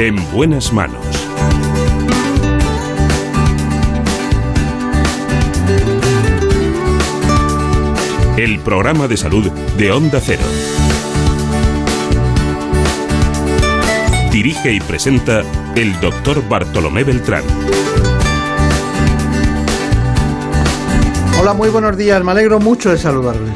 En 0.00 0.16
buenas 0.32 0.72
manos. 0.72 1.04
El 8.38 8.60
programa 8.60 9.08
de 9.08 9.18
salud 9.18 9.50
de 9.76 9.92
Onda 9.92 10.18
Cero. 10.22 10.40
Dirige 14.32 14.72
y 14.72 14.80
presenta 14.80 15.42
el 15.76 16.00
doctor 16.00 16.48
Bartolomé 16.48 17.04
Beltrán. 17.04 17.44
Hola, 21.38 21.52
muy 21.52 21.68
buenos 21.68 21.98
días. 21.98 22.24
Me 22.24 22.30
alegro 22.30 22.58
mucho 22.58 22.88
de 22.88 22.96
saludarles. 22.96 23.52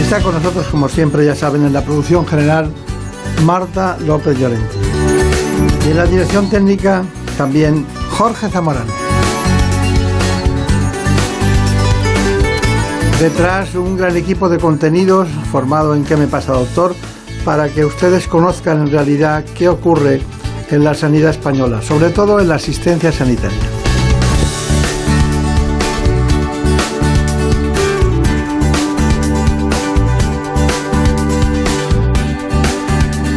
Está 0.00 0.22
con 0.22 0.34
nosotros, 0.34 0.66
como 0.68 0.88
siempre, 0.88 1.26
ya 1.26 1.34
saben, 1.34 1.66
en 1.66 1.74
la 1.74 1.84
producción 1.84 2.26
general 2.26 2.72
Marta 3.44 3.96
López 4.06 4.38
Llorente. 4.38 4.74
Y 5.86 5.90
en 5.90 5.96
la 5.96 6.06
dirección 6.06 6.48
técnica 6.50 7.04
también 7.36 7.86
Jorge 8.10 8.48
Zamorano. 8.48 8.92
Detrás 13.20 13.74
un 13.74 13.96
gran 13.96 14.16
equipo 14.16 14.48
de 14.48 14.58
contenidos 14.58 15.28
formado 15.50 15.94
en 15.94 16.04
¿Qué 16.04 16.16
me 16.16 16.26
pasa, 16.26 16.52
doctor? 16.52 16.94
para 17.46 17.68
que 17.68 17.84
ustedes 17.84 18.26
conozcan 18.26 18.80
en 18.80 18.90
realidad 18.90 19.44
qué 19.56 19.68
ocurre 19.68 20.20
en 20.68 20.82
la 20.82 20.94
sanidad 20.94 21.30
española, 21.30 21.80
sobre 21.80 22.10
todo 22.10 22.40
en 22.40 22.48
la 22.48 22.56
asistencia 22.56 23.12
sanitaria. 23.12 23.75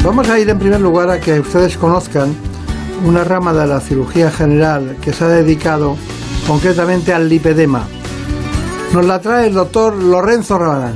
Vamos 0.03 0.29
a 0.29 0.39
ir 0.39 0.49
en 0.49 0.57
primer 0.57 0.79
lugar 0.79 1.09
a 1.09 1.19
que 1.19 1.39
ustedes 1.39 1.77
conozcan 1.77 2.33
una 3.05 3.23
rama 3.25 3.53
de 3.53 3.67
la 3.67 3.81
cirugía 3.81 4.31
general 4.31 4.97
que 5.01 5.11
se 5.11 5.25
ha 5.25 5.27
dedicado 5.27 5.97
concretamente 6.47 7.13
al 7.13 7.27
lipedema. 7.27 7.85
Nos 8.93 9.05
la 9.05 9.19
trae 9.19 9.47
el 9.47 9.53
doctor 9.53 9.93
Lorenzo 9.95 10.57
Rabadán. 10.57 10.95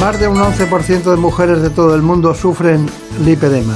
Más 0.00 0.20
de 0.20 0.28
un 0.28 0.38
11% 0.38 1.10
de 1.10 1.16
mujeres 1.16 1.62
de 1.62 1.70
todo 1.70 1.94
el 1.94 2.02
mundo 2.02 2.34
sufren 2.34 2.86
lipedema. 3.24 3.74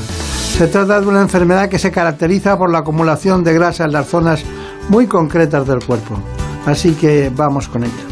Se 0.59 0.67
trata 0.67 1.01
de 1.01 1.07
una 1.07 1.23
enfermedad 1.23 1.69
que 1.69 1.79
se 1.79 1.91
caracteriza 1.91 2.59
por 2.59 2.71
la 2.71 2.79
acumulación 2.79 3.43
de 3.43 3.55
grasa 3.55 3.85
en 3.85 3.93
las 3.93 4.09
zonas 4.09 4.45
muy 4.89 5.07
concretas 5.07 5.67
del 5.67 5.85
cuerpo. 5.85 6.19
Así 6.67 6.93
que 6.93 7.31
vamos 7.35 7.69
con 7.69 7.85
ella. 7.85 8.12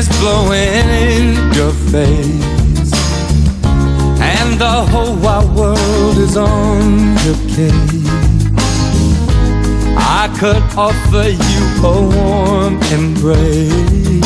Is 0.00 0.08
blowing 0.18 0.88
in 1.12 1.34
your 1.52 1.72
face 1.92 2.92
and 4.32 4.58
the 4.58 4.76
whole 4.90 5.14
wide 5.16 5.48
world 5.54 6.16
is 6.16 6.36
on 6.38 7.14
your 7.24 7.36
case, 7.54 8.08
I 9.98 10.34
could 10.40 10.62
offer 10.76 11.28
you 11.28 11.62
a 11.84 12.00
warm 12.16 12.74
embrace, 12.98 14.22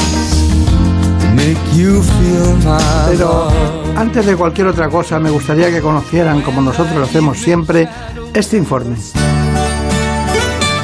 make 1.35 1.59
you 1.75 2.03
feel 2.03 2.57
my 2.59 3.09
Pero 3.11 3.51
love. 3.51 3.99
antes 3.99 4.27
de 4.27 4.37
cualquier 4.37 4.69
otra 4.69 4.89
cosa, 4.89 5.19
me 5.19 5.31
gustaría 5.31 5.71
que 5.71 5.81
conocieran, 5.81 6.43
como 6.43 6.61
nosotros 6.61 6.95
lo 6.95 7.05
hacemos 7.05 7.39
siempre, 7.39 7.89
este 8.33 8.57
informe. 8.57 8.95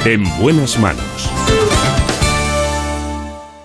En 0.03 0.23
buenas 0.41 0.77
manos. 0.79 1.20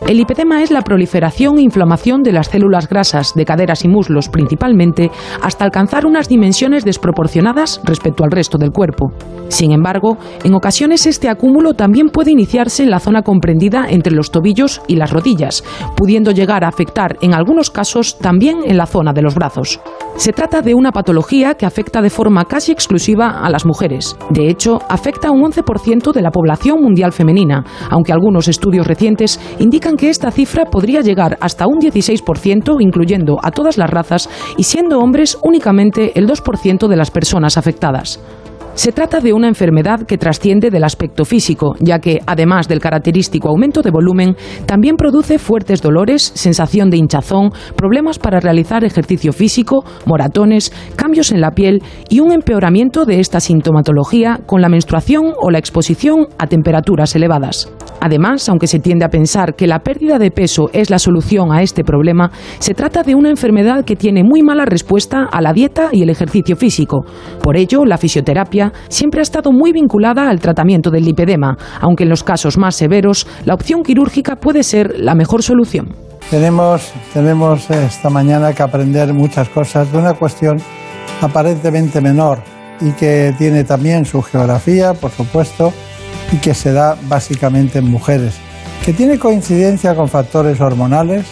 El 0.07 0.19
lipedema 0.19 0.63
es 0.63 0.71
la 0.71 0.83
proliferación 0.83 1.59
e 1.59 1.63
inflamación 1.63 2.23
de 2.23 2.31
las 2.31 2.47
células 2.47 2.89
grasas 2.89 3.35
de 3.35 3.45
caderas 3.45 3.85
y 3.85 3.89
muslos 3.89 4.29
principalmente 4.29 5.11
hasta 5.43 5.65
alcanzar 5.65 6.07
unas 6.07 6.29
dimensiones 6.29 6.85
desproporcionadas 6.85 7.81
respecto 7.83 8.23
al 8.23 8.31
resto 8.31 8.57
del 8.57 8.71
cuerpo. 8.71 9.11
Sin 9.49 9.73
embargo, 9.73 10.17
en 10.45 10.55
ocasiones 10.55 11.07
este 11.07 11.29
acúmulo 11.29 11.75
también 11.75 12.11
puede 12.11 12.31
iniciarse 12.31 12.85
en 12.85 12.91
la 12.91 13.01
zona 13.01 13.23
comprendida 13.23 13.87
entre 13.89 14.15
los 14.15 14.31
tobillos 14.31 14.81
y 14.87 14.95
las 14.95 15.11
rodillas, 15.11 15.65
pudiendo 15.97 16.31
llegar 16.31 16.63
a 16.63 16.69
afectar 16.69 17.17
en 17.21 17.35
algunos 17.35 17.73
casos 17.73 18.17
también 18.17 18.59
en 18.65 18.77
la 18.77 18.87
zona 18.87 19.13
de 19.13 19.23
los 19.23 19.35
brazos. 19.35 19.81
Se 20.17 20.33
trata 20.33 20.63
de 20.63 20.75
una 20.75 20.93
patología 20.93 21.55
que 21.55 21.67
afecta 21.67 22.01
de 22.01 22.09
forma 22.09 22.47
casi 22.47 22.73
exclusiva 22.73 23.43
a 23.43 23.51
las 23.51 23.67
mujeres. 23.67 24.17
De 24.31 24.49
hecho, 24.49 24.81
afecta 24.89 25.29
a 25.29 25.31
un 25.31 25.43
11% 25.43 26.13
de 26.13 26.23
la 26.23 26.31
población 26.31 26.81
mundial 26.81 27.13
femenina, 27.13 27.65
aunque 27.91 28.13
algunos 28.13 28.49
estudios 28.49 28.87
recientes 28.87 29.39
indican 29.59 29.97
que 29.97 30.09
esta 30.09 30.31
cifra 30.31 30.65
podría 30.65 31.03
llegar 31.03 31.37
hasta 31.41 31.67
un 31.67 31.79
16%, 31.79 32.77
incluyendo 32.81 33.39
a 33.43 33.51
todas 33.51 33.77
las 33.77 33.91
razas, 33.91 34.31
y 34.57 34.63
siendo 34.63 35.01
hombres 35.01 35.39
únicamente 35.43 36.19
el 36.19 36.27
2% 36.27 36.89
de 36.89 36.97
las 36.97 37.11
personas 37.11 37.59
afectadas. 37.59 38.19
Se 38.77 38.93
trata 38.93 39.21
de 39.21 39.33
una 39.33 39.49
enfermedad 39.49 40.03
que 40.03 40.19
trasciende 40.19 40.71
del 40.71 40.85
aspecto 40.85 41.25
físico, 41.25 41.77
ya 41.81 41.99
que, 41.99 42.21
además 42.27 42.69
del 42.69 42.79
característico 42.79 43.49
aumento 43.49 43.81
de 43.81 43.91
volumen, 43.91 44.37
también 44.67 44.97
produce 44.97 45.39
fuertes 45.39 45.81
dolores, 45.81 46.31
sensación 46.35 46.91
de 46.91 46.99
hinchazón, 46.99 47.53
problemas 47.75 48.19
para 48.19 48.39
realizar 48.39 48.85
ejercicio 48.85 49.33
físico, 49.33 49.83
moratones, 50.05 50.75
cambios 50.95 51.33
en 51.33 51.41
la 51.41 51.53
piel 51.53 51.83
y 52.11 52.21
un 52.21 52.33
empeoramiento 52.33 53.07
de 53.07 53.19
esta 53.19 53.41
sintomatología 53.41 54.41
con 54.45 54.61
la 54.61 54.69
menstruación 54.69 55.33
o 55.41 55.51
la 55.51 55.59
exposición 55.59 56.27
a 56.37 56.47
temperaturas 56.47 57.17
elevadas. 57.17 57.73
Además, 58.07 58.49
aunque 58.49 58.69
se 58.69 58.79
tiende 58.79 59.05
a 59.05 59.09
pensar 59.09 59.57
que 59.57 59.67
la 59.67 59.81
pérdida 59.81 60.21
de 60.21 60.31
peso 60.31 60.71
es 60.73 60.91
la 60.91 61.01
solución 61.01 61.51
a 61.51 61.63
este 61.63 61.83
problema, 61.83 62.31
se 62.61 62.73
trata 62.73 63.03
de 63.03 63.17
una 63.17 63.31
enfermedad 63.31 63.85
que 63.85 63.97
tiene 63.97 64.23
muy 64.23 64.45
mala 64.45 64.65
respuesta 64.65 65.25
a 65.25 65.43
la 65.43 65.53
dieta 65.53 65.89
y 65.91 66.05
el 66.05 66.11
ejercicio 66.11 66.55
físico. 66.55 67.05
Por 67.43 67.57
ello, 67.57 67.85
la 67.85 67.99
fisioterapia 67.99 68.73
siempre 68.89 69.19
ha 69.19 69.23
estado 69.23 69.51
muy 69.51 69.73
vinculada 69.73 70.31
al 70.31 70.39
tratamiento 70.39 70.93
del 70.93 71.05
lipedema, 71.05 71.57
aunque 71.81 72.05
en 72.05 72.11
los 72.11 72.23
casos 72.23 72.59
más 72.59 72.77
severos 72.77 73.27
la 73.45 73.55
opción 73.55 73.83
quirúrgica 73.83 74.37
puede 74.37 74.63
ser 74.63 75.01
la 75.01 75.17
mejor 75.17 75.43
solución. 75.43 75.93
Tenemos, 76.31 76.93
tenemos 77.13 77.69
esta 77.71 78.09
mañana 78.09 78.53
que 78.53 78.63
aprender 78.63 79.13
muchas 79.15 79.49
cosas 79.49 79.91
de 79.91 79.99
una 79.99 80.15
cuestión 80.15 80.59
aparentemente 81.21 82.01
menor 82.01 82.39
y 82.81 82.93
que 82.93 83.35
tiene 83.37 83.65
también 83.65 84.05
su 84.05 84.23
geografía, 84.23 84.95
por 84.95 85.11
supuesto, 85.11 85.73
y 86.33 86.39
que 86.39 86.55
se 86.55 86.73
da 86.73 86.97
básicamente 87.09 87.79
en 87.79 87.91
mujeres, 87.91 88.35
que 88.85 88.93
tiene 88.93 89.19
coincidencia 89.19 89.95
con 89.95 90.09
factores 90.09 90.61
hormonales 90.61 91.27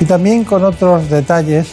y 0.00 0.04
también 0.04 0.44
con 0.44 0.64
otros 0.64 1.10
detalles 1.10 1.68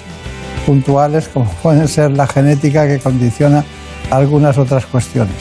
puntuales 0.65 1.27
como 1.27 1.45
pueden 1.63 1.88
ser 1.88 2.12
la 2.12 2.27
genética 2.27 2.88
que 2.88 3.00
condiciona 3.00 3.63
algunas 4.12 4.57
otras 4.57 4.86
cuestiones. 4.86 5.36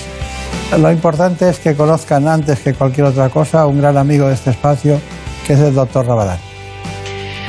Lo 0.78 0.90
importante 0.90 1.48
es 1.48 1.58
que 1.58 1.74
conozcan 1.74 2.26
antes 2.26 2.58
que 2.60 2.74
cualquier 2.74 3.06
otra 3.06 3.28
cosa 3.28 3.60
a 3.60 3.66
un 3.66 3.80
gran 3.80 3.96
amigo 3.96 4.26
de 4.26 4.34
este 4.34 4.50
espacio, 4.50 5.00
que 5.46 5.52
es 5.52 5.60
el 5.60 5.74
doctor 5.74 6.06
Rabadán. 6.06 6.53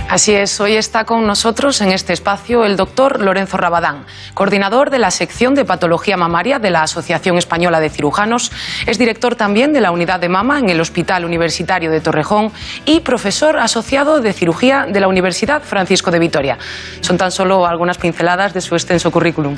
Así 0.07 0.35
es, 0.35 0.59
hoy 0.61 0.75
está 0.75 1.03
con 1.03 1.25
nosotros 1.25 1.81
en 1.81 1.91
este 1.91 2.13
espacio 2.13 2.63
el 2.63 2.77
doctor 2.77 3.19
Lorenzo 3.21 3.57
Rabadán, 3.57 4.05
coordinador 4.35 4.91
de 4.91 4.99
la 4.99 5.09
sección 5.09 5.55
de 5.55 5.65
patología 5.65 6.15
mamaria 6.15 6.59
de 6.59 6.69
la 6.69 6.83
Asociación 6.83 7.39
Española 7.39 7.79
de 7.79 7.89
Cirujanos, 7.89 8.51
es 8.85 8.99
director 8.99 9.35
también 9.35 9.73
de 9.73 9.81
la 9.81 9.89
unidad 9.89 10.19
de 10.19 10.29
mama 10.29 10.59
en 10.59 10.69
el 10.69 10.79
Hospital 10.79 11.25
Universitario 11.25 11.89
de 11.89 12.01
Torrejón 12.01 12.51
y 12.85 12.99
profesor 12.99 13.57
asociado 13.57 14.21
de 14.21 14.31
cirugía 14.31 14.85
de 14.85 14.99
la 14.99 15.07
Universidad 15.07 15.63
Francisco 15.63 16.11
de 16.11 16.19
Vitoria. 16.19 16.59
Son 17.01 17.17
tan 17.17 17.31
solo 17.31 17.65
algunas 17.65 17.97
pinceladas 17.97 18.53
de 18.53 18.61
su 18.61 18.75
extenso 18.75 19.09
currículum. 19.09 19.55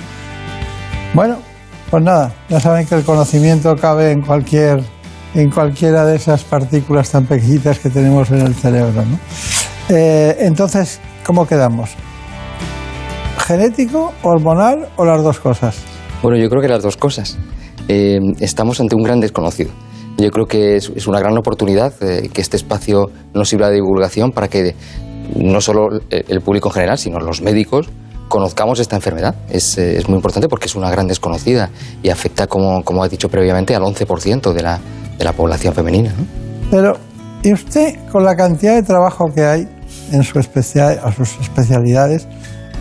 Bueno, 1.14 1.40
pues 1.92 2.04
nada, 2.04 2.32
ya 2.48 2.62
saben 2.62 2.88
que 2.88 2.96
el 2.96 3.04
conocimiento 3.04 3.76
cabe 3.76 4.12
en 4.12 4.22
cualquier 4.22 4.82
en 5.34 5.52
cualquiera 5.52 6.06
de 6.06 6.16
esas 6.16 6.44
partículas 6.44 7.12
tan 7.12 7.26
pequeñitas 7.26 7.80
que 7.80 7.90
tenemos 7.90 8.32
en 8.32 8.42
el 8.42 8.56
cerebro. 8.56 9.04
¿no? 9.04 9.20
Eh, 9.90 10.36
entonces, 10.40 11.00
¿cómo 11.26 11.48
quedamos? 11.48 11.92
¿Genético, 13.38 14.14
hormonal 14.24 14.90
o 14.98 15.06
las 15.06 15.24
dos 15.24 15.40
cosas? 15.40 15.78
Bueno, 16.22 16.38
yo 16.38 16.50
creo 16.50 16.62
que 16.62 16.68
las 16.68 16.84
dos 16.84 16.98
cosas. 16.98 17.38
Eh, 17.88 18.20
estamos 18.40 18.82
ante 18.82 18.96
un 18.96 19.04
gran 19.04 19.22
desconocido. 19.22 19.72
Yo 20.18 20.30
creo 20.32 20.46
que 20.46 20.76
es, 20.76 20.92
es 20.96 21.08
una 21.08 21.20
gran 21.20 21.38
oportunidad 21.38 21.94
eh, 22.02 22.30
que 22.34 22.42
este 22.42 22.58
espacio 22.58 23.12
nos 23.34 23.48
sirva 23.48 23.70
de 23.70 23.76
divulgación 23.76 24.32
para 24.32 24.50
que 24.50 24.76
no 25.36 25.62
solo 25.62 25.88
el 26.10 26.42
público 26.42 26.70
en 26.70 26.74
general, 26.74 26.98
sino 26.98 27.20
los 27.20 27.42
médicos, 27.42 27.88
conozcamos 28.28 28.80
esta 28.80 28.96
enfermedad. 28.96 29.36
Es, 29.50 29.78
es, 29.78 30.08
muy 30.08 30.16
importante 30.16 30.48
porque 30.50 30.66
es 30.66 30.76
una 30.76 30.90
gran 30.90 31.08
desconocida 31.08 31.70
y 32.02 32.10
afecta, 32.10 32.48
como, 32.48 32.84
como 32.84 33.04
ha 33.04 33.10
dicho 33.10 33.30
previamente, 33.30 33.76
al 33.76 33.84
11% 33.84 34.54
de 34.54 34.62
la, 34.62 34.80
de 35.18 35.24
la 35.24 35.34
población 35.34 35.74
femenina. 35.74 36.14
Pero, 36.72 36.94
¿y 37.44 37.54
usted, 37.54 37.96
con 38.12 38.24
la 38.24 38.36
cantidad 38.36 38.76
de 38.76 38.84
trabajo 38.84 39.26
que 39.34 39.44
hay 39.44 39.68
en 40.12 40.24
sus 40.24 40.38
especialidades, 41.42 42.28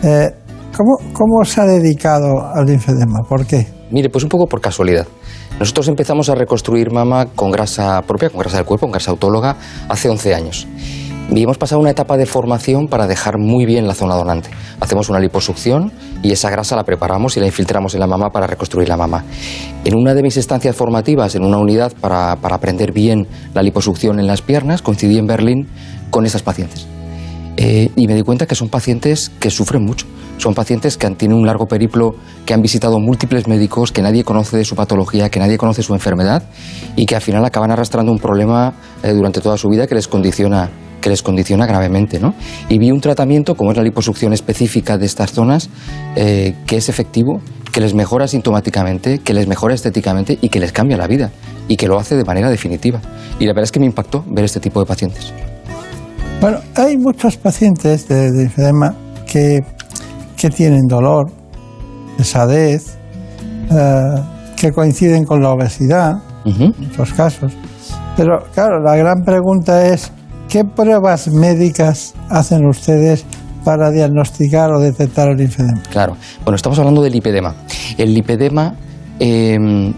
eh, 0.03 0.31
¿cómo, 0.75 0.97
¿cómo 1.13 1.45
se 1.45 1.61
ha 1.61 1.65
dedicado 1.65 2.45
al 2.53 2.65
linfedema? 2.65 3.21
¿Por 3.27 3.45
qué? 3.45 3.67
Mire, 3.91 4.09
pues 4.09 4.23
un 4.23 4.29
poco 4.29 4.47
por 4.47 4.61
casualidad. 4.61 5.07
Nosotros 5.59 5.87
empezamos 5.87 6.29
a 6.29 6.35
reconstruir 6.35 6.91
mama 6.91 7.27
con 7.35 7.51
grasa 7.51 8.01
propia, 8.03 8.29
con 8.29 8.39
grasa 8.39 8.57
del 8.57 8.65
cuerpo, 8.65 8.85
con 8.85 8.91
grasa 8.91 9.11
autóloga, 9.11 9.55
hace 9.89 10.09
11 10.09 10.35
años. 10.35 10.67
Y 11.29 11.43
hemos 11.43 11.57
pasado 11.57 11.81
una 11.81 11.89
etapa 11.89 12.15
de 12.15 12.25
formación 12.25 12.87
para 12.87 13.05
dejar 13.05 13.37
muy 13.37 13.65
bien 13.65 13.87
la 13.87 13.93
zona 13.93 14.15
donante. 14.15 14.49
Hacemos 14.79 15.09
una 15.09 15.19
liposucción 15.19 15.91
y 16.23 16.31
esa 16.31 16.49
grasa 16.49 16.75
la 16.75 16.83
preparamos 16.83 17.35
y 17.35 17.39
la 17.41 17.47
infiltramos 17.47 17.93
en 17.95 17.99
la 17.99 18.07
mama 18.07 18.29
para 18.29 18.47
reconstruir 18.47 18.87
la 18.87 18.97
mama. 18.97 19.25
En 19.83 19.95
una 19.95 20.13
de 20.13 20.23
mis 20.23 20.37
estancias 20.37 20.75
formativas, 20.75 21.35
en 21.35 21.43
una 21.43 21.57
unidad 21.57 21.91
para, 21.99 22.31
aprender 22.31 22.93
bien 22.93 23.27
la 23.53 23.61
liposucción 23.61 24.19
en 24.19 24.27
las 24.27 24.41
piernas, 24.41 24.81
coincidí 24.81 25.17
en 25.17 25.27
Berlín 25.27 25.67
con 26.11 26.25
esas 26.25 26.43
pacientes. 26.43 26.87
Eh, 27.57 27.89
y 27.95 28.07
me 28.07 28.13
di 28.13 28.21
cuenta 28.21 28.45
que 28.45 28.55
son 28.55 28.69
pacientes 28.69 29.31
que 29.39 29.49
sufren 29.49 29.83
mucho. 29.83 30.05
Son 30.37 30.53
pacientes 30.53 30.97
que 30.97 31.07
han, 31.07 31.15
tienen 31.15 31.37
un 31.37 31.47
largo 31.47 31.65
periplo, 31.65 32.15
que 32.45 32.53
han 32.53 32.61
visitado 32.61 32.99
múltiples 32.99 33.47
médicos, 33.47 33.91
que 33.91 34.03
nadie 34.03 34.23
conoce 34.23 34.57
de 34.57 34.65
su 34.65 34.75
patología, 34.75 35.29
que 35.29 35.39
nadie 35.39 35.57
conoce 35.57 35.81
su 35.81 35.93
enfermedad 35.93 36.43
y 36.95 37.07
que 37.07 37.15
al 37.15 37.21
final 37.21 37.43
acaban 37.43 37.71
arrastrando 37.71 38.11
un 38.11 38.19
problema 38.19 38.75
eh, 39.03 39.13
durante 39.13 39.41
toda 39.41 39.57
su 39.57 39.67
vida 39.69 39.87
que 39.87 39.95
les 39.95 40.07
condiciona 40.07 40.69
que 41.01 41.09
les 41.09 41.21
condiciona 41.21 41.67
gravemente. 41.67 42.19
¿no? 42.19 42.33
Y 42.69 42.79
vi 42.79 42.91
un 42.91 42.99
tratamiento, 43.01 43.55
como 43.55 43.71
es 43.71 43.77
la 43.77 43.83
liposucción 43.83 44.33
específica 44.33 44.97
de 44.97 45.05
estas 45.05 45.31
zonas, 45.31 45.69
eh, 46.15 46.55
que 46.65 46.77
es 46.77 46.89
efectivo, 46.89 47.39
que 47.71 47.81
les 47.81 47.93
mejora 47.93 48.27
sintomáticamente, 48.27 49.19
que 49.19 49.33
les 49.33 49.47
mejora 49.47 49.75
estéticamente 49.75 50.39
y 50.41 50.49
que 50.49 50.59
les 50.59 50.71
cambia 50.71 50.97
la 50.97 51.05
vida 51.05 51.31
y 51.67 51.77
que 51.77 51.87
lo 51.87 51.99
hace 51.99 52.15
de 52.15 52.23
manera 52.23 52.49
definitiva. 52.49 52.99
Y 53.39 53.45
la 53.45 53.51
verdad 53.51 53.65
es 53.65 53.71
que 53.71 53.79
me 53.79 53.85
impactó 53.85 54.25
ver 54.27 54.45
este 54.45 54.59
tipo 54.59 54.79
de 54.79 54.87
pacientes. 54.87 55.31
Bueno, 56.39 56.59
hay 56.75 56.97
muchos 56.97 57.37
pacientes 57.37 58.07
de, 58.07 58.31
de 58.31 58.43
enfedema 58.43 58.95
que, 59.25 59.63
que, 60.35 60.49
tienen 60.49 60.87
dolor, 60.87 61.31
pesadez, 62.17 62.97
eh, 63.71 64.21
que 64.55 64.71
coinciden 64.71 65.25
con 65.25 65.41
la 65.41 65.51
obesidad, 65.51 66.21
en 66.45 66.73
muchos 66.77 67.13
casos. 67.13 67.53
Pero 68.15 68.43
claro, 68.53 68.81
la 68.81 68.95
gran 68.95 69.23
pregunta 69.23 69.87
es, 69.87 70.11
¿Qué 70.49 70.63
pruebas 70.63 71.27
médicas 71.27 72.13
hacen 72.29 72.65
ustedes 72.65 73.25
para 73.65 73.91
diagnosticar 73.91 74.71
o 74.71 74.79
detectar 74.79 75.27
el 75.27 75.37
linfedema? 75.37 75.81
Claro, 75.91 76.15
bueno, 76.45 76.55
estamos 76.55 76.79
hablando 76.79 77.01
del 77.01 77.11
lipedema. 77.11 77.53
El 77.97 78.13
lipedema 78.13 78.73
em, 79.19 79.93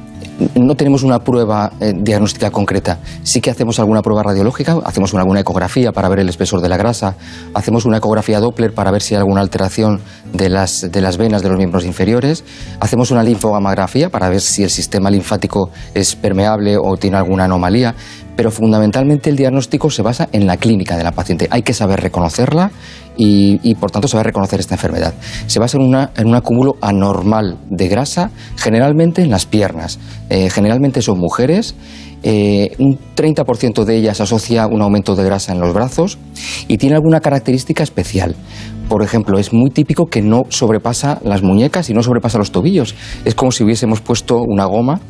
no 0.56 0.76
tenemos 0.76 1.04
una 1.04 1.20
prueba 1.20 1.72
eh, 1.80 1.94
diagnóstica 1.96 2.52
concreta. 2.52 3.00
Sí 3.24 3.42
que 3.42 3.50
hacemos 3.50 3.80
alguna 3.80 4.02
prueba 4.02 4.24
radiológica, 4.24 4.78
hacemos 4.86 5.14
alguna 5.14 5.42
ecografía 5.42 5.92
para 5.92 6.10
ver 6.10 6.20
el 6.20 6.30
espesor 6.30 6.62
de 6.62 6.70
la 6.70 6.78
grasa, 6.78 7.16
hacemos 7.54 7.86
una 7.86 7.98
ecografía 7.98 8.40
Doppler 8.40 8.74
para 8.74 8.92
ver 8.92 9.02
si 9.02 9.16
hay 9.16 9.20
alguna 9.20 9.42
alteración 9.42 10.02
de 10.34 10.50
las, 10.50 10.92
de 10.92 11.02
las 11.02 11.18
venas 11.18 11.42
de 11.42 11.50
los 11.50 11.58
miembros 11.58 11.86
inferiores, 11.86 12.44
hacemos 12.80 13.12
una 13.12 13.24
linfogamografía 13.24 14.10
para 14.10 14.30
ver 14.30 14.42
si 14.42 14.64
el 14.64 14.70
sistema 14.70 15.10
linfático 15.10 15.70
es 15.94 16.16
permeable 16.16 16.78
o 16.78 16.98
tiene 16.98 17.18
alguna 17.18 17.46
anomalía 17.46 17.96
pero 18.40 18.52
fundamentalmente 18.52 19.30
el 19.30 19.36
diagnóstico 19.36 19.90
se 19.90 20.02
basa 20.02 20.30
en 20.32 20.48
la 20.48 20.56
clínica 20.56 20.96
de 20.96 21.04
la 21.04 21.12
paciente. 21.12 21.50
Hay 21.52 21.62
que 21.62 21.74
saber 21.74 22.00
reconocerla 22.00 22.72
y, 23.18 23.76
por 23.76 23.92
tanto 23.92 24.08
saber 24.08 24.28
reconocer 24.28 24.62
esta 24.62 24.76
enfermedad. 24.76 25.14
Se 25.46 25.60
basa 25.60 25.78
en, 25.78 25.94
en 25.94 26.26
un 26.26 26.36
acúmulo 26.36 26.78
anormal 26.80 27.58
de 27.70 27.90
grasa, 27.90 28.32
generalmente 28.56 29.22
en 29.22 29.30
las 29.30 29.46
piernas. 29.46 30.00
Eh, 30.30 30.50
generalmente 30.50 31.02
son 31.02 31.20
mujeres. 31.20 31.76
Eh, 32.24 32.78
un 32.80 32.98
30% 33.18 33.84
de 33.84 33.98
ellas 33.98 34.22
asocia 34.22 34.68
un 34.68 34.82
aumento 34.82 35.18
de 35.18 35.26
grasa 35.26 35.52
en 35.52 35.60
los 35.60 35.74
brazos 35.74 36.18
y 36.70 36.78
tiene 36.78 36.96
alguna 36.96 37.20
característica 37.20 37.84
especial. 37.84 38.38
Por 38.88 39.04
ejemplo, 39.04 39.38
es 39.38 39.52
muy 39.52 39.70
típico 39.70 40.06
que 40.06 40.22
no 40.22 40.44
sobrepasa 40.48 41.20
las 41.26 41.44
muñecas 41.44 41.90
y 41.90 41.94
no 41.94 42.04
sobrepasa 42.04 42.38
los 42.38 42.54
tobillos. 42.54 42.96
Es 43.26 43.36
como 43.36 43.52
si 43.52 43.66
hubiésemos 43.66 44.00
puesto 44.00 44.42
una 44.42 44.64
goma 44.64 45.02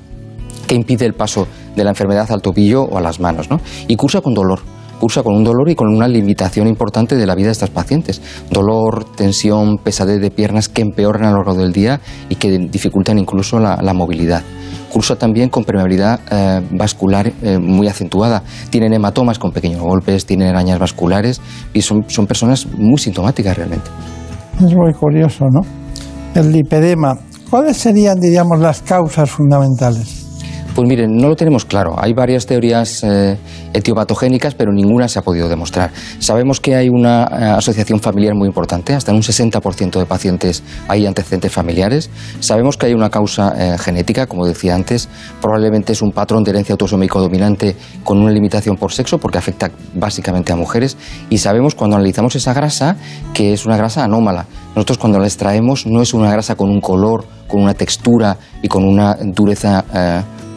que 0.67 0.75
impide 0.75 1.05
el 1.05 1.13
paso 1.13 1.47
de 1.75 1.83
la 1.83 1.91
enfermedad 1.91 2.31
al 2.31 2.41
tobillo 2.41 2.83
o 2.83 2.97
a 2.97 3.01
las 3.01 3.19
manos. 3.19 3.49
¿no? 3.49 3.59
Y 3.87 3.95
cursa 3.95 4.21
con 4.21 4.33
dolor 4.33 4.59
cursa 4.99 5.23
con 5.23 5.35
un 5.35 5.43
dolor 5.43 5.69
y 5.69 5.75
con 5.75 5.87
una 5.87 6.07
limitación 6.07 6.67
importante 6.67 7.15
de 7.15 7.25
la 7.25 7.33
vida 7.33 7.47
de 7.47 7.53
estas 7.53 7.69
pacientes. 7.71 8.21
Dolor, 8.51 9.05
tensión, 9.15 9.77
pesadez 9.77 10.21
de 10.21 10.29
piernas 10.29 10.69
que 10.69 10.81
empeoran 10.81 11.23
a 11.23 11.31
lo 11.31 11.37
largo 11.37 11.55
del 11.55 11.71
día 11.71 12.01
y 12.27 12.35
que 12.35 12.49
dificultan 12.69 13.17
incluso 13.17 13.59
la, 13.59 13.93
movilidad. 13.93 14.43
Cursa 14.91 15.15
también 15.15 15.49
con 15.49 15.63
permeabilidad 15.63 16.19
eh, 16.31 16.61
vascular 16.71 17.31
eh, 17.41 17.57
muy 17.59 17.87
acentuada. 17.87 18.43
Tienen 18.69 18.93
hematomas 18.93 19.39
con 19.39 19.51
pequeños 19.51 19.81
golpes, 19.81 20.25
tienen 20.25 20.49
arañas 20.49 20.79
vasculares 20.79 21.41
y 21.73 21.81
son, 21.81 22.05
son 22.07 22.27
personas 22.27 22.67
muy 22.77 22.97
sintomáticas 22.97 23.57
realmente. 23.57 23.89
Es 24.57 24.75
muy 24.75 24.93
curioso, 24.93 25.45
¿no? 25.51 25.61
El 26.35 26.51
lipedema. 26.51 27.17
¿Cuáles 27.49 27.77
serían, 27.77 28.19
diríamos, 28.19 28.59
las 28.59 28.81
causas 28.81 29.29
fundamentales? 29.29 30.28
Pues 30.75 30.87
miren, 30.87 31.17
no 31.17 31.29
lo 31.29 31.35
tenemos 31.35 31.65
claro. 31.65 31.95
Hay 31.97 32.13
varias 32.13 32.45
teorías 32.45 33.03
eh, 33.03 33.37
etiopatogénicas, 33.73 34.55
pero 34.55 34.71
ninguna 34.71 35.07
se 35.07 35.19
ha 35.19 35.21
podido 35.23 35.49
demostrar. 35.49 35.91
Sabemos 36.19 36.59
que 36.59 36.75
hay 36.75 36.89
una 36.89 37.23
eh, 37.23 37.43
asociación 37.57 37.99
familiar 37.99 38.35
muy 38.35 38.47
importante, 38.47 38.93
hasta 38.93 39.11
en 39.11 39.17
un 39.17 39.23
60% 39.23 39.99
de 39.99 40.05
pacientes 40.05 40.63
hay 40.87 41.05
antecedentes 41.05 41.51
familiares. 41.51 42.09
Sabemos 42.39 42.77
que 42.77 42.85
hay 42.85 42.93
una 42.93 43.09
causa 43.09 43.53
eh, 43.57 43.77
genética, 43.77 44.27
como 44.27 44.45
decía 44.45 44.75
antes, 44.75 45.09
probablemente 45.41 45.93
es 45.93 46.01
un 46.01 46.11
patrón 46.11 46.43
de 46.43 46.51
herencia 46.51 46.73
autosómico 46.73 47.19
dominante 47.19 47.75
con 48.03 48.19
una 48.19 48.31
limitación 48.31 48.77
por 48.77 48.93
sexo, 48.93 49.17
porque 49.17 49.39
afecta 49.39 49.71
básicamente 49.95 50.53
a 50.53 50.55
mujeres. 50.55 50.97
Y 51.29 51.39
sabemos 51.39 51.75
cuando 51.75 51.95
analizamos 51.97 52.35
esa 52.35 52.53
grasa 52.53 52.95
que 53.33 53.53
es 53.53 53.65
una 53.65 53.75
grasa 53.75 54.03
anómala. 54.03 54.45
Nosotros 54.75 54.99
cuando 54.99 55.19
la 55.19 55.25
extraemos 55.25 55.85
no 55.87 56.01
es 56.01 56.13
una 56.13 56.31
grasa 56.31 56.55
con 56.55 56.69
un 56.69 56.79
color, 56.79 57.25
con 57.47 57.61
una 57.61 57.73
textura 57.73 58.37
y 58.61 58.67
con 58.67 58.85
una 58.85 59.17
dureza 59.21 59.83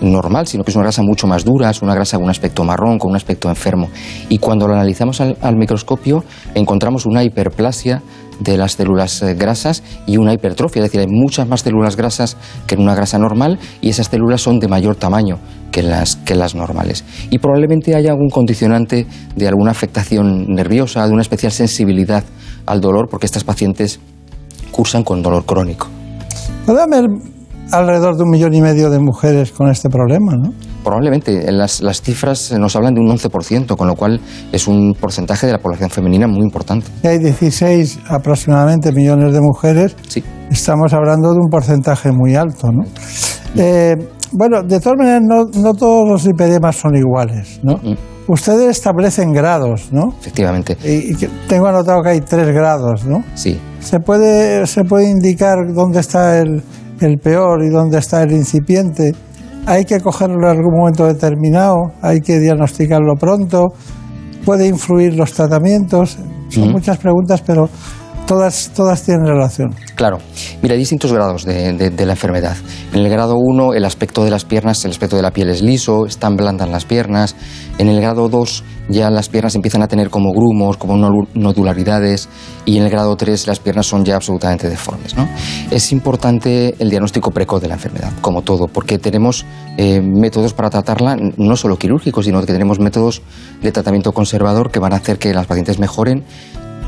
normal, 0.02 0.46
sino 0.46 0.64
que 0.64 0.70
es 0.70 0.76
una 0.76 0.84
grasa 0.84 1.02
mucho 1.02 1.26
más 1.26 1.44
dura, 1.44 1.70
es 1.70 1.82
una 1.82 1.94
grasa 1.94 2.16
con 2.16 2.24
un 2.24 2.30
aspecto 2.30 2.64
marrón, 2.64 2.98
con 2.98 3.10
un 3.10 3.16
aspecto 3.16 3.48
enfermo. 3.48 3.88
Y 4.28 4.38
cuando 4.38 4.66
lo 4.66 4.74
analizamos 4.74 5.20
al, 5.20 5.56
microscopio, 5.56 6.24
encontramos 6.54 7.06
una 7.06 7.24
hiperplasia 7.24 8.02
de 8.40 8.56
las 8.56 8.72
células 8.72 9.22
eh, 9.22 9.34
grasas 9.34 9.82
y 10.06 10.16
una 10.16 10.32
hipertrofia, 10.32 10.80
es 10.80 10.90
decir, 10.90 11.00
hay 11.00 11.06
muchas 11.06 11.46
más 11.46 11.60
células 11.60 11.96
grasas 11.96 12.36
que 12.66 12.74
en 12.74 12.80
una 12.80 12.94
grasa 12.94 13.18
normal 13.18 13.58
y 13.80 13.90
esas 13.90 14.08
células 14.08 14.40
son 14.40 14.58
de 14.58 14.68
mayor 14.68 14.96
tamaño 14.96 15.38
que 15.70 15.82
las, 15.82 16.16
que 16.16 16.34
las 16.34 16.54
normales. 16.54 17.04
Y 17.30 17.38
probablemente 17.38 17.94
haya 17.94 18.10
algún 18.10 18.30
condicionante 18.30 19.06
de 19.36 19.48
alguna 19.48 19.70
afectación 19.70 20.46
nerviosa, 20.48 21.06
de 21.06 21.12
una 21.12 21.22
especial 21.22 21.52
sensibilidad 21.52 22.24
al 22.66 22.80
dolor, 22.80 23.08
porque 23.08 23.26
estas 23.26 23.44
pacientes 23.44 24.00
cursan 24.72 25.04
con 25.04 25.22
dolor 25.22 25.44
crónico 25.44 25.88
alrededor 27.70 28.16
de 28.16 28.24
un 28.24 28.30
millón 28.30 28.54
y 28.54 28.60
medio 28.60 28.90
de 28.90 28.98
mujeres 28.98 29.52
con 29.52 29.68
este 29.68 29.88
problema, 29.88 30.34
¿no? 30.36 30.52
Probablemente. 30.82 31.50
Las, 31.52 31.80
las 31.80 32.02
cifras 32.02 32.52
nos 32.52 32.74
hablan 32.76 32.94
de 32.94 33.00
un 33.00 33.08
11%, 33.08 33.76
con 33.76 33.86
lo 33.86 33.94
cual 33.94 34.20
es 34.52 34.66
un 34.66 34.94
porcentaje 34.98 35.46
de 35.46 35.52
la 35.52 35.58
población 35.58 35.90
femenina 35.90 36.26
muy 36.26 36.42
importante. 36.42 36.86
Hay 37.04 37.18
16 37.18 38.00
aproximadamente 38.08 38.92
millones 38.92 39.32
de 39.32 39.40
mujeres. 39.40 39.96
Sí. 40.08 40.22
Estamos 40.50 40.92
hablando 40.92 41.32
de 41.32 41.38
un 41.38 41.48
porcentaje 41.48 42.10
muy 42.12 42.34
alto, 42.34 42.70
¿no? 42.72 42.82
Eh, 43.56 43.96
bueno, 44.32 44.62
de 44.62 44.80
todas 44.80 44.98
maneras, 44.98 45.22
no, 45.22 45.44
no, 45.62 45.74
todos 45.74 46.08
los 46.08 46.24
lipedemas 46.24 46.76
son 46.76 46.96
iguales, 46.96 47.60
¿no? 47.62 47.74
Mm. 47.76 47.96
Ustedes 48.28 48.70
establecen 48.70 49.32
grados, 49.32 49.92
¿no? 49.92 50.14
Efectivamente. 50.20 50.76
Y, 50.84 51.14
tengo 51.48 51.66
anotado 51.66 52.02
que 52.02 52.10
hay 52.10 52.20
tres 52.20 52.48
grados, 52.48 53.04
¿no? 53.04 53.22
Sí. 53.34 53.60
¿Se 53.80 53.98
puede, 53.98 54.66
¿Se 54.66 54.84
puede 54.84 55.10
indicar 55.10 55.56
dónde 55.74 56.00
está 56.00 56.38
el, 56.38 56.62
el 57.02 57.18
peor 57.18 57.62
y 57.64 57.68
dónde 57.68 57.98
está 57.98 58.22
el 58.22 58.32
incipiente. 58.32 59.14
Hay 59.66 59.84
que 59.84 60.00
cogerlo 60.00 60.50
en 60.50 60.58
algún 60.58 60.74
momento 60.78 61.06
determinado, 61.06 61.92
hay 62.00 62.20
que 62.20 62.38
diagnosticarlo 62.38 63.14
pronto, 63.14 63.68
puede 64.44 64.66
influir 64.66 65.14
los 65.14 65.32
tratamientos. 65.32 66.18
Son 66.48 66.72
muchas 66.72 66.98
preguntas, 66.98 67.42
pero 67.46 67.68
todas, 68.32 68.70
todas 68.74 69.02
tienen 69.02 69.26
relación. 69.26 69.74
Claro. 69.94 70.18
Mira, 70.62 70.72
hay 70.72 70.78
distintos 70.78 71.12
grados 71.12 71.44
de, 71.44 71.92
la 72.06 72.12
enfermedad. 72.12 72.56
En 72.92 73.00
el 73.00 73.10
grado 73.10 73.34
1, 73.36 73.74
el 73.74 73.84
aspecto 73.84 74.24
de 74.24 74.30
las 74.30 74.44
piernas, 74.44 74.84
el 74.84 74.90
aspecto 74.90 75.16
de 75.16 75.22
la 75.22 75.32
piel 75.32 75.50
es 75.50 75.60
liso, 75.60 76.06
están 76.06 76.36
blandas 76.36 76.68
las 76.70 76.86
piernas. 76.86 77.36
En 77.78 77.88
el 77.88 78.00
grado 78.00 78.28
2, 78.28 78.64
ya 78.88 79.10
las 79.10 79.28
piernas 79.28 79.54
empiezan 79.54 79.82
a 79.82 79.88
tener 79.88 80.08
como 80.08 80.32
grumos, 80.32 80.78
como 80.78 80.96
nodularidades. 81.34 82.28
Y 82.64 82.78
en 82.78 82.84
el 82.84 82.90
grado 82.90 83.16
3, 83.16 83.46
las 83.46 83.60
piernas 83.60 83.86
son 83.86 84.04
ya 84.04 84.16
absolutamente 84.16 84.68
deformes. 84.68 85.14
¿no? 85.14 85.28
Es 85.70 85.92
importante 85.92 86.74
el 86.78 86.88
diagnóstico 86.88 87.30
precoz 87.30 87.60
de 87.60 87.68
la 87.68 87.74
enfermedad, 87.74 88.12
como 88.22 88.42
todo, 88.42 88.66
porque 88.66 88.98
tenemos 88.98 89.44
eh, 89.76 90.00
métodos 90.00 90.54
para 90.54 90.70
tratarla, 90.70 91.16
no 91.36 91.56
solo 91.56 91.76
quirúrgicos, 91.76 92.24
sino 92.24 92.40
que 92.40 92.46
tenemos 92.46 92.78
métodos 92.78 93.20
de 93.60 93.72
tratamiento 93.72 94.12
conservador 94.12 94.70
que 94.70 94.78
van 94.78 94.94
a 94.94 94.96
hacer 94.96 95.18
que 95.18 95.34
las 95.34 95.46
pacientes 95.46 95.78
mejoren 95.78 96.24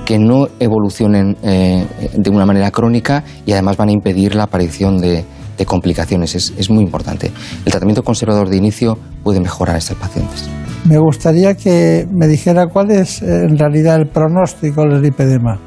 que 0.04 0.18
no 0.18 0.48
evolucionen 0.60 1.36
eh, 1.42 1.86
de 2.14 2.30
una 2.30 2.46
manera 2.46 2.70
crónica 2.70 3.24
y 3.46 3.52
además 3.52 3.76
van 3.76 3.88
a 3.88 3.92
impedir 3.92 4.34
la 4.34 4.44
aparición 4.44 4.98
de, 4.98 5.24
complicaciones. 5.66 6.34
Es, 6.34 6.70
muy 6.70 6.82
importante. 6.84 7.30
El 7.64 7.70
tratamiento 7.70 8.02
conservador 8.02 8.48
de 8.48 8.56
inicio 8.56 8.98
puede 9.22 9.40
mejorar 9.40 9.76
a 9.76 9.78
estos 9.78 9.96
pacientes. 9.96 10.48
Me 10.84 10.98
gustaría 10.98 11.54
que 11.54 12.06
me 12.10 12.26
dijera 12.26 12.66
cuál 12.66 12.90
es 12.90 13.22
eh, 13.22 13.44
en 13.44 13.56
realidad 13.56 13.96
el 13.96 14.08
pronóstico 14.08 14.82
del 14.82 15.00
lipedema. 15.00 15.58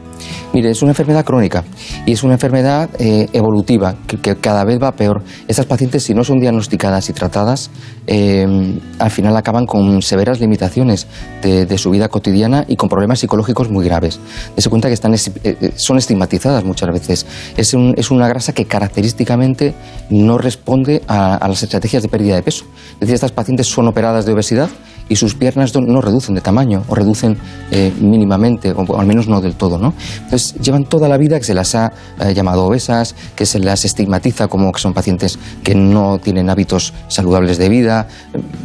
Mire, 0.53 0.71
es 0.71 0.81
una 0.81 0.91
enfermedad 0.91 1.25
crónica 1.25 1.63
y 2.05 2.13
es 2.13 2.23
una 2.23 2.33
enfermedad 2.33 2.89
eh, 2.99 3.27
evolutiva 3.33 3.95
que, 4.07 4.35
cada 4.35 4.63
vez 4.63 4.81
va 4.81 4.91
peor. 4.93 5.23
Estas 5.47 5.65
pacientes, 5.65 6.03
si 6.03 6.13
no 6.13 6.23
son 6.23 6.39
diagnosticadas 6.39 7.09
y 7.09 7.13
tratadas, 7.13 7.69
em, 8.07 8.79
al 8.99 9.11
final 9.11 9.35
acaban 9.35 9.65
con 9.65 10.01
severas 10.01 10.39
limitaciones 10.39 11.07
de, 11.41 11.77
su 11.77 11.91
vida 11.91 12.09
cotidiana 12.09 12.65
y 12.67 12.75
con 12.75 12.89
problemas 12.89 13.19
psicológicos 13.19 13.69
muy 13.69 13.85
graves. 13.85 14.19
Dese 14.55 14.69
cuenta 14.69 14.87
que 14.87 14.95
están, 14.95 15.13
eh, 15.13 15.19
eh, 15.43 15.71
son 15.75 15.97
estigmatizadas 15.97 16.63
muchas 16.63 16.89
veces. 16.91 17.25
Es, 17.55 17.73
una 17.73 18.27
grasa 18.27 18.53
que 18.53 18.65
característicamente 18.65 19.75
no 20.09 20.37
responde 20.37 21.03
a, 21.07 21.35
a 21.35 21.47
las 21.47 21.61
estrategias 21.61 22.01
de 22.01 22.09
pérdida 22.09 22.35
de 22.35 22.41
peso. 22.41 22.65
Es 22.93 23.01
decir, 23.01 23.15
estas 23.15 23.31
pacientes 23.31 23.67
son 23.67 23.87
operadas 23.87 24.25
de 24.25 24.33
obesidad 24.33 24.69
y 25.09 25.15
sus 25.15 25.35
piernas 25.35 25.73
no 25.75 26.01
reducen 26.01 26.35
de 26.35 26.41
tamaño 26.41 26.83
o 26.87 26.95
reducen 26.95 27.37
eh, 27.71 27.93
mínimamente 27.99 28.73
o, 28.73 28.99
al 28.99 29.05
menos 29.05 29.27
no 29.27 29.41
del 29.41 29.55
todo. 29.55 29.77
¿no? 29.77 29.93
Entonces 30.23 30.55
llevan 30.55 30.85
toda 30.85 31.07
la 31.07 31.17
vida 31.17 31.37
que 31.37 31.45
se 31.45 31.53
las 31.53 31.75
ha 31.75 31.91
eh, 32.19 32.33
llamado 32.33 32.65
obesas, 32.65 33.15
que 33.35 33.45
se 33.45 33.59
las 33.59 33.85
estigmatiza 33.85 34.47
como 34.47 34.71
que 34.71 34.79
son 34.79 34.93
pacientes 34.93 35.39
que 35.63 35.75
no 35.75 36.19
tienen 36.19 36.49
hábitos 36.49 36.93
saludables 37.07 37.57
de 37.57 37.69
vida. 37.69 38.07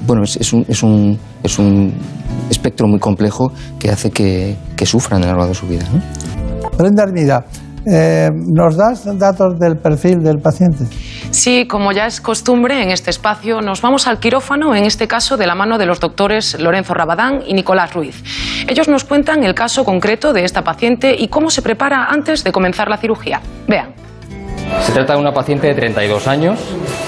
Bueno, 0.06 0.25
es, 0.25 0.52
un, 0.52 0.64
es, 0.68 0.82
un, 0.82 1.18
es 1.42 1.58
un, 1.58 1.92
espectro 2.50 2.87
muy 2.87 2.99
complejo 2.99 3.52
que 3.78 3.90
hace 3.90 4.11
que, 4.11 4.56
que 4.76 4.87
sufran 4.87 5.22
a 5.22 5.26
lo 5.26 5.32
largo 5.32 5.49
de 5.49 5.54
su 5.54 5.66
vida. 5.66 5.84
¿no? 5.92 6.00
Brenda 6.76 7.02
Armida, 7.02 7.44
eh, 7.87 8.31
¿Nos 8.33 8.77
das 8.77 9.05
datos 9.19 9.59
del 9.59 9.77
perfil 9.77 10.23
del 10.23 10.39
paciente? 10.39 10.85
Sí, 11.31 11.67
como 11.67 11.93
ya 11.93 12.07
es 12.07 12.21
costumbre 12.21 12.83
en 12.83 12.91
este 12.91 13.11
espacio, 13.11 13.61
nos 13.61 13.81
vamos 13.81 14.07
al 14.07 14.19
quirófano, 14.19 14.75
en 14.75 14.85
este 14.85 15.09
caso 15.09 15.37
de 15.37 15.47
la 15.47 15.55
mano 15.55 15.79
de 15.79 15.87
los 15.87 15.99
doctores 15.99 16.61
Lorenzo 16.61 16.95
Rabadán 16.95 17.41
y 17.47 17.55
Nicolás 17.55 17.95
Ruiz. 17.95 18.23
Ellos 18.69 18.89
nos 18.89 19.05
cuentan 19.05 19.43
el 19.43 19.55
caso 19.55 19.85
concreto 19.85 20.33
de 20.33 20.45
esta 20.45 20.62
paciente 20.62 21.17
y 21.19 21.29
cómo 21.29 21.51
se 21.51 21.62
prepara 21.62 22.07
antes 22.07 22.45
de 22.45 22.53
comenzar 22.53 22.89
la 22.89 22.99
cirugía. 22.99 23.41
Vean. 23.67 24.12
Se 24.81 24.93
trata 24.93 25.14
de 25.14 25.21
una 25.21 25.33
paciente 25.33 25.69
de 25.69 25.75
32 25.75 26.26
años 26.26 26.59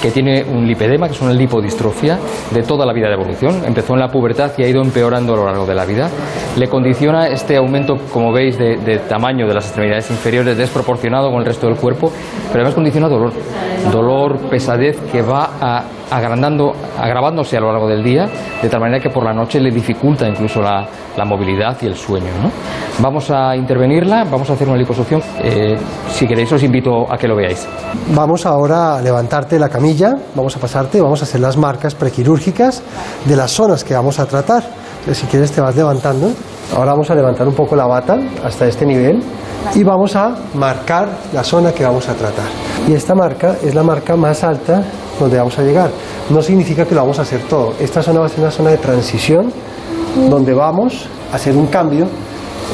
que 0.01 0.11
tiene 0.11 0.45
un 0.45 0.67
lipedema, 0.67 1.09
que 1.09 1.15
es 1.15 1.21
una 1.21 1.33
lipodistrofia 1.33 2.19
de 2.53 2.63
toda 2.63 2.87
la 2.87 2.93
vida 2.93 3.09
de 3.09 3.15
evolución. 3.15 3.63
Empezó 3.67 3.95
en 3.95 4.01
la 4.01 4.09
pubertad 4.09 4.53
y 4.57 4.63
ha 4.63 4.69
ido 4.69 4.83
empeorando 4.83 5.35
a 5.35 5.37
lo 5.37 5.47
largo 5.47 5.67
de 5.67 5.75
la 5.75 5.85
vida. 5.85 6.09
Le 6.57 6.69
condiciona 6.69 7.29
este 7.29 7.57
aumento, 7.57 7.97
como 8.13 8.33
veis, 8.33 8.59
de, 8.59 8.77
de 8.77 8.99
tamaño 8.99 9.47
de 9.49 9.55
las 9.55 9.67
extremidades 9.67 10.11
inferiores 10.11 10.57
desproporcionado 10.57 11.31
con 11.31 11.41
el 11.41 11.47
resto 11.47 11.67
del 11.67 11.77
cuerpo, 11.77 12.13
pero 12.49 12.61
además 12.61 12.75
condiciona 12.75 13.09
dolor. 13.09 13.33
Dolor, 13.91 14.39
pesadez 14.51 14.99
que 15.11 15.23
va 15.23 15.51
a 15.61 15.85
agrandando, 16.11 16.73
agravándose 16.99 17.57
a 17.57 17.61
lo 17.61 17.73
largo 17.73 17.89
del 17.89 18.03
día, 18.03 18.27
de 18.63 18.69
tal 18.69 18.81
manera 18.81 19.03
que 19.03 19.11
por 19.11 19.25
la 19.25 19.33
noche 19.33 19.61
le 19.61 19.71
dificulta 19.71 20.29
incluso 20.29 20.61
la, 20.61 20.87
movilidad 21.25 21.77
y 21.81 21.87
el 21.87 21.95
sueño. 21.95 22.27
Vamos 22.99 23.31
a 23.31 23.57
intervenirla, 23.57 24.25
vamos 24.25 24.51
a 24.51 24.53
hacer 24.55 24.69
una 24.69 24.77
liposucción. 24.77 25.23
Eh, 25.43 25.77
si 26.11 26.27
queréis, 26.27 26.53
os 26.53 26.63
invito 26.63 27.11
a 27.11 27.17
que 27.17 27.27
lo 27.27 27.37
veáis. 27.37 27.67
Vamos 28.15 28.45
ahora 28.47 28.97
a 28.97 29.03
levantarte 29.03 29.59
la 29.59 29.69
camilla, 29.69 30.15
vamos 30.35 30.57
a 30.57 30.61
pasarte, 30.61 31.01
vamos 31.01 31.21
a 31.23 31.25
hacer 31.25 31.41
las 31.41 31.57
marcas 31.57 31.95
prequirúrgicas 31.95 32.83
de 33.25 33.37
las 33.37 33.53
zonas 33.53 33.85
que 33.85 33.95
vamos 33.95 34.19
a 34.19 34.27
tratar. 34.27 34.84
Si 35.13 35.27
quieres, 35.27 35.53
te 35.53 35.61
vas 35.61 35.77
levantando. 35.77 36.31
Ahora 36.75 36.93
vamos 36.93 37.11
a 37.11 37.15
levantar 37.15 37.47
un 37.47 37.55
poco 37.55 37.77
la 37.77 37.87
bata 37.87 38.19
hasta 38.43 38.67
este 38.67 38.87
nivel 38.87 39.23
y 39.75 39.83
vamos 39.83 40.17
a 40.17 40.35
marcar 40.55 41.09
la 41.33 41.45
zona 41.45 41.73
que 41.73 41.85
vamos 41.85 42.09
a 42.09 42.15
tratar. 42.15 42.47
Y 42.89 42.93
esta 42.93 43.15
marca 43.15 43.57
es 43.63 43.75
la 43.75 43.83
marca 43.83 44.17
más 44.17 44.43
alta 44.45 44.83
donde 45.21 45.39
vamos 45.39 45.59
a 45.59 45.63
llegar. 45.63 45.91
No 46.31 46.41
significa 46.41 46.87
que 46.87 46.95
lo 46.95 47.03
vamos 47.03 47.19
a 47.19 47.23
hacer 47.23 47.43
todo. 47.43 47.75
Esta 47.79 48.03
zona 48.03 48.21
va 48.21 48.27
a 48.27 48.29
ser 48.29 48.41
una 48.41 48.51
zona 48.51 48.71
de 48.71 48.79
transición 48.79 49.53
donde 50.31 50.55
vamos 50.55 51.07
a 51.33 51.37
hacer 51.37 51.55
un 51.57 51.67
cambio 51.67 52.07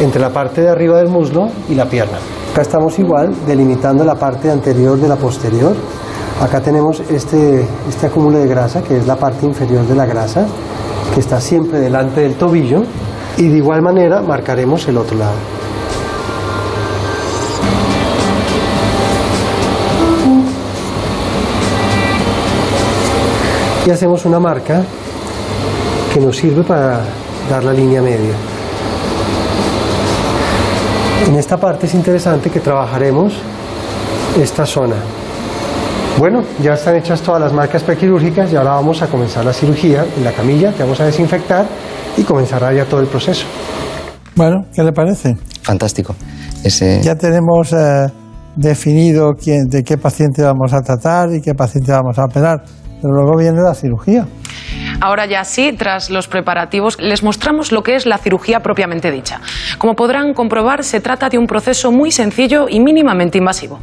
entre 0.00 0.20
la 0.20 0.30
parte 0.30 0.60
de 0.60 0.68
arriba 0.68 0.99
del 0.99 1.08
muslo 1.08 1.49
y 1.68 1.75
la 1.75 1.87
pierna. 1.87 2.18
Acá 2.52 2.62
estamos 2.62 2.99
igual 2.99 3.34
delimitando 3.46 4.04
la 4.04 4.14
parte 4.14 4.50
anterior 4.50 4.99
de 4.99 5.08
la 5.08 5.16
posterior. 5.16 5.75
Acá 6.40 6.61
tenemos 6.61 7.00
este, 7.11 7.66
este 7.88 8.06
acúmulo 8.06 8.38
de 8.38 8.49
grasa, 8.49 8.82
que 8.82 8.97
es 8.97 9.06
la 9.06 9.16
parte 9.16 9.47
inferior 9.47 9.87
de 9.87 9.94
la 9.94 10.06
grasa, 10.06 10.47
que 11.14 11.20
está 11.20 11.40
siempre 11.40 11.78
delante 11.78 12.23
del 12.23 12.35
tobillo. 12.35 12.82
Y 13.37 13.49
de 13.49 13.59
igual 13.59 13.82
manera 13.82 14.23
marcaremos 14.23 14.87
el 14.88 14.97
otro 14.99 15.16
lado. 15.16 15.37
y 23.87 23.90
hacemos 23.90 24.25
una 24.25 24.38
marca 24.38 24.85
que 26.12 26.20
nos 26.20 26.37
sirve 26.37 26.62
para 26.62 27.00
dar 27.49 27.64
la 27.64 27.73
línea 27.73 28.02
media. 28.02 28.35
En 31.26 31.37
esta 31.37 31.56
parte 31.56 31.87
es 31.87 31.94
interesante 31.94 32.50
que 32.50 32.61
trabajaremos 32.61 33.35
esta 34.40 34.66
zona. 34.66 34.97
Bueno, 36.20 36.42
ya 36.62 36.74
están 36.74 36.96
hechas 36.96 37.22
todas 37.22 37.40
las 37.40 37.50
marcas 37.54 37.82
prequirúrgicas 37.82 38.52
y 38.52 38.56
ahora 38.56 38.72
vamos 38.72 39.00
a 39.00 39.06
comenzar 39.06 39.42
la 39.42 39.54
cirugía 39.54 40.04
en 40.18 40.22
la 40.22 40.32
camilla 40.32 40.70
que 40.70 40.82
vamos 40.82 41.00
a 41.00 41.06
desinfectar 41.06 41.64
y 42.14 42.22
comenzará 42.24 42.74
ya 42.74 42.84
todo 42.84 43.00
el 43.00 43.06
proceso. 43.06 43.46
Bueno, 44.34 44.66
¿qué 44.74 44.82
le 44.82 44.92
parece? 44.92 45.38
Fantástico. 45.62 46.14
Ya 47.02 47.14
tenemos 47.14 47.72
eh, 47.72 48.08
definido 48.54 49.32
quién, 49.32 49.64
de 49.70 49.82
qué 49.82 49.96
paciente 49.96 50.42
vamos 50.42 50.74
a 50.74 50.82
tratar 50.82 51.32
y 51.32 51.40
qué 51.40 51.54
paciente 51.54 51.90
vamos 51.90 52.18
a 52.18 52.26
operar 52.26 52.64
pero 53.00 53.14
luego 53.14 53.38
viene 53.38 53.62
la 53.62 53.72
cirugía. 53.72 54.26
Ahora 55.00 55.24
ya 55.24 55.42
sí, 55.44 55.72
tras 55.72 56.10
los 56.10 56.28
preparativos, 56.28 57.00
les 57.00 57.22
mostramos 57.22 57.72
lo 57.72 57.82
que 57.82 57.94
es 57.94 58.04
la 58.04 58.18
cirugía 58.18 58.60
propiamente 58.60 59.10
dicha. 59.10 59.40
Como 59.78 59.94
podrán 59.94 60.34
comprobar, 60.34 60.84
se 60.84 61.00
trata 61.00 61.30
de 61.30 61.38
un 61.38 61.46
proceso 61.46 61.90
muy 61.90 62.10
sencillo 62.10 62.66
y 62.68 62.78
mínimamente 62.78 63.38
invasivo 63.38 63.80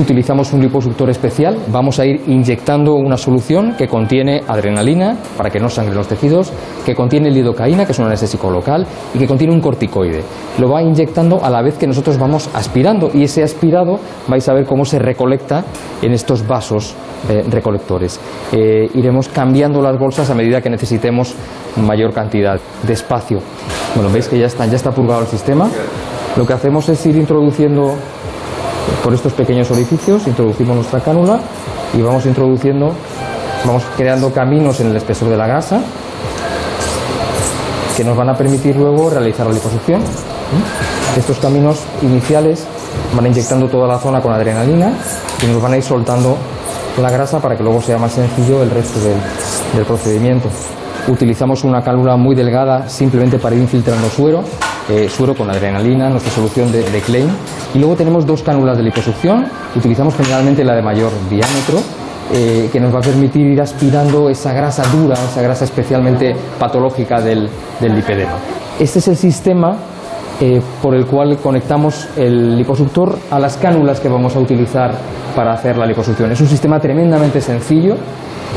utilizamos 0.00 0.52
un 0.52 0.60
liposuctor 0.60 1.10
especial, 1.10 1.56
vamos 1.68 1.98
a 1.98 2.06
ir 2.06 2.22
inyectando 2.26 2.94
una 2.94 3.16
solución 3.16 3.74
que 3.76 3.88
contiene 3.88 4.42
adrenalina 4.46 5.16
para 5.36 5.50
que 5.50 5.60
no 5.60 5.68
sangren 5.68 5.96
los 5.96 6.08
tejidos, 6.08 6.52
que 6.84 6.94
contiene 6.94 7.30
lidocaína, 7.30 7.84
que 7.84 7.92
es 7.92 7.98
un 7.98 8.06
anestésico 8.06 8.50
local, 8.50 8.86
y 9.14 9.18
que 9.18 9.26
contiene 9.26 9.52
un 9.52 9.60
corticoide. 9.60 10.22
Lo 10.58 10.68
va 10.70 10.82
inyectando 10.82 11.44
a 11.44 11.50
la 11.50 11.62
vez 11.62 11.76
que 11.78 11.86
nosotros 11.86 12.18
vamos 12.18 12.48
aspirando 12.54 13.10
y 13.12 13.24
ese 13.24 13.42
aspirado 13.42 13.98
vais 14.28 14.48
a 14.48 14.54
ver 14.54 14.64
cómo 14.64 14.84
se 14.84 14.98
recolecta 14.98 15.64
en 16.02 16.12
estos 16.12 16.46
vasos 16.46 16.94
eh, 17.28 17.44
recolectores. 17.48 18.18
Eh, 18.52 18.88
iremos 18.94 19.28
cambiando 19.28 19.82
las 19.82 19.98
bolsas 19.98 20.30
a 20.30 20.34
medida 20.34 20.60
que 20.60 20.70
necesitemos 20.70 21.34
mayor 21.76 22.12
cantidad 22.12 22.58
de 22.82 22.92
espacio. 22.92 23.40
Bueno, 23.94 24.10
veis 24.10 24.28
que 24.28 24.38
ya 24.38 24.46
está, 24.46 24.66
ya 24.66 24.76
está 24.76 24.90
purgado 24.90 25.22
el 25.22 25.26
sistema. 25.26 25.68
Lo 26.36 26.46
que 26.46 26.52
hacemos 26.52 26.88
es 26.88 27.04
ir 27.06 27.16
introduciendo 27.16 27.94
por 29.02 29.14
estos 29.14 29.32
pequeños 29.32 29.70
orificios 29.70 30.26
introducimos 30.26 30.76
nuestra 30.76 31.00
cánula 31.00 31.40
y 31.96 32.02
vamos 32.02 32.26
introduciendo, 32.26 32.92
vamos 33.64 33.82
creando 33.96 34.32
caminos 34.32 34.80
en 34.80 34.88
el 34.88 34.96
espesor 34.96 35.28
de 35.28 35.36
la 35.36 35.46
grasa 35.46 35.80
que 37.96 38.04
nos 38.04 38.16
van 38.16 38.30
a 38.30 38.34
permitir 38.34 38.76
luego 38.76 39.10
realizar 39.10 39.46
la 39.46 39.52
liposucción. 39.52 40.00
Estos 41.16 41.38
caminos 41.38 41.80
iniciales 42.02 42.66
van 43.14 43.26
inyectando 43.26 43.68
toda 43.68 43.86
la 43.86 43.98
zona 43.98 44.20
con 44.20 44.32
adrenalina 44.32 44.92
y 45.42 45.46
nos 45.46 45.60
van 45.60 45.72
a 45.72 45.76
ir 45.76 45.82
soltando 45.82 46.36
la 47.00 47.10
grasa 47.10 47.40
para 47.40 47.56
que 47.56 47.62
luego 47.62 47.80
sea 47.82 47.98
más 47.98 48.12
sencillo 48.12 48.62
el 48.62 48.70
resto 48.70 48.98
del, 49.00 49.84
procedimiento. 49.84 50.48
Utilizamos 51.08 51.64
una 51.64 51.82
cánula 51.82 52.16
muy 52.16 52.34
delgada 52.34 52.88
simplemente 52.88 53.38
para 53.38 53.56
ir 53.56 53.62
infiltrando 53.62 54.08
suero 54.08 54.44
eh, 54.90 55.08
suero 55.08 55.34
con 55.34 55.48
adrenalina, 55.48 56.08
nuestra 56.08 56.32
solución 56.32 56.70
de, 56.72 56.82
de 56.82 57.00
Klein. 57.00 57.28
Y 57.74 57.78
luego 57.78 57.94
tenemos 57.94 58.26
dos 58.26 58.42
cánulas 58.42 58.76
de 58.76 58.82
liposucción, 58.82 59.46
utilizamos 59.76 60.14
generalmente 60.14 60.64
la 60.64 60.74
de 60.74 60.82
mayor 60.82 61.12
diámetro, 61.28 61.78
eh, 62.32 62.68
que 62.72 62.78
nos 62.78 62.94
va 62.94 62.98
a 62.98 63.02
permitir 63.02 63.46
ir 63.46 63.60
aspirando 63.60 64.30
esa 64.30 64.52
grasa 64.52 64.84
dura, 64.92 65.14
esa 65.14 65.42
grasa 65.42 65.64
especialmente 65.64 66.34
patológica 66.58 67.20
del, 67.20 67.48
del 67.80 67.96
lipedema. 67.96 68.34
Este 68.78 69.00
es 69.00 69.08
el 69.08 69.16
sistema 69.16 69.76
eh, 70.40 70.60
por 70.80 70.94
el 70.94 71.06
cual 71.06 71.38
conectamos 71.38 72.08
el 72.16 72.56
liposuctor 72.56 73.18
a 73.30 73.38
las 73.38 73.56
cánulas 73.56 74.00
que 74.00 74.08
vamos 74.08 74.36
a 74.36 74.38
utilizar 74.38 74.94
para 75.34 75.52
hacer 75.52 75.76
la 75.76 75.86
liposucción. 75.86 76.30
Es 76.32 76.40
un 76.40 76.46
sistema 76.46 76.78
tremendamente 76.80 77.40
sencillo 77.40 77.96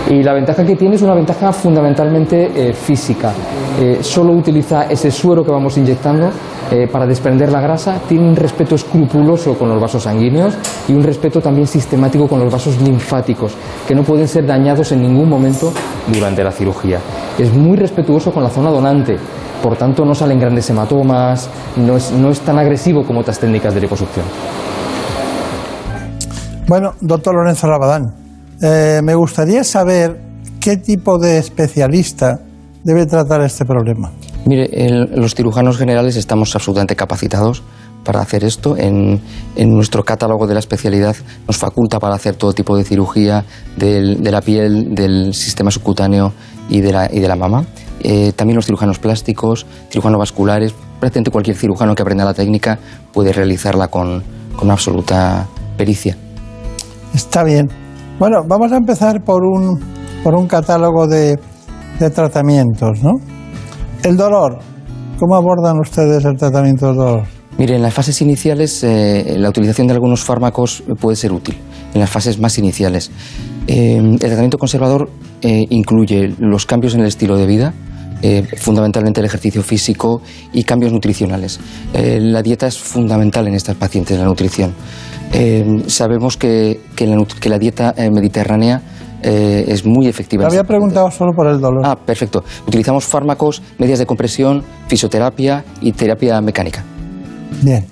y 0.09 0.23
la 0.23 0.33
ventaja 0.33 0.65
que 0.65 0.75
tiene 0.75 0.95
es 0.95 1.01
una 1.01 1.13
ventaja 1.13 1.51
fundamentalmente 1.51 2.51
eh, 2.55 2.73
física. 2.73 3.31
Eh, 3.79 3.99
solo 4.01 4.33
utiliza 4.33 4.83
ese 4.83 5.11
suero 5.11 5.43
que 5.43 5.51
vamos 5.51 5.77
inyectando 5.77 6.29
eh, 6.71 6.87
para 6.91 7.05
desprender 7.05 7.51
la 7.51 7.61
grasa, 7.61 7.99
tiene 8.07 8.27
un 8.27 8.35
respeto 8.35 8.75
escrupuloso 8.75 9.53
con 9.55 9.69
los 9.69 9.79
vasos 9.79 10.03
sanguíneos 10.03 10.55
y 10.87 10.93
un 10.93 11.03
respeto 11.03 11.41
también 11.41 11.67
sistemático 11.67 12.27
con 12.27 12.39
los 12.39 12.51
vasos 12.51 12.81
linfáticos, 12.81 13.53
que 13.87 13.93
no 13.93 14.03
pueden 14.03 14.27
ser 14.27 14.45
dañados 14.45 14.91
en 14.91 15.01
ningún 15.01 15.29
momento 15.29 15.71
durante 16.07 16.43
la 16.43 16.51
cirugía. 16.51 16.99
Es 17.37 17.53
muy 17.53 17.77
respetuoso 17.77 18.31
con 18.31 18.43
la 18.43 18.49
zona 18.49 18.69
donante 18.69 19.17
Por 19.61 19.77
tanto, 19.77 20.03
no 20.03 20.13
salen 20.13 20.39
grandes 20.39 20.69
hematomas, 20.69 21.49
no 21.77 21.95
es, 21.95 22.11
no 22.11 22.29
es 22.31 22.41
tan 22.41 22.59
agresivo 22.59 23.03
como 23.05 23.21
otras 23.21 23.39
técnicas 23.39 23.73
de 23.73 23.79
liposucción. 23.79 24.25
Bueno, 26.67 26.93
doctor 27.01 27.35
Lorenzo 27.35 27.67
Rabadán, 27.67 28.13
eh, 28.61 29.01
me 29.03 29.15
gustaría 29.15 29.63
saber 29.63 30.19
qué 30.61 30.77
tipo 30.77 31.19
de 31.19 31.37
especialista 31.37 32.39
debe 32.83 33.05
tratar 33.05 33.41
este 33.41 33.65
problema. 33.65 34.11
Mire, 34.45 34.69
los 35.15 35.35
cirujanos 35.35 35.77
generales 35.77 36.15
estamos 36.15 36.55
absolutamente 36.55 36.95
capacitados 36.95 37.63
para 38.05 38.21
hacer 38.21 38.43
esto. 38.45 38.77
En, 38.77 39.21
nuestro 39.57 40.03
catálogo 40.03 40.47
de 40.47 40.53
la 40.53 40.59
especialidad 40.59 41.15
nos 41.47 41.57
faculta 41.57 41.99
para 41.99 42.15
hacer 42.15 42.35
todo 42.35 42.53
tipo 42.53 42.77
de 42.77 42.83
cirugía 42.83 43.43
de 43.77 44.31
la 44.31 44.41
piel, 44.41 44.95
del 44.95 45.33
sistema 45.33 45.69
subcutáneo 45.69 46.33
y 46.69 46.79
de 46.79 46.91
la, 46.91 47.35
mama. 47.35 47.65
Eh, 48.01 48.31
también 48.35 48.55
los 48.55 48.65
cirujanos 48.65 48.99
plásticos, 48.99 49.65
cirujanos 49.89 50.19
vasculares, 50.19 50.73
prácticamente 50.99 51.31
cualquier 51.31 51.57
cirujano 51.57 51.95
que 51.95 52.01
aprenda 52.01 52.23
la 52.23 52.33
técnica 52.33 52.79
puede 53.11 53.33
realizarla 53.33 53.89
con 53.89 54.23
absoluta 54.69 55.47
pericia. 55.77 56.17
Está 57.13 57.43
bien. 57.43 57.67
Bueno, 58.19 58.43
vamos 58.47 58.71
a 58.71 58.77
empezar 58.77 59.23
por 59.23 59.43
un, 59.43 59.79
por 60.23 60.35
un 60.35 60.47
catálogo 60.47 61.07
de, 61.07 61.37
de 61.99 62.09
tratamientos, 62.09 63.01
¿no? 63.03 63.11
El 64.03 64.17
dolor. 64.17 64.59
¿Cómo 65.19 65.35
abordan 65.35 65.79
ustedes 65.79 66.25
el 66.25 66.35
tratamiento 66.37 66.87
del 66.87 66.95
dolor? 66.95 67.23
Mire, 67.57 67.75
en 67.75 67.83
las 67.83 67.93
fases 67.93 68.21
iniciales 68.21 68.83
eh, 68.83 69.35
la 69.37 69.49
utilización 69.49 69.87
de 69.87 69.93
algunos 69.93 70.23
fármacos 70.23 70.83
puede 70.99 71.15
ser 71.15 71.31
útil, 71.31 71.55
en 71.93 72.01
las 72.01 72.09
fases 72.09 72.39
más 72.39 72.57
iniciales. 72.57 73.11
Eh, 73.67 73.97
el 73.97 74.19
tratamiento 74.19 74.57
conservador 74.57 75.09
eh, 75.41 75.65
incluye 75.69 76.33
los 76.39 76.65
cambios 76.65 76.95
en 76.95 77.01
el 77.01 77.07
estilo 77.07 77.37
de 77.37 77.45
vida, 77.45 77.73
eh, 78.23 78.43
fundamentalmente 78.57 79.19
el 79.19 79.25
ejercicio 79.27 79.61
físico 79.61 80.21
y 80.51 80.63
cambios 80.63 80.91
nutricionales. 80.91 81.59
Eh, 81.93 82.19
la 82.19 82.41
dieta 82.41 82.65
es 82.65 82.79
fundamental 82.79 83.47
en 83.47 83.53
estas 83.53 83.75
pacientes, 83.75 84.17
la 84.17 84.25
nutrición. 84.25 84.73
Eh, 85.31 85.83
sabemos 85.87 86.37
que, 86.37 86.79
que 86.95 87.05
la, 87.05 87.15
nut- 87.15 87.37
que 87.39 87.49
la 87.49 87.59
dieta 87.59 87.93
mediterránea 88.11 88.81
es 89.25 89.85
muy 89.85 90.07
efectiva. 90.07 90.43
En 90.43 90.49
había 90.49 90.63
preguntado 90.65 91.09
solo 91.09 91.31
por 91.33 91.47
el 91.47 91.61
dolor. 91.61 91.81
Ah, 91.85 91.95
perfecto. 91.95 92.43
Utilizamos 92.67 93.05
fármacos, 93.05 93.61
medias 93.77 93.99
de 93.99 94.05
compresión, 94.05 94.63
fisioterapia 94.89 95.63
y 95.79 95.93
terapia 95.93 96.41
mecánica. 96.41 96.83
Bien. 97.61 97.85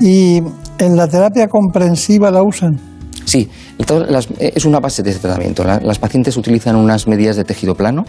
¿Y 0.00 0.38
en 0.78 0.96
la 0.96 1.06
terapia 1.06 1.46
comprensiva 1.46 2.32
la 2.32 2.42
usan? 2.42 2.72
Sí, 3.24 3.48
entonces 3.78 4.10
las- 4.10 4.28
es 4.38 4.64
una 4.64 4.80
base 4.80 5.04
de 5.04 5.10
este 5.10 5.22
tratamiento. 5.22 5.62
La- 5.62 5.78
las 5.78 6.00
pacientes 6.00 6.36
utilizan 6.36 6.74
unas 6.74 7.06
medidas 7.06 7.36
de 7.36 7.44
tejido 7.44 7.76
plano, 7.76 8.04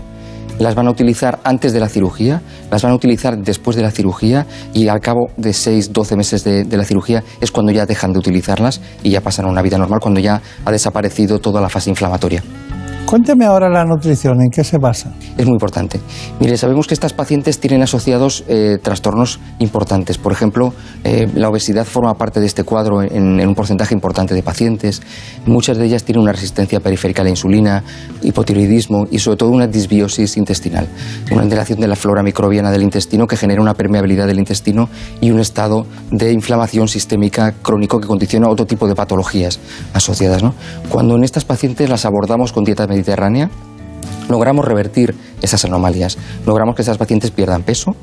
las 0.60 0.76
van 0.76 0.88
a 0.88 0.92
utilizar 0.92 1.40
antes 1.44 1.74
de 1.74 1.80
la 1.80 1.90
cirugía, 1.90 2.42
las 2.72 2.82
van 2.82 2.92
a 2.92 2.96
utilizar 2.96 3.38
después 3.38 3.76
de 3.76 3.84
la 3.84 3.92
cirugía 3.92 4.46
y 4.74 4.88
al 4.88 5.00
cabo 5.00 5.30
de 5.38 5.54
6, 5.54 5.92
12 5.92 6.16
meses 6.16 6.44
de, 6.44 6.64
de 6.64 6.78
la 6.78 6.86
cirugía 6.86 7.24
es 7.42 7.52
cuando 7.52 7.72
ya 7.72 7.86
dejan 7.86 8.14
de 8.14 8.20
utilizarlas 8.20 8.82
y 9.04 9.12
ya 9.12 9.22
pasan 9.22 9.46
a 9.46 9.50
una 9.50 9.62
vida 9.62 9.78
normal, 9.78 10.00
cuando 10.00 10.20
ya 10.20 10.42
ha 10.64 10.72
desaparecido 10.72 11.40
toda 11.40 11.62
la 11.62 11.70
fase 11.70 11.90
inflamatoria. 11.90 12.44
Cuénteme 13.06 13.46
ahora 13.46 13.70
la 13.70 13.86
nutrición, 13.86 14.42
¿en 14.42 14.50
qué 14.50 14.64
se 14.64 14.80
basa? 14.80 15.12
Es 15.38 15.46
muy 15.46 15.54
importante. 15.54 16.00
Mire, 16.40 16.58
sabemos 16.58 16.88
que 16.88 16.96
estas 16.96 17.14
pacientes 17.14 17.60
tienen 17.60 17.84
asociados 17.84 18.44
eh, 18.48 18.80
trastornos 18.82 19.40
importantes. 19.60 20.18
Por 20.18 20.32
ejemplo, 20.32 20.74
eh, 21.04 21.30
la 21.36 21.50
obesidad 21.50 21.86
forma 21.86 22.16
parte 22.16 22.40
de 22.40 22.48
este 22.48 22.64
cuadro 22.64 23.04
en, 23.04 23.40
en 23.40 23.48
un 23.48 23.54
porcentaje 23.54 23.94
importante 23.94 24.34
de 24.34 24.42
pacientes. 24.42 25.04
Muchas 25.46 25.78
de 25.78 25.86
ellas 25.86 26.04
tienen 26.04 26.24
una 26.24 26.32
resistencia 26.32 26.80
periférica 26.80 27.22
a 27.22 27.26
la 27.26 27.30
insulina, 27.30 27.84
hipotiroidismo 28.24 29.06
y 29.12 29.20
sobre 29.20 29.38
todo 29.38 29.52
una 29.52 29.68
disbiosis 29.68 30.36
intestinal, 30.36 30.88
una 31.32 31.44
alteración 31.44 31.80
de 31.80 31.88
la 31.88 31.96
flora 31.96 32.24
microbiana 32.24 32.72
del 32.72 32.82
intestino 32.82 33.28
que 33.28 33.38
genera 33.38 33.62
una 33.62 33.76
permeabilidad 33.76 34.26
del 34.26 34.39
intestino 34.39 34.89
y 35.22 35.30
un 35.30 35.39
estado 35.39 35.86
de 36.10 36.32
inflamación 36.32 36.88
sistémica 36.88 37.54
crónico 37.62 38.00
que 38.00 38.08
condiciona 38.08 38.50
otro 38.50 38.65
tipo 38.65 38.88
de 38.88 38.96
patologías 38.96 39.60
asociadas. 39.94 40.41
¿no? 40.41 40.56
Cuando 40.89 41.15
en 41.15 41.24
estas 41.24 41.46
pacientes 41.46 41.88
las 41.88 42.06
abordamos 42.06 42.52
con 42.52 42.63
dieta 42.63 42.88
mediterránea, 42.95 43.49
logramos 44.29 44.65
revertir 44.65 45.13
esas 45.41 45.63
anomalías, 45.65 46.17
logramos 46.45 46.75
que 46.75 46.81
esas 46.81 46.97
pacientes 46.97 47.31
pierdan 47.31 47.63
peso, 47.63 47.95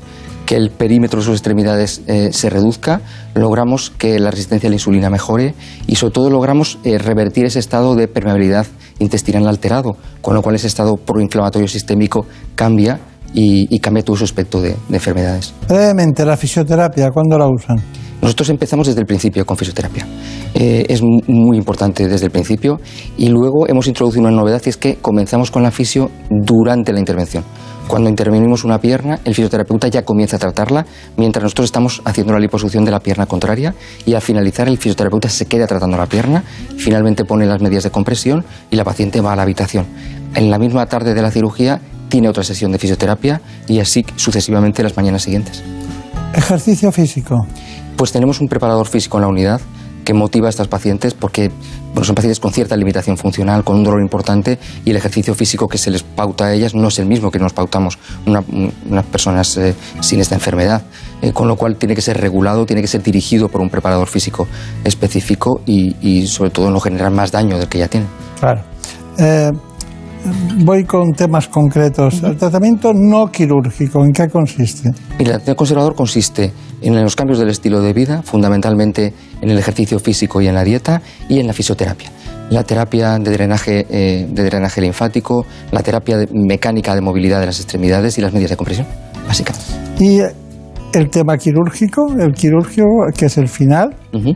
que 0.45 0.55
el 0.55 0.71
perímetro 0.71 1.19
de 1.19 1.25
sus 1.25 1.35
extremidades 1.35 2.01
eh, 2.07 2.29
se 2.33 2.49
reduzca, 2.49 3.01
logramos 3.33 3.91
que 3.97 4.19
la 4.19 4.29
resistencia 4.29 4.67
a 4.67 4.71
la 4.71 4.75
insulina 4.75 5.09
mejore 5.09 5.53
y 5.87 5.95
sobre 5.95 6.13
todo 6.13 6.29
logramos 6.29 6.79
eh, 6.83 6.97
revertir 6.97 7.45
ese 7.45 7.59
estado 7.59 7.95
de 7.95 8.07
permeabilidad 8.07 8.67
intestinal 8.99 9.47
alterado, 9.47 9.95
con 10.21 10.35
lo 10.35 10.41
cual 10.41 10.55
ese 10.55 10.67
estado 10.67 10.97
proinflamatorio 10.97 11.67
sistémico 11.67 12.25
cambia 12.55 12.99
y, 13.33 13.73
y 13.73 13.79
cambia 13.79 14.03
todo 14.03 14.17
su 14.17 14.25
aspecto 14.25 14.61
de, 14.61 14.75
de 14.89 14.95
enfermedades. 14.95 15.53
Brevemente, 15.67 16.25
la 16.25 16.37
fisioterapia, 16.37 17.09
¿cuándo 17.11 17.37
la 17.37 17.47
usan? 17.47 17.77
Nosotros 18.23 18.49
empezamos 18.49 18.87
desde 18.87 19.01
el 19.01 19.05
principio 19.05 19.45
con 19.45 19.57
fisioterapia. 19.57 20.07
Eh, 20.55 20.85
es 20.87 21.01
mu- 21.01 21.19
muy 21.27 21.57
importante 21.57 22.07
desde 22.07 22.25
el 22.25 22.31
principio 22.31 22.79
y 23.17 23.27
luego 23.27 23.67
hemos 23.67 23.85
introducido 23.87 24.21
una 24.21 24.31
novedad 24.31 24.61
y 24.65 24.69
es 24.69 24.77
que 24.77 24.95
comenzamos 24.95 25.51
con 25.51 25.61
la 25.61 25.71
fisio 25.71 26.09
durante 26.29 26.93
la 26.93 26.99
intervención. 26.99 27.43
Cuando 27.87 28.09
intervenimos 28.09 28.63
una 28.63 28.79
pierna, 28.79 29.19
el 29.25 29.35
fisioterapeuta 29.35 29.89
ya 29.89 30.03
comienza 30.03 30.37
a 30.37 30.39
tratarla 30.39 30.85
mientras 31.17 31.43
nosotros 31.43 31.65
estamos 31.65 32.01
haciendo 32.05 32.31
la 32.31 32.39
liposucción 32.39 32.85
de 32.85 32.91
la 32.91 33.01
pierna 33.01 33.25
contraria 33.25 33.75
y 34.05 34.13
al 34.13 34.21
finalizar 34.21 34.69
el 34.69 34.77
fisioterapeuta 34.77 35.27
se 35.27 35.45
queda 35.47 35.67
tratando 35.67 35.97
la 35.97 36.05
pierna, 36.05 36.43
finalmente 36.77 37.25
pone 37.25 37.45
las 37.45 37.61
medidas 37.61 37.83
de 37.83 37.91
compresión 37.91 38.45
y 38.71 38.77
la 38.77 38.85
paciente 38.85 39.19
va 39.19 39.33
a 39.33 39.35
la 39.35 39.41
habitación. 39.41 39.85
En 40.33 40.49
la 40.49 40.59
misma 40.59 40.85
tarde 40.85 41.13
de 41.13 41.21
la 41.21 41.29
cirugía 41.29 41.81
tiene 42.07 42.29
otra 42.29 42.43
sesión 42.43 42.71
de 42.71 42.79
fisioterapia 42.79 43.41
y 43.67 43.79
así 43.81 44.05
sucesivamente 44.15 44.81
las 44.81 44.95
mañanas 44.95 45.23
siguientes. 45.23 45.61
Ejercicio 46.33 46.91
físico. 46.91 47.45
Pues 47.95 48.11
tenemos 48.11 48.41
un 48.41 48.47
preparador 48.47 48.87
físico 48.87 49.17
en 49.17 49.21
la 49.21 49.27
unidad 49.27 49.61
que 50.03 50.13
motiva 50.13 50.47
a 50.47 50.49
estas 50.49 50.67
pacientes 50.67 51.13
porque 51.13 51.49
bueno, 51.93 52.03
son 52.03 52.13
pacientes 52.15 52.39
con 52.41 52.51
cierta 52.51 52.75
limitación 52.75 53.15
funcional, 53.17 53.63
con 53.63 53.77
un 53.77 53.83
dolor 53.85 54.01
importante 54.01 54.59
y 54.83 54.89
el 54.89 54.97
ejercicio 54.97 55.33
físico 55.33 55.67
que 55.69 55.77
se 55.77 55.91
les 55.91 56.03
pauta 56.03 56.45
a 56.47 56.53
ellas 56.53 56.75
no 56.75 56.89
es 56.89 56.99
el 56.99 57.05
mismo 57.05 57.31
que 57.31 57.39
nos 57.39 57.53
pautamos 57.53 57.97
una- 58.25 58.43
unas 58.89 59.05
personas 59.05 59.55
eh, 59.57 59.73
sin 60.01 60.19
esta 60.19 60.35
enfermedad. 60.35 60.81
Eh, 61.21 61.31
con 61.31 61.47
lo 61.47 61.55
cual 61.55 61.77
tiene 61.77 61.95
que 61.95 62.01
ser 62.01 62.19
regulado, 62.19 62.65
tiene 62.65 62.81
que 62.81 62.87
ser 62.89 63.01
dirigido 63.01 63.47
por 63.47 63.61
un 63.61 63.69
preparador 63.69 64.09
físico 64.09 64.45
específico 64.83 65.61
y, 65.65 65.95
y 66.01 66.27
sobre 66.27 66.49
todo 66.49 66.69
no 66.69 66.81
generar 66.81 67.11
más 67.11 67.31
daño 67.31 67.57
del 67.57 67.69
que 67.69 67.77
ya 67.77 67.87
tiene. 67.87 68.07
Claro. 68.41 68.61
Eh, 69.17 69.49
voy 70.63 70.83
con 70.85 71.13
temas 71.13 71.47
concretos. 71.47 72.21
El 72.23 72.37
tratamiento 72.37 72.93
no 72.93 73.27
quirúrgico, 73.31 74.03
¿en 74.03 74.11
qué 74.13 74.27
consiste? 74.29 74.89
El 75.19 75.25
tratamiento 75.25 75.55
conservador 75.55 75.95
consiste 75.95 76.51
en 76.81 77.01
los 77.01 77.15
cambios 77.15 77.39
del 77.39 77.49
estilo 77.49 77.81
de 77.81 77.93
vida, 77.93 78.21
fundamentalmente 78.23 79.13
en 79.41 79.49
el 79.49 79.57
ejercicio 79.57 79.99
físico 79.99 80.41
y 80.41 80.47
en 80.47 80.55
la 80.55 80.63
dieta, 80.63 81.01
y 81.29 81.39
en 81.39 81.47
la 81.47 81.53
fisioterapia. 81.53 82.09
La 82.49 82.63
terapia 82.63 83.17
de 83.19 83.31
drenaje, 83.31 83.85
eh, 83.89 84.27
de 84.29 84.43
drenaje 84.43 84.81
linfático, 84.81 85.45
la 85.71 85.81
terapia 85.81 86.17
de- 86.17 86.27
mecánica 86.33 86.93
de 86.93 87.01
movilidad 87.01 87.39
de 87.39 87.45
las 87.47 87.59
extremidades 87.59 88.17
y 88.17 88.21
las 88.21 88.33
medidas 88.33 88.51
de 88.51 88.57
compresión, 88.57 88.87
básicamente. 89.27 89.65
Y 89.99 90.19
el 90.93 91.09
tema 91.09 91.37
quirúrgico, 91.37 92.13
el 92.19 92.33
quirúrgico, 92.33 92.85
que 93.17 93.25
es 93.27 93.37
el 93.37 93.47
final, 93.47 93.95
Ujú. 94.13 94.33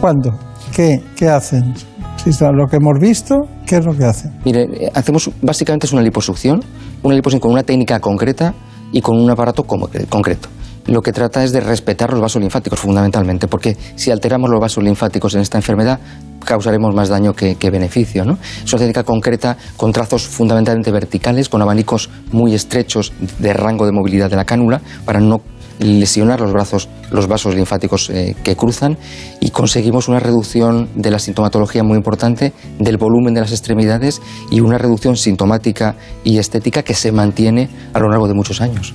¿cuándo? 0.00 0.38
¿Qué, 0.76 1.00
qué 1.16 1.28
hacen? 1.28 1.74
Lo 2.24 2.68
que 2.68 2.76
hemos 2.76 3.00
visto, 3.00 3.34
¿qué 3.66 3.78
es 3.78 3.84
lo 3.84 3.96
que 3.96 4.04
hacen? 4.04 4.30
Mire, 4.44 4.62
eh, 4.62 4.90
hacemos 4.94 5.28
básicamente 5.42 5.86
es 5.86 5.92
una 5.92 6.02
liposucción, 6.02 6.62
una 7.02 7.16
liposucción 7.16 7.40
con 7.40 7.50
una 7.50 7.64
técnica 7.64 7.98
concreta 7.98 8.54
y 8.92 9.00
con 9.00 9.18
un 9.18 9.28
aparato 9.28 9.64
concreto. 9.64 10.48
Lo 10.86 11.02
que 11.02 11.12
trata 11.12 11.42
es 11.42 11.50
de 11.50 11.60
respetar 11.60 12.12
los 12.12 12.20
vasos 12.20 12.40
linfáticos 12.40 12.78
fundamentalmente, 12.78 13.48
porque 13.48 13.76
si 13.96 14.12
alteramos 14.12 14.50
los 14.50 14.60
vasos 14.60 14.84
linfáticos 14.84 15.34
en 15.34 15.40
esta 15.40 15.58
enfermedad 15.58 15.98
causaremos 16.44 16.94
más 16.94 17.08
daño 17.08 17.32
que, 17.34 17.56
que 17.56 17.70
beneficio. 17.70 18.24
¿no? 18.24 18.38
Es 18.64 18.72
una 18.72 18.78
técnica 18.78 19.02
concreta 19.02 19.56
con 19.76 19.92
trazos 19.92 20.22
fundamentalmente 20.24 20.92
verticales, 20.92 21.48
con 21.48 21.60
abanicos 21.60 22.08
muy 22.30 22.54
estrechos 22.54 23.12
de 23.40 23.52
rango 23.52 23.84
de 23.84 23.92
movilidad 23.92 24.30
de 24.30 24.36
la 24.36 24.44
cánula 24.44 24.80
para 25.04 25.18
no 25.18 25.40
lesionar 25.82 26.40
los, 26.40 26.52
brazos, 26.52 26.88
los 27.10 27.26
vasos 27.26 27.54
linfáticos 27.54 28.10
eh, 28.10 28.34
que 28.42 28.56
cruzan 28.56 28.96
y 29.40 29.50
conseguimos 29.50 30.08
una 30.08 30.20
reducción 30.20 30.88
de 30.94 31.10
la 31.10 31.18
sintomatología 31.18 31.82
muy 31.82 31.96
importante, 31.96 32.52
del 32.78 32.96
volumen 32.96 33.34
de 33.34 33.40
las 33.40 33.52
extremidades 33.52 34.20
y 34.50 34.60
una 34.60 34.78
reducción 34.78 35.16
sintomática 35.16 35.96
y 36.24 36.38
estética 36.38 36.82
que 36.82 36.94
se 36.94 37.12
mantiene 37.12 37.68
a 37.92 37.98
lo 37.98 38.08
largo 38.08 38.28
de 38.28 38.34
muchos 38.34 38.60
años. 38.60 38.94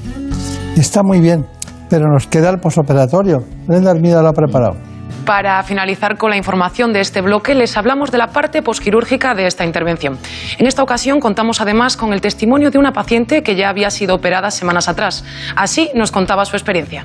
Está 0.76 1.02
muy 1.04 1.20
bien, 1.20 1.46
pero 1.90 2.08
nos 2.12 2.28
queda 2.28 2.50
el 2.50 2.60
posoperatorio. 2.60 3.44
Brenda 3.68 3.92
Armida 3.92 4.22
lo 4.22 4.30
ha 4.30 4.34
preparado. 4.34 4.87
Para 5.26 5.62
finalizar 5.64 6.18
con 6.18 6.30
la 6.30 6.38
información 6.38 6.94
de 6.94 7.02
este 7.02 7.22
bloque, 7.22 7.54
les 7.54 7.76
hablamos 7.76 8.12
de 8.12 8.18
la 8.18 8.28
parte 8.28 8.62
posquirúrgica 8.62 9.36
de 9.36 9.46
esta 9.46 9.66
intervención. 9.66 10.18
En 10.58 10.68
esta 10.68 10.84
ocasión 10.84 11.20
contamos 11.20 11.60
además 11.60 11.98
con 11.98 12.14
el 12.14 12.22
testimonio 12.22 12.72
de 12.72 12.78
una 12.78 12.94
paciente 12.94 13.44
que 13.44 13.56
ya 13.56 13.70
había 13.70 13.90
sido 13.92 14.16
operada 14.16 14.52
semanas 14.52 14.88
atrás. 14.88 15.26
Así 15.56 15.90
nos 15.94 16.12
contaba 16.12 16.46
su 16.46 16.56
experiencia. 16.56 17.04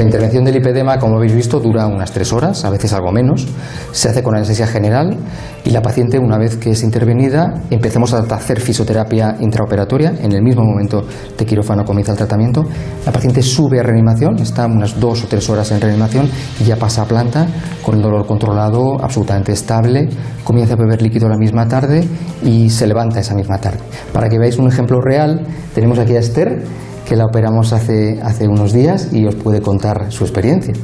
La 0.00 0.06
intervención 0.06 0.46
del 0.46 0.54
lipedema, 0.54 0.98
como 0.98 1.16
habéis 1.16 1.34
visto, 1.34 1.60
dura 1.60 1.86
unas 1.86 2.10
tres 2.10 2.32
horas, 2.32 2.64
a 2.64 2.70
veces 2.70 2.90
algo 2.94 3.12
menos. 3.12 3.46
Se 3.92 4.08
hace 4.08 4.22
con 4.22 4.34
anestesia 4.34 4.66
general 4.66 5.14
y 5.62 5.68
la 5.68 5.82
paciente, 5.82 6.18
una 6.18 6.38
vez 6.38 6.56
que 6.56 6.70
es 6.70 6.82
intervenida, 6.82 7.64
empecemos 7.68 8.14
a 8.14 8.20
hacer 8.20 8.60
fisioterapia 8.60 9.36
intraoperatoria. 9.40 10.14
En 10.22 10.32
el 10.32 10.40
mismo 10.42 10.64
momento 10.64 11.04
de 11.36 11.44
quirófano 11.44 11.84
comienza 11.84 12.12
el 12.12 12.16
tratamiento. 12.16 12.64
La 13.04 13.12
paciente 13.12 13.42
sube 13.42 13.78
a 13.78 13.82
reanimación, 13.82 14.38
está 14.38 14.64
unas 14.64 14.98
dos 14.98 15.22
o 15.24 15.26
tres 15.26 15.50
horas 15.50 15.70
en 15.70 15.82
reanimación 15.82 16.30
y 16.58 16.64
ya 16.64 16.76
pasa 16.76 17.02
a 17.02 17.04
planta 17.04 17.46
con 17.84 17.96
el 17.96 18.00
dolor 18.00 18.26
controlado, 18.26 19.04
absolutamente 19.04 19.52
estable. 19.52 20.08
Comienza 20.44 20.72
a 20.72 20.76
beber 20.78 21.02
líquido 21.02 21.28
la 21.28 21.36
misma 21.36 21.68
tarde 21.68 22.08
y 22.42 22.70
se 22.70 22.86
levanta 22.86 23.20
esa 23.20 23.34
misma 23.34 23.58
tarde. 23.58 23.80
Para 24.14 24.30
que 24.30 24.38
veáis 24.38 24.56
un 24.56 24.66
ejemplo 24.66 24.98
real, 25.02 25.46
tenemos 25.74 25.98
aquí 25.98 26.16
a 26.16 26.20
Esther 26.20 26.64
que 27.10 27.16
la 27.16 27.26
operamos 27.26 27.72
hace, 27.72 28.20
hace 28.22 28.46
unos 28.46 28.72
días 28.72 29.12
y 29.12 29.26
os 29.26 29.34
puede 29.34 29.60
contar 29.60 30.12
su 30.12 30.22
experiencia. 30.22 30.74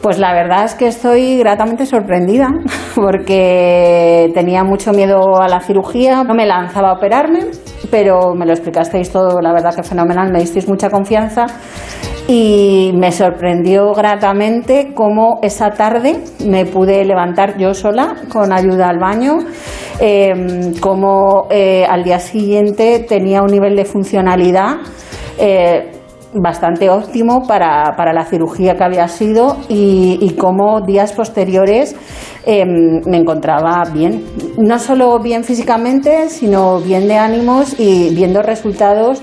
Pues 0.00 0.18
la 0.18 0.32
verdad 0.32 0.64
es 0.64 0.74
que 0.74 0.86
estoy 0.86 1.36
gratamente 1.36 1.84
sorprendida 1.84 2.48
porque 2.94 4.30
tenía 4.32 4.64
mucho 4.64 4.92
miedo 4.92 5.42
a 5.42 5.46
la 5.46 5.60
cirugía, 5.60 6.24
no 6.24 6.34
me 6.34 6.46
lanzaba 6.46 6.88
a 6.88 6.92
operarme, 6.94 7.40
pero 7.90 8.34
me 8.34 8.46
lo 8.46 8.52
explicasteis 8.52 9.10
todo, 9.10 9.42
la 9.42 9.52
verdad 9.52 9.74
que 9.74 9.82
fenomenal, 9.82 10.32
me 10.32 10.40
disteis 10.40 10.66
mucha 10.66 10.88
confianza 10.88 11.44
y 12.28 12.92
me 12.94 13.12
sorprendió 13.12 13.92
gratamente 13.92 14.92
cómo 14.94 15.38
esa 15.42 15.72
tarde 15.72 16.24
me 16.46 16.64
pude 16.64 17.04
levantar 17.04 17.58
yo 17.58 17.74
sola 17.74 18.14
con 18.30 18.54
ayuda 18.54 18.88
al 18.88 18.98
baño, 18.98 19.34
eh, 20.00 20.72
cómo 20.80 21.46
eh, 21.50 21.84
al 21.86 22.04
día 22.04 22.20
siguiente 22.20 23.04
tenía 23.06 23.42
un 23.42 23.50
nivel 23.50 23.76
de 23.76 23.84
funcionalidad 23.84 24.76
eh, 25.38 25.92
bastante 26.34 26.90
óptimo 26.90 27.46
para, 27.46 27.94
para, 27.96 28.12
la 28.12 28.24
cirugía 28.24 28.74
que 28.74 28.84
había 28.84 29.06
sido 29.06 29.56
y, 29.68 30.18
y 30.20 30.34
como 30.36 30.80
días 30.80 31.12
posteriores 31.12 31.94
eh, 32.44 32.64
me 32.66 33.16
encontraba 33.16 33.82
bien. 33.92 34.24
No 34.58 34.78
solo 34.78 35.18
bien 35.20 35.44
físicamente, 35.44 36.28
sino 36.28 36.80
bien 36.80 37.06
de 37.06 37.16
ánimos 37.16 37.78
y 37.78 38.14
viendo 38.14 38.42
resultados 38.42 39.22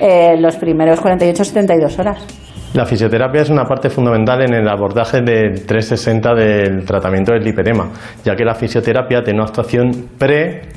eh, 0.00 0.36
los 0.38 0.56
primeros 0.56 1.02
48-72 1.02 1.98
horas. 1.98 2.26
La 2.72 2.86
fisioterapia 2.86 3.42
es 3.42 3.50
una 3.50 3.64
parte 3.64 3.90
fundamental 3.90 4.42
en 4.42 4.54
el 4.54 4.68
abordaje 4.68 5.22
del 5.22 5.66
360 5.66 6.34
del 6.34 6.84
tratamiento 6.84 7.32
del 7.32 7.42
lipedema, 7.42 7.90
ya 8.24 8.36
que 8.36 8.44
la 8.44 8.54
fisioterapia 8.54 9.22
tiene 9.22 9.40
una 9.40 9.48
actuación 9.48 9.90
pre, 10.16 10.68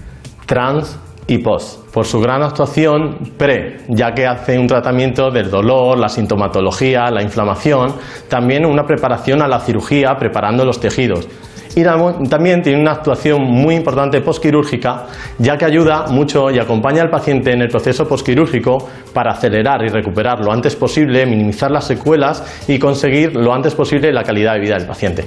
trans 0.48 1.00
y 1.28 1.38
post, 1.40 1.90
por 1.94 2.06
su 2.06 2.20
gran 2.20 2.44
actuación 2.44 3.18
pre, 3.38 3.78
ya 3.90 4.14
que 4.14 4.28
hace 4.28 4.58
un 4.58 4.68
tratamiento 4.68 5.32
del 5.32 5.50
dolor, 5.50 5.98
la 5.98 6.10
sintomatología, 6.10 7.10
la 7.12 7.22
inflamación, 7.22 7.94
también 8.28 8.66
una 8.66 8.84
preparación 8.84 9.42
a 9.42 9.48
la 9.48 9.60
cirugía, 9.60 10.16
preparando 10.18 10.66
los 10.66 10.80
tejidos. 10.80 11.28
Y 11.76 11.84
también 12.30 12.62
tiene 12.62 12.80
una 12.80 12.92
actuación 12.92 13.42
muy 13.42 13.74
importante 13.74 14.22
postquirúrgica, 14.22 15.08
ya 15.40 15.58
que 15.58 15.66
ayuda 15.66 16.06
mucho 16.12 16.52
y 16.52 16.60
acompaña 16.60 17.02
al 17.02 17.10
paciente 17.10 17.52
en 17.52 17.62
el 17.62 17.68
proceso 17.68 18.08
postquirúrgico 18.08 18.78
para 19.12 19.32
acelerar 19.32 19.84
y 19.84 19.88
recuperar 19.88 20.40
lo 20.40 20.52
antes 20.52 20.76
posible, 20.76 21.26
minimizar 21.26 21.72
las 21.72 21.86
secuelas 21.86 22.64
y 22.68 22.78
conseguir 22.78 23.36
lo 23.36 23.52
antes 23.52 23.74
posible 23.74 24.14
la 24.14 24.24
calidad 24.24 24.54
de 24.54 24.60
vida 24.60 24.78
del 24.78 24.86
paciente. 24.86 25.26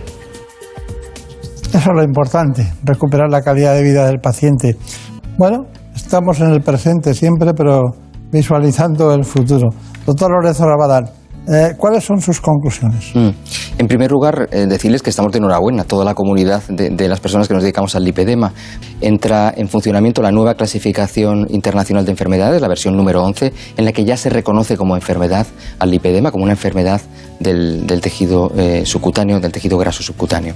Eso 1.68 1.78
es 1.78 1.96
lo 1.96 2.02
importante, 2.04 2.72
recuperar 2.84 3.28
la 3.28 3.42
calidad 3.42 3.74
de 3.74 3.82
vida 3.82 4.06
del 4.06 4.20
paciente. 4.20 4.76
Bueno, 5.36 5.66
estamos 6.06 6.40
en 6.40 6.52
el 6.52 6.60
presente 6.60 7.14
siempre, 7.14 7.52
pero 7.52 7.82
visualizando 8.30 9.12
el 9.12 9.24
futuro. 9.24 9.70
Doctor 10.06 10.30
Lorenzo 10.30 10.64
Rabadán, 10.64 11.10
eh, 11.48 11.74
¿cuáles 11.76 12.04
son 12.04 12.20
sus 12.20 12.40
conclusiones? 12.40 13.10
Mm. 13.12 13.30
En 13.78 13.88
primer 13.88 14.12
lugar, 14.12 14.48
eh, 14.52 14.66
decirles 14.68 15.02
que 15.02 15.10
estamos 15.10 15.32
de 15.32 15.38
enhorabuena, 15.38 15.82
toda 15.82 16.04
la 16.04 16.14
comunidad 16.14 16.62
de, 16.68 16.90
de, 16.90 17.08
las 17.08 17.18
personas 17.18 17.48
que 17.48 17.54
nos 17.54 17.64
dedicamos 17.64 17.96
al 17.96 18.04
lipedema. 18.04 18.52
Entra 19.00 19.52
en 19.56 19.68
funcionamiento 19.68 20.22
la 20.22 20.30
nueva 20.30 20.54
clasificación 20.54 21.48
internacional 21.50 22.04
de 22.04 22.12
enfermedades, 22.12 22.62
la 22.62 22.68
versión 22.68 22.96
número 22.96 23.24
11, 23.24 23.52
en 23.76 23.84
la 23.84 23.90
que 23.90 24.04
ya 24.04 24.16
se 24.16 24.30
reconoce 24.30 24.76
como 24.76 24.94
enfermedad 24.94 25.44
al 25.80 25.90
lipedema, 25.90 26.30
como 26.30 26.44
una 26.44 26.52
enfermedad 26.52 27.00
del, 27.40 27.86
del 27.86 28.00
tejido 28.00 28.50
eh, 28.56 28.82
subcutáneo, 28.84 29.40
del 29.40 29.52
tejido 29.52 29.78
graso 29.78 30.02
subcutáneo. 30.02 30.54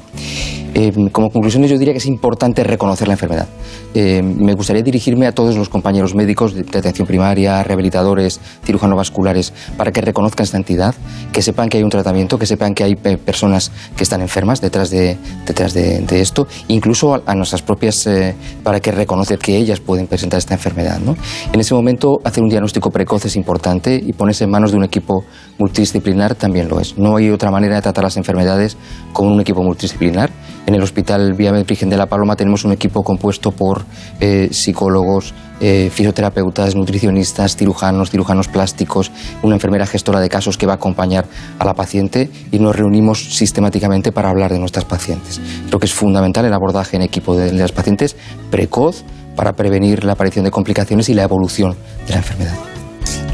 Eh, 0.75 0.93
como 1.11 1.31
conclusiones, 1.31 1.71
yo 1.71 1.79
diría 1.79 1.93
que 1.93 1.99
es 1.99 2.07
importante 2.07 2.63
reconocer 2.63 3.09
la 3.09 3.15
enfermedad. 3.15 3.49
Eh, 3.93 4.23
me 4.23 4.55
gustaría 4.55 4.83
dirigirme 4.83 5.27
a 5.27 5.33
todos 5.33 5.57
los 5.57 5.69
compañeros 5.69 6.15
médicos 6.15 6.55
de, 6.55 6.79
atención 6.79 7.09
primaria, 7.09 7.63
rehabilitadores, 7.65 8.41
cirujanos 8.65 8.97
vasculares, 8.97 9.53
para 9.77 9.91
que 9.91 10.01
reconozcan 10.01 10.45
esta 10.45 10.57
entidad, 10.57 10.95
que 11.33 11.43
sepan 11.43 11.69
que 11.69 11.79
hay 11.79 11.83
un 11.83 11.91
tratamiento, 11.91 12.39
que 12.39 12.47
sepan 12.47 12.75
que 12.75 12.85
hay 12.85 12.95
personas 12.95 13.73
que 13.97 14.05
están 14.05 14.21
enfermas 14.21 14.61
detrás 14.61 14.91
de, 14.91 15.19
detrás 15.45 15.75
de, 15.75 16.01
de 16.01 16.21
esto, 16.21 16.47
incluso 16.69 17.15
a, 17.15 17.23
a 17.27 17.35
nuestras 17.35 17.63
propias, 17.63 18.07
eh, 18.07 18.35
para 18.63 18.79
que 18.81 18.93
reconozcan 18.93 19.39
que 19.39 19.57
ellas 19.57 19.81
pueden 19.81 20.07
presentar 20.07 20.39
esta 20.39 20.55
enfermedad. 20.55 21.01
¿no? 21.01 21.17
En 21.53 21.59
ese 21.59 21.75
momento, 21.75 22.21
hacer 22.25 22.45
un 22.45 22.49
diagnóstico 22.49 22.91
precoz 22.91 23.25
es 23.25 23.35
importante 23.35 24.01
y 24.03 24.13
ponerse 24.13 24.45
en 24.45 24.51
manos 24.51 24.71
de 24.71 24.77
un 24.77 24.85
equipo 24.85 25.25
multidisciplinar 25.59 26.37
también 26.37 26.69
No 26.97 27.17
hay 27.17 27.31
otra 27.31 27.51
manera 27.51 27.77
de 27.77 27.83
tratar 27.83 28.05
las 28.05 28.17
enfermedades 28.17 28.77
como 29.13 29.33
un 29.33 29.41
equipo 29.41 29.63
multidisciplinar. 29.63 30.31
En 30.67 30.75
el 30.75 30.83
Hospital 30.83 31.35
Vía 31.35 31.53
Virgen 31.53 31.91
de 31.91 31.97
la 31.97 32.07
Paloma 32.07 32.37
tenemos 32.37 32.65
un 32.65 32.73
equipo 32.73 33.03
compuesto 33.03 33.51
por 33.51 33.85
eh, 34.21 34.49
psicólogos, 34.53 35.35
eh, 35.61 35.91
fisioterapeutas, 35.93 36.77
nutricionistas, 36.77 37.57
cirujanos, 37.57 38.11
cirujanos 38.11 38.49
plásticos, 38.49 39.11
una 39.43 39.57
enfermera 39.57 39.87
gestora 39.87 40.21
de 40.21 40.29
casos 40.29 40.57
que 40.57 40.67
va 40.67 40.75
a 40.75 40.77
acompañar 40.77 41.27
a 41.59 41.65
la 41.65 41.75
paciente 41.75 42.31
y 42.53 42.59
nos 42.59 42.77
reunimos 42.77 43.35
sistemáticamente 43.35 44.13
para 44.13 44.31
hablar 44.31 44.53
de 44.53 44.59
nuestras 44.59 44.85
pacientes. 44.85 45.41
Creo 45.67 45.81
que 45.81 45.87
es 45.87 45.95
fundamental 45.95 46.45
el 46.45 46.53
abordaje 46.53 46.97
en 46.97 47.03
equipo 47.03 47.35
de, 47.37 47.51
de 47.51 47.59
las 47.59 47.73
pacientes 47.73 48.17
precoz 48.51 49.03
para 49.35 49.55
prevenir 49.55 50.05
la 50.05 50.13
aparición 50.13 50.45
de 50.45 50.51
complicaciones 50.51 51.09
y 51.09 51.15
la 51.15 51.23
evolución 51.23 51.75
de 52.07 52.13
la 52.13 52.19
enfermedad. 52.19 52.55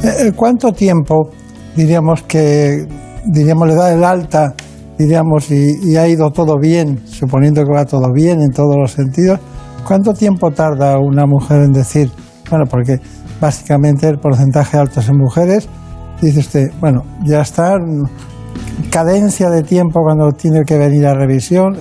Eh, 0.03 0.33
¿Cuánto 0.37 0.73
tiempo 0.73 1.31
diríamos 1.75 2.23
que 2.23 2.87
diríamos 3.27 3.69
le 3.69 3.75
da 3.75 3.93
el 3.93 4.05
alta 4.05 4.55
diríamos 4.99 5.51
y, 5.51 5.91
y 5.91 5.97
ha 5.97 6.09
ido 6.09 6.31
todo 6.31 6.59
bien, 6.59 7.01
suponiendo 7.07 7.63
que 7.65 7.73
va 7.73 7.85
todo 7.85 8.13
bien 8.13 8.41
en 8.41 8.51
todos 8.51 8.77
los 8.77 8.93
sentidos? 8.93 9.41
¿Cuánto 9.87 10.13
tiempo 10.13 10.51
tarda 10.51 10.99
una 10.99 11.27
mujer 11.27 11.63
en 11.63 11.73
decir, 11.73 12.11
bueno, 12.51 12.65
porque 12.69 12.99
básicamente 13.41 14.09
el 14.09 14.19
porcentaje 14.19 14.77
alto 14.77 15.01
es 15.01 15.09
en 15.09 15.17
mujeres, 15.19 15.69
dice 16.21 16.41
usted, 16.41 16.71
bueno, 16.81 17.03
ya 17.25 17.43
está, 17.43 17.77
cadencia 18.91 19.51
de 19.51 19.63
tiempo 19.63 20.01
cuando 20.03 20.33
tiene 20.33 20.65
que 20.65 20.79
venir 20.79 21.07
a 21.07 21.15
revisión, 21.15 21.77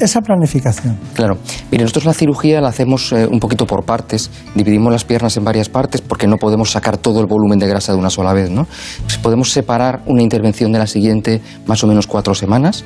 esa, 0.00 0.20
planificación. 0.20 0.98
Claro. 1.14 1.38
Mire, 1.70 1.84
nosotros 1.84 2.04
la 2.04 2.14
cirugía 2.14 2.60
la 2.60 2.68
hacemos 2.68 3.12
eh, 3.12 3.26
un 3.26 3.40
poquito 3.40 3.66
por 3.66 3.84
partes. 3.84 4.30
Dividimos 4.54 4.92
las 4.92 5.04
piernas 5.04 5.36
en 5.36 5.44
varias 5.44 5.68
partes 5.68 6.00
porque 6.00 6.26
no 6.26 6.36
podemos 6.36 6.70
sacar 6.70 6.96
todo 6.96 7.20
el 7.20 7.26
volumen 7.26 7.58
de 7.58 7.68
grasa 7.68 7.92
de 7.92 7.98
una 7.98 8.10
sola 8.10 8.32
vez, 8.32 8.50
¿no? 8.50 8.66
Pues 9.02 9.18
podemos 9.18 9.50
separar 9.50 10.02
una 10.06 10.22
intervención 10.22 10.72
de 10.72 10.78
la 10.78 10.86
siguiente 10.86 11.40
más 11.66 11.82
o 11.84 11.86
menos 11.86 12.06
cuatro 12.06 12.34
semanas, 12.34 12.84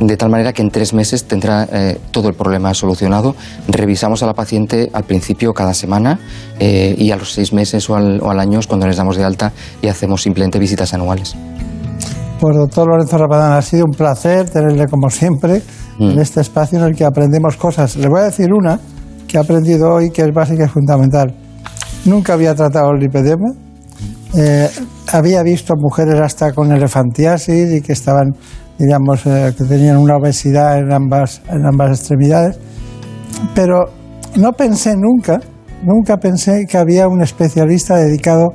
de 0.00 0.16
tal 0.16 0.30
manera 0.30 0.52
que 0.52 0.62
en 0.62 0.70
tres 0.70 0.92
meses 0.92 1.24
tendrá 1.24 1.68
eh, 1.72 1.98
todo 2.10 2.28
el 2.28 2.34
problema 2.34 2.74
solucionado. 2.74 3.34
Revisamos 3.68 4.22
a 4.22 4.26
la 4.26 4.34
paciente 4.34 4.90
al 4.92 5.04
principio 5.04 5.52
cada 5.54 5.74
semana 5.74 6.18
eh, 6.58 6.94
y 6.98 7.10
a 7.10 7.16
los 7.16 7.32
seis 7.32 7.52
meses 7.52 7.88
o 7.90 7.96
al, 7.96 8.20
o 8.22 8.30
al 8.30 8.40
año 8.40 8.58
es 8.58 8.66
cuando 8.66 8.86
les 8.86 8.96
damos 8.96 9.16
de 9.16 9.24
alta 9.24 9.52
y 9.82 9.88
hacemos 9.88 10.22
simplemente 10.22 10.58
visitas 10.58 10.94
anuales. 10.94 11.36
Pues 12.40 12.56
doctor 12.56 12.88
Lorenzo 12.88 13.18
Rapadán, 13.18 13.52
ha 13.52 13.62
sido 13.62 13.84
un 13.84 13.90
placer 13.90 14.48
tenerle 14.48 14.86
como 14.86 15.10
siempre 15.10 15.60
mm. 15.98 16.10
en 16.10 16.18
este 16.20 16.40
espacio 16.40 16.78
en 16.78 16.84
el 16.84 16.94
que 16.94 17.04
aprendemos 17.04 17.56
cosas. 17.56 17.96
Le 17.96 18.08
voy 18.08 18.20
a 18.20 18.24
decir 18.24 18.52
una 18.52 18.78
que 19.26 19.36
he 19.36 19.40
aprendido 19.40 19.92
hoy 19.92 20.10
que 20.10 20.22
es 20.22 20.32
básica 20.32 20.64
y 20.64 20.68
fundamental. 20.68 21.34
Nunca 22.04 22.34
había 22.34 22.54
tratado 22.54 22.92
el 22.92 23.00
lipedema. 23.00 23.50
Eh, 24.36 24.70
había 25.12 25.42
visto 25.42 25.74
mujeres 25.76 26.20
hasta 26.20 26.52
con 26.52 26.70
elefantiasis 26.70 27.72
y 27.72 27.80
que 27.80 27.92
estaban, 27.92 28.30
digamos, 28.78 29.26
eh, 29.26 29.52
que 29.58 29.64
tenían 29.64 29.96
una 29.96 30.16
obesidad 30.16 30.78
en 30.78 30.92
ambas, 30.92 31.42
en 31.50 31.66
ambas 31.66 31.98
extremidades. 31.98 32.56
Pero 33.54 33.86
no 34.36 34.52
pensé 34.52 34.94
nunca, 34.96 35.40
nunca 35.82 36.18
pensé 36.18 36.66
que 36.68 36.78
había 36.78 37.08
un 37.08 37.20
especialista 37.20 37.96
dedicado 37.96 38.50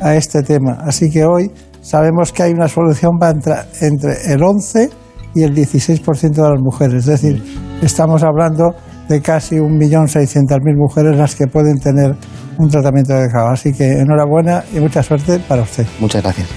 a 0.00 0.14
este 0.14 0.42
tema. 0.42 0.78
Así 0.80 1.10
que 1.10 1.24
hoy 1.24 1.50
sabemos 1.86 2.32
que 2.32 2.42
hay 2.42 2.52
una 2.52 2.68
solución 2.68 3.12
para 3.18 3.32
entrar 3.32 3.68
entre 3.80 4.32
el 4.32 4.42
11 4.42 4.90
y 5.34 5.42
el 5.42 5.54
16% 5.54 6.32
de 6.32 6.50
las 6.50 6.60
mujeres. 6.60 7.06
Es 7.08 7.20
decir, 7.20 7.42
estamos 7.80 8.24
hablando 8.24 8.74
de 9.08 9.20
casi 9.22 9.56
1.600.000 9.56 10.58
mujeres 10.76 11.16
las 11.16 11.36
que 11.36 11.46
pueden 11.46 11.78
tener 11.78 12.16
un 12.58 12.68
tratamiento 12.68 13.14
adecuado. 13.14 13.50
Así 13.50 13.72
que 13.72 14.00
enhorabuena 14.00 14.64
y 14.74 14.80
mucha 14.80 15.02
suerte 15.02 15.38
para 15.38 15.62
usted. 15.62 15.86
Muchas 16.00 16.22
gracias. 16.22 16.48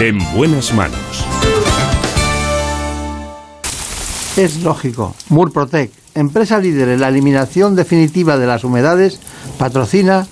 En 0.00 0.18
buenas 0.34 0.72
manos. 0.72 1.26
Es 4.38 4.62
lógico. 4.62 5.14
Murprotec, 5.28 5.90
empresa 6.14 6.58
líder 6.58 6.88
en 6.88 7.00
la 7.00 7.08
eliminación 7.08 7.76
definitiva 7.76 8.38
de 8.38 8.46
las 8.46 8.64
humedades, 8.64 9.20
patrocina 9.58 10.26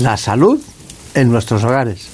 la 0.00 0.16
salud 0.16 0.60
en 1.14 1.30
nuestros 1.30 1.62
hogares. 1.62 2.13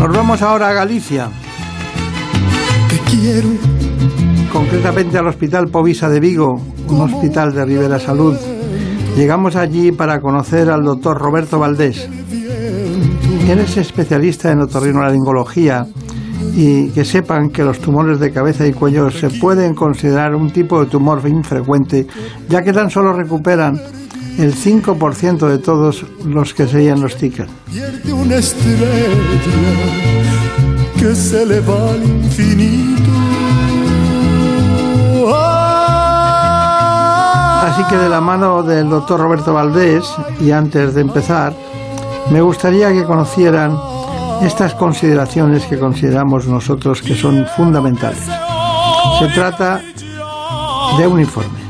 Nos 0.00 0.16
vamos 0.16 0.40
ahora 0.40 0.70
a 0.70 0.72
Galicia. 0.72 1.28
Te 2.88 2.98
quiero. 3.10 3.48
Concretamente 4.50 5.18
al 5.18 5.26
Hospital 5.26 5.68
Povisa 5.68 6.08
de 6.08 6.20
Vigo, 6.20 6.58
un 6.88 7.00
hospital 7.02 7.52
de 7.52 7.66
Rivera 7.66 7.98
Salud. 7.98 8.34
Llegamos 9.14 9.56
allí 9.56 9.92
para 9.92 10.22
conocer 10.22 10.70
al 10.70 10.84
doctor 10.84 11.18
Roberto 11.18 11.58
Valdés. 11.58 12.08
Él 13.46 13.58
es 13.58 13.76
especialista 13.76 14.50
en 14.50 14.60
otorrinolaringología 14.60 15.86
y 16.56 16.88
que 16.92 17.04
sepan 17.04 17.50
que 17.50 17.62
los 17.62 17.78
tumores 17.78 18.18
de 18.20 18.32
cabeza 18.32 18.66
y 18.66 18.72
cuello 18.72 19.10
se 19.10 19.28
pueden 19.28 19.74
considerar 19.74 20.34
un 20.34 20.50
tipo 20.50 20.82
de 20.82 20.90
tumor 20.90 21.20
infrecuente, 21.28 22.06
ya 22.48 22.62
que 22.62 22.72
tan 22.72 22.88
solo 22.88 23.12
recuperan 23.12 23.78
el 24.38 24.54
5% 24.54 25.48
de 25.48 25.58
todos 25.58 26.04
los 26.24 26.54
que 26.54 26.66
se 26.66 26.78
diagnostican. 26.78 27.48
Pierde 27.70 28.12
una 28.12 28.36
estrella 28.36 28.86
que 30.98 31.14
se 31.14 31.46
le 31.46 31.60
va 31.60 31.90
al 31.90 32.02
infinito. 32.02 33.10
Así 37.62 37.82
que 37.88 37.96
de 37.96 38.08
la 38.08 38.20
mano 38.20 38.62
del 38.62 38.88
doctor 38.88 39.20
Roberto 39.20 39.52
Valdés, 39.54 40.04
y 40.40 40.50
antes 40.50 40.94
de 40.94 41.02
empezar, 41.02 41.54
me 42.30 42.40
gustaría 42.40 42.92
que 42.92 43.04
conocieran 43.04 43.78
estas 44.42 44.74
consideraciones 44.74 45.64
que 45.66 45.78
consideramos 45.78 46.46
nosotros 46.46 47.02
que 47.02 47.14
son 47.14 47.46
fundamentales. 47.56 48.24
Se 49.18 49.28
trata 49.28 49.82
de 50.98 51.06
un 51.06 51.20
informe. 51.20 51.69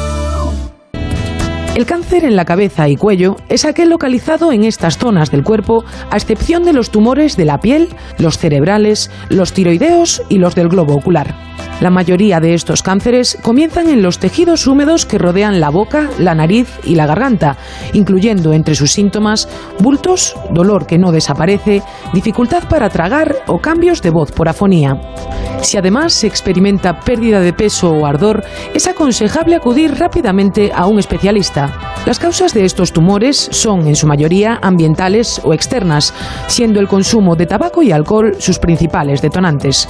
El 1.73 1.85
cáncer 1.85 2.25
en 2.25 2.35
la 2.35 2.43
cabeza 2.43 2.89
y 2.89 2.97
cuello 2.97 3.37
es 3.47 3.63
aquel 3.63 3.89
localizado 3.89 4.51
en 4.51 4.65
estas 4.65 4.97
zonas 4.97 5.31
del 5.31 5.43
cuerpo, 5.43 5.85
a 6.09 6.17
excepción 6.17 6.63
de 6.63 6.73
los 6.73 6.91
tumores 6.91 7.37
de 7.37 7.45
la 7.45 7.59
piel, 7.59 7.87
los 8.17 8.37
cerebrales, 8.37 9.09
los 9.29 9.53
tiroideos 9.53 10.21
y 10.27 10.37
los 10.37 10.53
del 10.53 10.67
globo 10.67 10.95
ocular. 10.95 11.33
La 11.79 11.89
mayoría 11.89 12.39
de 12.39 12.53
estos 12.53 12.83
cánceres 12.83 13.37
comienzan 13.41 13.89
en 13.89 14.03
los 14.03 14.19
tejidos 14.19 14.67
húmedos 14.67 15.05
que 15.05 15.17
rodean 15.17 15.59
la 15.59 15.69
boca, 15.69 16.09
la 16.19 16.35
nariz 16.35 16.67
y 16.83 16.95
la 16.95 17.07
garganta, 17.07 17.57
incluyendo 17.93 18.53
entre 18.53 18.75
sus 18.75 18.91
síntomas 18.91 19.47
bultos, 19.79 20.35
dolor 20.51 20.85
que 20.85 20.99
no 20.99 21.11
desaparece, 21.11 21.81
dificultad 22.13 22.67
para 22.69 22.89
tragar 22.89 23.35
o 23.47 23.59
cambios 23.59 24.01
de 24.01 24.11
voz 24.11 24.31
por 24.31 24.47
afonía. 24.47 24.99
Si 25.61 25.77
además 25.77 26.13
se 26.13 26.27
experimenta 26.27 26.99
pérdida 26.99 27.39
de 27.39 27.53
peso 27.53 27.91
o 27.91 28.05
ardor, 28.05 28.43
es 28.73 28.87
aconsejable 28.87 29.55
acudir 29.55 29.95
rápidamente 29.97 30.71
a 30.73 30.85
un 30.85 30.99
especialista. 30.99 31.60
Las 32.05 32.19
causas 32.19 32.53
de 32.53 32.65
estos 32.65 32.93
tumores 32.93 33.37
son 33.51 33.87
en 33.87 33.95
su 33.95 34.07
mayoría 34.07 34.57
ambientales 34.61 35.39
o 35.43 35.53
externas, 35.53 36.13
siendo 36.47 36.79
el 36.79 36.87
consumo 36.87 37.35
de 37.35 37.45
tabaco 37.45 37.83
y 37.83 37.91
alcohol 37.91 38.35
sus 38.39 38.57
principales 38.57 39.21
detonantes. 39.21 39.87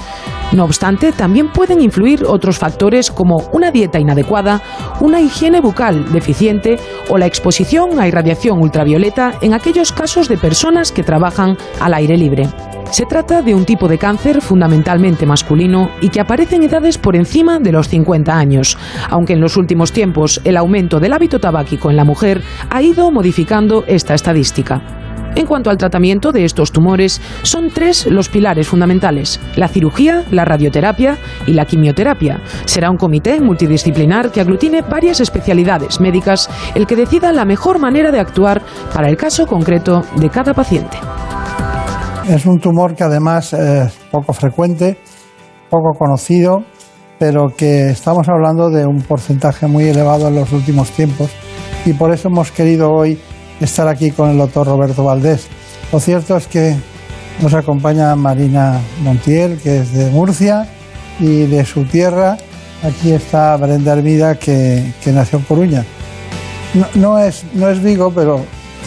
No 0.51 0.65
obstante, 0.65 1.11
también 1.13 1.51
pueden 1.51 1.81
influir 1.81 2.25
otros 2.25 2.57
factores 2.57 3.11
como 3.11 3.37
una 3.53 3.71
dieta 3.71 3.99
inadecuada, 3.99 4.61
una 4.99 5.21
higiene 5.21 5.61
bucal 5.61 6.11
deficiente 6.11 6.77
o 7.09 7.17
la 7.17 7.27
exposición 7.27 7.99
a 7.99 8.07
irradiación 8.07 8.61
ultravioleta 8.61 9.35
en 9.41 9.53
aquellos 9.53 9.91
casos 9.91 10.27
de 10.27 10.37
personas 10.37 10.91
que 10.91 11.03
trabajan 11.03 11.57
al 11.79 11.93
aire 11.93 12.17
libre. 12.17 12.49
Se 12.91 13.05
trata 13.05 13.41
de 13.41 13.55
un 13.55 13.63
tipo 13.63 13.87
de 13.87 13.97
cáncer 13.97 14.41
fundamentalmente 14.41 15.25
masculino 15.25 15.91
y 16.01 16.09
que 16.09 16.19
aparece 16.19 16.57
en 16.57 16.63
edades 16.63 16.97
por 16.97 17.15
encima 17.15 17.57
de 17.57 17.71
los 17.71 17.87
50 17.87 18.37
años, 18.37 18.77
aunque 19.09 19.31
en 19.31 19.39
los 19.39 19.55
últimos 19.55 19.93
tiempos 19.93 20.41
el 20.43 20.57
aumento 20.57 20.99
del 20.99 21.13
hábito 21.13 21.39
tabáquico 21.39 21.89
en 21.89 21.95
la 21.95 22.03
mujer 22.03 22.41
ha 22.69 22.81
ido 22.81 23.09
modificando 23.09 23.85
esta 23.87 24.13
estadística. 24.13 24.81
En 25.35 25.45
cuanto 25.45 25.69
al 25.69 25.77
tratamiento 25.77 26.33
de 26.33 26.43
estos 26.43 26.73
tumores, 26.73 27.21
son 27.43 27.69
tres 27.69 28.07
los 28.07 28.27
pilares 28.27 28.67
fundamentales, 28.67 29.39
la 29.55 29.69
cirugía, 29.69 30.25
la 30.29 30.43
radioterapia 30.43 31.17
y 31.47 31.53
la 31.53 31.63
quimioterapia. 31.63 32.41
Será 32.65 32.91
un 32.91 32.97
comité 32.97 33.39
multidisciplinar 33.39 34.31
que 34.31 34.41
aglutine 34.41 34.81
varias 34.81 35.21
especialidades 35.21 36.01
médicas 36.01 36.49
el 36.75 36.85
que 36.85 36.97
decida 36.97 37.31
la 37.31 37.45
mejor 37.45 37.79
manera 37.79 38.11
de 38.11 38.19
actuar 38.19 38.61
para 38.93 39.07
el 39.07 39.15
caso 39.15 39.47
concreto 39.47 40.03
de 40.17 40.29
cada 40.29 40.53
paciente. 40.53 40.97
Es 42.31 42.45
un 42.45 42.61
tumor 42.61 42.95
que 42.95 43.03
además 43.03 43.51
es 43.51 43.91
poco 44.09 44.31
frecuente, 44.31 44.97
poco 45.69 45.91
conocido, 45.99 46.63
pero 47.19 47.49
que 47.49 47.89
estamos 47.89 48.29
hablando 48.29 48.69
de 48.69 48.85
un 48.85 49.01
porcentaje 49.01 49.67
muy 49.67 49.89
elevado 49.89 50.29
en 50.29 50.35
los 50.35 50.53
últimos 50.53 50.91
tiempos 50.91 51.29
y 51.85 51.91
por 51.91 52.13
eso 52.13 52.29
hemos 52.29 52.49
querido 52.51 52.89
hoy 52.89 53.19
estar 53.59 53.85
aquí 53.89 54.11
con 54.11 54.29
el 54.29 54.37
doctor 54.37 54.65
Roberto 54.65 55.03
Valdés. 55.03 55.49
Lo 55.91 55.99
cierto 55.99 56.37
es 56.37 56.47
que 56.47 56.73
nos 57.41 57.53
acompaña 57.53 58.15
Marina 58.15 58.79
Montiel, 59.03 59.59
que 59.61 59.79
es 59.79 59.91
de 59.91 60.09
Murcia 60.11 60.69
y 61.19 61.47
de 61.47 61.65
su 61.65 61.83
tierra. 61.83 62.37
Aquí 62.81 63.11
está 63.11 63.57
Brenda 63.57 63.91
Hermida, 63.91 64.35
que, 64.35 64.93
que 65.03 65.11
nació 65.11 65.39
en 65.39 65.43
Coruña. 65.43 65.85
No, 66.75 66.87
no, 66.95 67.19
es, 67.19 67.43
no 67.53 67.69
es 67.69 67.83
Vigo, 67.83 68.09
pero... 68.15 68.39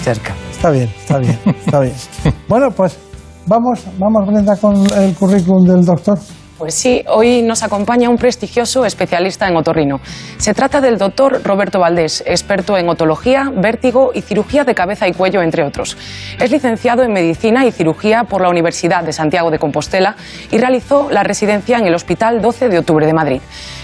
Cerca. 0.02 0.34
Está 0.50 0.70
bien, 0.70 0.88
está 0.98 1.18
bien, 1.18 1.38
está 1.44 1.80
bien. 1.80 1.94
Bueno, 2.48 2.70
pues 2.70 2.98
vamos, 3.46 3.84
vamos 3.98 4.26
Brenda, 4.26 4.56
con 4.56 4.74
el 4.92 5.14
currículum 5.14 5.66
del 5.66 5.84
doctor. 5.84 6.18
Pues 6.56 6.74
sí, 6.74 7.02
hoy 7.08 7.42
nos 7.42 7.64
acompaña 7.64 8.08
un 8.08 8.16
prestigioso 8.16 8.84
especialista 8.84 9.48
en 9.48 9.56
otorrino. 9.56 9.98
Se 10.36 10.54
trata 10.54 10.80
del 10.80 10.98
doctor 10.98 11.42
Roberto 11.42 11.80
Valdés, 11.80 12.22
experto 12.26 12.78
en 12.78 12.88
otología, 12.88 13.50
vértigo 13.56 14.12
y 14.14 14.20
cirugía 14.20 14.62
de 14.62 14.72
cabeza 14.72 15.08
y 15.08 15.12
cuello, 15.12 15.42
entre 15.42 15.64
otros. 15.64 15.96
Es 16.40 16.52
licenciado 16.52 17.02
en 17.02 17.12
medicina 17.12 17.66
y 17.66 17.72
cirugía 17.72 18.22
por 18.22 18.40
la 18.40 18.50
Universidad 18.50 19.02
de 19.02 19.12
Santiago 19.12 19.50
de 19.50 19.58
Compostela 19.58 20.14
y 20.52 20.58
realizó 20.58 21.10
la 21.10 21.24
residencia 21.24 21.76
en 21.78 21.86
el 21.86 21.94
Hospital 21.94 22.40
12 22.40 22.68
de 22.68 22.78
Octubre 22.78 23.04
de 23.04 23.14
Madrid. 23.14 23.40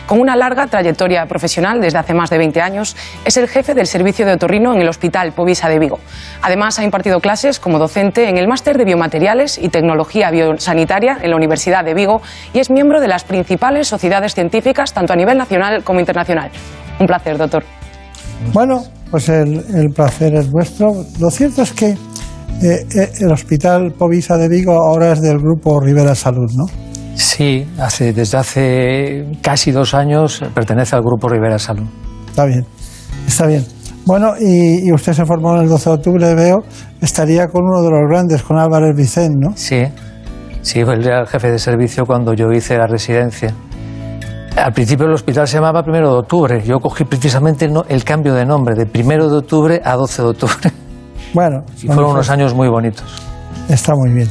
Con 0.07 0.21
una 0.21 0.37
larga 0.37 0.67
trayectoria 0.67 1.27
profesional 1.27 1.81
desde 1.81 1.99
hace 1.99 2.15
más 2.15 2.31
de 2.31 2.39
20 2.39 2.61
años, 2.61 2.97
es 3.25 3.37
el 3.37 3.49
jefe 3.49 3.75
del 3.75 3.87
servicio 3.87 4.27
de 4.27 4.33
otorrino 4.33 4.75
en 4.75 4.81
el 4.81 4.89
Hospital 4.89 5.33
Povisa 5.33 5.69
de 5.69 5.79
Vigo. 5.79 5.99
Además, 6.43 6.79
ha 6.79 6.85
impartido 6.85 7.21
clases 7.21 7.61
como 7.61 7.79
docente 7.79 8.29
en 8.29 8.39
el 8.39 8.49
Máster 8.49 8.77
de 8.77 8.85
Biomateriales 8.85 9.59
y 9.59 9.69
Tecnología 9.69 10.31
Biosanitaria 10.31 11.19
en 11.23 11.31
la 11.31 11.37
Universidad 11.37 11.85
de 11.85 11.95
Vigo 11.95 12.23
y 12.53 12.59
es 12.59 12.71
miembro 12.71 13.01
de 13.01 13.09
las 13.09 13.25
principales 13.25 13.89
sociedades 13.89 14.35
científicas, 14.35 14.93
tanto 14.93 15.13
a 15.13 15.17
nivel 15.17 15.39
nacional 15.39 15.85
como 15.85 16.01
internacional. 16.01 16.51
Un 16.99 17.07
placer, 17.07 17.39
doctor. 17.39 17.65
Bueno, 18.53 18.83
pues 19.11 19.29
el, 19.29 19.65
el 19.75 19.91
placer 19.95 20.35
es 20.35 20.51
vuestro. 20.51 20.93
Lo 21.19 21.31
cierto 21.31 21.63
es 21.63 21.73
que 21.73 21.91
eh, 22.63 22.87
eh, 22.95 23.11
el 23.21 23.33
Hospital 23.33 23.93
Povisa 23.93 24.37
de 24.37 24.49
Vigo 24.49 24.73
ahora 24.73 25.13
es 25.13 25.23
del 25.23 25.39
grupo 25.39 25.81
Rivera 25.81 26.15
Salud, 26.15 26.51
¿no? 26.55 26.67
Sí, 27.15 27.67
hace, 27.79 28.13
desde 28.13 28.39
hace 28.39 29.27
casi 29.43 29.73
dos 29.73 29.95
años 29.95 30.43
pertenece 30.55 30.97
al 30.97 31.03
grupo 31.03 31.29
Rivera 31.29 31.59
Salud. 31.59 31.87
Está 32.29 32.45
bien, 32.47 32.65
está 33.27 33.47
bien. 33.47 33.65
Bueno, 34.07 34.33
y, 34.41 34.89
y, 34.89 34.93
usted 34.93 35.13
se 35.13 35.25
formó 35.25 35.55
en 35.57 35.63
el 35.63 35.69
12 35.69 35.91
de 35.91 35.97
octubre, 35.97 36.35
veo, 36.35 36.59
estaría 37.01 37.49
con 37.49 37.65
uno 37.65 37.83
de 37.83 37.91
los 37.91 38.09
grandes, 38.09 38.43
con 38.43 38.59
Álvarez 38.59 38.97
Vicent, 38.97 39.37
¿no? 39.37 39.53
Sí, 39.55 39.85
sí, 40.63 40.81
él 40.81 41.07
era 41.07 41.21
el 41.21 41.27
jefe 41.27 41.51
de 41.51 41.59
servicio 41.59 42.07
cuando 42.07 42.33
yo 42.33 42.51
hice 42.51 42.79
la 42.79 42.87
residencia. 42.87 43.55
Al 44.57 44.73
principio 44.73 45.07
el 45.07 45.13
hospital 45.13 45.47
se 45.47 45.57
llamaba 45.57 45.83
Primero 45.83 46.13
de 46.13 46.19
Octubre. 46.19 46.63
Yo 46.65 46.81
cogí 46.81 47.05
precisamente 47.05 47.67
el, 47.67 47.73
no, 47.73 47.85
el 47.89 48.05
cambio 48.05 48.35
de 48.35 48.45
nombre, 48.45 48.75
de 48.75 48.87
Primero 48.87 49.29
de 49.29 49.39
Octubre 49.39 49.81
a 49.85 49.95
12 49.97 50.23
de 50.23 50.29
Octubre. 50.29 50.73
Bueno. 51.33 51.63
Y 51.81 51.87
fueron 51.87 52.11
unos 52.11 52.29
años 52.29 52.55
muy 52.55 52.69
bonitos. 52.69 53.05
Está 53.69 53.95
muy 53.95 54.11
bien. 54.11 54.29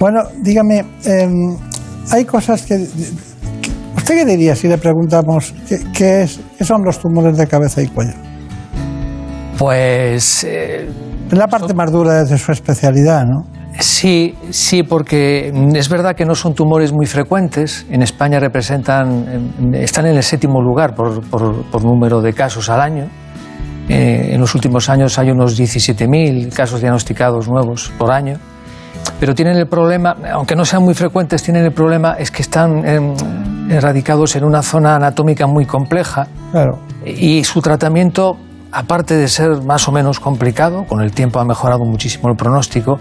Bueno, 0.00 0.22
dígame, 0.40 0.84
eh, 1.04 1.28
hay 2.10 2.24
cosas 2.24 2.62
que, 2.62 2.74
¿Usted 3.96 4.14
qué 4.16 4.24
diría 4.24 4.56
si 4.56 4.68
le 4.68 4.78
preguntamos 4.78 5.54
qué, 5.68 5.78
qué, 5.94 6.22
es, 6.22 6.40
qué 6.58 6.64
son 6.64 6.82
los 6.84 6.98
tumores 6.98 7.36
de 7.36 7.46
cabeza 7.46 7.82
y 7.82 7.88
cuello? 7.88 8.14
Pues 9.58 10.44
eh, 10.44 10.88
Es 11.30 11.38
la 11.38 11.46
parte 11.46 11.74
más 11.74 11.92
dura 11.92 12.24
de 12.24 12.38
su 12.38 12.52
especialidad, 12.52 13.24
¿no? 13.26 13.44
Sí, 13.78 14.34
sí, 14.50 14.82
porque 14.82 15.52
es 15.74 15.88
verdad 15.88 16.14
que 16.14 16.24
no 16.26 16.34
son 16.34 16.54
tumores 16.54 16.92
muy 16.92 17.06
frecuentes. 17.06 17.86
En 17.90 18.02
España 18.02 18.38
representan, 18.38 19.72
están 19.74 20.06
en 20.06 20.16
el 20.16 20.22
séptimo 20.22 20.60
lugar 20.60 20.94
por, 20.94 21.22
por- 21.28 21.64
por 21.70 21.84
número 21.84 22.20
de 22.20 22.32
casos 22.34 22.68
al 22.68 22.80
año. 22.80 23.06
Eh, 23.88 24.30
en 24.32 24.40
los 24.40 24.54
últimos 24.54 24.88
años 24.90 25.18
hay 25.18 25.30
unos 25.30 25.58
17.000 25.58 26.52
casos 26.52 26.80
diagnosticados 26.80 27.48
nuevos 27.48 27.90
por 27.98 28.10
año. 28.10 28.36
Pero 29.22 29.36
tienen 29.36 29.56
el 29.56 29.68
problema, 29.68 30.16
aunque 30.32 30.56
no 30.56 30.64
sean 30.64 30.82
muy 30.82 30.94
frecuentes, 30.94 31.44
tienen 31.44 31.64
el 31.64 31.70
problema 31.70 32.14
es 32.18 32.32
que 32.32 32.42
están 32.42 32.84
em, 32.84 33.14
erradicados 33.70 34.34
en 34.34 34.42
una 34.42 34.62
zona 34.62 34.96
anatómica 34.96 35.46
muy 35.46 35.64
compleja 35.64 36.26
Claro. 36.50 36.80
y 37.06 37.44
su 37.44 37.62
tratamiento, 37.62 38.36
aparte 38.72 39.14
de 39.14 39.28
ser 39.28 39.62
más 39.62 39.86
o 39.86 39.92
menos 39.92 40.18
complicado, 40.18 40.86
con 40.88 41.00
el 41.02 41.12
tiempo 41.12 41.38
ha 41.38 41.44
mejorado 41.44 41.84
muchísimo 41.84 42.30
el 42.30 42.36
pronóstico, 42.36 42.98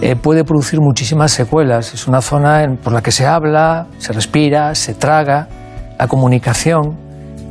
eh, 0.00 0.16
puede 0.16 0.42
producir 0.42 0.80
muchísimas 0.80 1.30
secuelas. 1.30 1.94
Es 1.94 2.08
una 2.08 2.22
zona 2.22 2.64
en- 2.64 2.76
por 2.76 2.92
la 2.92 3.00
que 3.00 3.12
se 3.12 3.24
habla, 3.24 3.86
se 3.98 4.12
respira, 4.12 4.74
se 4.74 4.94
traga, 4.94 5.46
la 5.96 6.08
comunicación 6.08 6.96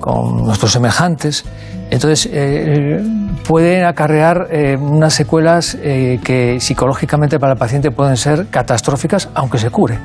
con 0.01 0.43
nuestros 0.43 0.71
semejantes. 0.73 1.45
Entonces, 1.91 2.29
eh, 2.33 3.01
pueden 3.47 3.85
acarrear 3.85 4.47
eh, 4.49 4.77
unas 4.77 5.13
secuelas 5.13 5.77
eh, 5.81 6.19
que 6.23 6.59
psicológicamente 6.59 7.37
para 7.39 7.53
el 7.53 7.59
paciente 7.59 7.91
pueden 7.91 8.17
ser 8.17 8.47
catastróficas, 8.47 9.29
aunque 9.35 9.57
se 9.57 9.69
cure, 9.69 9.99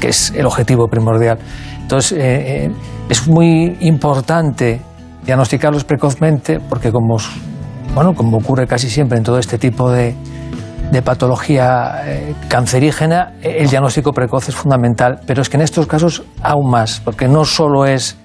que 0.00 0.08
es 0.08 0.32
el 0.34 0.46
objetivo 0.46 0.88
primordial. 0.88 1.38
Entonces, 1.80 2.72
es 3.08 3.28
muy 3.28 3.76
importante 3.80 4.80
diagnosticarlos 5.24 5.84
precozmente, 5.84 6.58
porque 6.58 6.90
como, 6.90 7.18
bueno, 7.94 8.14
como 8.14 8.38
ocurre 8.38 8.66
casi 8.66 8.90
siempre 8.90 9.18
en 9.18 9.22
todo 9.22 9.38
este 9.38 9.56
tipo 9.56 9.90
de, 9.92 10.14
patología 11.04 12.02
cancerígena, 12.48 13.34
el 13.42 13.68
diagnóstico 13.68 14.12
precoz 14.12 14.48
es 14.48 14.56
fundamental, 14.56 15.20
pero 15.26 15.42
es 15.42 15.48
que 15.48 15.58
en 15.58 15.62
estos 15.62 15.86
casos 15.86 16.24
aún 16.42 16.70
más, 16.70 17.00
porque 17.04 17.28
no 17.28 17.44
solo 17.44 17.86
es 17.86 18.16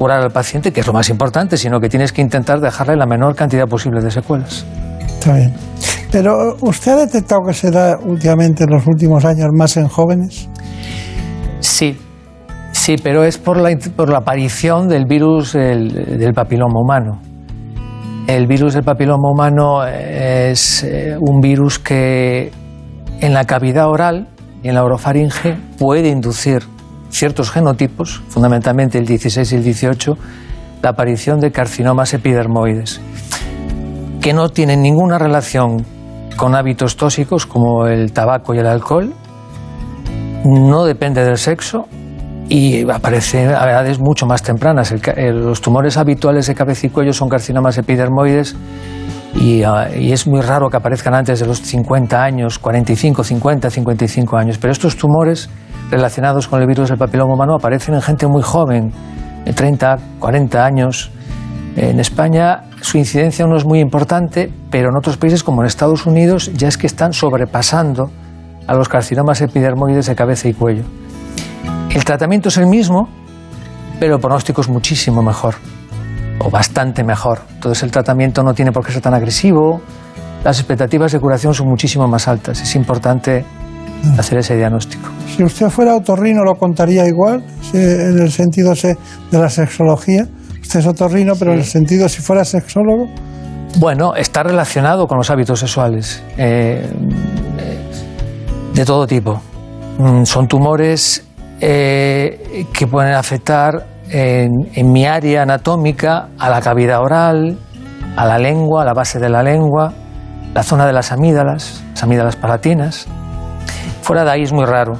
curar 0.00 0.22
al 0.22 0.30
paciente, 0.30 0.72
que 0.72 0.80
es 0.80 0.86
lo 0.86 0.94
más 0.94 1.10
importante, 1.10 1.58
sino 1.58 1.78
que 1.78 1.90
tienes 1.90 2.10
que 2.10 2.22
intentar 2.22 2.58
dejarle 2.58 2.96
la 2.96 3.04
menor 3.04 3.34
cantidad 3.36 3.66
posible 3.66 4.00
de 4.00 4.10
secuelas. 4.10 4.64
Está 4.98 5.34
bien. 5.34 5.52
Pero 6.10 6.56
¿usted 6.62 6.92
ha 6.92 6.96
detectado 6.96 7.42
que 7.46 7.52
se 7.52 7.70
da 7.70 7.98
últimamente 8.02 8.64
en 8.64 8.70
los 8.70 8.86
últimos 8.86 9.26
años 9.26 9.48
más 9.52 9.76
en 9.76 9.88
jóvenes? 9.88 10.48
Sí, 11.60 11.98
sí, 12.72 12.96
pero 13.02 13.24
es 13.24 13.36
por 13.36 13.58
la, 13.58 13.76
por 13.94 14.08
la 14.08 14.18
aparición 14.20 14.88
del 14.88 15.04
virus 15.04 15.54
el- 15.54 16.18
del 16.18 16.32
papiloma 16.32 16.80
humano. 16.80 17.20
El 18.26 18.46
virus 18.46 18.72
del 18.72 18.84
papiloma 18.84 19.30
humano 19.30 19.84
es 19.86 20.82
eh, 20.82 21.14
un 21.20 21.40
virus 21.42 21.78
que 21.78 22.50
en 23.20 23.34
la 23.34 23.44
cavidad 23.44 23.86
oral 23.86 24.28
y 24.62 24.68
en 24.68 24.74
la 24.76 24.82
orofaringe 24.82 25.58
puede 25.78 26.08
inducir 26.08 26.62
ciertos 27.10 27.50
genotipos, 27.50 28.22
fundamentalmente 28.28 28.98
el 28.98 29.06
16 29.06 29.52
y 29.52 29.56
el 29.56 29.64
18, 29.64 30.16
la 30.82 30.90
aparición 30.90 31.40
de 31.40 31.52
carcinomas 31.52 32.14
epidermoides, 32.14 33.00
que 34.20 34.32
no 34.32 34.48
tienen 34.48 34.82
ninguna 34.82 35.18
relación 35.18 35.84
con 36.36 36.54
hábitos 36.54 36.96
tóxicos 36.96 37.46
como 37.46 37.86
el 37.86 38.12
tabaco 38.12 38.54
y 38.54 38.58
el 38.58 38.66
alcohol, 38.66 39.12
no 40.44 40.84
depende 40.84 41.24
del 41.24 41.36
sexo 41.36 41.86
y 42.48 42.88
aparece 42.90 43.46
a 43.46 43.70
edades 43.70 44.00
mucho 44.00 44.26
más 44.26 44.42
tempranas. 44.42 44.92
Eh, 44.92 45.32
los 45.32 45.60
tumores 45.60 45.96
habituales 45.96 46.46
de 46.46 46.54
cabeza 46.54 46.86
y 46.86 46.90
cuello 46.90 47.12
son 47.12 47.28
carcinomas 47.28 47.76
epidermoides 47.78 48.56
y, 49.34 49.62
ah, 49.62 49.88
y 49.94 50.12
es 50.12 50.26
muy 50.26 50.40
raro 50.40 50.68
que 50.68 50.76
aparezcan 50.76 51.14
antes 51.14 51.40
de 51.40 51.46
los 51.46 51.60
50 51.60 52.22
años, 52.22 52.58
45, 52.58 53.22
50, 53.22 53.70
55 53.70 54.36
años. 54.36 54.58
Pero 54.58 54.72
estos 54.72 54.96
tumores 54.96 55.48
relacionados 55.90 56.48
con 56.48 56.60
el 56.60 56.66
virus 56.66 56.88
del 56.88 56.98
papiloma 56.98 57.34
humano 57.34 57.54
aparecen 57.54 57.94
en 57.94 58.02
gente 58.02 58.26
muy 58.26 58.42
joven, 58.42 58.92
de 59.44 59.52
30, 59.52 59.98
40 60.18 60.64
años. 60.64 61.10
En 61.76 62.00
España 62.00 62.64
su 62.80 62.98
incidencia 62.98 63.46
no 63.46 63.56
es 63.56 63.64
muy 63.64 63.80
importante, 63.80 64.52
pero 64.70 64.90
en 64.90 64.96
otros 64.96 65.16
países 65.16 65.42
como 65.42 65.62
en 65.62 65.66
Estados 65.66 66.06
Unidos 66.06 66.50
ya 66.54 66.68
es 66.68 66.78
que 66.78 66.86
están 66.86 67.12
sobrepasando 67.12 68.10
a 68.66 68.74
los 68.74 68.88
carcinomas 68.88 69.40
epidermoides 69.40 70.06
de 70.06 70.14
cabeza 70.14 70.48
y 70.48 70.54
cuello. 70.54 70.84
El 71.90 72.04
tratamiento 72.04 72.48
es 72.48 72.56
el 72.56 72.66
mismo, 72.66 73.08
pero 73.98 74.14
el 74.14 74.20
pronóstico 74.20 74.60
es 74.60 74.68
muchísimo 74.68 75.22
mejor, 75.22 75.56
o 76.38 76.50
bastante 76.50 77.02
mejor. 77.02 77.40
Entonces 77.54 77.82
el 77.82 77.90
tratamiento 77.90 78.42
no 78.42 78.54
tiene 78.54 78.72
por 78.72 78.84
qué 78.86 78.92
ser 78.92 79.02
tan 79.02 79.14
agresivo, 79.14 79.80
las 80.44 80.58
expectativas 80.58 81.12
de 81.12 81.20
curación 81.20 81.52
son 81.52 81.68
muchísimo 81.68 82.08
más 82.08 82.26
altas. 82.26 82.62
Es 82.62 82.74
importante 82.74 83.44
hacer 84.18 84.38
ese 84.38 84.56
diagnóstico. 84.56 85.08
Si 85.36 85.42
usted 85.44 85.68
fuera 85.68 85.94
otorrino, 85.96 86.42
¿lo 86.44 86.54
contaría 86.56 87.06
igual? 87.06 87.42
En 87.72 88.18
el 88.18 88.30
sentido 88.30 88.74
se- 88.74 88.96
de 89.30 89.38
la 89.38 89.48
sexología. 89.48 90.26
Usted 90.60 90.80
es 90.80 90.86
otorrino, 90.86 91.34
pero 91.38 91.52
en 91.52 91.58
el 91.58 91.64
sentido 91.64 92.08
si 92.08 92.20
fuera 92.22 92.44
sexólogo. 92.44 93.06
Bueno, 93.78 94.14
está 94.14 94.42
relacionado 94.42 95.06
con 95.06 95.18
los 95.18 95.30
hábitos 95.30 95.60
sexuales 95.60 96.22
eh, 96.36 96.84
eh, 97.58 97.78
de 98.74 98.84
todo 98.84 99.06
tipo. 99.06 99.40
Mm, 99.98 100.24
Son 100.24 100.48
tumores 100.48 101.24
eh, 101.60 102.64
que 102.72 102.86
pueden 102.86 103.14
afectar 103.14 103.86
en, 104.10 104.50
en 104.74 104.90
mi 104.92 105.06
área 105.06 105.42
anatómica 105.42 106.28
a 106.38 106.50
la 106.50 106.60
cavidad 106.60 107.00
oral, 107.00 107.58
a 108.16 108.26
la 108.26 108.38
lengua, 108.38 108.82
a 108.82 108.84
la 108.84 108.92
base 108.92 109.18
de 109.20 109.28
la 109.28 109.42
lengua, 109.42 109.92
la 110.52 110.62
zona 110.64 110.84
de 110.86 110.92
las 110.92 111.12
amígdalas, 111.12 111.82
las 111.92 112.02
amígdalas 112.02 112.34
palatinas. 112.36 113.06
Fuera 114.10 114.24
de 114.24 114.32
ahí 114.32 114.42
es 114.42 114.52
muy 114.52 114.64
raro. 114.64 114.94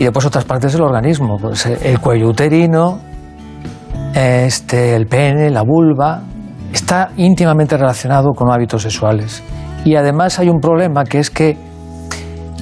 Y 0.00 0.02
después 0.02 0.26
otras 0.26 0.44
partes 0.44 0.72
del 0.72 0.82
organismo, 0.82 1.36
pues 1.40 1.64
eh, 1.66 1.78
el 1.84 2.00
cuello 2.00 2.26
uterino, 2.26 2.98
este, 4.12 4.96
el 4.96 5.06
pene, 5.06 5.48
la 5.48 5.62
vulva, 5.62 6.24
está 6.74 7.10
íntimamente 7.18 7.76
relacionado 7.76 8.32
con 8.32 8.50
hábitos 8.50 8.82
sexuales. 8.82 9.44
Y 9.84 9.94
además 9.94 10.40
hay 10.40 10.48
un 10.48 10.58
problema 10.58 11.04
que 11.04 11.20
es 11.20 11.30
que 11.30 11.56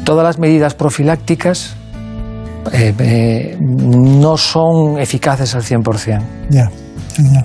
todas 0.04 0.22
las 0.22 0.38
medidas 0.38 0.74
profilácticas 0.74 1.76
eh, 2.74 2.92
eh, 2.98 3.56
no 3.59 4.37
son 4.37 4.98
eficaces 5.00 5.54
al 5.54 5.62
100%. 5.62 6.20
Ya. 6.50 6.70
ya. 7.16 7.44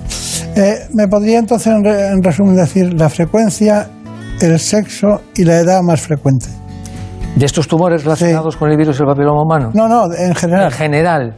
Eh, 0.57 0.89
¿Me 0.93 1.07
podría 1.07 1.39
entonces, 1.39 1.67
en, 1.67 1.85
en 1.85 2.21
resumen, 2.21 2.57
decir 2.57 2.99
la 2.99 3.07
frecuencia, 3.07 3.87
el 4.41 4.59
sexo 4.59 5.21
y 5.37 5.45
la 5.45 5.59
edad 5.59 5.81
más 5.83 6.01
frecuente? 6.01 6.47
¿De 7.35 7.45
estos 7.45 7.67
tumores 7.67 8.03
relacionados 8.03 8.57
con 8.57 8.69
el 8.69 8.77
virus 8.77 8.97
del 8.97 9.07
papiloma 9.07 9.41
humano? 9.41 9.71
No, 9.73 9.87
no, 9.87 10.05
en 10.13 10.35
general. 10.35 10.65
En 10.65 10.71
general. 10.71 11.35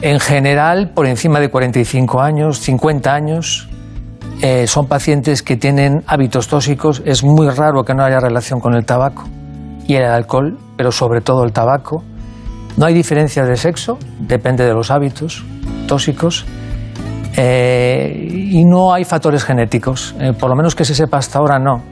En 0.00 0.20
general, 0.20 0.92
por 0.94 1.06
encima 1.06 1.40
de 1.40 1.50
45 1.50 2.20
años, 2.20 2.60
50 2.60 3.12
años, 3.12 3.68
eh, 4.42 4.66
son 4.66 4.86
pacientes 4.86 5.42
que 5.42 5.56
tienen 5.56 6.02
hábitos 6.06 6.48
tóxicos. 6.48 7.02
Es 7.04 7.24
muy 7.24 7.48
raro 7.50 7.84
que 7.84 7.94
no 7.94 8.04
haya 8.04 8.20
relación 8.20 8.60
con 8.60 8.74
el 8.74 8.84
tabaco 8.84 9.24
y 9.86 9.94
el 9.94 10.04
alcohol, 10.04 10.56
pero 10.76 10.92
sobre 10.92 11.20
todo 11.20 11.44
el 11.44 11.52
tabaco. 11.52 12.02
No 12.76 12.86
hay 12.86 12.94
diferencia 12.94 13.44
de 13.44 13.56
sexo, 13.56 13.98
depende 14.20 14.64
de 14.64 14.72
los 14.72 14.90
hábitos 14.90 15.44
tóxicos. 15.86 16.46
Eh, 17.36 18.28
y 18.30 18.64
no 18.64 18.92
hay 18.92 19.04
factores 19.04 19.42
genéticos, 19.42 20.14
eh, 20.20 20.32
por 20.32 20.48
lo 20.48 20.54
menos 20.56 20.76
que 20.76 20.84
se 20.84 20.94
sepa 20.94 21.18
hasta 21.18 21.40
ahora 21.40 21.58
no. 21.58 21.82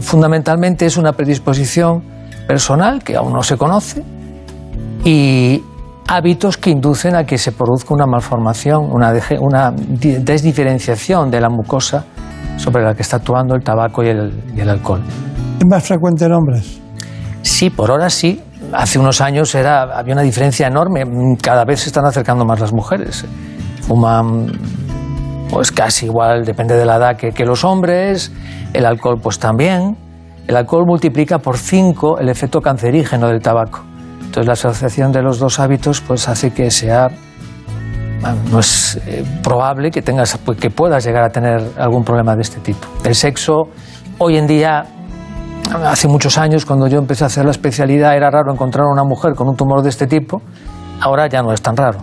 Fundamentalmente 0.00 0.86
es 0.86 0.96
una 0.96 1.12
predisposición 1.12 2.21
personal 2.46 3.02
que 3.02 3.16
aún 3.16 3.32
no 3.32 3.42
se 3.42 3.56
conoce 3.56 4.02
y 5.04 5.62
hábitos 6.08 6.56
que 6.56 6.70
inducen 6.70 7.16
a 7.16 7.24
que 7.24 7.38
se 7.38 7.52
produzca 7.52 7.94
una 7.94 8.06
malformación, 8.06 8.88
una, 8.90 9.12
desdiferenciación 9.72 11.30
de 11.30 11.40
la 11.40 11.48
mucosa 11.48 12.04
sobre 12.56 12.84
la 12.84 12.94
que 12.94 13.02
está 13.02 13.16
actuando 13.16 13.54
el 13.54 13.62
tabaco 13.62 14.02
y 14.02 14.08
el, 14.08 14.52
y 14.54 14.60
el 14.60 14.68
alcohol. 14.68 15.02
¿Es 15.58 15.66
más 15.66 15.84
frecuente 15.84 16.24
en 16.26 16.32
hombres? 16.32 16.80
Sí, 17.42 17.70
por 17.70 17.90
ahora 17.90 18.10
sí. 18.10 18.42
Hace 18.72 18.98
unos 18.98 19.20
años 19.20 19.54
era, 19.54 19.82
había 19.98 20.14
una 20.14 20.22
diferencia 20.22 20.66
enorme. 20.66 21.04
Cada 21.40 21.64
vez 21.64 21.80
se 21.80 21.88
están 21.88 22.04
acercando 22.04 22.44
más 22.44 22.60
las 22.60 22.72
mujeres. 22.72 23.24
Fuman 23.82 24.46
pues 25.50 25.70
casi 25.70 26.06
igual, 26.06 26.44
depende 26.44 26.74
de 26.74 26.86
la 26.86 26.96
edad 26.96 27.16
que, 27.16 27.32
que 27.32 27.44
los 27.44 27.64
hombres. 27.64 28.32
El 28.72 28.86
alcohol 28.86 29.18
pues 29.22 29.38
también. 29.38 29.96
El 30.46 30.56
alcohol 30.56 30.84
multiplica 30.86 31.38
por 31.38 31.56
5 31.56 32.18
el 32.18 32.28
efecto 32.28 32.60
cancerígeno 32.60 33.28
del 33.28 33.40
tabaco. 33.40 33.84
Entonces 34.20 34.46
la 34.46 34.52
asociación 34.54 35.12
de 35.12 35.22
los 35.22 35.38
dos 35.38 35.60
hábitos 35.60 36.00
pues 36.00 36.28
hace 36.28 36.52
que 36.52 36.70
sea 36.70 37.10
no 38.50 38.60
es 38.60 39.00
eh, 39.06 39.24
probable 39.42 39.90
que 39.90 40.00
tengas 40.00 40.38
pues, 40.38 40.58
que 40.58 40.70
puedas 40.70 41.04
llegar 41.04 41.24
a 41.24 41.30
tener 41.30 41.60
algún 41.76 42.04
problema 42.04 42.36
de 42.36 42.42
este 42.42 42.60
tipo. 42.60 42.86
El 43.04 43.14
sexo 43.14 43.64
hoy 44.18 44.36
en 44.36 44.46
día 44.46 44.84
hace 45.84 46.08
muchos 46.08 46.38
años 46.38 46.64
cuando 46.64 46.86
yo 46.86 46.98
empecé 46.98 47.24
a 47.24 47.26
hacer 47.26 47.44
la 47.44 47.50
especialidad 47.50 48.16
era 48.16 48.30
raro 48.30 48.52
encontrar 48.52 48.86
una 48.86 49.04
mujer 49.04 49.34
con 49.34 49.48
un 49.48 49.56
tumor 49.56 49.82
de 49.82 49.88
este 49.88 50.06
tipo. 50.06 50.40
Ahora 51.00 51.28
ya 51.28 51.42
no 51.42 51.52
es 51.52 51.60
tan 51.60 51.76
raro. 51.76 51.98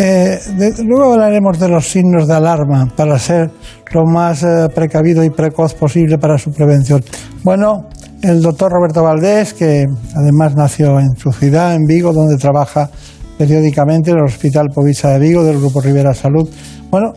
Eh, 0.00 0.38
luego 0.84 1.14
hablaremos 1.14 1.58
de 1.58 1.68
los 1.68 1.88
signos 1.88 2.28
de 2.28 2.34
alarma 2.34 2.86
para 2.94 3.18
ser 3.18 3.50
lo 3.92 4.04
más 4.04 4.42
eh, 4.42 4.68
precavido 4.74 5.24
y 5.24 5.30
precoz 5.30 5.74
posible 5.74 6.18
para 6.18 6.38
su 6.38 6.50
prevención. 6.52 7.02
Bueno, 7.42 7.88
el 8.22 8.40
doctor 8.42 8.72
Roberto 8.72 9.02
Valdés, 9.02 9.54
que 9.54 9.86
además 10.14 10.54
nació 10.56 10.98
en 10.98 11.16
su 11.16 11.30
ciudad, 11.32 11.74
en 11.74 11.84
Vigo, 11.86 12.12
donde 12.12 12.36
trabaja 12.36 12.90
periódicamente 13.38 14.10
en 14.10 14.18
el 14.18 14.24
Hospital 14.24 14.68
Povisa 14.74 15.10
de 15.10 15.20
Vigo 15.20 15.44
del 15.44 15.58
Grupo 15.58 15.80
Rivera 15.80 16.12
Salud. 16.12 16.48
Bueno, 16.90 17.12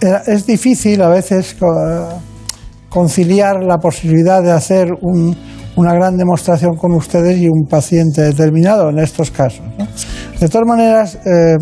eh, 0.00 0.14
es 0.26 0.46
difícil 0.46 1.02
a 1.02 1.08
veces 1.08 1.56
conciliar 2.88 3.62
la 3.62 3.78
posibilidad 3.78 4.42
de 4.42 4.52
hacer 4.52 4.88
una 5.02 5.92
gran 5.92 6.16
demostración 6.16 6.76
con 6.76 6.92
ustedes 6.94 7.38
y 7.38 7.48
un 7.48 7.66
paciente 7.68 8.22
determinado 8.22 8.88
en 8.88 8.98
estos 9.00 9.30
casos. 9.30 9.62
De 10.40 10.48
todas 10.48 10.66
maneras, 10.66 11.18
eh, 11.26 11.56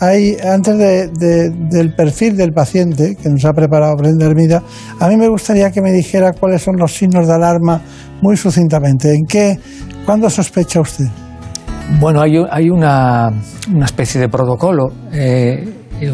hay, 0.00 0.36
antes 0.42 0.76
del 1.18 1.94
perfil 1.94 2.36
del 2.36 2.52
paciente 2.52 3.16
que 3.16 3.28
nos 3.28 3.44
ha 3.44 3.52
preparado 3.52 3.96
Brenda 3.96 4.26
Hermida, 4.26 4.62
a 5.00 5.08
mí 5.08 5.16
me 5.16 5.28
gustaría 5.28 5.70
que 5.70 5.80
me 5.80 5.92
dijera 5.92 6.32
cuáles 6.32 6.62
son 6.62 6.76
los 6.76 6.92
signos 6.92 7.26
de 7.26 7.34
alarma 7.34 7.80
muy 8.20 8.36
sucintamente. 8.36 9.14
¿En 9.14 9.24
qué, 9.26 9.58
cuándo 10.04 10.28
sospecha 10.28 10.80
usted? 10.80 11.06
Bueno, 12.00 12.20
hay, 12.20 12.36
hay 12.50 12.70
una, 12.70 13.30
una, 13.72 13.84
especie 13.84 14.20
de 14.20 14.28
protocolo. 14.28 14.90
Eh, 15.12 15.68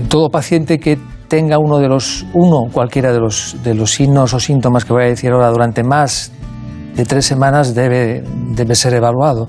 todo 0.09 0.29
paciente 0.29 0.79
que 0.79 0.99
tenga 1.29 1.59
uno 1.59 1.79
de 1.79 1.89
los, 1.89 2.27
uno, 2.35 2.67
cualquiera 2.73 3.13
de 3.13 3.21
los, 3.21 3.57
de 3.63 3.75
los 3.75 3.93
signos 3.93 4.35
o 4.35 4.41
síntomas 4.41 4.85
que 4.85 4.93
voy 4.93 5.05
a 5.05 5.07
decir 5.07 5.31
ahora 5.31 5.49
durante 5.49 5.85
más 5.85 6.33
de 6.97 7.05
tres 7.05 7.25
semanas 7.25 7.75
debe, 7.75 8.25
debe 8.55 8.75
ser 8.75 8.95
evaluado. 8.95 9.49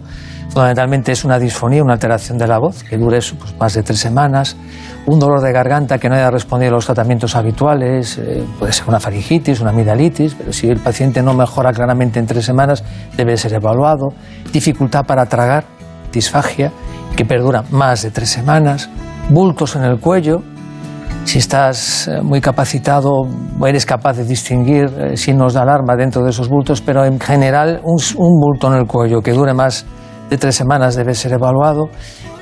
Fundamentalmente 0.51 1.13
es 1.13 1.23
una 1.23 1.39
disfonía, 1.39 1.81
una 1.81 1.93
alteración 1.93 2.37
de 2.37 2.45
la 2.45 2.59
voz 2.59 2.83
que 2.83 2.97
dure 2.97 3.19
pues, 3.39 3.55
más 3.57 3.73
de 3.73 3.83
tres 3.83 3.99
semanas, 3.99 4.57
un 5.05 5.17
dolor 5.17 5.39
de 5.39 5.53
garganta 5.53 5.97
que 5.97 6.09
no 6.09 6.15
haya 6.15 6.29
respondido 6.29 6.71
a 6.71 6.75
los 6.75 6.85
tratamientos 6.85 7.37
habituales, 7.37 8.17
eh, 8.17 8.43
puede 8.59 8.73
ser 8.73 8.89
una 8.89 8.99
faringitis, 8.99 9.61
una 9.61 9.69
amigdalitis, 9.69 10.35
pero 10.35 10.51
si 10.51 10.67
el 10.67 10.79
paciente 10.79 11.23
no 11.23 11.33
mejora 11.33 11.71
claramente 11.71 12.19
en 12.19 12.25
tres 12.25 12.43
semanas 12.43 12.83
debe 13.15 13.37
ser 13.37 13.53
evaluado, 13.53 14.09
dificultad 14.51 15.05
para 15.05 15.25
tragar, 15.25 15.63
disfagia, 16.11 16.73
que 17.15 17.23
perdura 17.23 17.63
más 17.71 18.01
de 18.01 18.11
tres 18.11 18.29
semanas, 18.29 18.89
bultos 19.29 19.77
en 19.77 19.83
el 19.83 20.01
cuello, 20.01 20.41
si 21.23 21.37
estás 21.37 22.07
eh, 22.07 22.21
muy 22.21 22.41
capacitado, 22.41 23.21
eres 23.65 23.85
capaz 23.85 24.17
de 24.17 24.25
distinguir 24.25 24.89
eh, 24.99 25.15
signos 25.15 25.53
de 25.53 25.61
alarma 25.61 25.95
dentro 25.95 26.23
de 26.23 26.31
esos 26.31 26.49
bultos, 26.49 26.81
pero 26.81 27.05
en 27.05 27.19
general 27.19 27.79
un, 27.83 27.99
bulto 28.17 28.67
en 28.67 28.79
el 28.79 28.85
cuello 28.85 29.21
que 29.21 29.31
dure 29.31 29.53
más 29.53 29.85
de 30.31 30.37
tres 30.37 30.55
semanas 30.55 30.95
debe 30.95 31.13
ser 31.13 31.33
evaluado. 31.33 31.89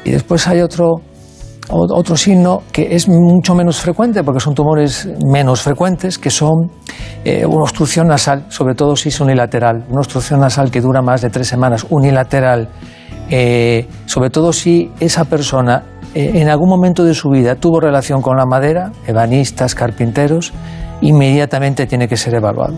Y 0.06 0.12
después 0.12 0.48
hay 0.48 0.62
otro, 0.62 1.02
otro 1.70 2.16
signo 2.16 2.62
que 2.72 2.96
es 2.96 3.10
mucho 3.10 3.54
menos 3.54 3.82
frecuente, 3.82 4.24
porque 4.24 4.40
son 4.40 4.54
tumores 4.56 5.10
menos 5.26 5.62
frecuentes, 5.62 6.18
que 6.18 6.30
son 6.30 6.72
eh, 7.26 7.46
una 7.46 7.64
obstrucción 7.64 8.08
nasal, 8.08 8.46
sobre 8.48 8.76
todo 8.76 8.96
si 8.96 9.10
es 9.10 9.20
unilateral. 9.20 9.84
Una 9.90 10.00
obstrucción 10.00 10.40
nasal 10.40 10.72
que 10.72 10.80
dura 10.80 11.02
más 11.02 11.22
de 11.22 11.30
tres 11.30 11.48
semanas, 11.48 11.86
unilateral, 11.90 12.70
sobre 14.08 14.32
todo 14.32 14.54
si 14.54 14.92
esa 15.00 15.26
persona 15.26 15.84
eh, 16.16 16.32
en 16.42 16.50
algún 16.50 16.70
momento 16.70 17.04
de 17.04 17.14
su 17.14 17.30
vida 17.30 17.56
tuvo 17.56 17.80
relación 17.80 18.22
con 18.22 18.36
la 18.36 18.46
madera, 18.46 18.92
ebanistas, 19.06 19.76
carpinteros, 19.76 20.54
inmediatamente 21.02 21.86
tiene 21.86 22.08
que 22.08 22.18
ser 22.18 22.34
evaluado. 22.34 22.74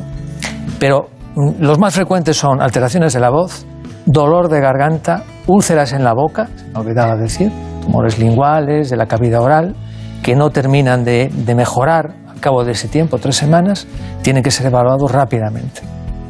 Pero 0.80 1.08
mm, 1.36 1.62
los 1.62 1.80
más 1.80 1.96
frecuentes 1.96 2.36
son 2.36 2.62
alteraciones 2.62 3.14
de 3.14 3.20
la 3.22 3.30
voz, 3.30 3.66
dolor 4.06 4.50
de 4.50 4.60
garganta, 4.60 5.24
úlceras 5.48 5.94
en 5.94 6.04
la 6.04 6.14
boca, 6.14 6.50
se 6.56 6.66
me 6.66 6.80
olvidaba 6.80 7.16
decir, 7.16 7.52
tumores 7.82 8.20
linguales, 8.20 8.90
de 8.90 8.98
la 8.98 9.06
cavidad 9.06 9.42
oral, 9.42 9.76
que 10.24 10.36
no 10.36 10.50
terminan 10.50 11.04
de, 11.04 11.30
de 11.34 11.56
mejorar 11.56 12.16
al 12.30 12.40
cabo 12.40 12.64
de 12.64 12.74
ese 12.74 12.88
tiempo, 12.88 13.18
tres 13.18 13.36
semanas, 13.36 13.88
tienen 14.22 14.44
que 14.44 14.52
ser 14.52 14.68
evaluados 14.68 15.12
rápidamente. 15.12 15.82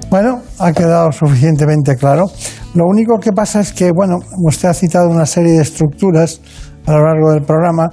Bueno, 0.10 0.42
ha 0.60 0.74
quedado 0.74 1.12
suficientemente 1.14 1.96
claro. 1.96 2.26
Lo 2.74 2.86
único 2.86 3.18
que 3.18 3.32
pasa 3.32 3.62
es 3.62 3.72
que, 3.72 3.92
bueno, 3.96 4.18
usted 4.46 4.68
ha 4.68 4.74
citado 4.74 5.10
una 5.10 5.26
serie 5.26 5.54
de 5.54 5.62
estructuras 5.62 6.42
a 6.86 6.92
lo 6.92 7.06
largo 7.06 7.32
del 7.32 7.44
programa 7.44 7.90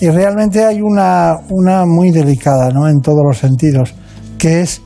y 0.00 0.08
realmente 0.10 0.64
hay 0.64 0.80
una, 0.80 1.34
una 1.50 1.84
muy 1.84 2.12
delicada 2.12 2.70
¿no? 2.70 2.88
en 2.88 3.00
todos 3.00 3.22
los 3.26 3.38
sentidos, 3.38 3.94
que 4.38 4.60
es 4.60 4.82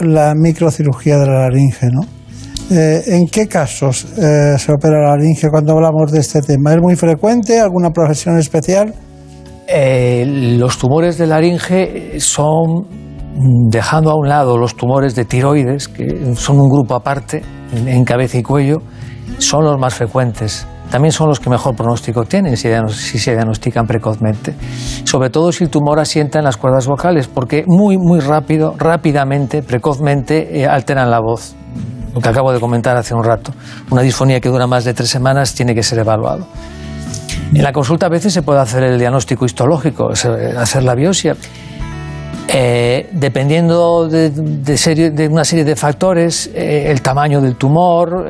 la 0.00 0.34
microcirugía 0.34 1.16
de 1.18 1.26
la 1.26 1.40
laringe. 1.42 1.86
¿no? 1.92 2.00
Eh, 2.70 3.02
¿En 3.06 3.26
qué 3.28 3.46
casos 3.46 4.04
eh, 4.18 4.58
se 4.58 4.72
opera 4.72 5.00
la 5.00 5.10
laringe 5.10 5.48
cuando 5.50 5.72
hablamos 5.72 6.10
de 6.10 6.20
este 6.20 6.42
tema? 6.42 6.74
¿Es 6.74 6.80
muy 6.80 6.96
frecuente? 6.96 7.60
¿Alguna 7.60 7.90
profesión 7.90 8.38
especial? 8.38 8.92
Eh, 9.68 10.24
los 10.58 10.78
tumores 10.78 11.18
de 11.18 11.26
laringe 11.26 12.18
son, 12.18 12.86
dejando 13.70 14.10
a 14.10 14.16
un 14.16 14.28
lado 14.28 14.58
los 14.58 14.76
tumores 14.76 15.14
de 15.14 15.24
tiroides, 15.24 15.88
que 15.88 16.34
son 16.34 16.60
un 16.60 16.68
grupo 16.68 16.94
aparte 16.94 17.42
en 17.72 18.04
cabeza 18.04 18.38
y 18.38 18.42
cuello, 18.42 18.78
son 19.38 19.64
los 19.64 19.78
más 19.78 19.94
frecuentes 19.94 20.66
también 20.90 21.10
son 21.10 21.28
los 21.28 21.40
que 21.40 21.50
mejor 21.50 21.74
pronóstico 21.74 22.24
tienen 22.24 22.56
si, 22.56 22.68
se 23.18 23.32
diagnostican 23.32 23.86
precozmente. 23.86 24.54
Sobre 25.04 25.30
todo 25.30 25.50
si 25.50 25.64
el 25.64 25.70
tumor 25.70 25.98
asienta 25.98 26.38
en 26.38 26.44
las 26.44 26.56
cuerdas 26.56 26.86
vocales, 26.86 27.26
porque 27.26 27.64
muy, 27.66 27.98
muy 27.98 28.20
rápido, 28.20 28.74
rápidamente, 28.78 29.62
precozmente 29.62 30.60
eh, 30.60 30.66
alteran 30.66 31.10
la 31.10 31.20
voz. 31.20 31.56
Lo 32.16 32.22
que 32.22 32.28
acabo 32.30 32.50
de 32.50 32.58
comentar 32.58 32.96
hace 32.96 33.14
un 33.14 33.22
rato. 33.22 33.52
Una 33.90 34.00
disfonía 34.00 34.40
que 34.40 34.48
dura 34.48 34.66
más 34.66 34.84
de 34.84 34.94
tres 34.94 35.10
semanas 35.10 35.54
tiene 35.54 35.74
que 35.74 35.82
ser 35.82 35.98
evaluado. 35.98 36.46
En 37.52 37.62
la 37.62 37.72
consulta 37.72 38.06
a 38.06 38.08
veces 38.08 38.32
se 38.32 38.42
puede 38.42 38.58
hacer 38.58 38.82
el 38.82 38.98
diagnóstico 38.98 39.44
histológico, 39.44 40.08
hacer 40.10 40.82
la 40.82 40.94
biopsia. 40.94 41.36
Eh, 42.48 43.10
dependiendo 43.12 44.08
de, 44.08 44.30
de, 44.30 45.28
una 45.28 45.44
serie 45.44 45.64
de 45.64 45.76
factores, 45.76 46.50
eh, 46.54 46.90
el 46.90 47.02
tamaño 47.02 47.40
del 47.40 47.56
tumor, 47.56 48.24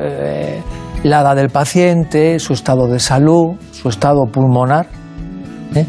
la 1.03 1.21
edad 1.21 1.35
del 1.35 1.49
paciente, 1.49 2.39
su 2.39 2.53
estado 2.53 2.87
de 2.87 2.99
salud, 2.99 3.55
su 3.71 3.89
estado 3.89 4.25
pulmonar, 4.25 4.87
¿eh? 5.75 5.85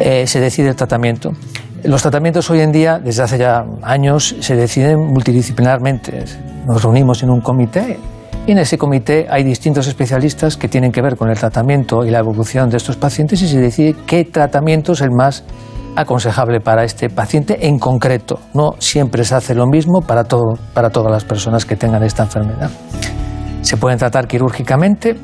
Eh, 0.00 0.26
se 0.26 0.40
decide 0.40 0.70
el 0.70 0.76
tratamiento. 0.76 1.32
Los 1.84 2.02
tratamientos 2.02 2.50
hoy 2.50 2.60
en 2.60 2.72
día, 2.72 2.98
desde 2.98 3.22
hace 3.22 3.38
ya 3.38 3.64
años, 3.82 4.34
se 4.40 4.56
deciden 4.56 5.06
multidisciplinarmente. 5.06 6.24
Nos 6.66 6.82
reunimos 6.82 7.22
en 7.22 7.30
un 7.30 7.40
comité 7.40 7.98
y 8.46 8.52
en 8.52 8.58
ese 8.58 8.78
comité 8.78 9.26
hay 9.30 9.44
distintos 9.44 9.86
especialistas 9.86 10.56
que 10.56 10.68
tienen 10.68 10.92
que 10.92 11.02
ver 11.02 11.16
con 11.16 11.30
el 11.30 11.38
tratamiento 11.38 12.04
y 12.04 12.10
la 12.10 12.18
evolución 12.18 12.70
de 12.70 12.78
estos 12.78 12.96
pacientes 12.96 13.42
y 13.42 13.48
se 13.48 13.60
decide 13.60 13.94
qué 14.06 14.24
tratamiento 14.24 14.92
es 14.92 15.02
el 15.02 15.10
más 15.10 15.44
aconsejable 15.94 16.60
para 16.60 16.84
este 16.84 17.10
paciente 17.10 17.66
en 17.66 17.78
concreto. 17.78 18.40
No 18.54 18.74
siempre 18.78 19.24
se 19.24 19.34
hace 19.34 19.54
lo 19.54 19.66
mismo 19.66 20.00
para, 20.00 20.24
todo, 20.24 20.58
para 20.72 20.90
todas 20.90 21.12
las 21.12 21.24
personas 21.24 21.64
que 21.64 21.76
tengan 21.76 22.02
esta 22.02 22.24
enfermedad 22.24 22.70
se 23.64 23.78
pueden 23.78 23.98
tratar 23.98 24.28
quirúrgicamente. 24.28 25.16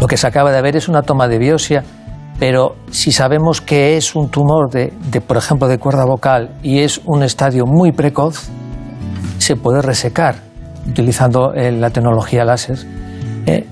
Lo 0.00 0.06
que 0.06 0.16
se 0.16 0.26
acaba 0.26 0.52
de 0.52 0.62
ver 0.62 0.76
es 0.76 0.88
una 0.88 1.02
toma 1.02 1.28
de 1.28 1.38
biopsia, 1.38 1.82
pero 2.40 2.76
si 2.90 3.12
sabemos 3.12 3.60
que 3.60 3.98
es 3.98 4.16
un 4.16 4.30
tumor 4.30 4.70
de, 4.70 4.90
por 5.20 5.36
ejemplo, 5.36 5.68
de 5.68 5.76
cuerda 5.76 6.06
vocal 6.06 6.56
y 6.62 6.78
es 6.78 7.02
un 7.04 7.22
estadio 7.22 7.66
muy 7.66 7.92
precoz, 7.92 8.48
se 9.36 9.56
puede 9.56 9.82
resecar 9.82 10.36
utilizando 10.88 11.52
eh, 11.52 11.70
la 11.70 11.90
tecnología 11.90 12.42
láser. 12.46 12.78
Eh, 13.44 13.66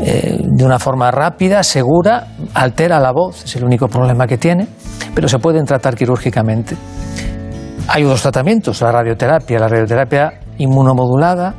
eh, 0.00 0.36
de 0.42 0.64
una 0.64 0.80
forma 0.80 1.12
rápida, 1.12 1.62
segura, 1.62 2.26
altera 2.54 2.98
la 2.98 3.12
voz, 3.12 3.44
es 3.44 3.54
el 3.54 3.64
único 3.64 3.86
problema 3.86 4.26
que 4.26 4.36
tiene, 4.36 4.66
pero 5.14 5.28
se 5.28 5.38
pueden 5.38 5.64
tratar 5.64 5.94
quirúrgicamente. 5.94 6.76
Hay 7.86 8.02
otros 8.02 8.22
tratamientos, 8.22 8.80
la 8.82 8.90
radioterapia, 8.90 9.60
la 9.60 9.68
radioterapia 9.68 10.40
inmunomodulada, 10.58 11.54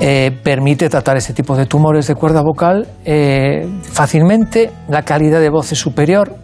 eh, 0.00 0.30
permite 0.42 0.88
tratar 0.88 1.16
este 1.16 1.32
tipo 1.32 1.56
de 1.56 1.66
tumores 1.66 2.06
de 2.06 2.14
cuerda 2.14 2.40
vocal 2.40 2.86
eh, 3.04 3.68
fácilmente, 3.82 4.70
la 4.88 5.02
calidad 5.02 5.40
de 5.40 5.50
voz 5.50 5.72
es 5.72 5.78
superior. 5.78 6.36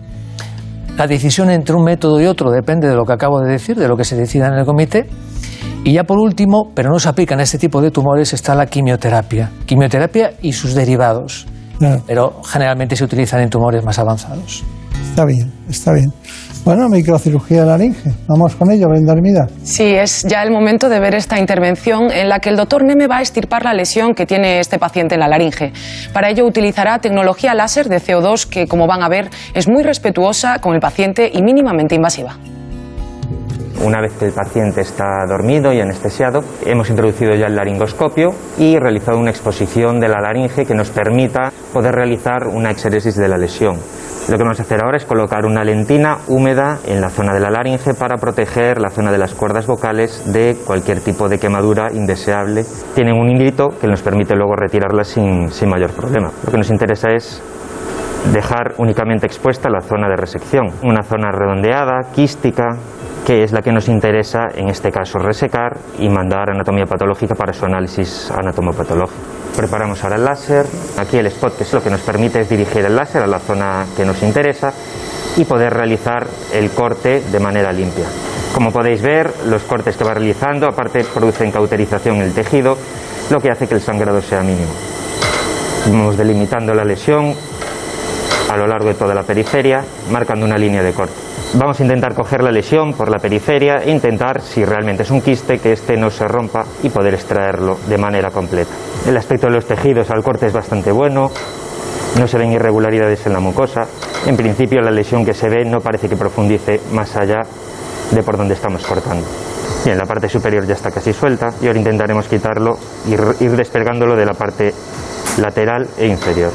La 0.97 1.07
decisión 1.07 1.51
entre 1.51 1.75
un 1.75 1.85
método 1.85 2.21
y 2.21 2.27
otro 2.27 2.51
depende 2.51 2.89
de 2.89 2.95
lo 2.95 3.05
que 3.05 3.13
acabo 3.13 3.41
de 3.41 3.51
decir, 3.51 3.77
de 3.77 3.89
lo 3.89 3.97
que 3.97 4.05
se 4.05 4.17
decida 4.17 4.49
en 4.49 4.55
el 4.55 4.65
comité. 4.65 5.07
Y 5.85 5.93
ya 5.93 6.05
por 6.05 6.19
último, 6.19 6.71
pero 6.75 6.91
no 6.91 6.99
se 6.99 7.09
aplica 7.09 7.35
en 7.35 7.41
este 7.41 7.59
tipo 7.59 7.81
de 7.83 7.91
tumores, 7.91 8.33
está 8.33 8.55
la 8.55 8.67
quimioterapia. 8.67 9.51
Quimioterapia 9.67 10.33
y 10.41 10.53
sus 10.53 10.75
derivados. 10.75 11.47
Pero 12.07 12.43
generalmente 12.45 12.97
se 12.97 13.05
utilizan 13.05 13.41
en 13.41 13.51
tumores 13.51 13.85
más 13.85 13.99
avanzados. 13.99 14.65
Está 15.11 15.25
bien, 15.25 15.53
está 15.69 15.93
bien. 15.93 16.13
Bueno, 16.65 16.89
microcirugía 16.89 17.61
de 17.61 17.67
laringe. 17.67 18.11
Vamos 18.27 18.57
con 18.57 18.71
ello, 18.71 18.89
Brenda 18.89 19.13
Armida. 19.13 19.47
Sí, 19.63 19.85
es 19.85 20.23
ya 20.23 20.43
el 20.43 20.51
momento 20.51 20.89
de 20.89 20.99
ver 20.99 21.15
esta 21.15 21.39
intervención 21.39 22.11
en 22.11 22.31
la 22.31 22.39
que 22.39 22.49
el 22.49 22.57
doctor 22.57 22.83
Neme 22.85 23.07
va 23.07 23.19
a 23.19 23.21
estirpar 23.21 23.65
la 23.65 23.75
lesión 23.75 24.15
que 24.15 24.25
tiene 24.25 24.61
este 24.61 24.79
paciente 24.79 25.15
en 25.15 25.21
la 25.21 25.29
laringe. 25.29 25.75
Para 26.15 26.31
ello 26.31 26.47
utilizará 26.47 26.99
tecnología 27.01 27.53
láser 27.53 27.91
de 27.91 27.99
CO2 27.99 28.49
que, 28.49 28.67
como 28.67 28.87
van 28.87 29.03
a 29.03 29.11
ver, 29.11 29.29
es 29.53 29.69
muy 29.69 29.83
respetuosa 29.83 30.59
con 30.61 30.75
el 30.75 30.81
paciente 30.81 31.31
y 31.31 31.43
mínimamente 31.43 31.97
invasiva. 31.97 32.39
Una 33.83 34.01
vez 34.01 34.13
que 34.19 34.27
el 34.27 34.33
paciente 34.33 34.81
está 34.81 35.27
dormido 35.29 35.73
y 35.73 35.81
anestesiado, 35.81 36.43
hemos 36.65 36.89
introducido 36.91 37.35
ya 37.35 37.47
el 37.47 37.57
laringoscopio 37.57 38.35
y 38.59 38.79
realizado 38.79 39.19
una 39.19 39.31
exposición 39.31 40.01
de 40.01 40.09
la 40.09 40.21
laringe 40.21 40.65
que 40.65 40.75
nos 40.75 40.91
permita 40.91 41.53
poder 41.73 41.95
realizar 41.95 42.47
una 42.47 42.71
exéresis 42.71 43.17
de 43.17 43.29
la 43.29 43.37
lesión. 43.37 43.77
Lo 44.29 44.39
que 44.39 44.43
vamos 44.43 44.59
a 44.59 44.63
hacer 44.63 44.83
ahora 44.83 44.97
es 44.97 45.05
colocar 45.05 45.45
una 45.45 45.65
lentina 45.65 46.19
húmeda 46.29 46.79
en 46.87 47.03
la 47.03 47.11
zona 47.11 47.35
de 47.35 47.41
la 47.41 47.51
laringe 47.51 47.93
para 47.93 48.17
proteger 48.17 48.81
la 48.81 48.89
zona 48.89 49.13
de 49.13 49.19
las 49.19 49.35
cuerdas 49.35 49.67
vocales 49.67 50.33
de 50.33 50.57
cualquier 50.65 51.01
tipo 51.01 51.29
de 51.29 51.39
quemadura 51.39 51.93
indeseable. 51.93 52.65
Tienen 52.95 53.19
un 53.19 53.29
hilito 53.29 53.69
que 53.79 53.87
nos 53.87 54.01
permite 54.01 54.35
luego 54.35 54.57
retirarla 54.57 55.05
sin, 55.05 55.51
sin 55.51 55.69
mayor 55.69 55.91
problema. 55.91 56.31
Lo 56.43 56.51
que 56.51 56.57
nos 56.57 56.71
interesa 56.71 57.11
es 57.11 57.43
dejar 58.33 58.75
únicamente 58.79 59.27
expuesta 59.27 59.69
la 59.69 59.83
zona 59.83 60.09
de 60.09 60.17
resección, 60.17 60.71
una 60.83 61.03
zona 61.03 61.31
redondeada, 61.31 62.11
quística, 62.15 62.79
que 63.25 63.43
es 63.43 63.53
la 63.53 63.63
que 63.63 63.73
nos 63.73 63.89
interesa 63.89 64.49
en 64.55 64.69
este 64.69 64.91
caso 64.91 65.19
resecar 65.19 65.79
y 65.99 66.09
mandar 66.09 66.51
anatomía 66.51 66.85
patológica 66.85 67.35
para 67.35 67.53
su 67.53 67.65
análisis 67.65 68.31
anatomopatológico. 68.31 69.19
Preparamos 69.57 70.03
ahora 70.05 70.17
el 70.17 70.25
láser, 70.25 70.67
aquí 70.99 71.17
el 71.17 71.27
spot 71.27 71.57
que 71.57 71.65
es 71.65 71.73
lo 71.73 71.83
que 71.83 71.91
nos 71.91 72.01
permite 72.01 72.45
dirigir 72.45 72.85
el 72.85 72.95
láser 72.95 73.23
a 73.23 73.27
la 73.27 73.39
zona 73.39 73.87
que 73.97 74.05
nos 74.05 74.23
interesa 74.23 74.73
y 75.37 75.45
poder 75.45 75.73
realizar 75.73 76.27
el 76.53 76.71
corte 76.71 77.23
de 77.23 77.41
manera 77.41 77.73
limpia. 77.73 78.07
Como 78.55 78.71
podéis 78.71 79.01
ver, 79.01 79.33
los 79.47 79.63
cortes 79.63 79.97
que 79.97 80.05
va 80.05 80.15
realizando 80.15 80.67
aparte 80.69 81.05
producen 81.05 81.51
cauterización 81.51 82.17
en 82.17 82.23
el 82.23 82.35
tejido, 82.35 82.77
lo 83.31 83.41
que 83.41 83.51
hace 83.51 83.67
que 83.67 83.75
el 83.75 83.81
sangrado 83.81 84.21
sea 84.21 84.43
mínimo. 84.43 84.73
Vamos 85.87 86.17
delimitando 86.17 86.75
la 86.75 86.85
lesión 86.85 87.35
a 88.55 88.57
lo 88.57 88.69
largo 88.69 88.87
de 88.87 88.95
toda 88.95 89.15
la 89.15 89.25
periferia, 89.25 89.85
marcando 90.13 90.47
una 90.47 90.57
línea 90.57 90.81
de 90.81 90.93
corte. 90.93 91.15
Vamos 91.55 91.79
a 91.81 91.83
intentar 91.83 92.15
coger 92.15 92.41
la 92.41 92.53
lesión 92.53 92.93
por 92.93 93.11
la 93.11 93.19
periferia 93.19 93.79
e 93.85 93.91
intentar, 93.91 94.41
si 94.41 94.65
realmente 94.65 95.03
es 95.03 95.11
un 95.11 95.21
quiste, 95.21 95.59
que 95.59 95.73
éste 95.73 95.97
no 95.97 96.09
se 96.09 96.29
rompa 96.29 96.65
y 96.85 96.89
poder 96.89 97.15
extraerlo 97.15 97.79
de 97.89 97.99
manera 97.99 98.31
completa. 98.31 98.71
El 99.09 99.17
aspecto 99.17 99.49
de 99.49 99.55
los 99.55 99.67
tejidos 99.67 100.09
al 100.11 100.23
corte 100.23 100.47
es 100.47 100.53
bastante 100.53 100.93
bueno, 100.93 101.33
no 102.17 102.29
se 102.29 102.39
ven 102.39 102.53
irregularidades 102.53 103.27
en 103.27 103.33
la 103.33 103.41
mucosa. 103.41 103.89
En 104.25 104.37
principio 104.37 104.81
la 104.81 104.93
lesión 104.93 105.25
que 105.25 105.35
se 105.35 105.49
ve 105.49 105.65
no 105.65 105.81
parece 105.81 106.09
que 106.09 106.17
profundice 106.17 106.81
más 106.93 107.17
allá 107.17 107.41
de 108.13 108.23
por 108.23 108.37
donde 108.37 108.55
estamos 108.55 108.87
cortando. 108.87 109.27
Bien, 109.85 109.99
la 109.99 110.07
parte 110.07 110.29
superior 110.29 110.65
ya 110.65 110.75
está 110.75 110.93
casi 110.93 111.13
suelta 111.13 111.53
y 111.61 111.67
ahora 111.67 111.81
intentaremos 111.81 112.29
quitarlo 112.29 112.79
y 113.09 113.15
ir 113.45 113.57
despegándolo 113.57 114.15
de 114.15 114.25
la 114.25 114.35
parte 114.35 114.73
lateral 115.39 115.89
e 115.99 116.07
inferior. 116.07 116.53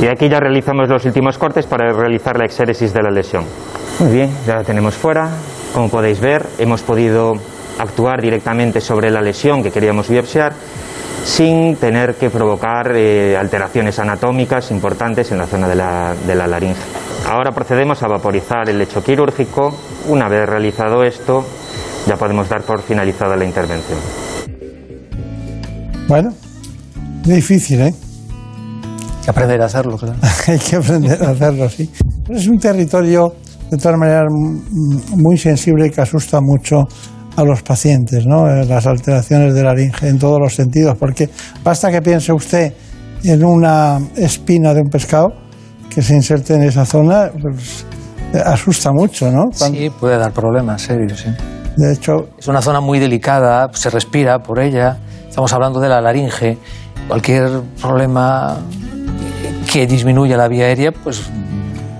Y 0.00 0.06
aquí 0.06 0.28
ya 0.28 0.40
realizamos 0.40 0.88
los 0.88 1.04
últimos 1.04 1.38
cortes 1.38 1.66
para 1.66 1.92
realizar 1.92 2.36
la 2.36 2.44
exéresis 2.44 2.92
de 2.92 3.02
la 3.02 3.10
lesión. 3.10 3.44
Muy 3.98 4.12
bien, 4.12 4.30
ya 4.46 4.56
la 4.56 4.64
tenemos 4.64 4.94
fuera. 4.94 5.28
Como 5.74 5.88
podéis 5.88 6.20
ver, 6.20 6.46
hemos 6.58 6.82
podido 6.82 7.34
actuar 7.78 8.20
directamente 8.20 8.80
sobre 8.80 9.10
la 9.10 9.20
lesión 9.20 9.62
que 9.62 9.70
queríamos 9.70 10.08
biopsiar 10.08 10.52
sin 11.24 11.76
tener 11.76 12.16
que 12.16 12.30
provocar 12.30 12.96
eh, 12.96 13.36
alteraciones 13.36 13.98
anatómicas 13.98 14.70
importantes 14.70 15.30
en 15.30 15.38
la 15.38 15.46
zona 15.46 15.68
de 15.68 15.76
la, 15.76 16.14
de 16.26 16.34
la 16.34 16.46
laringe. 16.46 16.80
Ahora 17.28 17.52
procedemos 17.52 18.02
a 18.02 18.08
vaporizar 18.08 18.68
el 18.68 18.78
lecho 18.78 19.02
quirúrgico. 19.02 19.72
Una 20.08 20.28
vez 20.28 20.48
realizado 20.48 21.04
esto, 21.04 21.44
ya 22.06 22.16
podemos 22.16 22.48
dar 22.48 22.62
por 22.62 22.82
finalizada 22.82 23.36
la 23.36 23.44
intervención. 23.44 23.98
Bueno, 26.08 26.30
difícil, 27.24 27.82
¿eh? 27.82 27.94
Que 29.24 29.30
aprender 29.30 29.60
a 29.62 29.66
hacerlo, 29.66 29.96
claro. 29.96 30.16
Hay 30.48 30.58
que 30.58 30.76
aprender 30.76 31.22
a 31.22 31.30
hacerlo, 31.30 31.68
sí. 31.68 31.88
Es 32.28 32.46
un 32.48 32.58
territorio, 32.58 33.34
de 33.70 33.76
todas 33.78 33.98
maneras, 33.98 34.26
muy 34.30 35.38
sensible 35.38 35.86
y 35.86 35.90
que 35.90 36.00
asusta 36.00 36.40
mucho 36.40 36.84
a 37.36 37.44
los 37.44 37.62
pacientes, 37.62 38.26
¿no? 38.26 38.46
Eh, 38.48 38.64
Las 38.66 38.86
alteraciones 38.86 39.54
de 39.54 39.62
la 39.62 39.70
laringe 39.70 40.08
en 40.08 40.18
todos 40.18 40.38
los 40.40 40.54
sentidos, 40.54 40.96
porque 40.98 41.30
basta 41.64 41.90
que 41.90 42.02
piense 42.02 42.32
usted 42.32 42.72
en 43.24 43.44
una 43.44 43.98
espina 44.16 44.74
de 44.74 44.80
un 44.82 44.90
pescado 44.90 45.32
que 45.88 46.02
se 46.02 46.14
inserte 46.14 46.54
en 46.54 46.62
esa 46.64 46.84
zona, 46.84 47.30
pues, 47.40 47.86
eh, 48.34 48.42
asusta 48.44 48.90
mucho, 48.92 49.30
¿no? 49.30 49.44
Cuando- 49.56 49.78
Sí, 49.78 49.90
puede 49.90 50.18
dar 50.18 50.32
problemas 50.32 50.82
serios, 50.82 51.20
sí. 51.20 51.30
De 51.76 51.92
hecho, 51.94 52.28
Es 52.38 52.48
una 52.48 52.60
zona 52.60 52.80
muy 52.80 52.98
delicada, 52.98 53.70
se 53.72 53.88
respira 53.88 54.40
por 54.40 54.58
ella. 54.60 54.98
Estamos 55.28 55.50
hablando 55.54 55.80
de 55.80 55.88
la 55.88 56.00
laringe. 56.02 56.58
Cualquier 57.08 57.48
problema 57.80 58.58
que 59.72 59.86
disminuya 59.86 60.36
la 60.36 60.48
vía 60.48 60.66
aérea, 60.66 60.92
pues 60.92 61.22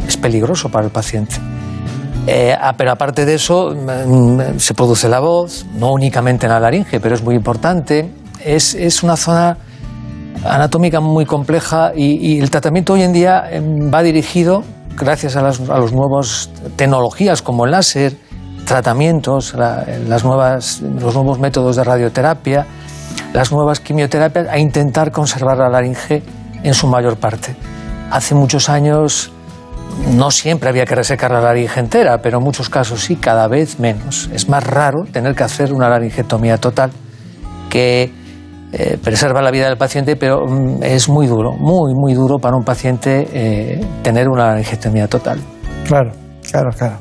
es 0.06 0.16
peligroso 0.18 0.68
para 0.68 0.84
el 0.84 0.92
paciente. 0.92 1.36
Eh, 2.26 2.54
ah, 2.60 2.74
pero 2.76 2.92
aparte 2.92 3.24
de 3.24 3.34
eso, 3.34 3.74
mm, 3.74 4.58
se 4.58 4.74
produce 4.74 5.08
la 5.08 5.20
voz, 5.20 5.64
no 5.78 5.90
únicamente 5.92 6.44
en 6.46 6.52
la 6.52 6.60
laringe, 6.60 7.00
pero 7.00 7.14
es 7.14 7.22
muy 7.22 7.34
importante. 7.34 8.12
Es, 8.44 8.74
es 8.74 9.02
una 9.02 9.16
zona 9.16 9.56
anatómica 10.44 11.00
muy 11.00 11.24
compleja 11.24 11.92
y, 11.96 12.38
el 12.40 12.50
tratamiento 12.50 12.92
hoy 12.92 13.02
en 13.02 13.12
día 13.12 13.44
em, 13.50 13.90
va 13.92 14.02
dirigido, 14.02 14.64
gracias 14.96 15.36
a 15.36 15.42
las 15.42 15.58
a 15.70 15.78
los 15.78 15.92
nuevas 15.92 16.50
tecnologías 16.76 17.40
como 17.40 17.64
el 17.64 17.70
láser, 17.70 18.16
tratamientos, 18.66 19.54
la- 19.54 19.86
las 20.08 20.24
nuevas, 20.24 20.82
los 20.82 21.14
nuevos 21.14 21.38
métodos 21.38 21.76
de 21.76 21.84
radioterapia, 21.84 22.66
las 23.32 23.50
nuevas 23.50 23.80
quimioterapias, 23.80 24.48
a 24.48 24.58
intentar 24.58 25.10
conservar 25.10 25.56
la 25.56 25.68
laringe 25.70 26.22
en 26.62 26.74
su 26.74 26.86
mayor 26.86 27.16
parte. 27.16 27.54
Hace 28.10 28.34
muchos 28.34 28.68
años 28.68 29.32
no 30.14 30.30
siempre 30.30 30.68
había 30.68 30.84
que 30.84 30.94
resecar 30.94 31.30
la 31.30 31.40
laringe 31.40 31.80
entera, 31.80 32.18
pero 32.22 32.38
en 32.38 32.44
muchos 32.44 32.68
casos 32.68 33.00
sí, 33.00 33.16
cada 33.16 33.48
vez 33.48 33.78
menos. 33.78 34.30
Es 34.32 34.48
más 34.48 34.64
raro 34.64 35.04
tener 35.10 35.34
que 35.34 35.42
hacer 35.42 35.72
una 35.72 35.88
laringectomía 35.88 36.58
total 36.58 36.90
que 37.68 38.12
eh, 38.72 38.98
preserva 39.02 39.42
la 39.42 39.50
vida 39.50 39.66
del 39.66 39.76
paciente, 39.76 40.16
pero 40.16 40.46
mm, 40.46 40.82
es 40.82 41.08
muy 41.08 41.26
duro, 41.26 41.52
muy, 41.52 41.94
muy 41.94 42.14
duro 42.14 42.38
para 42.38 42.56
un 42.56 42.64
paciente 42.64 43.28
eh, 43.32 43.80
tener 44.02 44.28
una 44.28 44.46
laringectomía 44.48 45.08
total. 45.08 45.40
claro, 45.86 46.12
claro, 46.50 46.70
claro. 46.76 46.96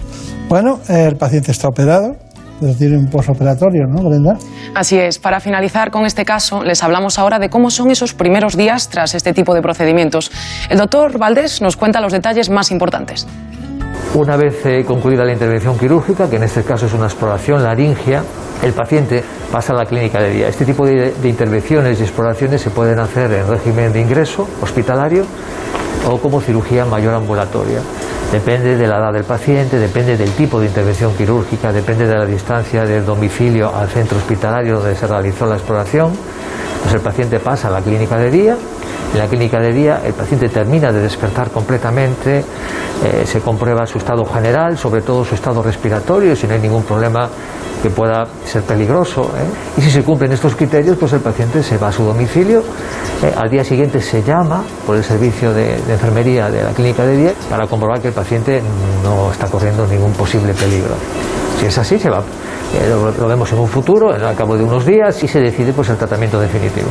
Bueno, 0.50 0.80
el 0.90 1.16
paciente 1.16 1.52
está 1.52 1.70
operado, 1.70 2.18
pero 2.62 2.76
tiene 2.76 2.96
un 2.96 3.08
posoperatorio, 3.08 3.88
¿no, 3.88 4.08
Brenda? 4.08 4.38
Así 4.76 4.98
es, 4.98 5.18
para 5.18 5.40
finalizar 5.40 5.90
con 5.90 6.06
este 6.06 6.24
caso, 6.24 6.64
les 6.64 6.84
hablamos 6.84 7.18
ahora 7.18 7.40
de 7.40 7.50
cómo 7.50 7.72
son 7.72 7.90
esos 7.90 8.14
primeros 8.14 8.56
días 8.56 8.88
tras 8.88 9.16
este 9.16 9.34
tipo 9.34 9.56
de 9.56 9.64
procedimientos. 9.64 10.32
El 10.70 10.78
doctor 10.78 11.18
Valdés 11.18 11.60
nos 11.62 11.76
cuenta 11.76 12.00
los 12.00 12.14
detalles 12.14 12.52
más 12.52 12.70
importantes. 12.70 13.28
Una 14.14 14.38
vez 14.38 14.64
eh, 14.66 14.84
concluida 14.86 15.26
la 15.26 15.34
intervención 15.34 15.78
quirúrgica, 15.80 16.30
que 16.30 16.36
en 16.36 16.44
este 16.44 16.64
caso 16.64 16.86
es 16.86 16.94
una 16.94 17.06
exploración 17.06 17.64
laringia, 17.64 18.24
el 18.62 18.74
paciente 18.74 19.24
pasa 19.52 19.74
a 19.74 19.78
la 19.78 19.86
clínica 19.86 20.22
de 20.22 20.32
día. 20.32 20.48
Este 20.48 20.66
tipo 20.66 20.86
de, 20.86 21.14
de 21.14 21.30
intervenciones 21.30 22.00
y 22.00 22.04
exploraciones 22.04 22.62
se 22.62 22.70
pueden 22.70 23.00
hacer 23.00 23.32
en 23.32 23.48
régimen 23.48 23.92
de 23.92 24.02
ingreso 24.02 24.48
hospitalario 24.62 25.26
o 26.10 26.18
como 26.18 26.42
cirugía 26.42 26.86
mayor 26.86 27.14
ambulatoria. 27.14 27.80
Depende 28.32 28.78
de 28.78 28.88
la 28.88 28.98
edad 28.98 29.14
del 29.14 29.26
paciente, 29.26 29.78
depende 29.78 30.16
del 30.16 30.32
tipo 30.32 30.60
de 30.60 30.68
intervención 30.68 31.14
quirúrgica, 31.16 31.74
depende 31.74 32.08
de 32.08 32.16
la 32.16 32.26
distancia 32.26 32.86
del 32.86 33.06
domicilio 33.06 33.76
al 33.76 33.90
centro 33.90 34.18
hospitalario 34.18 34.80
donde 34.80 34.96
se 34.96 35.06
realizó 35.06 35.46
la 35.46 35.56
exploración. 35.56 36.12
Pues 36.82 36.94
el 36.96 37.02
paciente 37.02 37.40
pasa 37.40 37.68
a 37.68 37.72
la 37.72 37.82
clínica 37.82 38.18
de 38.18 38.32
día. 38.32 38.58
En 39.14 39.20
la 39.20 39.28
clínica 39.28 39.60
de 39.60 39.74
día 39.74 40.02
el 40.06 40.14
paciente 40.14 40.48
termina 40.48 40.92
de 40.92 41.02
despertar 41.02 41.52
completamente, 41.52 42.40
eh, 42.40 43.26
se 43.26 43.42
comprueba 43.42 43.86
su 43.86 43.98
estado 43.98 44.24
general, 44.26 44.78
sobre 44.78 45.02
todo 45.02 45.26
su 45.26 45.36
estado 45.36 45.62
respiratorio, 45.62 46.34
si 46.34 46.48
no 46.48 46.54
hay 46.54 46.62
ningún 46.62 46.84
problema 46.84 47.28
que 47.84 47.90
pueda 47.90 48.26
ser 48.46 48.62
peligroso. 48.62 49.24
¿eh? 49.24 49.80
Y 49.80 49.82
si 49.82 49.92
se 49.92 50.04
cumplen 50.04 50.32
estos 50.32 50.56
criterios, 50.56 50.98
pues 50.98 51.12
el 51.12 51.20
paciente 51.20 51.62
se 51.62 51.78
va 51.78 51.90
a 51.90 51.92
su 51.92 52.04
domicilio. 52.04 52.64
eh, 53.22 53.34
al 53.36 53.50
día 53.50 53.66
siguiente 53.66 54.00
se 54.00 54.24
llama 54.24 54.64
por 54.88 54.96
el 54.96 55.04
servicio 55.04 55.54
de, 55.54 55.74
enfermería 55.90 56.50
de 56.50 56.64
la 56.64 56.70
clínica 56.70 57.04
de 57.04 57.18
día 57.18 57.34
para 57.50 57.68
comprobar 57.68 58.00
que 58.00 58.10
el 58.10 58.14
paciente 58.14 58.62
no 59.04 59.32
está 59.32 59.48
corriendo 59.48 59.86
ningún 59.88 60.14
posible 60.14 60.54
peligro. 60.54 60.96
Si 61.60 61.66
es 61.66 61.78
así, 61.78 62.00
se 62.00 62.10
va. 62.10 62.24
lo, 62.90 63.12
lo 63.12 63.28
vemos 63.28 63.52
en 63.52 63.60
un 63.60 63.68
futuro, 63.68 64.12
al 64.14 64.36
cabo 64.36 64.56
de 64.56 64.64
unos 64.64 64.86
días, 64.86 65.22
y 65.22 65.28
se 65.28 65.40
decide 65.40 65.74
pues 65.74 65.90
el 65.90 65.98
tratamiento 65.98 66.40
definitivo. 66.40 66.88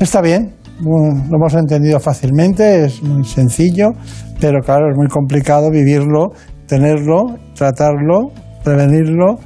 Está 0.00 0.22
bien, 0.22 0.54
mm, 0.80 1.30
lo 1.30 1.36
hemos 1.36 1.52
entendido 1.52 2.00
fácilmente, 2.00 2.86
es 2.86 3.02
muy 3.02 3.22
sencillo, 3.22 3.88
pero 4.40 4.60
claro, 4.62 4.90
es 4.90 4.96
muy 4.96 5.08
complicado 5.08 5.70
vivirlo, 5.70 6.28
tenerlo, 6.66 7.36
tratarlo, 7.54 8.32
prevenirlo 8.64 9.38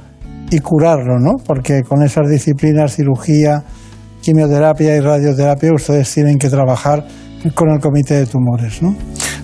y 0.49 0.59
curarlo, 0.59 1.19
¿no? 1.19 1.33
Porque 1.45 1.81
con 1.83 2.03
esas 2.03 2.29
disciplinas, 2.29 2.95
cirugía, 2.95 3.63
quimioterapia 4.21 4.95
y 4.95 5.01
radioterapia, 5.01 5.73
ustedes 5.73 6.13
tienen 6.13 6.37
que 6.37 6.47
trabajar 6.49 7.05
con 7.53 7.71
el 7.71 7.81
comité 7.81 8.13
de 8.13 8.25
tumores, 8.25 8.81
¿no? 8.81 8.95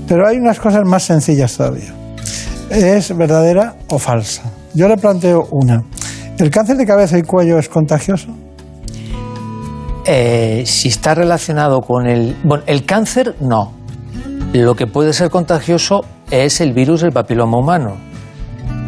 Pero 0.07 0.25
hay 0.25 0.37
unas 0.37 0.61
cosas 0.61 0.83
más 0.85 1.03
sencillas 1.03 1.57
todavía. 1.57 1.93
¿Es 2.69 3.15
verdadera 3.17 3.75
o 3.89 3.99
falsa? 3.99 4.43
Yo 4.73 4.87
le 4.87 4.95
planteo 4.95 5.45
una. 5.51 5.83
¿El 6.37 6.49
cáncer 6.49 6.77
de 6.77 6.85
cabeza 6.85 7.17
y 7.17 7.23
cuello 7.23 7.59
es 7.59 7.67
contagioso? 7.67 8.33
Eh, 10.05 10.63
si 10.65 10.87
está 10.87 11.13
relacionado 11.13 11.81
con 11.81 12.07
el... 12.07 12.35
Bueno, 12.43 12.63
el 12.67 12.85
cáncer 12.85 13.35
no. 13.39 13.73
Lo 14.53 14.75
que 14.75 14.87
puede 14.87 15.13
ser 15.13 15.29
contagioso 15.29 16.01
es 16.29 16.61
el 16.61 16.73
virus 16.73 17.01
del 17.01 17.11
papiloma 17.11 17.57
humano, 17.57 17.97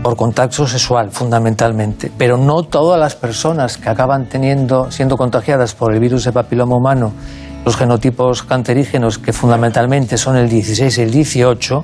por 0.02 0.16
contacto 0.16 0.68
sexual 0.68 1.12
fundamentalmente. 1.12 2.12
Pero 2.18 2.38
no 2.38 2.64
todas 2.64 3.00
las 3.00 3.16
personas 3.16 3.78
que 3.78 3.90
acaban 3.90 4.28
teniendo, 4.28 4.92
siendo 4.92 5.16
contagiadas 5.16 5.74
por 5.74 5.94
el 5.94 6.00
virus 6.00 6.26
del 6.26 6.34
papiloma 6.34 6.76
humano 6.76 7.14
los 7.66 7.78
genotipos 7.78 8.44
cancerígenos, 8.44 9.18
que 9.18 9.32
fundamentalmente 9.32 10.18
son 10.18 10.36
el 10.36 10.50
16 10.50 10.98
y 10.98 11.02
el 11.02 11.12
18, 11.12 11.84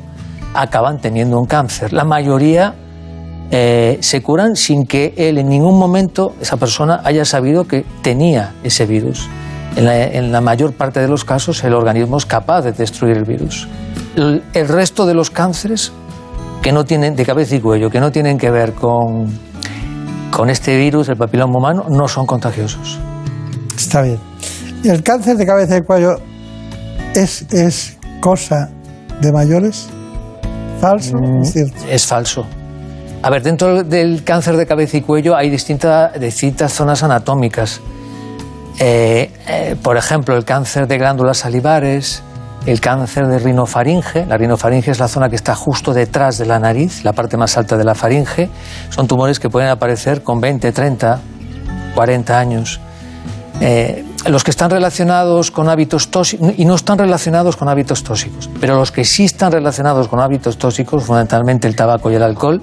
acaban 0.53 0.99
teniendo 0.99 1.39
un 1.39 1.45
cáncer. 1.45 1.93
La 1.93 2.03
mayoría 2.03 2.73
eh, 3.51 3.97
se 4.01 4.21
curan 4.21 4.55
sin 4.55 4.85
que 4.85 5.13
él 5.17 5.37
en 5.37 5.49
ningún 5.49 5.77
momento, 5.77 6.35
esa 6.41 6.57
persona, 6.57 7.01
haya 7.03 7.25
sabido 7.25 7.65
que 7.65 7.85
tenía 8.01 8.53
ese 8.63 8.85
virus. 8.85 9.27
En 9.75 9.85
la, 9.85 10.03
en 10.03 10.31
la 10.31 10.41
mayor 10.41 10.73
parte 10.73 10.99
de 10.99 11.07
los 11.07 11.23
casos, 11.23 11.63
el 11.63 11.73
organismo 11.73 12.17
es 12.17 12.25
capaz 12.25 12.63
de 12.63 12.71
destruir 12.71 13.17
el 13.17 13.23
virus. 13.23 13.67
El, 14.15 14.43
el 14.53 14.67
resto 14.67 15.05
de 15.05 15.13
los 15.13 15.29
cánceres 15.29 15.91
que 16.61 16.71
no 16.71 16.85
tienen 16.85 17.15
de 17.15 17.25
cabeza 17.25 17.55
y 17.55 17.59
cuello, 17.61 17.89
que 17.89 17.99
no 17.99 18.11
tienen 18.11 18.37
que 18.37 18.49
ver 18.51 18.73
con, 18.73 19.27
con 20.31 20.49
este 20.49 20.75
virus, 20.77 21.07
el 21.09 21.17
papiloma 21.17 21.57
humano, 21.57 21.85
no 21.89 22.07
son 22.07 22.25
contagiosos. 22.25 22.99
Está 23.77 24.01
bien. 24.01 24.19
¿Y 24.83 24.89
el 24.89 25.03
cáncer 25.03 25.37
de 25.37 25.45
cabeza 25.45 25.77
y 25.77 25.81
cuello 25.81 26.17
es, 27.15 27.43
es 27.53 27.97
cosa 28.19 28.69
de 29.21 29.31
mayores? 29.31 29.87
¿Falso? 30.81 31.17
Mm, 31.17 31.41
Es 31.41 31.53
cierto. 31.53 31.75
Es 31.89 32.05
falso. 32.05 32.45
A 33.21 33.29
ver, 33.29 33.43
dentro 33.43 33.83
del 33.83 34.23
cáncer 34.23 34.55
de 34.55 34.65
cabeza 34.65 34.97
y 34.97 35.01
cuello 35.01 35.35
hay 35.35 35.49
distinta- 35.49 36.09
distintas 36.17 36.71
zonas 36.71 37.03
anatómicas. 37.03 37.81
Eh, 38.79 39.29
eh, 39.47 39.75
por 39.83 39.97
ejemplo, 39.97 40.37
el 40.37 40.45
cáncer 40.45 40.87
de 40.87 40.97
glándulas 40.97 41.39
salivares, 41.39 42.23
el 42.65 42.79
cáncer 42.79 43.27
de 43.27 43.39
rinofaringe. 43.39 44.25
La 44.25 44.37
rinofaringe 44.37 44.91
es 44.91 44.99
la 44.99 45.09
zona 45.09 45.29
que 45.29 45.35
está 45.35 45.53
justo 45.53 45.93
detrás 45.93 46.37
de 46.37 46.45
la 46.45 46.59
nariz, 46.59 47.03
la 47.03 47.11
parte 47.11 47.35
más 47.35 47.57
alta 47.57 47.75
de 47.75 47.83
la 47.83 47.93
faringe. 47.93 48.49
Son 48.89 49.05
tumores 49.05 49.37
que 49.39 49.49
pueden 49.49 49.69
aparecer 49.69 50.23
con 50.23 50.39
20, 50.39 50.71
30, 50.71 51.19
40 51.95 52.39
años. 52.39 52.79
Eh, 53.59 54.05
los 54.27 54.45
que 54.45 54.51
están 54.51 54.69
relacionados 54.69 55.51
con 55.51 55.67
hábitos 55.67 56.09
tóxicos 56.09 56.53
y 56.55 56.63
no 56.63 56.75
están 56.75 56.97
relacionados 56.97 57.57
con 57.57 57.67
hábitos 57.67 58.03
tóxicos, 58.03 58.49
pero 58.61 58.77
los 58.77 58.91
que 58.93 59.03
sí 59.03 59.25
están 59.25 59.51
relacionados 59.51 60.07
con 60.07 60.21
hábitos 60.21 60.57
tóxicos, 60.57 61.03
fundamentalmente 61.03 61.67
el 61.67 61.75
tabaco 61.75 62.09
y 62.09 62.15
el 62.15 62.23
alcohol, 62.23 62.61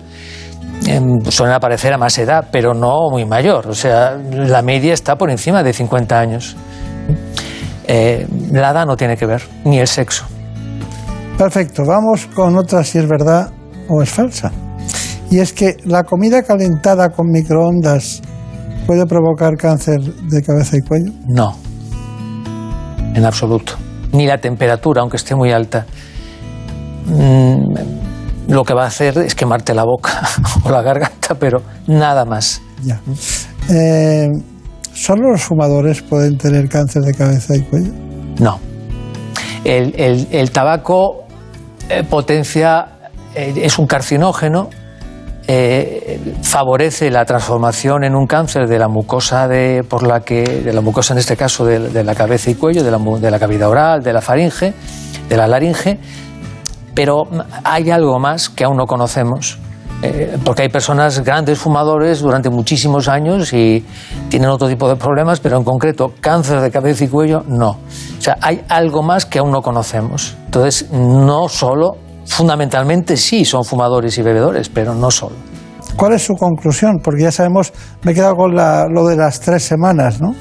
suelen 1.31 1.55
aparecer 1.55 1.93
a 1.93 1.99
más 1.99 2.17
edad, 2.19 2.49
pero 2.51 2.75
no 2.75 3.11
muy 3.11 3.25
mayor. 3.25 3.67
O 3.69 3.75
sea, 3.75 4.17
la 4.17 4.63
media 4.63 4.95
está 4.95 5.17
por 5.17 5.31
encima 5.31 5.63
de 5.63 5.73
50 5.73 6.19
años. 6.19 6.57
Eh, 7.89 8.27
la 8.53 8.71
edad 8.71 8.87
no 8.87 8.97
tiene 8.97 9.17
que 9.17 9.27
ver, 9.27 9.43
ni 9.65 9.79
el 9.79 9.87
sexo. 9.87 10.27
Perfecto, 11.39 11.85
vamos 11.85 12.27
con 12.35 12.57
otra 12.57 12.83
si 12.83 12.99
es 12.99 13.09
verdad 13.09 13.51
o 13.89 14.03
es 14.03 14.11
falsa. 14.11 14.51
Y 15.31 15.41
es 15.41 15.53
que 15.53 15.77
la 15.85 16.05
comida 16.05 16.43
calentada 16.43 17.11
con 17.11 17.29
microondas 17.31 18.23
puede 18.87 19.07
provocar 19.07 19.57
cáncer 19.57 20.01
de 20.01 20.43
cabeza 20.43 20.77
y 20.77 20.81
cuello. 20.81 21.13
No, 21.27 21.57
en 23.15 23.25
absoluto. 23.25 23.75
Ni 24.13 24.27
la 24.27 24.39
temperatura, 24.39 25.01
aunque 25.03 25.17
esté 25.17 25.35
muy 25.35 25.53
alta. 25.53 25.85
Mm, 27.07 28.06
lo 28.49 28.65
que 28.65 28.75
va 28.75 28.85
a 28.85 28.87
hacer 28.87 29.19
es 29.19 29.35
quemarte 29.35 29.75
la 29.75 29.85
boca 29.85 30.21
o 30.65 30.71
la 30.71 30.83
garganta, 30.83 31.35
pero 31.39 31.63
nada 31.87 32.25
más. 32.25 32.63
Ya. 32.85 33.01
Eh, 33.71 34.29
¿Solo 34.93 35.31
los 35.33 35.43
fumadores 35.43 36.03
pueden 36.03 36.39
tener 36.39 36.69
cáncer 36.69 37.03
de 37.03 37.13
cabeza 37.15 37.55
y 37.57 37.63
cuello? 37.63 37.93
No. 38.39 38.59
El, 39.65 39.95
el- 40.01 40.29
el 40.31 40.51
tabaco 40.53 41.25
eh, 41.89 42.03
potencia, 42.05 42.87
eh, 43.35 43.53
es 43.63 43.79
un 43.79 43.87
carcinógeno, 43.87 44.71
favorece 46.43 47.11
la 47.11 47.25
transformación 47.25 48.05
en 48.05 48.15
un 48.17 48.27
cáncer 48.27 48.67
de 48.67 48.79
la 48.79 48.89
mucosa 48.89 49.47
de, 49.47 49.85
por 49.89 50.03
la 50.03 50.21
que, 50.21 50.43
de 50.43 50.73
la 50.73 50.81
mucosa 50.81 51.15
en 51.15 51.19
este 51.19 51.37
caso 51.37 51.65
de, 51.65 51.79
de 51.89 52.03
la 52.05 52.15
cabeza 52.15 52.51
y 52.51 52.55
cuello, 52.55 52.83
de 52.83 52.91
la, 52.91 52.99
de 52.99 53.31
la 53.31 53.39
cavidad 53.39 53.69
oral, 53.69 54.03
de 54.03 54.13
la 54.13 54.21
faringe, 54.21 54.75
de 55.29 55.37
la 55.37 55.47
laringe, 55.47 55.99
pero 56.97 57.29
hay 57.63 57.91
algo 57.93 58.19
más 58.19 58.49
que 58.49 58.65
aún 58.65 58.77
no 58.77 58.87
conocemos. 58.87 59.59
eh, 60.03 60.37
porque 60.45 60.61
hay 60.63 60.69
personas 60.69 61.21
grandes 61.25 61.59
fumadores 61.59 62.21
durante 62.21 62.51
muchísimos 62.51 63.09
años 63.09 63.51
y 63.55 63.83
tienen 64.29 64.51
otro 64.51 64.69
tipo 64.69 64.87
de 64.91 64.97
problemas, 64.97 65.41
pero 65.41 65.57
en 65.57 65.65
concreto 65.65 66.13
cáncer 66.21 66.61
de 66.61 66.71
cabeza 66.71 67.05
y 67.05 67.09
cuello 67.09 67.43
no. 67.49 67.71
O 68.19 68.21
sea, 68.21 68.37
hay 68.43 68.61
algo 68.69 69.03
más 69.03 69.25
que 69.25 69.39
aún 69.39 69.53
no 69.53 69.63
conocemos. 69.63 70.35
Entonces, 70.47 70.91
no 70.93 71.49
solo, 71.49 71.97
fundamentalmente 72.27 73.17
sí 73.17 73.47
son 73.47 73.65
fumadores 73.65 74.19
y 74.19 74.23
bebedores, 74.23 74.69
pero 74.69 74.95
no 74.95 75.11
solo. 75.11 75.37
¿Cuál 75.97 76.13
es 76.13 76.23
su 76.27 76.35
conclusión? 76.35 76.99
Porque 77.03 77.23
ya 77.23 77.33
sabemos, 77.33 77.73
me 78.03 78.13
he 78.13 78.15
quedado 78.15 78.35
con 78.37 78.55
la- 78.55 78.87
lo 78.91 79.07
de 79.07 79.17
las 79.17 79.41
tres 79.41 79.63
semanas, 79.65 80.21
¿no? 80.21 80.35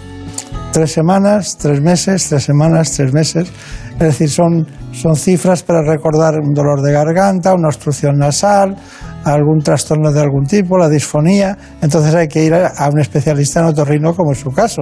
Tres 0.76 0.92
semanas, 0.92 1.58
tres 1.58 1.80
meses, 1.80 2.28
tres 2.28 2.44
semanas, 2.44 2.92
tres 2.92 3.14
meses. 3.14 3.48
Es 3.94 3.98
decir, 3.98 4.30
son, 4.30 4.68
son 4.92 5.16
cifras 5.16 5.64
para 5.64 5.82
recordar 5.82 6.34
un 6.38 6.54
dolor 6.54 6.82
de 6.82 6.92
garganta, 6.92 7.54
una 7.54 7.70
obstrucción 7.70 8.18
nasal, 8.18 8.76
algún 9.24 9.60
trastorno 9.64 10.12
de 10.12 10.20
algún 10.20 10.44
tipo, 10.44 10.78
la 10.78 10.90
disfonía. 10.90 11.58
Entonces 11.82 12.14
hay 12.14 12.28
que 12.28 12.44
ir 12.44 12.54
a, 12.54 12.90
un 12.92 13.00
especialista 13.00 13.62
en 13.62 13.68
otorrino, 13.68 14.14
como 14.14 14.34
es 14.34 14.40
su 14.40 14.50
caso. 14.50 14.82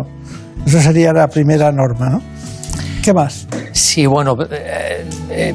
Eso 0.66 0.82
sería 0.82 1.14
la 1.14 1.28
primera 1.28 1.72
norma, 1.72 2.10
¿no? 2.10 2.22
¿Qué 3.04 3.14
más? 3.14 3.48
Sí, 3.72 4.08
bueno, 4.08 4.36
eh, 4.50 5.06
eh, 5.30 5.54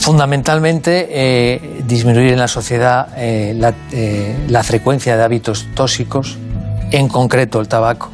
fundamentalmente 0.00 1.08
eh, 1.10 1.82
disminuir 1.86 2.32
en 2.32 2.38
la 2.38 2.48
sociedad 2.48 3.08
la, 3.14 3.74
la 4.48 4.62
frecuencia 4.62 5.18
de 5.18 5.22
hábitos 5.22 5.68
tóxicos, 5.74 6.38
en 6.90 7.08
concreto 7.08 7.60
el 7.60 7.68
tabaco. 7.68 8.10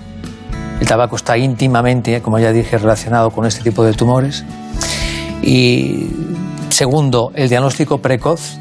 El 0.80 0.86
tabaco 0.86 1.16
está 1.16 1.36
íntimamente, 1.36 2.20
como 2.22 2.38
ya 2.38 2.52
dije, 2.52 2.78
relacionado 2.78 3.30
con 3.30 3.46
este 3.46 3.62
tipo 3.62 3.84
de 3.84 3.94
tumores. 3.94 4.44
Y 5.42 6.10
segundo, 6.68 7.32
el 7.34 7.48
diagnóstico 7.48 7.98
precoz. 7.98 8.58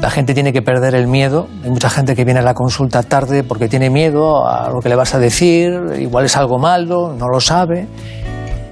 La 0.00 0.10
gente 0.10 0.34
tiene 0.34 0.52
que 0.52 0.60
perder 0.60 0.94
el 0.94 1.06
miedo. 1.06 1.48
Hay 1.62 1.70
mucha 1.70 1.88
gente 1.88 2.14
que 2.14 2.24
viene 2.24 2.40
a 2.40 2.42
la 2.42 2.54
consulta 2.54 3.02
tarde 3.02 3.44
porque 3.44 3.68
tiene 3.68 3.88
miedo 3.88 4.46
a 4.46 4.68
lo 4.68 4.80
que 4.80 4.88
le 4.88 4.96
vas 4.96 5.14
a 5.14 5.18
decir, 5.18 5.72
igual 5.98 6.26
es 6.26 6.36
algo 6.36 6.58
malo, 6.58 7.14
no 7.16 7.28
lo 7.28 7.40
sabe. 7.40 7.86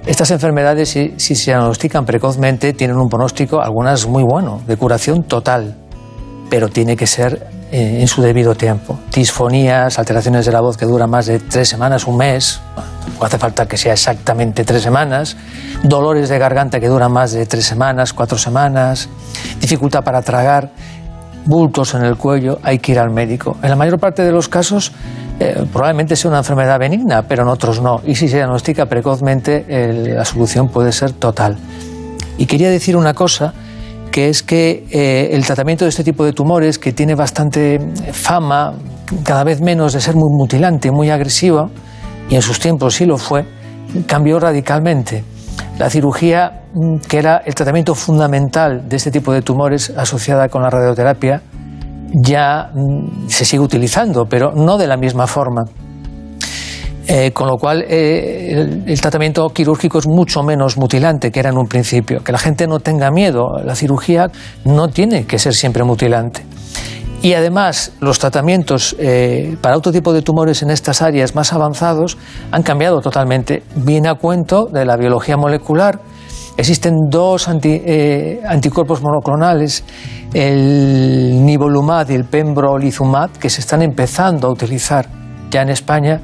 Estas 0.05 0.31
enfermedades, 0.31 0.89
si, 0.89 1.13
si 1.17 1.33
se 1.33 1.51
diagnostican 1.51 2.05
precozmente, 2.05 2.73
tienen 2.73 2.97
un 2.97 3.07
pronóstico, 3.07 3.61
algunas 3.61 4.05
muy 4.05 4.23
bueno, 4.23 4.61
de 4.67 4.75
curación 4.75 5.23
total, 5.23 5.75
pero 6.49 6.67
tiene 6.67 6.97
que 6.97 7.07
ser 7.07 7.47
eh, 7.73 8.01
en 8.01 8.07
su 8.07 8.21
debido 8.21 8.55
tiempo. 8.55 8.99
Disfonías, 9.13 9.97
alteraciones 9.99 10.45
de 10.45 10.51
la 10.51 10.61
voz 10.61 10.77
que 10.77 10.85
duran 10.85 11.09
más 11.09 11.25
de 11.25 11.39
tres 11.39 11.67
semanas, 11.67 12.05
un 12.07 12.15
mes, 12.17 12.61
no 13.19 13.25
hace 13.25 13.37
falta 13.37 13.65
que 13.65 13.75
sea 13.77 13.93
exactamente 13.93 14.63
tres 14.63 14.81
semanas, 14.83 15.35
dolores 15.83 16.29
de 16.29 16.37
garganta 16.37 16.79
que 16.79 16.87
duran 16.87 17.11
más 17.11 17.31
de 17.33 17.45
tres 17.45 17.65
semanas, 17.65 18.13
cuatro 18.13 18.37
semanas, 18.37 19.09
dificultad 19.59 20.03
para 20.03 20.21
tragar, 20.21 20.69
bultos 21.45 21.93
en 21.95 22.05
el 22.05 22.15
cuello, 22.15 22.59
hay 22.63 22.79
que 22.79 22.93
ir 22.93 22.99
al 22.99 23.09
médico. 23.09 23.57
En 23.61 23.69
la 23.69 23.75
mayor 23.75 23.99
parte 23.99 24.23
de 24.23 24.31
los 24.31 24.47
casos 24.47 24.91
eh, 25.39 25.65
probablemente 25.73 26.15
sea 26.15 26.29
una 26.29 26.37
enfermedad 26.37 26.79
benigna, 26.79 27.23
pero 27.23 27.43
en 27.43 27.49
otros 27.49 27.81
no. 27.81 27.99
Y 28.05 28.15
si 28.15 28.29
se 28.29 28.37
diagnostica 28.37 28.85
precozmente, 28.85 29.65
el- 29.67 30.15
la 30.15 30.25
solución 30.25 30.69
puede 30.69 30.91
ser 30.91 31.11
total. 31.11 31.57
Y 32.37 32.45
quería 32.45 32.69
decir 32.69 32.95
una 32.95 33.13
cosa, 33.13 33.53
que 34.13 34.29
es 34.29 34.43
que 34.43 34.85
eh, 34.91 35.29
el 35.31 35.43
tratamiento 35.43 35.85
de 35.85 35.89
este 35.89 36.03
tipo 36.03 36.23
de 36.23 36.33
tumores, 36.33 36.77
que 36.77 36.93
tiene 36.93 37.15
bastante 37.15 37.79
fama, 38.11 38.75
cada 39.23 39.43
vez 39.43 39.59
menos 39.59 39.93
de 39.93 40.01
ser 40.01 40.13
muy 40.13 40.29
mutilante, 40.29 40.91
muy 40.91 41.09
agresivo, 41.09 41.71
y 42.29 42.35
en 42.35 42.43
sus 42.43 42.59
tiempos 42.59 42.93
sí 42.93 43.07
lo 43.07 43.17
fue, 43.17 43.43
cambió 44.05 44.39
radicalmente. 44.39 45.23
La 45.79 45.89
cirugía, 45.89 46.61
mm, 46.75 46.97
que 47.09 47.17
era 47.17 47.37
el 47.37 47.55
tratamiento 47.55 47.95
fundamental 47.95 48.87
de 48.87 48.97
este 48.97 49.09
tipo 49.09 49.33
de 49.33 49.41
tumores 49.41 49.91
asociada 49.97 50.47
con 50.47 50.61
la 50.61 50.69
radioterapia, 50.69 51.41
ya 52.13 52.69
mm, 52.71 53.27
se 53.29 53.45
sigue 53.45 53.63
utilizando, 53.63 54.27
pero 54.27 54.51
no 54.51 54.77
de 54.77 54.85
la 54.85 54.95
misma 54.95 55.25
forma. 55.25 55.63
Eh, 57.05 57.31
con 57.33 57.47
lo 57.47 57.57
cual, 57.57 57.83
eh, 57.87 58.81
el, 58.85 59.01
tratamiento 59.01 59.49
quirúrgico 59.49 59.99
es 59.99 60.07
mucho 60.07 60.41
menos 60.41 60.77
mutilante 60.77 61.31
que 61.31 61.39
era 61.41 61.49
en 61.49 61.57
un 61.57 61.67
principio. 61.67 62.23
Que 62.23 62.31
la 62.31 62.37
gente 62.37 62.65
no 62.65 62.79
tenga 62.79 63.11
miedo. 63.11 63.57
La 63.63 63.75
cirugía 63.75 64.31
no 64.63 64.87
tiene 64.87 65.25
que 65.25 65.37
ser 65.37 65.53
siempre 65.53 65.83
mutilante. 65.83 66.45
Y 67.21 67.33
además, 67.33 67.91
los 67.99 68.19
tratamientos 68.19 68.95
eh, 68.99 69.57
para 69.61 69.77
otro 69.77 69.91
tipo 69.91 70.13
de 70.13 70.21
tumores 70.21 70.61
en 70.61 70.69
estas 70.69 71.01
áreas 71.01 71.35
más 71.35 71.51
avanzados 71.51 72.17
han 72.51 72.63
cambiado 72.63 73.01
totalmente. 73.01 73.63
Viene 73.75 74.07
a 74.09 74.15
cuento 74.15 74.65
de 74.65 74.85
la 74.85 74.95
biología 74.95 75.35
molecular. 75.35 75.99
Existen 76.55 76.95
dos 77.09 77.47
anti- 77.47 77.81
anticuerpos 78.47 79.01
monoclonales, 79.01 79.83
el 80.33 81.43
nivolumab 81.43 82.11
y 82.11 82.13
el 82.13 82.25
pembrolizumab, 82.25 83.31
que 83.39 83.49
se 83.49 83.61
están 83.61 83.81
empezando 83.81 84.47
a 84.47 84.51
utilizar 84.51 85.07
ya 85.49 85.63
en 85.63 85.69
España 85.69 86.21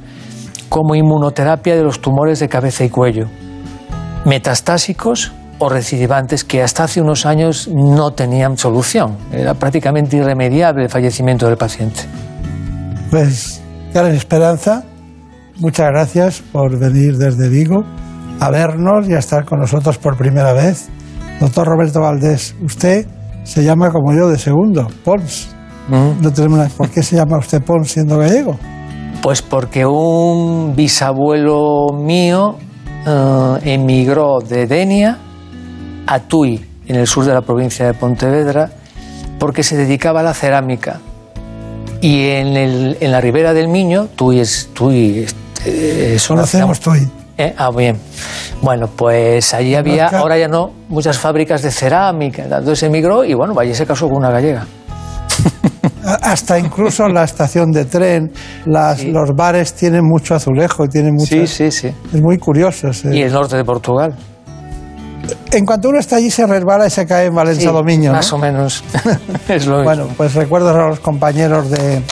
como 0.70 0.94
inmunoterapia 0.94 1.76
de 1.76 1.82
los 1.82 2.00
tumores 2.00 2.38
de 2.38 2.48
cabeza 2.48 2.84
y 2.84 2.88
cuello, 2.88 3.26
metastásicos 4.24 5.32
o 5.58 5.68
recidivantes 5.68 6.44
que 6.44 6.62
hasta 6.62 6.84
hace 6.84 7.02
unos 7.02 7.26
años 7.26 7.68
no 7.68 8.12
tenían 8.12 8.56
solución. 8.56 9.18
Era 9.32 9.52
prácticamente 9.54 10.16
irremediable 10.16 10.84
el 10.84 10.88
fallecimiento 10.88 11.46
del 11.46 11.58
paciente. 11.58 12.02
Pues, 13.10 13.60
Karen 13.92 14.14
Esperanza, 14.14 14.84
muchas 15.58 15.88
gracias 15.88 16.42
por 16.52 16.78
venir 16.78 17.18
desde 17.18 17.48
Vigo 17.48 17.84
a 18.38 18.50
vernos 18.50 19.08
y 19.08 19.14
a 19.14 19.18
estar 19.18 19.44
con 19.44 19.58
nosotros 19.58 19.98
por 19.98 20.16
primera 20.16 20.52
vez. 20.52 20.88
Doctor 21.40 21.66
Roberto 21.66 22.00
Valdés, 22.00 22.54
usted 22.62 23.06
se 23.42 23.64
llama 23.64 23.90
como 23.90 24.14
yo 24.14 24.28
de 24.28 24.38
segundo, 24.38 24.86
Pons. 25.04 25.48
No 25.88 26.32
tenemos 26.32 26.72
¿Por 26.74 26.88
qué 26.90 27.02
se 27.02 27.16
llama 27.16 27.38
usted 27.38 27.60
Pons 27.60 27.90
siendo 27.90 28.18
gallego? 28.18 28.56
Pues 29.22 29.42
porque 29.42 29.84
un 29.84 30.74
bisabuelo 30.74 31.88
mío 31.92 32.56
eh, 33.06 33.58
emigró 33.64 34.40
de 34.40 34.66
Denia 34.66 35.18
a 36.06 36.20
Tui, 36.20 36.64
en 36.86 36.96
el 36.96 37.06
sur 37.06 37.24
de 37.24 37.34
la 37.34 37.42
provincia 37.42 37.86
de 37.86 37.94
Pontevedra, 37.94 38.70
porque 39.38 39.62
se 39.62 39.76
dedicaba 39.76 40.20
a 40.20 40.22
la 40.22 40.34
cerámica. 40.34 41.00
Y 42.00 42.28
en, 42.28 42.56
el, 42.56 42.96
en 43.00 43.12
la 43.12 43.20
ribera 43.20 43.52
del 43.52 43.68
Miño, 43.68 44.06
Tui 44.16 44.40
es... 44.40 44.70
Tui, 44.72 45.26
eh, 45.66 46.12
es 46.14 46.30
una 46.30 46.40
Conocemos 46.40 46.80
Tui. 46.80 47.06
Eh, 47.36 47.54
ah, 47.56 47.70
bien. 47.70 47.98
Bueno, 48.60 48.88
pues 48.88 49.54
allí 49.54 49.74
había, 49.74 50.08
ahora 50.08 50.36
ya 50.36 50.48
no, 50.48 50.72
muchas 50.88 51.18
fábricas 51.18 51.62
de 51.62 51.70
cerámica. 51.70 52.42
Entonces 52.44 52.82
emigró 52.82 53.24
y 53.24 53.34
bueno, 53.34 53.58
allí 53.58 53.74
se 53.74 53.86
casó 53.86 54.08
con 54.08 54.18
una 54.18 54.30
gallega. 54.30 54.66
Hasta 56.22 56.58
incluso 56.58 57.08
la 57.08 57.24
estación 57.24 57.70
de 57.70 57.86
tren, 57.86 58.30
las, 58.66 59.04
los 59.04 59.30
bares 59.34 59.72
tienen 59.74 60.04
mucho 60.04 60.34
azulejo 60.34 60.84
y 60.84 60.88
tienen 60.88 61.14
mucho. 61.14 61.34
Sí, 61.34 61.46
sí, 61.46 61.70
sí. 61.70 61.88
Es 62.12 62.20
muy 62.20 62.38
curioso. 62.38 62.92
sí. 62.92 63.08
Y 63.10 63.22
el 63.22 63.32
norte 63.32 63.56
de 63.56 63.64
Portugal. 63.64 64.14
En 65.52 65.64
cuanto 65.66 65.88
uno 65.88 65.98
está 65.98 66.16
allí 66.16 66.30
se 66.30 66.46
resbala 66.46 66.86
y 66.86 66.90
se 66.90 67.06
cae 67.06 67.26
en 67.26 67.34
Valencia 67.34 67.68
Sí, 67.68 67.74
Dominio. 67.74 68.10
¿no? 68.10 68.16
Más 68.16 68.32
o 68.32 68.38
menos. 68.38 68.82
es 69.48 69.66
lo 69.66 69.82
Bueno, 69.82 70.08
pues 70.16 70.34
recuerdo 70.34 70.70
a 70.70 70.88
los 70.88 71.00
compañeros 71.00 71.70
de, 71.70 72.02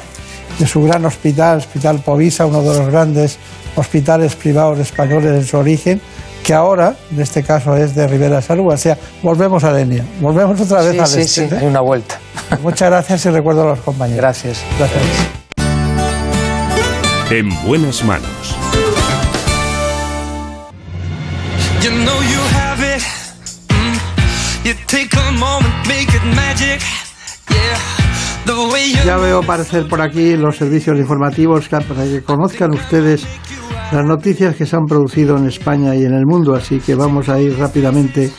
de 0.59 0.66
su 0.66 0.82
gran 0.82 1.04
hospital, 1.04 1.59
Hospital 1.59 2.00
Povisa, 2.00 2.46
uno 2.46 2.62
de 2.62 2.78
los 2.78 2.88
grandes 2.90 3.38
hospitales 3.76 4.34
privados 4.34 4.78
españoles 4.78 5.32
en 5.34 5.44
su 5.44 5.56
origen, 5.56 6.00
que 6.44 6.54
ahora, 6.54 6.94
en 7.12 7.20
este 7.20 7.42
caso, 7.42 7.76
es 7.76 7.94
de 7.94 8.06
Rivera 8.06 8.40
Salud. 8.42 8.72
O 8.72 8.76
sea, 8.76 8.96
volvemos 9.22 9.64
a 9.64 9.72
Denia, 9.72 10.04
volvemos 10.20 10.61
otra 10.61 10.82
vez 10.82 10.92
Sí, 10.92 10.98
al 10.98 11.06
sí, 11.06 11.20
este, 11.20 11.48
sí, 11.48 11.54
¿eh? 11.54 11.59
hay 11.61 11.66
una 11.66 11.80
vuelta. 11.80 12.18
Muchas 12.62 12.90
gracias 12.90 13.26
y 13.26 13.30
recuerdo 13.30 13.62
a 13.62 13.66
los 13.66 13.80
compañeros. 13.80 14.20
Gracias. 14.20 14.64
Gracias. 14.78 15.03
En 17.30 17.49
buenas 17.66 18.03
manos. 18.05 18.57
You 21.82 21.90
know 21.90 22.22
you 22.22 22.40
have 22.57 22.82
it. 22.82 23.03
Mm. 23.68 24.64
You 24.64 24.74
take 24.86 25.16
a 25.16 25.30
moment, 25.32 25.86
make 25.86 26.09
it 26.14 26.24
magic. 26.34 26.80
Yeah. 27.51 27.78
The 28.46 28.72
way 28.72 28.92
you 28.92 29.05
Ya 29.05 29.16
veo 29.18 29.40
aparecer 29.40 29.86
por 29.88 30.01
aquí 30.01 30.36
los 30.36 30.57
servicios 30.57 30.99
informativos 30.99 31.68
para 31.68 32.05
que 32.05 32.22
conozcan 32.22 32.74
ustedes 32.74 33.26
las 33.92 34.05
noticias 34.05 34.57
que 34.57 34.66
se 34.66 34.76
han 34.76 34.86
producido 34.86 35.36
en 35.36 35.46
España 35.46 35.94
y 35.94 36.05
en 36.05 36.14
el 36.14 36.26
mundo, 36.26 36.55
así 36.55 36.78
que 36.80 36.94
vamos 36.94 37.28
a 37.28 37.40
ir 37.40 37.59
rápidamente 37.59 38.30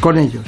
con 0.00 0.18
ellos. 0.18 0.44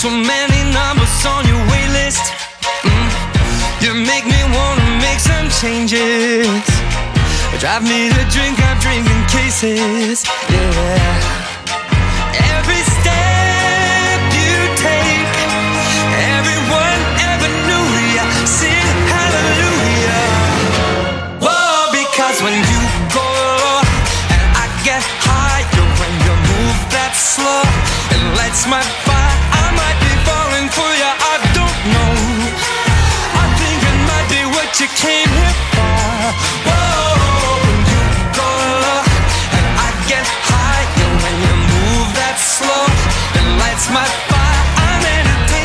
So 0.00 0.08
many 0.08 0.64
numbers 0.72 1.26
on 1.26 1.44
your 1.44 1.60
waitlist. 1.68 2.24
Mm. 2.88 3.84
You 3.84 3.92
make 3.92 4.24
me 4.24 4.40
wanna 4.48 4.96
make 4.96 5.20
some 5.20 5.44
changes. 5.60 6.64
Drive 7.60 7.82
me 7.84 8.08
to 8.08 8.24
drink, 8.32 8.56
I'm 8.64 8.78
drinking 8.80 9.22
cases. 9.28 10.24
Yeah. 10.48 11.12
Every 12.32 12.80
step 12.96 14.20
you 14.40 14.56
take, 14.80 15.36
everyone 16.32 17.00
ever 17.28 17.50
knew 17.68 17.86
ya. 18.16 18.24
Sing 18.48 18.88
hallelujah. 19.12 20.24
Whoa, 21.44 21.92
because 21.92 22.40
when 22.40 22.56
you 22.56 22.82
go 23.12 23.28
and 24.32 24.42
I 24.56 24.64
get 24.80 25.04
higher 25.28 25.84
when 26.00 26.12
you 26.24 26.32
move 26.56 26.78
that 26.88 27.12
slow, 27.12 27.68
it 28.16 28.22
lights 28.40 28.64
my 28.64 28.80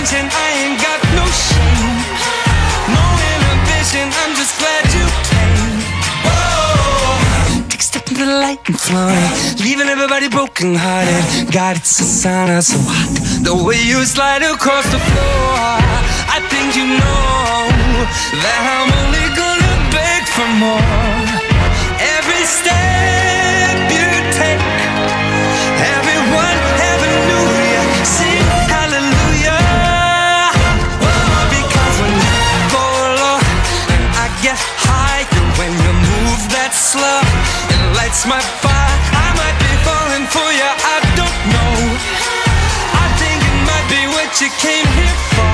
attention, 0.05 0.29
I 0.31 0.49
ain't 0.61 0.81
got 0.81 1.01
no 1.17 1.25
shame, 1.25 1.97
no 2.93 3.05
inhibition. 3.33 4.05
I'm 4.21 4.35
just 4.35 4.53
glad 4.59 4.85
you 4.93 5.05
came. 5.29 5.81
Whoa, 6.25 7.69
take 7.69 7.79
a 7.79 7.83
step 7.83 8.07
into 8.09 8.25
the 8.25 8.31
light 8.31 8.61
and 8.67 8.79
float, 8.79 9.59
leaving 9.59 9.87
everybody 9.87 10.29
broken 10.29 10.75
hearted. 10.75 11.51
God, 11.51 11.77
it's 11.77 11.99
a 11.99 12.03
sauna 12.03 12.61
so 12.61 12.77
hot. 12.79 13.43
The 13.43 13.55
way 13.55 13.81
you 13.81 14.05
slide 14.05 14.43
across 14.43 14.85
the 14.91 14.99
floor, 14.99 15.57
I 16.29 16.39
think 16.51 16.75
you 16.75 16.85
know 16.85 17.55
that 18.43 18.59
I'm 18.73 18.89
only 19.01 19.27
gonna 19.41 19.75
beg 19.89 20.21
for 20.35 20.49
more. 20.61 20.85
Every 21.97 22.43
step 22.45 23.34
I 38.25 39.27
might 39.39 39.57
be 39.59 39.71
falling 39.85 40.25
for 40.33 40.47
I 40.47 40.97
don't 41.19 41.41
know. 41.53 41.73
I 43.03 43.07
think 43.19 43.39
it 43.43 43.57
might 43.69 43.87
be 43.89 44.01
what 44.15 44.29
you 44.41 44.49
came 44.59 44.87
here 44.99 45.19
for. 45.35 45.45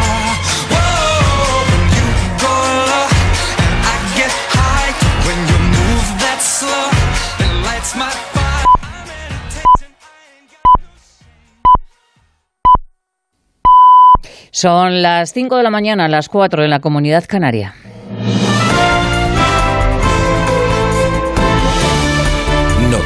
Son 14.54 15.02
las 15.02 15.34
5 15.34 15.58
de 15.58 15.64
la 15.64 15.72
mañana, 15.72 16.08
las 16.08 16.30
4 16.30 16.64
en 16.64 16.70
la 16.70 16.80
comunidad 16.80 17.24
canaria. 17.28 17.74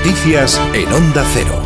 Noticias 0.06 0.62
en 0.76 0.94
Onda 0.94 1.26
Cero. 1.34 1.60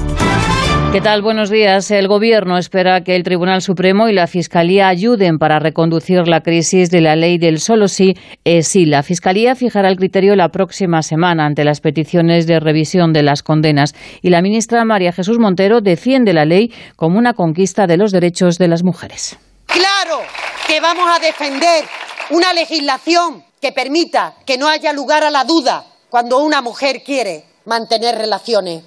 ¿Qué 0.93 1.01
tal? 1.01 1.21
Buenos 1.21 1.49
días. 1.49 1.91
El 1.91 2.07
Gobierno 2.07 2.57
espera 2.57 3.03
que 3.03 3.17
el 3.17 3.23
Tribunal 3.23 3.61
Supremo 3.61 4.07
y 4.07 4.13
la 4.13 4.27
Fiscalía 4.27 4.87
ayuden 4.87 5.39
para 5.39 5.59
reconducir 5.59 6.25
la 6.25 6.39
crisis 6.39 6.89
de 6.89 7.01
la 7.01 7.17
ley 7.17 7.37
del 7.37 7.59
solo 7.59 7.89
sí 7.89 8.15
es 8.45 8.69
sí. 8.69 8.85
La 8.85 9.03
Fiscalía 9.03 9.55
fijará 9.55 9.89
el 9.89 9.97
criterio 9.97 10.37
la 10.37 10.47
próxima 10.47 11.03
semana 11.03 11.45
ante 11.45 11.65
las 11.65 11.81
peticiones 11.81 12.47
de 12.47 12.61
revisión 12.61 13.11
de 13.11 13.23
las 13.23 13.43
condenas 13.43 13.93
y 14.21 14.29
la 14.29 14.41
ministra 14.41 14.85
María 14.85 15.11
Jesús 15.11 15.37
Montero 15.37 15.81
defiende 15.81 16.31
la 16.31 16.45
ley 16.45 16.73
como 16.95 17.17
una 17.17 17.33
conquista 17.33 17.87
de 17.87 17.97
los 17.97 18.13
derechos 18.13 18.57
de 18.57 18.69
las 18.69 18.83
mujeres. 18.83 19.37
Claro 19.65 20.21
que 20.65 20.79
vamos 20.79 21.09
a 21.13 21.19
defender 21.19 21.83
una 22.29 22.53
legislación 22.53 23.43
que 23.61 23.73
permita 23.73 24.35
que 24.45 24.57
no 24.57 24.69
haya 24.69 24.93
lugar 24.93 25.25
a 25.25 25.29
la 25.29 25.43
duda 25.43 25.83
cuando 26.09 26.41
una 26.41 26.61
mujer 26.61 27.03
quiere 27.03 27.48
mantener 27.65 28.17
relaciones. 28.17 28.83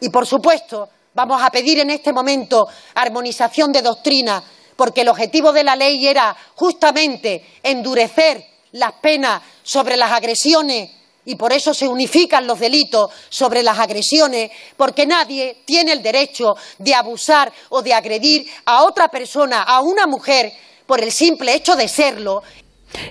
Y, 0.00 0.08
por 0.10 0.26
supuesto, 0.26 0.88
vamos 1.14 1.42
a 1.42 1.50
pedir 1.50 1.78
en 1.78 1.90
este 1.90 2.12
momento 2.12 2.66
armonización 2.94 3.72
de 3.72 3.82
doctrina, 3.82 4.42
porque 4.76 5.02
el 5.02 5.08
objetivo 5.08 5.52
de 5.52 5.64
la 5.64 5.76
ley 5.76 6.06
era 6.06 6.36
justamente 6.56 7.44
endurecer 7.62 8.44
las 8.72 8.92
penas 8.94 9.40
sobre 9.62 9.96
las 9.96 10.10
agresiones 10.10 10.90
y 11.24 11.36
por 11.36 11.52
eso 11.52 11.72
se 11.72 11.88
unifican 11.88 12.46
los 12.46 12.60
delitos 12.60 13.10
sobre 13.28 13.62
las 13.62 13.78
agresiones, 13.78 14.50
porque 14.76 15.06
nadie 15.06 15.62
tiene 15.64 15.92
el 15.92 16.02
derecho 16.02 16.54
de 16.78 16.94
abusar 16.94 17.52
o 17.70 17.82
de 17.82 17.94
agredir 17.94 18.46
a 18.66 18.84
otra 18.84 19.08
persona, 19.08 19.62
a 19.62 19.80
una 19.80 20.06
mujer, 20.06 20.52
por 20.86 21.00
el 21.00 21.10
simple 21.10 21.54
hecho 21.54 21.76
de 21.76 21.88
serlo. 21.88 22.42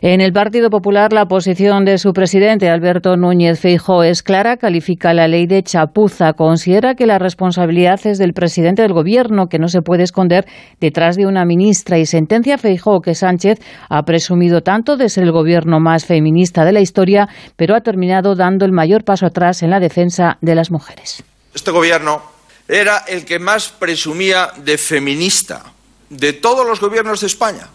En 0.01 0.21
el 0.21 0.33
Partido 0.33 0.69
Popular, 0.69 1.13
la 1.13 1.25
posición 1.25 1.85
de 1.85 1.97
su 1.97 2.13
presidente, 2.13 2.69
Alberto 2.69 3.15
Núñez 3.17 3.59
Feijóo, 3.59 4.03
es 4.03 4.23
clara. 4.23 4.57
Califica 4.57 5.13
la 5.13 5.27
ley 5.27 5.47
de 5.47 5.63
chapuza. 5.63 6.33
Considera 6.33 6.95
que 6.95 7.05
la 7.05 7.19
responsabilidad 7.19 7.99
es 8.05 8.17
del 8.17 8.33
presidente 8.33 8.81
del 8.81 8.93
Gobierno, 8.93 9.47
que 9.47 9.59
no 9.59 9.67
se 9.67 9.81
puede 9.81 10.03
esconder 10.03 10.45
detrás 10.79 11.15
de 11.15 11.25
una 11.25 11.45
ministra. 11.45 11.97
Y 11.99 12.05
sentencia 12.05 12.55
a 12.55 12.57
Feijóo 12.57 13.01
que 13.01 13.15
Sánchez 13.15 13.59
ha 13.89 14.03
presumido 14.03 14.61
tanto 14.61 14.97
de 14.97 15.09
ser 15.09 15.23
el 15.23 15.31
Gobierno 15.31 15.79
más 15.79 16.05
feminista 16.05 16.65
de 16.65 16.73
la 16.73 16.81
historia, 16.81 17.27
pero 17.55 17.75
ha 17.75 17.81
terminado 17.81 18.35
dando 18.35 18.65
el 18.65 18.71
mayor 18.71 19.03
paso 19.03 19.25
atrás 19.25 19.63
en 19.63 19.69
la 19.69 19.79
defensa 19.79 20.37
de 20.41 20.55
las 20.55 20.71
mujeres. 20.71 21.23
Este 21.53 21.71
gobierno 21.71 22.21
era 22.67 22.99
el 23.07 23.25
que 23.25 23.39
más 23.39 23.69
presumía 23.69 24.51
de 24.57 24.77
feminista 24.77 25.63
de 26.09 26.33
todos 26.33 26.65
los 26.65 26.79
gobiernos 26.79 27.21
de 27.21 27.27
España 27.27 27.67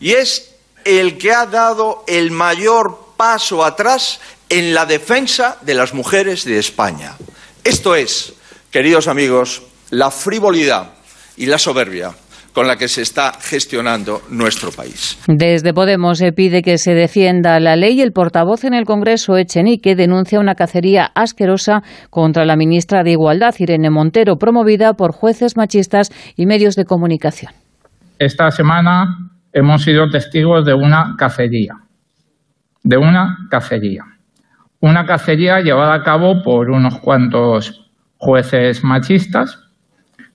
y 0.00 0.12
es 0.12 0.55
el 0.86 1.18
que 1.18 1.32
ha 1.32 1.46
dado 1.46 2.04
el 2.06 2.30
mayor 2.30 3.14
paso 3.16 3.64
atrás 3.64 4.20
en 4.48 4.72
la 4.72 4.86
defensa 4.86 5.58
de 5.62 5.74
las 5.74 5.92
mujeres 5.94 6.44
de 6.44 6.58
España. 6.58 7.14
Esto 7.64 7.94
es, 7.94 8.34
queridos 8.70 9.08
amigos, 9.08 9.62
la 9.90 10.10
frivolidad 10.10 10.92
y 11.36 11.46
la 11.46 11.58
soberbia 11.58 12.12
con 12.56 12.66
la 12.66 12.76
que 12.76 12.88
se 12.88 13.02
está 13.02 13.34
gestionando 13.38 14.22
nuestro 14.30 14.70
país. 14.70 15.18
Desde 15.28 15.74
Podemos 15.74 16.16
se 16.16 16.32
pide 16.32 16.62
que 16.62 16.78
se 16.78 16.94
defienda 16.94 17.60
la 17.60 17.76
ley. 17.76 18.00
El 18.00 18.12
portavoz 18.12 18.64
en 18.64 18.72
el 18.72 18.86
Congreso, 18.86 19.36
Echenique, 19.36 19.94
denuncia 19.94 20.40
una 20.40 20.54
cacería 20.54 21.10
asquerosa 21.14 21.82
contra 22.08 22.46
la 22.46 22.56
ministra 22.56 23.02
de 23.02 23.10
Igualdad, 23.10 23.54
Irene 23.58 23.90
Montero, 23.90 24.36
promovida 24.36 24.94
por 24.94 25.12
jueces 25.12 25.58
machistas 25.58 26.10
y 26.34 26.46
medios 26.46 26.76
de 26.76 26.86
comunicación. 26.86 27.52
Esta 28.18 28.50
semana 28.50 29.35
hemos 29.56 29.84
sido 29.84 30.10
testigos 30.10 30.66
de 30.66 30.74
una 30.74 31.14
cacería, 31.16 31.76
de 32.82 32.98
una 32.98 33.38
cacería. 33.50 34.04
Una 34.80 35.06
cacería 35.06 35.62
llevada 35.62 35.94
a 35.94 36.02
cabo 36.02 36.42
por 36.42 36.70
unos 36.70 36.98
cuantos 36.98 37.90
jueces 38.18 38.84
machistas 38.84 39.58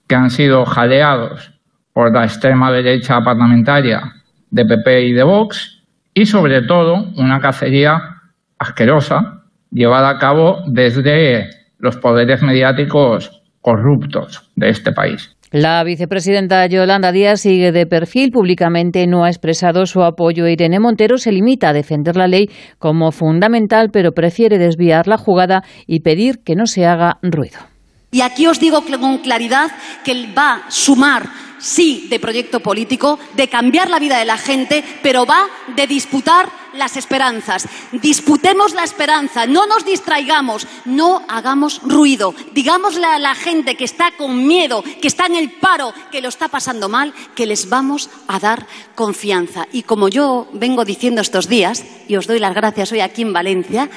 que 0.08 0.16
han 0.16 0.28
sido 0.28 0.64
jaleados 0.64 1.52
por 1.92 2.12
la 2.12 2.24
extrema 2.24 2.72
derecha 2.72 3.22
parlamentaria 3.22 4.12
de 4.50 4.64
PP 4.64 5.02
y 5.02 5.12
de 5.12 5.22
Vox 5.22 5.84
y 6.14 6.26
sobre 6.26 6.62
todo 6.62 7.06
una 7.16 7.38
cacería 7.38 8.22
asquerosa 8.58 9.44
llevada 9.70 10.08
a 10.08 10.18
cabo 10.18 10.64
desde 10.66 11.48
los 11.78 11.96
poderes 11.96 12.42
mediáticos 12.42 13.40
corruptos 13.60 14.50
de 14.56 14.70
este 14.70 14.90
país. 14.90 15.36
La 15.52 15.84
vicepresidenta 15.84 16.64
Yolanda 16.66 17.12
Díaz 17.12 17.42
sigue 17.42 17.72
de 17.72 17.84
perfil. 17.84 18.30
Públicamente 18.30 19.06
no 19.06 19.24
ha 19.24 19.28
expresado 19.28 19.84
su 19.84 20.02
apoyo. 20.02 20.48
Irene 20.48 20.80
Montero 20.80 21.18
se 21.18 21.30
limita 21.30 21.68
a 21.68 21.72
defender 21.74 22.16
la 22.16 22.26
ley 22.26 22.48
como 22.78 23.12
fundamental, 23.12 23.90
pero 23.92 24.12
prefiere 24.12 24.56
desviar 24.56 25.06
la 25.06 25.18
jugada 25.18 25.62
y 25.86 26.00
pedir 26.00 26.38
que 26.42 26.54
no 26.54 26.64
se 26.64 26.86
haga 26.86 27.18
ruido. 27.20 27.71
Y 28.14 28.20
aquí 28.20 28.46
os 28.46 28.60
digo 28.60 28.84
con 28.84 29.18
claridad 29.18 29.72
que 30.04 30.30
va 30.36 30.66
a 30.66 30.70
sumar 30.70 31.30
sí 31.62 32.08
de 32.10 32.20
proyecto 32.20 32.60
político, 32.60 33.18
de 33.34 33.48
cambiar 33.48 33.88
la 33.88 33.98
vida 33.98 34.18
de 34.18 34.26
la 34.26 34.36
gente, 34.36 34.84
pero 35.02 35.24
va 35.24 35.46
de 35.74 35.86
disputar 35.86 36.50
las 36.74 36.98
esperanzas. 36.98 37.66
Disputemos 37.92 38.74
la 38.74 38.84
esperanza, 38.84 39.46
no 39.46 39.66
nos 39.66 39.86
distraigamos, 39.86 40.66
no 40.84 41.24
hagamos 41.26 41.80
ruido. 41.82 42.34
Digámosle 42.52 43.06
a 43.06 43.18
la 43.18 43.34
gente 43.34 43.76
que 43.76 43.84
está 43.84 44.10
con 44.18 44.46
miedo, 44.46 44.84
que 45.00 45.08
está 45.08 45.24
en 45.24 45.36
el 45.36 45.52
paro, 45.52 45.94
que 46.10 46.20
lo 46.20 46.28
está 46.28 46.48
pasando 46.48 46.90
mal, 46.90 47.14
que 47.34 47.46
les 47.46 47.70
vamos 47.70 48.10
a 48.26 48.38
dar 48.38 48.66
confianza. 48.94 49.66
Y 49.72 49.84
como 49.84 50.08
yo 50.08 50.48
vengo 50.52 50.84
diciendo 50.84 51.22
estos 51.22 51.48
días, 51.48 51.82
y 52.08 52.16
os 52.16 52.26
doy 52.26 52.40
las 52.40 52.54
gracias 52.54 52.92
hoy 52.92 53.00
aquí 53.00 53.22
en 53.22 53.32
Valencia, 53.32 53.88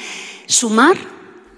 sumar 0.46 0.96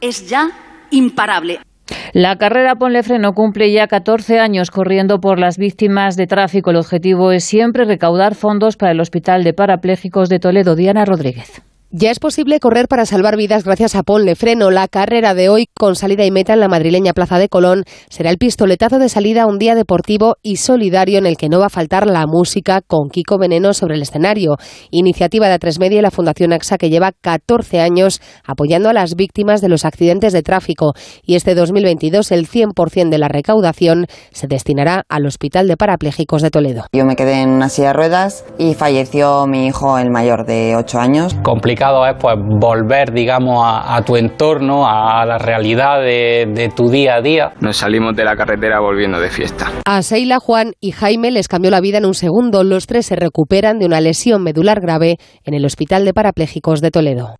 es 0.01 0.27
ya 0.27 0.87
imparable. 0.89 1.66
La 2.13 2.37
carrera 2.37 2.75
Ponle 2.75 3.03
Freno 3.03 3.33
cumple 3.33 3.71
ya 3.71 3.87
14 3.87 4.39
años 4.39 4.71
corriendo 4.71 5.19
por 5.19 5.39
las 5.39 5.57
víctimas 5.57 6.15
de 6.15 6.27
tráfico. 6.27 6.71
El 6.71 6.77
objetivo 6.77 7.31
es 7.31 7.43
siempre 7.43 7.85
recaudar 7.85 8.35
fondos 8.35 8.77
para 8.77 8.91
el 8.91 8.99
Hospital 8.99 9.43
de 9.43 9.53
Parapléjicos 9.53 10.29
de 10.29 10.39
Toledo. 10.39 10.75
Diana 10.75 11.05
Rodríguez. 11.05 11.61
Ya 11.89 12.11
es 12.11 12.19
posible 12.19 12.59
correr 12.59 12.89
para 12.89 13.05
salvar 13.05 13.37
vidas 13.37 13.63
gracias 13.63 13.95
a 13.95 14.03
Ponle 14.03 14.35
Freno. 14.35 14.71
La 14.71 14.89
carrera 14.89 15.33
de 15.33 15.47
hoy, 15.47 15.69
con 15.73 15.95
salida 15.95 16.25
y 16.25 16.31
meta 16.31 16.51
en 16.51 16.59
la 16.59 16.67
madrileña 16.67 17.13
Plaza 17.13 17.39
de 17.39 17.47
Colón, 17.47 17.85
será 18.09 18.29
el 18.29 18.37
pistoletazo 18.37 18.99
de 18.99 19.07
salida 19.07 19.43
a 19.43 19.47
un 19.47 19.57
día 19.57 19.73
deportivo 19.73 20.35
y 20.41 20.57
solidario 20.57 21.17
en 21.17 21.25
el 21.25 21.37
que 21.37 21.47
no 21.47 21.59
va 21.59 21.67
a 21.67 21.69
faltar 21.69 22.05
la 22.05 22.25
música 22.27 22.81
con 22.85 23.07
Kiko 23.09 23.37
Veneno 23.37 23.73
sobre 23.73 23.95
el 23.95 24.01
escenario. 24.01 24.57
Iniciativa 24.91 25.47
de 25.47 25.57
A3 25.57 25.79
Media 25.79 25.99
y 25.99 26.01
la 26.01 26.11
Fundación 26.11 26.51
AXA 26.51 26.77
que 26.77 26.89
lleva 26.89 27.13
14 27.21 27.79
años 27.79 28.19
apoyando 28.43 28.89
a 28.89 28.93
las 28.93 29.15
víctimas 29.15 29.61
de 29.61 29.69
los 29.69 29.85
accidentes 29.85 30.33
de 30.33 30.43
tráfico. 30.43 30.91
Y 31.23 31.35
este 31.35 31.55
2022 31.55 32.33
el 32.33 32.49
100% 32.49 33.09
de 33.09 33.17
la 33.17 33.29
recaudación 33.29 34.07
se 34.33 34.47
destinará 34.47 35.05
al 35.07 35.25
Hospital 35.25 35.69
de 35.69 35.77
Parapléjicos 35.77 36.41
de 36.41 36.51
Toledo. 36.51 36.83
Yo 36.91 37.05
me 37.05 37.15
quedé 37.15 37.43
en 37.43 37.49
una 37.49 37.69
silla 37.69 37.87
de 37.87 37.93
ruedas 37.93 38.43
y 38.57 38.73
falleció 38.73 39.47
mi 39.47 39.67
hijo, 39.67 39.97
el 39.97 40.09
mayor 40.09 40.45
de 40.45 40.75
8 40.75 40.99
años 40.99 41.33
es 41.77 42.15
pues 42.19 42.35
volver, 42.37 43.11
digamos, 43.11 43.63
a, 43.63 44.01
tu 44.05 44.15
entorno, 44.15 44.87
a 44.87 45.25
la 45.25 45.37
realidad 45.37 46.01
de, 46.01 46.71
tu 46.75 46.89
día 46.89 47.15
a 47.15 47.21
día. 47.21 47.53
Nos 47.61 47.77
salimos 47.77 48.15
de 48.15 48.23
la 48.23 48.35
carretera 48.35 48.79
volviendo 48.79 49.19
de 49.19 49.29
fiesta. 49.29 49.71
A 49.85 50.01
Seila, 50.01 50.39
Juan 50.39 50.73
y 50.79 50.91
Jaime 50.91 51.31
les 51.31 51.47
cambió 51.47 51.71
la 51.71 51.81
vida 51.81 51.99
en 51.99 52.05
un 52.05 52.13
segundo. 52.13 52.63
Los 52.63 52.87
tres 52.87 53.05
se 53.05 53.15
recuperan 53.15 53.79
de 53.79 53.85
una 53.85 54.01
lesión 54.01 54.43
medular 54.43 54.81
grave 54.81 55.17
en 55.43 55.53
el 55.53 55.65
Hospital 55.65 56.05
de 56.05 56.13
Parapléjicos 56.13 56.81
de 56.81 56.91
Toledo. 56.91 57.35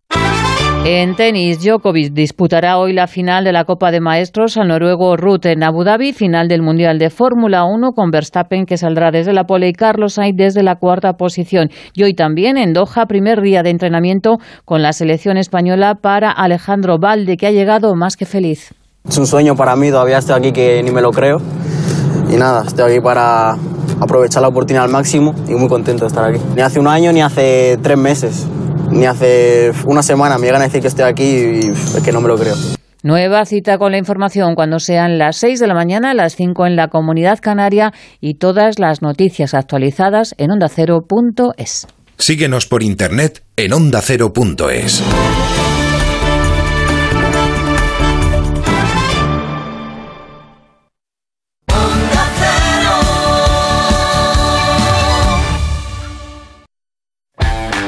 En 0.89 1.17
tenis, 1.17 1.59
Djokovic 1.59 2.13
disputará 2.13 2.77
hoy 2.77 2.93
la 2.93 3.07
final 3.07 3.43
de 3.43 3.51
la 3.51 3.65
Copa 3.65 3.91
de 3.91 3.99
Maestros 3.99 4.55
al 4.55 4.69
noruego 4.69 5.17
Ruth 5.17 5.45
en 5.45 5.61
Abu 5.61 5.83
Dhabi, 5.83 6.13
final 6.13 6.47
del 6.47 6.61
Mundial 6.61 6.97
de 6.97 7.09
Fórmula 7.09 7.65
1 7.65 7.91
con 7.91 8.09
Verstappen 8.09 8.65
que 8.65 8.77
saldrá 8.77 9.11
desde 9.11 9.33
la 9.33 9.43
pole 9.43 9.67
y 9.67 9.73
Carlos 9.73 10.13
Sainz 10.13 10.37
desde 10.37 10.63
la 10.63 10.77
cuarta 10.77 11.17
posición. 11.17 11.71
Y 11.93 12.03
hoy 12.03 12.13
también 12.13 12.55
en 12.55 12.71
Doha, 12.71 13.05
primer 13.05 13.41
día 13.41 13.63
de 13.63 13.69
entrenamiento 13.71 14.37
con 14.63 14.81
la 14.81 14.93
selección 14.93 15.35
española 15.35 15.95
para 16.01 16.31
Alejandro 16.31 16.99
Valde, 16.99 17.35
que 17.35 17.47
ha 17.47 17.51
llegado 17.51 17.93
más 17.93 18.15
que 18.15 18.25
feliz. 18.25 18.73
Es 19.05 19.17
un 19.17 19.27
sueño 19.27 19.57
para 19.57 19.75
mí, 19.75 19.89
todavía 19.89 20.19
estoy 20.19 20.39
aquí 20.39 20.53
que 20.53 20.81
ni 20.83 20.91
me 20.91 21.01
lo 21.01 21.11
creo. 21.11 21.41
Y 22.31 22.37
nada, 22.37 22.63
estoy 22.65 22.93
aquí 22.93 23.01
para 23.01 23.57
aprovechar 23.99 24.41
la 24.41 24.47
oportunidad 24.47 24.85
al 24.85 24.91
máximo 24.91 25.35
y 25.49 25.51
muy 25.51 25.67
contento 25.67 26.05
de 26.05 26.07
estar 26.07 26.23
aquí. 26.23 26.39
Ni 26.55 26.61
hace 26.61 26.79
un 26.79 26.87
año 26.87 27.11
ni 27.11 27.21
hace 27.21 27.77
tres 27.83 27.97
meses 27.97 28.47
ni 28.89 29.05
hace 29.05 29.71
una 29.85 30.03
semana 30.03 30.37
me 30.37 30.47
llegan 30.47 30.61
a 30.61 30.65
decir 30.65 30.81
que 30.81 30.87
estoy 30.87 31.05
aquí 31.05 31.23
y 31.23 31.69
es 31.69 32.01
que 32.03 32.11
no 32.11 32.21
me 32.21 32.27
lo 32.27 32.35
creo. 32.35 32.55
Nueva 33.03 33.45
cita 33.45 33.77
con 33.77 33.91
la 33.91 33.97
información 33.97 34.55
cuando 34.55 34.79
sean 34.79 35.17
las 35.17 35.37
6 35.37 35.59
de 35.59 35.67
la 35.67 35.75
mañana, 35.75 36.13
las 36.13 36.35
5 36.35 36.65
en 36.65 36.75
la 36.75 36.87
comunidad 36.87 37.39
canaria 37.39 37.93
y 38.19 38.35
todas 38.35 38.79
las 38.79 39.01
noticias 39.01 39.53
actualizadas 39.53 40.33
en 40.37 40.51
ondacero.es. 40.51 41.87
Síguenos 42.17 42.65
por 42.65 42.81
internet 42.81 43.43
en 43.55 43.73
ondacero.es. 43.73 45.03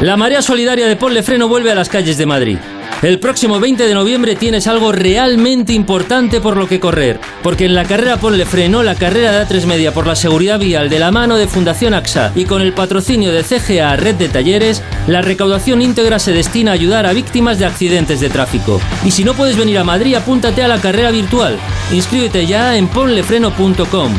La 0.01 0.15
marea 0.15 0.41
solidaria 0.41 0.87
de 0.87 0.95
Ponle 0.95 1.23
Freno 1.23 1.49
vuelve 1.49 1.73
a 1.73 1.75
las 1.75 1.89
calles 1.89 2.17
de 2.17 2.25
Madrid. 2.25 2.57
El 3.01 3.19
próximo 3.19 3.59
20 3.59 3.85
de 3.85 3.93
noviembre 3.93 4.37
tienes 4.37 4.65
algo 4.67 4.93
realmente 4.93 5.73
importante 5.73 6.39
por 6.39 6.55
lo 6.55 6.69
que 6.69 6.79
correr, 6.79 7.19
porque 7.43 7.65
en 7.65 7.75
la 7.75 7.83
carrera 7.83 8.15
Ponle 8.15 8.45
Freno, 8.45 8.81
la 8.81 8.95
carrera 8.95 9.33
de 9.33 9.45
A3 9.45 9.65
Media 9.65 9.93
por 9.93 10.07
la 10.07 10.15
seguridad 10.15 10.57
vial 10.57 10.89
de 10.89 10.99
la 10.99 11.11
mano 11.11 11.35
de 11.35 11.47
Fundación 11.47 11.93
AXA 11.93 12.31
y 12.33 12.45
con 12.45 12.61
el 12.61 12.71
patrocinio 12.71 13.33
de 13.33 13.43
CGA 13.43 13.97
Red 13.97 14.15
de 14.15 14.29
Talleres, 14.29 14.81
la 15.07 15.21
recaudación 15.21 15.81
íntegra 15.81 16.17
se 16.17 16.31
destina 16.31 16.71
a 16.71 16.75
ayudar 16.75 17.05
a 17.05 17.11
víctimas 17.11 17.59
de 17.59 17.65
accidentes 17.65 18.21
de 18.21 18.29
tráfico. 18.29 18.79
Y 19.03 19.11
si 19.11 19.25
no 19.25 19.33
puedes 19.33 19.57
venir 19.57 19.79
a 19.79 19.83
Madrid, 19.83 20.15
apúntate 20.15 20.63
a 20.63 20.69
la 20.69 20.79
carrera 20.79 21.11
virtual. 21.11 21.57
Inscríbete 21.91 22.47
ya 22.47 22.77
en 22.77 22.87
ponlefreno.com. 22.87 24.13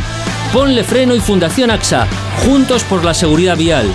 Ponle 0.52 0.84
Freno 0.84 1.14
y 1.14 1.20
Fundación 1.20 1.70
AXA, 1.70 2.06
juntos 2.44 2.84
por 2.84 3.02
la 3.02 3.14
seguridad 3.14 3.56
vial. 3.56 3.86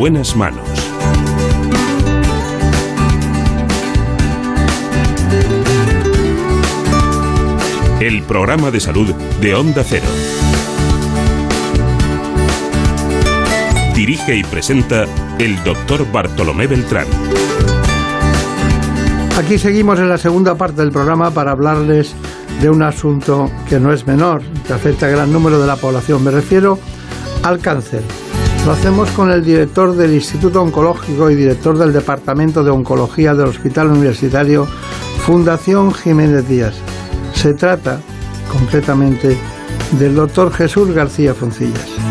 Buenas 0.00 0.34
manos. 0.34 0.66
El 8.00 8.22
programa 8.22 8.70
de 8.70 8.80
salud 8.80 9.12
de 9.42 9.54
Onda 9.54 9.84
Cero. 9.84 10.06
Dirige 13.94 14.36
y 14.36 14.42
presenta 14.44 15.04
el 15.38 15.62
doctor 15.64 16.10
Bartolomé 16.10 16.66
Beltrán. 16.66 17.06
Aquí 19.36 19.58
seguimos 19.58 19.98
en 19.98 20.08
la 20.08 20.16
segunda 20.16 20.54
parte 20.54 20.80
del 20.80 20.92
programa 20.92 21.30
para 21.30 21.50
hablarles 21.50 22.14
de 22.62 22.70
un 22.70 22.82
asunto 22.82 23.50
que 23.68 23.78
no 23.78 23.92
es 23.92 24.06
menor, 24.06 24.40
que 24.66 24.72
afecta 24.72 25.04
a 25.04 25.10
gran 25.10 25.30
número 25.30 25.60
de 25.60 25.66
la 25.66 25.76
población. 25.76 26.24
Me 26.24 26.30
refiero 26.30 26.78
al 27.42 27.58
cáncer. 27.58 28.29
Lo 28.66 28.72
hacemos 28.72 29.10
con 29.12 29.30
el 29.30 29.42
director 29.42 29.96
del 29.96 30.14
Instituto 30.14 30.62
Oncológico 30.62 31.30
y 31.30 31.34
director 31.34 31.78
del 31.78 31.92
Departamento 31.92 32.62
de 32.62 32.70
Oncología 32.70 33.34
del 33.34 33.48
Hospital 33.48 33.88
Universitario 33.88 34.66
Fundación 35.24 35.92
Jiménez 35.94 36.46
Díaz. 36.46 36.74
Se 37.32 37.54
trata, 37.54 38.00
concretamente, 38.52 39.36
del 39.98 40.14
doctor 40.14 40.52
Jesús 40.52 40.92
García 40.92 41.34
Foncillas. 41.34 42.09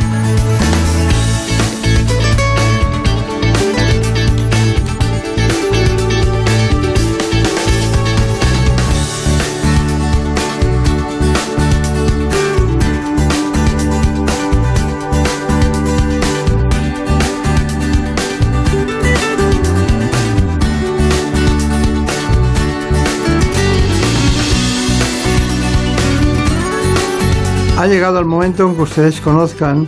Llegado 27.89 28.19
el 28.19 28.25
momento 28.25 28.67
en 28.67 28.75
que 28.75 28.83
ustedes 28.83 29.19
conozcan 29.19 29.87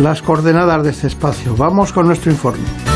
las 0.00 0.22
coordenadas 0.22 0.82
de 0.82 0.90
este 0.90 1.06
espacio. 1.06 1.54
Vamos 1.56 1.92
con 1.92 2.06
nuestro 2.06 2.32
informe. 2.32 2.87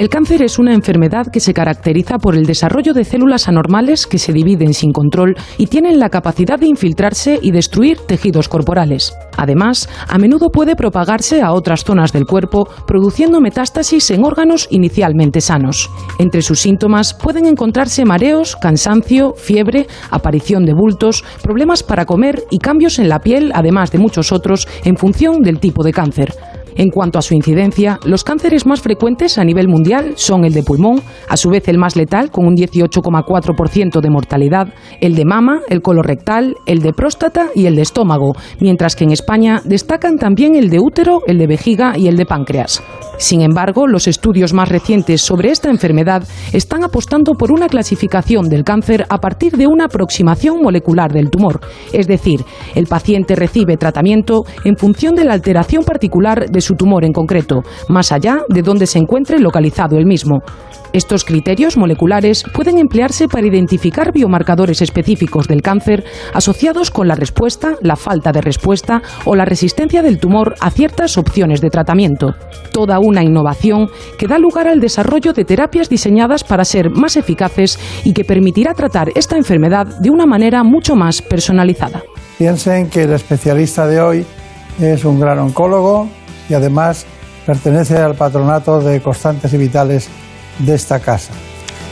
El 0.00 0.08
cáncer 0.08 0.40
es 0.40 0.58
una 0.58 0.72
enfermedad 0.72 1.26
que 1.30 1.40
se 1.40 1.52
caracteriza 1.52 2.16
por 2.16 2.34
el 2.34 2.46
desarrollo 2.46 2.94
de 2.94 3.04
células 3.04 3.48
anormales 3.48 4.06
que 4.06 4.16
se 4.16 4.32
dividen 4.32 4.72
sin 4.72 4.92
control 4.92 5.36
y 5.58 5.66
tienen 5.66 5.98
la 5.98 6.08
capacidad 6.08 6.58
de 6.58 6.68
infiltrarse 6.68 7.38
y 7.42 7.50
destruir 7.50 7.98
tejidos 8.06 8.48
corporales. 8.48 9.12
Además, 9.36 9.90
a 10.08 10.16
menudo 10.16 10.48
puede 10.48 10.74
propagarse 10.74 11.42
a 11.42 11.52
otras 11.52 11.84
zonas 11.84 12.14
del 12.14 12.24
cuerpo, 12.24 12.66
produciendo 12.86 13.42
metástasis 13.42 14.10
en 14.10 14.24
órganos 14.24 14.68
inicialmente 14.70 15.42
sanos. 15.42 15.90
Entre 16.18 16.40
sus 16.40 16.60
síntomas 16.60 17.12
pueden 17.12 17.44
encontrarse 17.44 18.06
mareos, 18.06 18.56
cansancio, 18.56 19.34
fiebre, 19.36 19.86
aparición 20.10 20.64
de 20.64 20.72
bultos, 20.72 21.24
problemas 21.42 21.82
para 21.82 22.06
comer 22.06 22.42
y 22.50 22.56
cambios 22.56 22.98
en 22.98 23.10
la 23.10 23.18
piel, 23.18 23.52
además 23.54 23.92
de 23.92 23.98
muchos 23.98 24.32
otros, 24.32 24.66
en 24.82 24.96
función 24.96 25.42
del 25.42 25.60
tipo 25.60 25.84
de 25.84 25.92
cáncer. 25.92 26.32
En 26.76 26.90
cuanto 26.90 27.18
a 27.18 27.22
su 27.22 27.34
incidencia, 27.34 27.98
los 28.04 28.24
cánceres 28.24 28.66
más 28.66 28.80
frecuentes 28.80 29.38
a 29.38 29.44
nivel 29.44 29.68
mundial 29.68 30.12
son 30.16 30.44
el 30.44 30.54
de 30.54 30.62
pulmón, 30.62 31.02
a 31.28 31.36
su 31.36 31.50
vez 31.50 31.68
el 31.68 31.78
más 31.78 31.96
letal 31.96 32.30
con 32.30 32.46
un 32.46 32.54
18,4% 32.54 34.00
de 34.00 34.10
mortalidad, 34.10 34.68
el 35.00 35.14
de 35.14 35.24
mama, 35.24 35.60
el 35.68 35.82
colorectal, 35.82 36.56
el 36.66 36.80
de 36.80 36.92
próstata 36.92 37.48
y 37.54 37.66
el 37.66 37.76
de 37.76 37.82
estómago, 37.82 38.34
mientras 38.60 38.96
que 38.96 39.04
en 39.04 39.12
España 39.12 39.60
destacan 39.64 40.16
también 40.18 40.54
el 40.54 40.70
de 40.70 40.80
útero, 40.80 41.22
el 41.26 41.38
de 41.38 41.46
vejiga 41.46 41.96
y 41.96 42.08
el 42.08 42.16
de 42.16 42.26
páncreas. 42.26 42.82
Sin 43.20 43.42
embargo, 43.42 43.86
los 43.86 44.08
estudios 44.08 44.54
más 44.54 44.70
recientes 44.70 45.20
sobre 45.20 45.50
esta 45.50 45.68
enfermedad 45.68 46.24
están 46.54 46.84
apostando 46.84 47.34
por 47.34 47.52
una 47.52 47.68
clasificación 47.68 48.48
del 48.48 48.64
cáncer 48.64 49.04
a 49.10 49.18
partir 49.18 49.58
de 49.58 49.66
una 49.66 49.84
aproximación 49.84 50.62
molecular 50.62 51.12
del 51.12 51.28
tumor, 51.28 51.60
es 51.92 52.06
decir, 52.06 52.40
el 52.74 52.86
paciente 52.86 53.36
recibe 53.36 53.76
tratamiento 53.76 54.44
en 54.64 54.78
función 54.78 55.14
de 55.14 55.26
la 55.26 55.34
alteración 55.34 55.84
particular 55.84 56.48
de 56.48 56.60
su 56.62 56.76
tumor 56.76 57.04
en 57.04 57.12
concreto, 57.12 57.62
más 57.90 58.10
allá 58.10 58.38
de 58.48 58.62
donde 58.62 58.86
se 58.86 58.98
encuentre 58.98 59.38
localizado 59.38 59.98
el 59.98 60.06
mismo. 60.06 60.38
Estos 60.92 61.24
criterios 61.24 61.76
moleculares 61.76 62.42
pueden 62.52 62.76
emplearse 62.76 63.28
para 63.28 63.46
identificar 63.46 64.12
biomarcadores 64.12 64.82
específicos 64.82 65.46
del 65.46 65.62
cáncer 65.62 66.04
asociados 66.34 66.90
con 66.90 67.06
la 67.06 67.14
respuesta, 67.14 67.76
la 67.80 67.94
falta 67.94 68.32
de 68.32 68.40
respuesta 68.40 69.00
o 69.24 69.36
la 69.36 69.44
resistencia 69.44 70.02
del 70.02 70.18
tumor 70.18 70.56
a 70.60 70.70
ciertas 70.70 71.16
opciones 71.16 71.60
de 71.60 71.70
tratamiento. 71.70 72.34
Toda 72.72 72.98
una 72.98 73.22
innovación 73.22 73.88
que 74.18 74.26
da 74.26 74.38
lugar 74.38 74.66
al 74.66 74.80
desarrollo 74.80 75.32
de 75.32 75.44
terapias 75.44 75.88
diseñadas 75.88 76.42
para 76.42 76.64
ser 76.64 76.90
más 76.90 77.16
eficaces 77.16 77.78
y 78.04 78.12
que 78.12 78.24
permitirá 78.24 78.74
tratar 78.74 79.10
esta 79.14 79.36
enfermedad 79.36 79.86
de 80.00 80.10
una 80.10 80.26
manera 80.26 80.64
mucho 80.64 80.96
más 80.96 81.22
personalizada. 81.22 82.02
Piensen 82.36 82.90
que 82.90 83.04
el 83.04 83.12
especialista 83.12 83.86
de 83.86 84.00
hoy 84.00 84.26
es 84.80 85.04
un 85.04 85.20
gran 85.20 85.38
oncólogo 85.38 86.08
y 86.48 86.54
además 86.54 87.06
pertenece 87.46 87.96
al 87.96 88.16
patronato 88.16 88.80
de 88.80 89.00
constantes 89.00 89.52
y 89.54 89.58
vitales 89.58 90.08
de 90.60 90.74
esta 90.74 91.00
casa. 91.00 91.32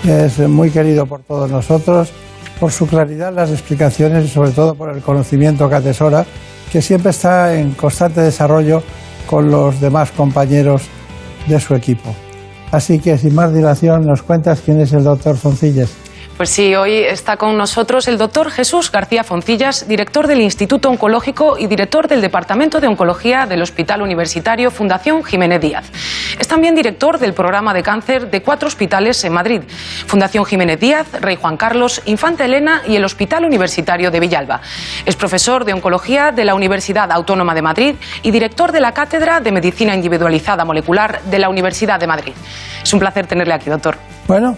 Es 0.07 0.39
muy 0.39 0.71
querido 0.71 1.07
por 1.07 1.23
todos 1.23 1.51
nosotros, 1.51 2.11
por 2.61 2.73
su 2.73 2.87
claridad 2.87 3.31
en 3.31 3.37
las 3.37 3.51
explicaciones 3.51 4.25
y 4.25 4.29
sobre 4.29 4.51
todo 4.53 4.75
por 4.75 4.91
el 4.91 5.03
conocimiento 5.03 5.69
que 5.69 5.75
atesora, 5.75 6.25
que 6.71 6.83
siempre 6.83 7.11
está 7.11 7.55
en 7.55 7.73
constante 7.73 8.21
desarrollo 8.21 8.83
con 9.27 9.51
los 9.51 9.81
demás 9.81 10.11
compañeros 10.13 10.83
de 11.47 11.61
su 11.61 11.75
equipo. 11.75 12.15
Así 12.71 12.99
que 12.99 13.17
sin 13.17 13.35
más 13.35 13.55
dilación, 13.55 14.07
nos 14.07 14.23
cuentas 14.23 14.61
quién 14.65 14.81
es 14.81 14.93
el 14.93 15.05
doctor 15.05 15.37
Foncilles. 15.37 15.91
Pues 16.39 16.51
sí, 16.51 16.77
hoy 16.77 16.99
está 16.99 17.37
con 17.37 17.59
nosotros 17.59 18.07
el 18.07 18.17
doctor 18.17 18.53
Jesús 18.53 18.93
García 18.93 19.25
Foncillas, 19.25 19.89
director 19.89 20.29
del 20.29 20.41
Instituto 20.41 20.89
Oncológico 20.89 21.59
y 21.59 21.67
director 21.67 22.07
del 22.07 22.21
Departamento 22.21 22.81
de 22.81 22.87
Oncología 22.87 23.45
del 23.47 23.61
Hospital 23.61 24.03
Universitario 24.03 24.71
Fundación 24.71 25.25
Jiménez 25.25 25.61
Díaz. 25.61 25.91
Es 26.39 26.47
también 26.47 26.77
director 26.77 27.19
del 27.19 27.35
programa 27.35 27.75
de 27.75 27.83
cáncer 27.83 28.31
de 28.31 28.41
cuatro 28.41 28.69
hospitales 28.69 29.25
en 29.25 29.33
Madrid, 29.33 29.63
Fundación 30.07 30.45
Jiménez 30.45 30.79
Díaz, 30.79 31.09
Rey 31.21 31.35
Juan 31.35 31.57
Carlos, 31.57 32.03
Infanta 32.05 32.45
Elena 32.45 32.83
y 32.87 32.95
el 32.95 33.05
Hospital 33.05 33.45
Universitario 33.45 34.13
de 34.13 34.21
Villalba. 34.21 34.61
Es 35.07 35.17
profesor 35.17 35.65
de 35.65 35.73
Oncología 35.73 36.31
de 36.31 36.45
la 36.45 36.55
Universidad 36.55 37.11
Autónoma 37.11 37.53
de 37.53 37.63
Madrid 37.63 37.97
y 38.23 38.31
director 38.31 38.71
de 38.71 38.79
la 38.79 38.95
Cátedra 38.95 39.41
de 39.41 39.51
Medicina 39.51 39.93
Individualizada 39.93 40.65
Molecular 40.65 41.21
de 41.21 41.41
la 41.41 41.49
Universidad 41.49 41.99
de 41.99 42.07
Madrid. 42.07 42.33
Es 42.81 42.93
un 42.93 43.01
placer 43.01 43.27
tenerle 43.27 43.55
aquí, 43.55 43.69
doctor. 43.69 43.99
Bueno, 44.29 44.57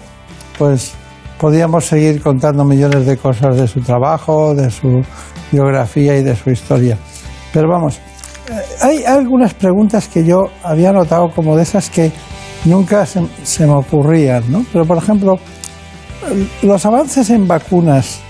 pues 0.58 0.99
podíamos 1.40 1.86
seguir 1.86 2.20
contando 2.22 2.64
millones 2.64 3.06
de 3.06 3.16
cosas 3.16 3.56
de 3.56 3.66
su 3.66 3.80
trabajo, 3.80 4.54
de 4.54 4.70
su 4.70 5.02
biografía 5.50 6.18
y 6.18 6.22
de 6.22 6.36
su 6.36 6.50
historia. 6.50 6.98
Pero 7.52 7.66
vamos, 7.66 7.96
eh, 7.96 8.52
hay 8.82 9.04
algunas 9.04 9.54
preguntas 9.54 10.06
que 10.06 10.24
yo 10.24 10.50
había 10.62 10.92
notado 10.92 11.30
como 11.34 11.56
de 11.56 11.62
esas 11.62 11.88
que 11.88 12.12
nunca 12.66 13.06
se, 13.06 13.66
me 13.66 13.72
ocurrían, 13.72 14.52
¿no? 14.52 14.66
Pero 14.70 14.84
por 14.84 14.98
ejemplo, 14.98 15.38
los 16.62 16.84
avances 16.84 17.30
en 17.30 17.48
vacunas 17.48 18.20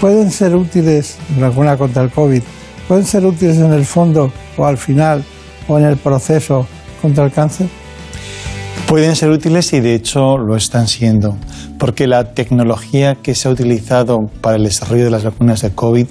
pueden 0.00 0.30
ser 0.30 0.56
útiles, 0.56 1.18
vacuna 1.38 1.76
contra 1.76 2.02
el 2.02 2.10
COVID, 2.10 2.42
pueden 2.88 3.04
ser 3.04 3.26
útiles 3.26 3.58
en 3.58 3.72
el 3.72 3.84
fondo 3.84 4.32
o 4.56 4.64
al 4.64 4.78
final 4.78 5.22
o 5.68 5.78
en 5.78 5.84
el 5.84 5.98
proceso 5.98 6.66
contra 7.02 7.24
el 7.24 7.32
cáncer. 7.32 7.68
Pueden 8.88 9.16
ser 9.16 9.28
útiles 9.28 9.74
y 9.74 9.80
de 9.80 9.94
hecho 9.94 10.38
lo 10.38 10.56
están 10.56 10.88
siendo, 10.88 11.36
porque 11.78 12.06
la 12.06 12.32
tecnología 12.32 13.16
que 13.16 13.34
se 13.34 13.46
ha 13.46 13.50
utilizado 13.50 14.30
para 14.40 14.56
el 14.56 14.64
desarrollo 14.64 15.04
de 15.04 15.10
las 15.10 15.24
vacunas 15.24 15.60
de 15.60 15.72
COVID, 15.72 16.06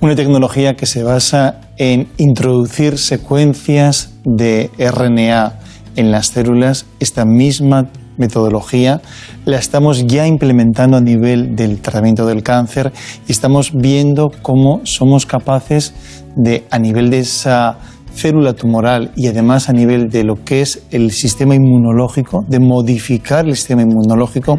una 0.00 0.16
tecnología 0.16 0.74
que 0.74 0.86
se 0.86 1.04
basa 1.04 1.60
en 1.76 2.08
introducir 2.16 2.98
secuencias 2.98 4.14
de 4.24 4.68
RNA 4.78 5.60
en 5.94 6.10
las 6.10 6.26
células, 6.26 6.86
esta 6.98 7.24
misma 7.24 7.88
metodología 8.16 9.00
la 9.44 9.58
estamos 9.58 10.04
ya 10.04 10.26
implementando 10.26 10.96
a 10.96 11.00
nivel 11.00 11.54
del 11.54 11.80
tratamiento 11.80 12.26
del 12.26 12.42
cáncer 12.42 12.92
y 13.28 13.30
estamos 13.30 13.70
viendo 13.72 14.32
cómo 14.42 14.80
somos 14.82 15.24
capaces 15.24 15.94
de, 16.34 16.64
a 16.72 16.80
nivel 16.80 17.10
de 17.10 17.20
esa 17.20 17.78
célula 18.18 18.52
tumoral 18.52 19.12
y 19.14 19.28
además 19.28 19.68
a 19.68 19.72
nivel 19.72 20.10
de 20.10 20.24
lo 20.24 20.34
que 20.44 20.60
es 20.60 20.82
el 20.90 21.12
sistema 21.12 21.54
inmunológico, 21.54 22.44
de 22.48 22.58
modificar 22.58 23.46
el 23.46 23.54
sistema 23.54 23.82
inmunológico, 23.82 24.58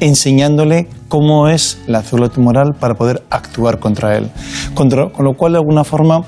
enseñándole 0.00 0.88
cómo 1.08 1.48
es 1.48 1.78
la 1.86 2.02
célula 2.02 2.30
tumoral 2.30 2.74
para 2.74 2.94
poder 2.94 3.22
actuar 3.30 3.78
contra 3.78 4.16
él. 4.16 4.30
con 4.74 5.24
lo 5.24 5.34
cual, 5.34 5.52
de 5.52 5.58
alguna 5.58 5.84
forma, 5.84 6.22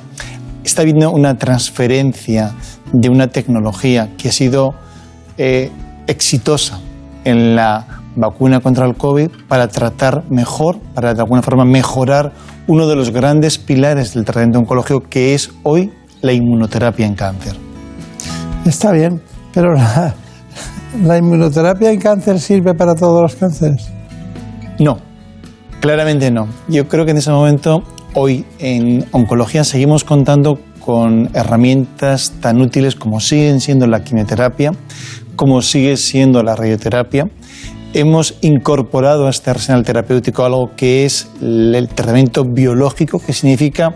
está 0.65 0.83
habiendo 0.83 1.11
una 1.11 1.37
transferencia 1.37 2.55
de 2.93 3.09
una 3.09 3.27
tecnología 3.27 4.11
que 4.17 4.29
ha 4.29 4.33
sido 4.33 4.75
eh, 5.37 5.71
exitosa 6.07 6.79
en 7.25 7.57
la 7.57 7.87
vacuna 8.15 8.61
contra 8.61 8.87
el 8.87 8.95
COVID 8.95 9.31
para 9.49 9.69
tratar 9.69 10.25
mejor, 10.31 10.79
para 10.95 11.15
de 11.15 11.21
alguna 11.21 11.43
forma 11.43 11.65
mejorar 11.65 12.33
uno 12.67 12.87
de 12.87 12.97
los 12.97 13.11
grandes 13.11 13.59
pilares 13.59 14.15
del 14.15 14.25
tratamiento 14.25 14.61
oncológico 14.61 15.01
que 15.09 15.35
es 15.35 15.51
hoy 15.63 15.93
la 16.23 16.33
inmunoterapia 16.33 17.07
en 17.07 17.15
cáncer. 17.15 17.57
Está 18.65 18.93
bien, 18.93 19.23
pero 19.53 19.75
la, 19.75 20.15
la 21.03 21.19
inmunoterapia 21.19 21.91
en 21.91 22.01
cáncer 22.01 22.41
sirve 22.41 22.75
para 22.75 22.95
todos 22.95 23.23
los 23.23 23.35
cánceres. 23.37 23.91
No, 24.79 24.99
claramente 25.81 26.31
no. 26.31 26.49
Yo 26.69 26.89
creo 26.89 27.05
que 27.05 27.13
en 27.13 27.19
ese 27.19 27.31
momento, 27.31 27.83
hoy 28.15 28.45
en 28.59 29.05
oncología, 29.13 29.65
seguimos 29.65 30.05
contando 30.05 30.59
con 30.81 31.31
herramientas 31.35 32.33
tan 32.41 32.61
útiles 32.61 32.95
como 32.95 33.21
siguen 33.21 33.61
siendo 33.61 33.87
la 33.87 34.03
quimioterapia, 34.03 34.73
como 35.37 35.63
sigue 35.63 35.97
siendo 35.97 36.43
la 36.43 36.57
radioterapia, 36.57 37.29
hemos 37.95 38.37
incorporado 38.43 39.27
a 39.27 39.31
este 39.31 39.51
arsenal 39.51 39.85
terapéutico 39.85 40.45
algo 40.45 40.71
que 40.77 41.05
es 41.05 41.29
el 41.41 41.89
tratamiento 41.95 42.45
biológico, 42.45 43.19
que 43.19 43.33
significa 43.33 43.95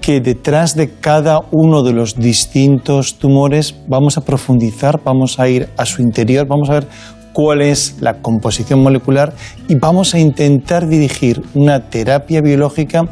que 0.00 0.20
detrás 0.20 0.74
de 0.74 0.90
cada 0.90 1.40
uno 1.50 1.82
de 1.82 1.92
los 1.92 2.16
distintos 2.16 3.18
tumores 3.18 3.74
vamos 3.86 4.16
a 4.16 4.22
profundizar, 4.22 5.00
vamos 5.04 5.38
a 5.38 5.48
ir 5.48 5.68
a 5.76 5.84
su 5.86 6.02
interior, 6.02 6.46
vamos 6.46 6.70
a 6.70 6.74
ver 6.74 6.86
cuál 7.32 7.62
es 7.62 7.96
la 8.00 8.14
composición 8.22 8.82
molecular 8.82 9.32
y 9.68 9.74
vamos 9.76 10.14
a 10.14 10.18
intentar 10.18 10.88
dirigir 10.88 11.42
una 11.54 11.90
terapia 11.90 12.40
biológica 12.40 13.04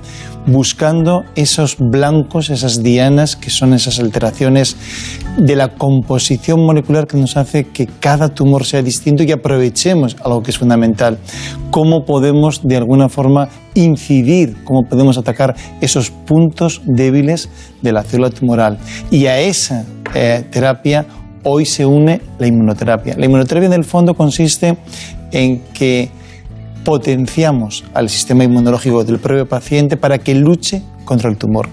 buscando 0.46 1.24
esos 1.34 1.76
blancos, 1.78 2.50
esas 2.50 2.82
dianas, 2.82 3.36
que 3.36 3.50
son 3.50 3.74
esas 3.74 3.98
alteraciones 3.98 4.76
de 5.36 5.56
la 5.56 5.68
composición 5.68 6.64
molecular 6.64 7.06
que 7.06 7.16
nos 7.16 7.36
hace 7.36 7.64
que 7.64 7.86
cada 7.86 8.30
tumor 8.30 8.64
sea 8.64 8.82
distinto 8.82 9.22
y 9.22 9.32
aprovechemos 9.32 10.16
algo 10.24 10.42
que 10.42 10.50
es 10.50 10.58
fundamental, 10.58 11.18
cómo 11.70 12.04
podemos 12.04 12.66
de 12.66 12.76
alguna 12.76 13.08
forma 13.08 13.48
incidir, 13.74 14.56
cómo 14.64 14.84
podemos 14.88 15.18
atacar 15.18 15.54
esos 15.80 16.10
puntos 16.10 16.80
débiles 16.84 17.50
de 17.82 17.92
la 17.92 18.02
célula 18.02 18.30
tumoral. 18.30 18.78
Y 19.10 19.26
a 19.26 19.38
esa 19.38 19.84
eh, 20.14 20.44
terapia 20.50 21.06
hoy 21.42 21.64
se 21.64 21.84
une 21.84 22.20
la 22.38 22.46
inmunoterapia. 22.46 23.16
La 23.16 23.26
inmunoterapia 23.26 23.66
en 23.66 23.72
el 23.72 23.84
fondo 23.84 24.14
consiste 24.14 24.76
en 25.32 25.62
que 25.72 26.10
potenciamos 26.84 27.84
al 27.94 28.08
sistema 28.08 28.44
inmunológico 28.44 29.04
del 29.04 29.18
propio 29.18 29.46
paciente 29.46 29.96
para 29.96 30.18
que 30.18 30.34
luche 30.34 30.82
contra 31.04 31.30
el 31.30 31.36
tumor. 31.36 31.68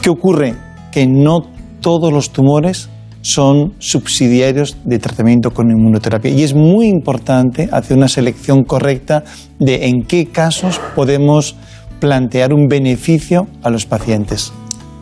¿Qué 0.00 0.10
ocurre? 0.10 0.54
Que 0.92 1.06
no 1.06 1.46
todos 1.80 2.12
los 2.12 2.30
tumores 2.30 2.88
son 3.20 3.72
subsidiarios 3.78 4.76
de 4.84 4.98
tratamiento 4.98 5.50
con 5.50 5.70
inmunoterapia 5.70 6.30
y 6.30 6.42
es 6.42 6.54
muy 6.54 6.88
importante 6.88 7.68
hacer 7.72 7.96
una 7.96 8.08
selección 8.08 8.64
correcta 8.64 9.24
de 9.58 9.86
en 9.86 10.02
qué 10.02 10.26
casos 10.26 10.78
podemos 10.94 11.56
plantear 12.00 12.52
un 12.52 12.68
beneficio 12.68 13.46
a 13.62 13.70
los 13.70 13.86
pacientes. 13.86 14.52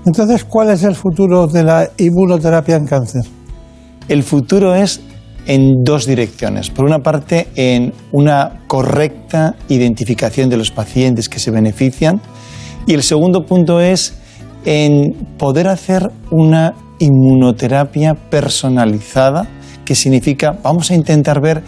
Entonces, 0.07 0.45
¿cuál 0.45 0.71
es 0.71 0.85
el 0.85 0.95
futuro 0.95 1.47
de 1.47 1.65
la 1.65 1.91
inmunoterapia 1.99 2.77
en 2.77 2.87
cáncer? 2.87 3.23
El 4.09 4.23
futuro 4.23 4.75
es 4.75 5.01
en 5.47 5.83
dos 5.85 6.07
direcciones. 6.07 6.71
Por 6.71 6.85
una 6.85 7.01
parte, 7.01 7.49
en 7.57 7.93
una 8.13 8.63
correcta 8.67 9.57
identificación 9.69 10.49
de 10.49 10.57
los 10.57 10.71
pacientes 10.71 11.29
que 11.29 11.39
se 11.39 11.51
benefician. 11.51 12.21
Y 12.87 12.95
el 12.95 13.03
segundo 13.03 13.45
punto 13.45 13.81
es 13.81 14.15
en 14.65 15.13
poder 15.39 15.69
hacer 15.69 16.11
una 16.31 16.75
inmunoterapia 16.99 18.15
personalizada, 18.15 19.49
que 19.85 19.95
significa 19.95 20.57
vamos 20.63 20.91
a 20.91 20.95
intentar 20.95 21.41
ver 21.41 21.63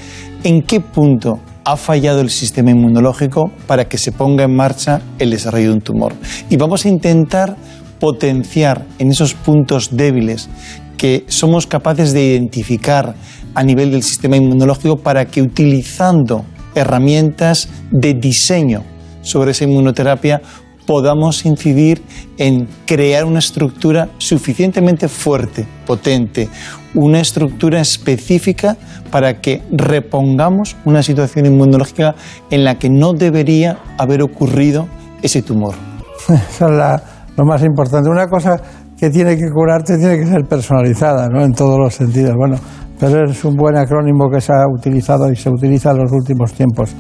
en 0.45 0.63
qué 0.63 0.81
punto 0.81 1.41
ha 1.65 1.77
fallado 1.77 2.21
el 2.21 2.31
sistema 2.31 2.71
inmunológico 2.71 3.51
para 3.67 3.89
que 3.89 3.99
se 3.99 4.13
ponga 4.13 4.45
en 4.45 4.55
marcha 4.55 5.01
el 5.19 5.31
desarrollo 5.31 5.69
de 5.69 5.75
un 5.75 5.81
tumor. 5.81 6.13
Y 6.51 6.57
vamos 6.57 6.85
a 6.85 6.89
intentar 6.89 7.57
potenciar 7.99 8.85
en 8.99 9.11
esos 9.11 9.35
puntos 9.35 9.97
débiles 9.97 10.49
que 10.97 11.25
somos 11.29 11.67
capaces 11.67 12.13
de 12.13 12.25
identificar 12.25 13.15
a 13.55 13.63
nivel 13.63 13.91
del 13.91 14.03
sistema 14.03 14.37
inmunológico 14.37 14.97
para 14.97 15.27
que 15.27 15.43
utilizando 15.43 16.45
herramientas 16.75 17.69
de 17.91 18.15
diseño 18.15 18.83
sobre 19.23 19.53
esa 19.53 19.65
inmunoterapia 19.65 20.43
podamos 20.87 21.47
incidir 21.47 22.03
en 22.37 22.69
crear 22.87 23.25
una 23.25 23.39
estructura 23.39 24.09
suficientemente 24.19 25.09
fuerte, 25.09 25.67
potente, 25.87 26.49
una 26.95 27.21
estructura 27.21 27.81
específica 27.81 28.77
para 29.11 29.41
que 29.41 29.63
repongamos 29.73 30.77
una 30.85 31.03
situación 31.03 31.47
inmunológica 31.47 32.15
en 32.51 32.65
la 32.65 32.79
que 32.79 32.91
no 32.91 33.13
debería 33.13 33.79
haber 33.99 34.23
ocurrido 34.23 34.87
ese 35.23 35.43
tumor. 35.43 35.75
Eso 36.29 36.67
es 36.69 37.01
lo 37.37 37.45
más 37.45 37.63
importante. 37.63 38.09
Una 38.11 38.29
cosa 38.29 38.61
que 38.99 39.11
tiene 39.11 39.37
que 39.37 39.51
curarte 39.51 39.99
tiene 39.99 40.19
que 40.19 40.27
ser 40.27 40.45
personalizada, 40.45 41.29
¿no? 41.29 41.43
En 41.43 41.53
todos 41.53 41.79
los 41.79 41.95
sentidos. 41.95 42.35
Bueno, 42.37 42.57
pero 42.99 43.31
es 43.31 43.45
un 43.45 43.55
buen 43.55 43.77
acrónimo 43.77 44.31
que 44.31 44.41
se 44.41 44.53
ha 44.53 44.67
utilizado 44.69 45.31
y 45.31 45.37
se 45.37 45.51
utiliza 45.51 45.91
en 45.91 45.99
los 45.99 46.13
últimos 46.13 46.53
tiempos. 46.53 46.95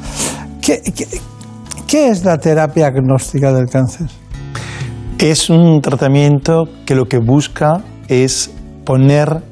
¿Qué, 0.61 0.81
qué, 1.87 2.09
es 2.09 2.25
la 2.25 2.39
terapia 2.39 2.89
agnóstica 2.89 3.53
del 3.53 3.67
cáncer? 3.67 4.09
Es 5.19 5.49
un 5.49 5.81
tratamiento 5.81 6.65
que 6.85 6.95
lo 6.95 7.07
que 7.07 7.19
busca 7.19 7.83
es 8.09 8.51
poner 8.85 9.43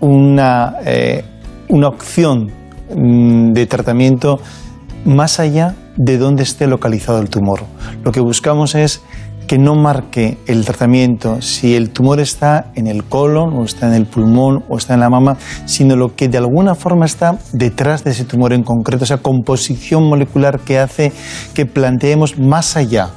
una, 0.00 0.76
eh, 0.84 1.24
una 1.68 1.88
opción 1.88 2.50
mm, 2.96 3.52
de 3.52 3.66
tratamiento 3.66 4.38
más 5.04 5.40
allá 5.40 5.74
de 5.96 6.18
donde 6.18 6.42
esté 6.42 6.66
localizado 6.66 7.20
el 7.20 7.28
tumor. 7.28 7.60
Lo 8.04 8.12
que 8.12 8.20
buscamos 8.20 8.74
es 8.74 9.02
que 9.50 9.58
no 9.58 9.74
marque 9.74 10.38
el 10.46 10.64
tratamiento 10.64 11.42
si 11.42 11.74
el 11.74 11.90
tumor 11.90 12.20
está 12.20 12.70
en 12.76 12.86
el 12.86 13.02
colon 13.02 13.52
o 13.54 13.64
está 13.64 13.88
en 13.88 13.94
el 13.94 14.06
pulmón 14.06 14.62
o 14.68 14.78
está 14.78 14.94
en 14.94 15.00
la 15.00 15.10
mama, 15.10 15.38
sino 15.64 15.96
lo 15.96 16.14
que 16.14 16.28
de 16.28 16.38
alguna 16.38 16.76
forma 16.76 17.04
está 17.04 17.36
detrás 17.52 18.04
de 18.04 18.12
ese 18.12 18.24
tumor 18.24 18.52
en 18.52 18.62
concreto, 18.62 19.02
esa 19.02 19.16
composición 19.16 20.08
molecular 20.08 20.60
que 20.60 20.78
hace 20.78 21.10
que 21.52 21.66
planteemos 21.66 22.38
más 22.38 22.76
allá, 22.76 23.10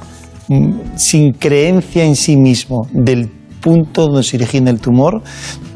mm, 0.48 0.96
sin 0.96 1.34
creencia 1.34 2.04
en 2.04 2.16
sí 2.16 2.36
mismo, 2.36 2.88
del 2.90 3.28
punto 3.60 4.08
donde 4.08 4.24
se 4.24 4.36
origina 4.36 4.72
el 4.72 4.80
tumor, 4.80 5.22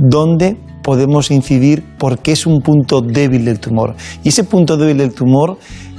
donde 0.01 0.57
podemos 0.83 1.31
incidir 1.31 1.85
porque 2.01 2.33
es 2.33 2.47
un 2.47 2.63
punto 2.63 3.01
débil 3.01 3.45
del 3.45 3.61
tumor. 3.61 3.95
Y 4.25 4.31
ese 4.31 4.43
punto 4.43 4.77
débil 4.77 4.99
del 4.99 5.15
tumor 5.15 5.57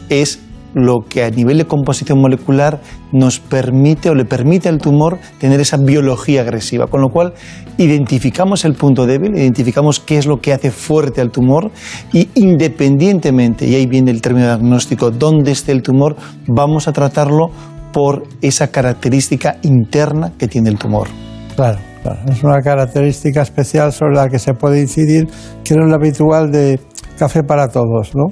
es 0.09 0.41
lo 0.73 0.99
que 1.07 1.23
a 1.23 1.29
nivel 1.29 1.57
de 1.57 1.65
composición 1.65 2.19
molecular 2.19 2.79
nos 3.11 3.39
permite 3.39 4.09
o 4.09 4.15
le 4.15 4.25
permite 4.25 4.69
al 4.69 4.77
tumor 4.77 5.17
tener 5.39 5.59
esa 5.59 5.77
biología 5.77 6.41
agresiva, 6.41 6.87
con 6.87 7.01
lo 7.01 7.09
cual 7.09 7.33
identificamos 7.77 8.65
el 8.65 8.73
punto 8.73 9.05
débil, 9.05 9.35
identificamos 9.35 9.99
qué 9.99 10.17
es 10.17 10.25
lo 10.25 10.41
que 10.41 10.53
hace 10.53 10.71
fuerte 10.71 11.21
al 11.21 11.31
tumor 11.31 11.71
y 12.13 12.29
independientemente, 12.35 13.67
y 13.67 13.75
ahí 13.75 13.85
viene 13.85 14.11
el 14.11 14.21
término 14.21 14.47
diagnóstico, 14.47 15.11
dónde 15.11 15.51
esté 15.51 15.71
el 15.71 15.81
tumor, 15.81 16.15
vamos 16.47 16.87
a 16.87 16.93
tratarlo 16.93 17.49
por 17.91 18.23
esa 18.41 18.67
característica 18.67 19.57
interna 19.63 20.33
que 20.37 20.47
tiene 20.47 20.69
el 20.69 20.77
tumor. 20.77 21.07
Claro, 21.55 21.79
claro. 22.03 22.19
es 22.31 22.43
una 22.43 22.61
característica 22.61 23.41
especial 23.41 23.91
sobre 23.91 24.15
la 24.15 24.29
que 24.29 24.39
se 24.39 24.53
puede 24.53 24.79
incidir, 24.81 25.27
que 25.63 25.73
no 25.73 25.85
es 25.85 25.89
lo 25.89 25.95
habitual 25.95 26.51
de 26.51 26.79
café 27.17 27.43
para 27.43 27.67
todos, 27.67 28.11
¿no? 28.15 28.27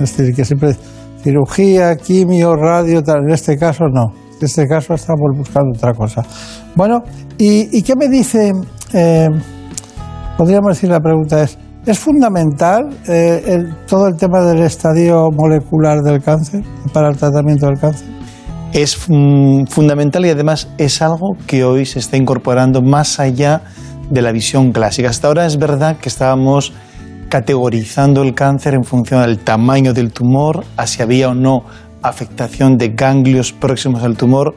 Es 0.00 0.16
decir, 0.16 0.34
que 0.34 0.44
siempre 0.44 0.74
cirugía, 1.22 1.96
quimio, 1.96 2.54
radio, 2.54 3.02
tal. 3.02 3.24
En 3.24 3.30
este 3.30 3.56
caso 3.56 3.84
no. 3.92 4.12
En 4.38 4.46
este 4.46 4.66
caso 4.66 4.94
estamos 4.94 5.30
buscando 5.36 5.70
otra 5.76 5.94
cosa. 5.94 6.22
Bueno, 6.74 7.02
¿y, 7.38 7.82
qué 7.82 7.94
me 7.96 8.08
dice? 8.08 8.52
Eh, 8.92 9.28
podríamos 10.36 10.76
decir 10.76 10.90
la 10.90 11.00
pregunta 11.00 11.42
es, 11.42 11.56
¿es 11.86 11.98
fundamental 11.98 12.88
eh, 13.08 13.64
todo 13.86 14.08
el 14.08 14.16
tema 14.16 14.40
del 14.40 14.62
estadio 14.62 15.28
molecular 15.30 16.00
del 16.00 16.22
cáncer 16.22 16.62
para 16.92 17.08
el 17.08 17.16
tratamiento 17.16 17.66
del 17.66 17.78
cáncer? 17.78 18.08
Es 18.72 18.96
fundamental 18.96 20.24
y 20.24 20.30
además 20.30 20.68
es 20.78 21.02
algo 21.02 21.36
que 21.46 21.62
hoy 21.62 21.84
se 21.84 21.98
está 21.98 22.16
incorporando 22.16 22.80
más 22.80 23.20
allá 23.20 23.62
de 24.10 24.22
la 24.22 24.32
visión 24.32 24.72
clásica. 24.72 25.10
Hasta 25.10 25.28
ahora 25.28 25.46
es 25.46 25.58
verdad 25.58 25.98
que 25.98 26.08
estábamos 26.08 26.72
categorizando 27.32 28.22
el 28.22 28.34
cáncer 28.34 28.74
en 28.74 28.84
función 28.84 29.22
del 29.22 29.38
tamaño 29.38 29.94
del 29.94 30.12
tumor, 30.12 30.66
a 30.76 30.86
si 30.86 31.00
había 31.00 31.30
o 31.30 31.34
no 31.34 31.64
afectación 32.02 32.76
de 32.76 32.90
ganglios 32.90 33.52
próximos 33.52 34.02
al 34.02 34.18
tumor, 34.18 34.54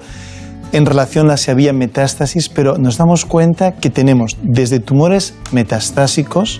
en 0.73 0.85
relación 0.85 1.31
a 1.31 1.37
si 1.37 1.51
había 1.51 1.71
metástasis, 1.71 2.49
pero 2.49 2.77
nos 2.77 2.97
damos 2.97 3.23
cuenta 3.23 3.75
que 3.75 3.89
tenemos 3.89 4.35
desde 4.43 4.81
tumores 4.81 5.35
metastásicos, 5.53 6.59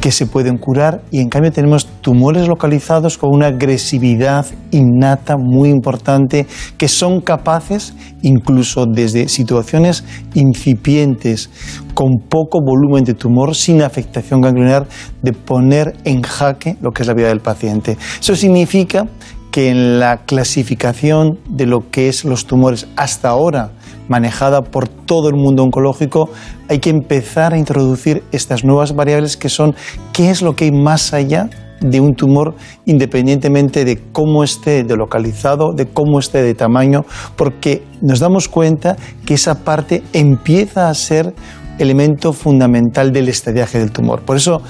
que 0.00 0.12
se 0.12 0.26
pueden 0.26 0.58
curar 0.58 1.02
y 1.10 1.20
en 1.20 1.28
cambio 1.28 1.52
tenemos 1.52 1.86
tumores 2.00 2.48
localizados 2.48 3.18
con 3.18 3.34
una 3.34 3.48
agresividad 3.48 4.46
innata 4.70 5.36
muy 5.36 5.70
importante 5.70 6.46
que 6.76 6.88
son 6.88 7.20
capaces 7.20 7.94
incluso 8.22 8.86
desde 8.86 9.28
situaciones 9.28 10.04
incipientes 10.34 11.50
con 11.94 12.18
poco 12.28 12.60
volumen 12.64 13.04
de 13.04 13.14
tumor 13.14 13.54
sin 13.54 13.82
afectación 13.82 14.40
ganglionar 14.40 14.86
de 15.22 15.32
poner 15.32 15.96
en 16.04 16.22
jaque 16.22 16.76
lo 16.80 16.92
que 16.92 17.02
es 17.02 17.08
la 17.08 17.14
vida 17.14 17.28
del 17.28 17.40
paciente. 17.40 17.96
Eso 18.20 18.36
significa 18.36 19.06
que 19.50 19.70
en 19.70 19.98
la 19.98 20.18
clasificación 20.18 21.38
de 21.48 21.66
lo 21.66 21.90
que 21.90 22.08
es 22.08 22.24
los 22.24 22.46
tumores 22.46 22.86
hasta 22.96 23.30
ahora 23.30 23.72
manejada 24.08 24.62
por 24.62 24.88
todo 24.88 25.28
el 25.28 25.36
mundo 25.36 25.62
oncológico, 25.62 26.30
hay 26.68 26.78
que 26.78 26.90
empezar 26.90 27.54
a 27.54 27.58
introducir 27.58 28.22
estas 28.32 28.64
nuevas 28.64 28.94
variables 28.94 29.36
que 29.36 29.48
son 29.48 29.74
qué 30.12 30.30
es 30.30 30.42
lo 30.42 30.54
que 30.56 30.64
hay 30.64 30.72
más 30.72 31.14
allá 31.14 31.48
de 31.80 32.00
un 32.00 32.14
tumor 32.14 32.54
independientemente 32.86 33.84
de 33.84 34.00
cómo 34.12 34.42
esté 34.42 34.82
de 34.84 34.96
localizado, 34.96 35.72
de 35.72 35.86
cómo 35.86 36.18
esté 36.18 36.42
de 36.42 36.54
tamaño, 36.54 37.04
porque 37.36 37.82
nos 38.00 38.20
damos 38.20 38.48
cuenta 38.48 38.96
que 39.24 39.34
esa 39.34 39.64
parte 39.64 40.02
empieza 40.12 40.88
a 40.88 40.94
ser 40.94 41.34
elemento 41.78 42.32
fundamental 42.32 43.12
del 43.12 43.28
estadiaje 43.28 43.78
del 43.78 43.92
tumor. 43.92 44.22
Por 44.22 44.36
eso 44.36 44.62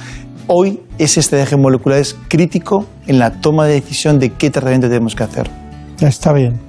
hoy 0.47 0.81
ese 0.98 1.20
estrategia 1.20 1.56
molecular 1.56 1.98
es 1.98 2.16
crítico 2.28 2.86
en 3.06 3.19
la 3.19 3.40
toma 3.40 3.66
de 3.66 3.74
decisión 3.74 4.19
de 4.19 4.31
qué 4.31 4.51
tratamiento 4.51 4.89
tenemos 4.89 5.15
que 5.15 5.24
hacer. 5.24 5.51
Está 6.01 6.32
bien. 6.32 6.68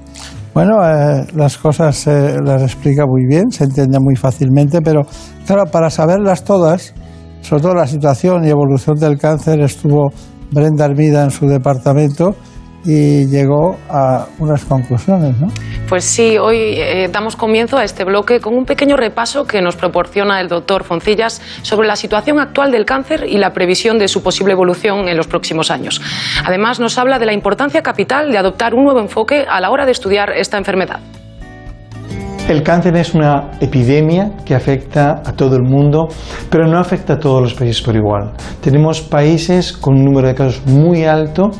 Bueno, 0.60 0.86
eh, 0.86 1.26
las 1.36 1.58
cosas 1.58 2.06
eh, 2.08 2.36
las 2.44 2.62
explica 2.62 3.06
muy 3.06 3.26
bien, 3.26 3.50
se 3.50 3.64
entiende 3.64 3.98
muy 3.98 4.18
fácilmente, 4.18 4.82
pero 4.82 5.04
claro, 5.48 5.72
para 5.72 5.90
saberlas 5.90 6.44
todas, 6.44 6.94
sobre 7.40 7.62
todo 7.62 7.76
la 7.76 7.88
situación 7.88 8.44
y 8.44 8.50
evolución 8.50 8.98
del 8.98 9.18
cáncer, 9.18 9.62
estuvo 9.62 10.10
Brenda 10.52 10.84
Armida 10.84 11.24
en 11.24 11.32
su 11.32 11.48
departamento 11.48 12.36
y 12.86 13.26
llegó 13.28 13.78
a 13.90 14.28
unas 14.40 14.64
conclusiones, 14.66 15.38
¿no? 15.40 15.48
Pues 15.88 16.06
sí, 16.06 16.38
hoy 16.38 16.58
eh, 16.58 17.10
damos 17.12 17.36
comienzo 17.36 17.78
a 17.78 17.84
este 17.84 18.04
bloque 18.04 18.40
con 18.40 18.56
un 18.56 18.66
pequeño 18.66 18.96
repaso 18.96 19.46
que 19.46 19.62
nos 19.62 19.76
proporciona 19.76 20.40
el 20.40 20.48
doctor 20.48 20.84
Foncillas 20.84 21.42
sobre 21.62 21.88
la 21.88 21.96
situación 21.96 22.40
actual 22.40 22.72
del 22.72 22.86
cáncer 22.86 23.26
y 23.28 23.38
la 23.38 23.52
previsión 23.52 23.98
de 23.98 24.08
su 24.08 24.24
posible 24.24 24.54
evolución 24.54 25.08
en 25.08 25.18
los 25.18 25.28
próximos 25.28 25.72
años. 25.72 26.02
Además, 26.46 26.80
nos 26.80 26.98
habla 26.98 27.20
de 27.20 27.26
la 27.26 27.34
importancia 27.34 27.82
capital 27.82 28.32
de 28.32 28.38
adoptar 28.38 28.74
un 28.74 28.86
nuevo 28.86 29.00
enfoque 29.00 29.46
a 29.50 29.60
la 29.60 29.72
hora 29.72 29.86
de 29.86 29.92
estudiar 29.92 30.32
esta 30.32 30.58
enfermedad. 30.58 31.00
El 32.50 32.64
cáncer 32.64 32.96
es 32.96 33.14
una 33.14 33.52
epidemia 33.62 34.32
que 34.44 34.56
afecta 34.56 35.22
a 35.24 35.34
todo 35.34 35.56
el 35.56 35.62
mundo, 35.62 36.08
pero 36.50 36.66
no 36.66 36.80
afecta 36.80 37.14
a 37.14 37.20
todos 37.20 37.44
los 37.44 37.54
países 37.54 37.80
por 37.80 37.96
igual. 37.96 38.32
Tenemos 38.60 39.02
países 39.02 39.72
con 39.72 39.94
un 39.94 40.06
número 40.06 40.30
de 40.30 40.34
casos 40.34 40.66
muy 40.66 41.06
alto, 41.06 41.52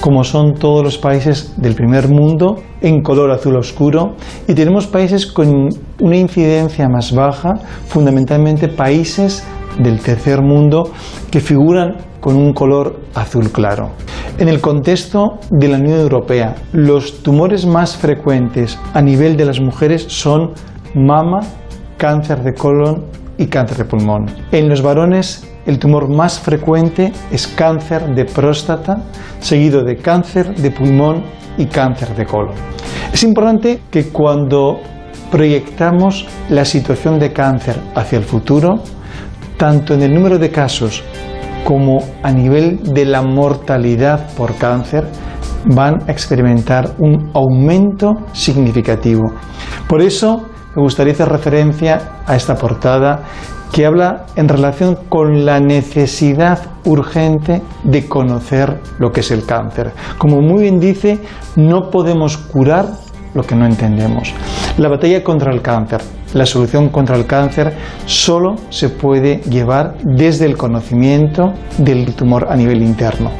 como 0.00 0.22
son 0.22 0.54
todos 0.54 0.84
los 0.84 0.96
países 0.96 1.60
del 1.60 1.74
primer 1.74 2.08
mundo, 2.08 2.54
en 2.80 3.02
color 3.02 3.32
azul 3.32 3.56
oscuro, 3.56 4.14
y 4.46 4.54
tenemos 4.54 4.86
países 4.86 5.26
con 5.26 5.70
una 6.00 6.16
incidencia 6.16 6.88
más 6.88 7.12
baja, 7.12 7.56
fundamentalmente 7.88 8.68
países 8.68 9.44
del 9.78 10.00
tercer 10.00 10.42
mundo 10.42 10.92
que 11.30 11.40
figuran 11.40 11.96
con 12.20 12.36
un 12.36 12.52
color 12.52 13.00
azul 13.14 13.50
claro. 13.50 13.90
En 14.38 14.48
el 14.48 14.60
contexto 14.60 15.38
de 15.50 15.68
la 15.68 15.78
Unión 15.78 16.00
Europea, 16.00 16.54
los 16.72 17.22
tumores 17.22 17.66
más 17.66 17.96
frecuentes 17.96 18.78
a 18.94 19.02
nivel 19.02 19.36
de 19.36 19.44
las 19.44 19.60
mujeres 19.60 20.04
son 20.08 20.52
mama, 20.94 21.40
cáncer 21.96 22.42
de 22.42 22.54
colon 22.54 23.06
y 23.36 23.46
cáncer 23.46 23.78
de 23.78 23.84
pulmón. 23.84 24.26
En 24.52 24.68
los 24.68 24.82
varones, 24.82 25.48
el 25.66 25.78
tumor 25.78 26.08
más 26.08 26.38
frecuente 26.38 27.12
es 27.30 27.46
cáncer 27.46 28.14
de 28.14 28.24
próstata, 28.24 29.02
seguido 29.40 29.84
de 29.84 29.96
cáncer 29.96 30.54
de 30.54 30.70
pulmón 30.70 31.22
y 31.56 31.66
cáncer 31.66 32.14
de 32.16 32.24
colon. 32.24 32.54
Es 33.12 33.22
importante 33.22 33.80
que 33.90 34.08
cuando 34.08 34.78
proyectamos 35.30 36.26
la 36.48 36.64
situación 36.64 37.18
de 37.18 37.32
cáncer 37.32 37.76
hacia 37.94 38.18
el 38.18 38.24
futuro, 38.24 38.82
tanto 39.58 39.92
en 39.92 40.02
el 40.02 40.14
número 40.14 40.38
de 40.38 40.50
casos 40.50 41.02
como 41.64 41.98
a 42.22 42.32
nivel 42.32 42.94
de 42.94 43.04
la 43.04 43.20
mortalidad 43.20 44.30
por 44.36 44.54
cáncer 44.54 45.04
van 45.66 45.96
a 46.08 46.12
experimentar 46.12 46.94
un 46.98 47.30
aumento 47.34 48.14
significativo. 48.32 49.34
Por 49.88 50.00
eso 50.00 50.48
me 50.74 50.82
gustaría 50.82 51.12
hacer 51.12 51.28
referencia 51.28 52.22
a 52.24 52.36
esta 52.36 52.54
portada 52.54 53.24
que 53.72 53.84
habla 53.84 54.26
en 54.36 54.48
relación 54.48 54.96
con 55.08 55.44
la 55.44 55.60
necesidad 55.60 56.58
urgente 56.84 57.60
de 57.84 58.08
conocer 58.08 58.80
lo 58.98 59.10
que 59.10 59.20
es 59.20 59.30
el 59.30 59.44
cáncer. 59.44 59.92
Como 60.16 60.40
muy 60.40 60.62
bien 60.62 60.80
dice, 60.80 61.18
no 61.56 61.90
podemos 61.90 62.38
curar 62.38 62.86
lo 63.38 63.44
que 63.44 63.54
no 63.54 63.64
entendemos. 63.64 64.34
La 64.76 64.88
batalla 64.88 65.22
contra 65.22 65.52
el 65.52 65.62
cáncer, 65.62 66.00
la 66.34 66.44
solución 66.44 66.90
contra 66.90 67.16
el 67.16 67.24
cáncer 67.24 67.72
solo 68.04 68.56
se 68.68 68.90
puede 68.90 69.38
llevar 69.48 69.94
desde 70.02 70.44
el 70.44 70.56
conocimiento 70.56 71.54
del 71.78 72.14
tumor 72.14 72.48
a 72.50 72.56
nivel 72.56 72.82
interno. 72.82 73.30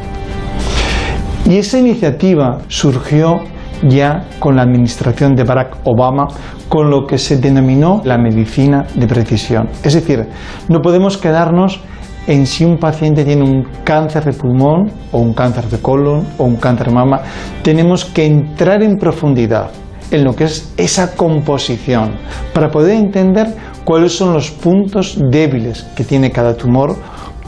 Y 1.44 1.56
esa 1.58 1.78
iniciativa 1.78 2.58
surgió 2.68 3.40
ya 3.88 4.26
con 4.38 4.56
la 4.56 4.62
administración 4.62 5.34
de 5.34 5.44
Barack 5.44 5.78
Obama, 5.84 6.28
con 6.68 6.90
lo 6.90 7.06
que 7.06 7.18
se 7.18 7.38
denominó 7.38 8.00
la 8.04 8.18
medicina 8.18 8.86
de 8.94 9.06
precisión. 9.06 9.68
Es 9.82 9.94
decir, 9.94 10.28
no 10.68 10.80
podemos 10.80 11.16
quedarnos 11.16 11.80
en 12.28 12.46
si 12.46 12.64
un 12.64 12.76
paciente 12.76 13.24
tiene 13.24 13.42
un 13.42 13.66
cáncer 13.84 14.24
de 14.24 14.34
pulmón 14.34 14.90
o 15.12 15.18
un 15.18 15.32
cáncer 15.32 15.64
de 15.64 15.78
colon 15.78 16.26
o 16.36 16.44
un 16.44 16.56
cáncer 16.56 16.88
de 16.88 16.94
mama, 16.94 17.22
tenemos 17.62 18.04
que 18.04 18.26
entrar 18.26 18.82
en 18.82 18.98
profundidad 18.98 19.70
en 20.10 20.24
lo 20.24 20.34
que 20.34 20.44
es 20.44 20.72
esa 20.76 21.14
composición 21.14 22.16
para 22.54 22.70
poder 22.70 22.96
entender 22.96 23.54
cuáles 23.84 24.16
son 24.16 24.32
los 24.32 24.50
puntos 24.50 25.18
débiles 25.30 25.84
que 25.96 26.04
tiene 26.04 26.30
cada 26.30 26.56
tumor, 26.56 26.96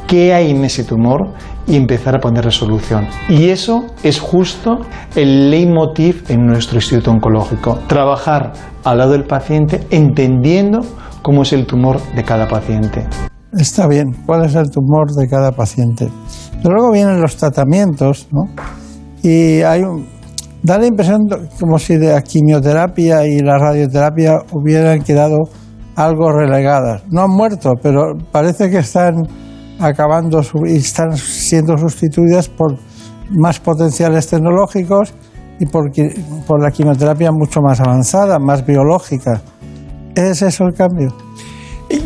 qué 0.07 0.33
hay 0.35 0.51
en 0.51 0.65
ese 0.65 0.85
tumor 0.85 1.35
y 1.67 1.77
empezar 1.77 2.17
a 2.17 2.19
poner 2.21 2.45
resolución. 2.45 3.07
Y 3.29 3.51
eso 3.51 3.87
es 4.03 4.19
justo 4.19 4.81
el 5.15 5.51
leitmotiv 5.51 6.25
en 6.29 6.47
nuestro 6.47 6.77
instituto 6.77 7.11
oncológico, 7.11 7.79
trabajar 7.87 8.53
al 8.85 8.99
lado 8.99 9.13
del 9.13 9.25
paciente 9.25 9.87
entendiendo 9.91 10.81
cómo 11.23 11.43
es 11.43 11.53
el 11.53 11.67
tumor 11.67 12.01
de 12.15 12.25
cada 12.25 12.49
paciente. 12.49 13.07
Está 13.53 13.87
bien, 13.89 14.13
cuál 14.27 14.45
es 14.45 14.55
el 14.55 14.71
tumor 14.71 15.13
de 15.13 15.29
cada 15.29 15.53
paciente. 15.53 16.09
Luego 16.65 16.93
vienen 16.93 17.21
los 17.21 17.37
tratamientos, 17.37 18.29
¿no? 18.31 18.49
Y 19.23 19.63
hay 19.63 19.83
un, 19.83 20.07
da 20.63 20.79
la 20.79 20.87
impresión 20.87 21.29
como 21.59 21.79
si 21.79 21.99
la 21.99 22.21
quimioterapia 22.23 23.27
y 23.27 23.41
la 23.41 23.59
radioterapia 23.59 24.39
hubieran 24.53 25.03
quedado 25.03 25.49
algo 25.97 26.33
relegadas. 26.33 27.03
No 27.11 27.23
han 27.23 27.31
muerto, 27.31 27.75
pero 27.83 28.17
parece 28.31 28.71
que 28.71 28.79
están 28.79 29.27
acabando 29.79 30.43
y 30.67 30.77
están 30.77 31.17
siendo 31.17 31.77
sustituidas 31.79 32.49
por 32.49 32.77
más 33.31 33.61
potenciales 33.61 34.27
tecnológicos 34.27 35.15
y 35.59 35.67
por, 35.67 35.91
por 36.47 36.63
la 36.63 36.71
quimioterapia 36.71 37.31
mucho 37.33 37.61
más 37.61 37.81
avanzada, 37.81 38.39
más 38.39 38.65
biológica. 38.65 39.43
¿Es 40.15 40.43
eso 40.43 40.65
el 40.65 40.75
cambio? 40.75 41.15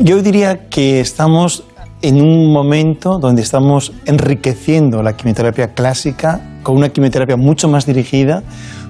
Yo 0.01 0.23
diría 0.23 0.69
que 0.69 1.01
estamos 1.01 1.65
en 2.03 2.21
un 2.21 2.53
momento 2.53 3.19
donde 3.19 3.43
estamos 3.43 3.93
enriqueciendo 4.07 5.03
la 5.03 5.15
quimioterapia 5.15 5.73
clásica 5.75 6.41
con 6.65 6.77
una 6.77 6.89
quimioterapia 6.89 7.36
mucho 7.36 7.69
más 7.69 7.86
dirigida, 7.86 8.43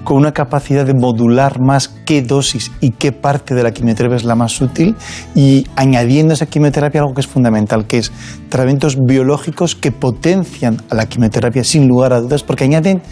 con 0.03 0.17
una 0.17 0.31
capacidad 0.31 0.85
de 0.85 0.95
modular 0.95 1.59
más 1.61 1.89
qué 2.05 2.23
dosis 2.23 2.71
y 2.81 2.91
qué 2.91 3.11
parte 3.11 3.53
de 3.53 3.61
la 3.61 3.71
quimioterapia 3.71 4.15
es 4.15 4.23
la 4.23 4.33
más 4.33 4.59
útil 4.59 4.95
y 5.35 5.67
añadiendo 5.75 6.31
a 6.31 6.35
esa 6.35 6.47
quimioterapia 6.47 7.01
algo 7.01 7.13
que 7.13 7.21
es 7.21 7.27
fundamental, 7.27 7.85
que 7.85 7.99
es 7.99 8.11
tratamientos 8.49 8.97
biológicos 8.97 9.75
que 9.75 9.91
potencian 9.91 10.81
a 10.89 10.95
la 10.95 11.05
quimioterapia 11.05 11.63
sin 11.63 11.87
lugar 11.87 12.13
a 12.13 12.21
dudas 12.21 12.41
porque 12.41 12.63
añaden 12.63 13.03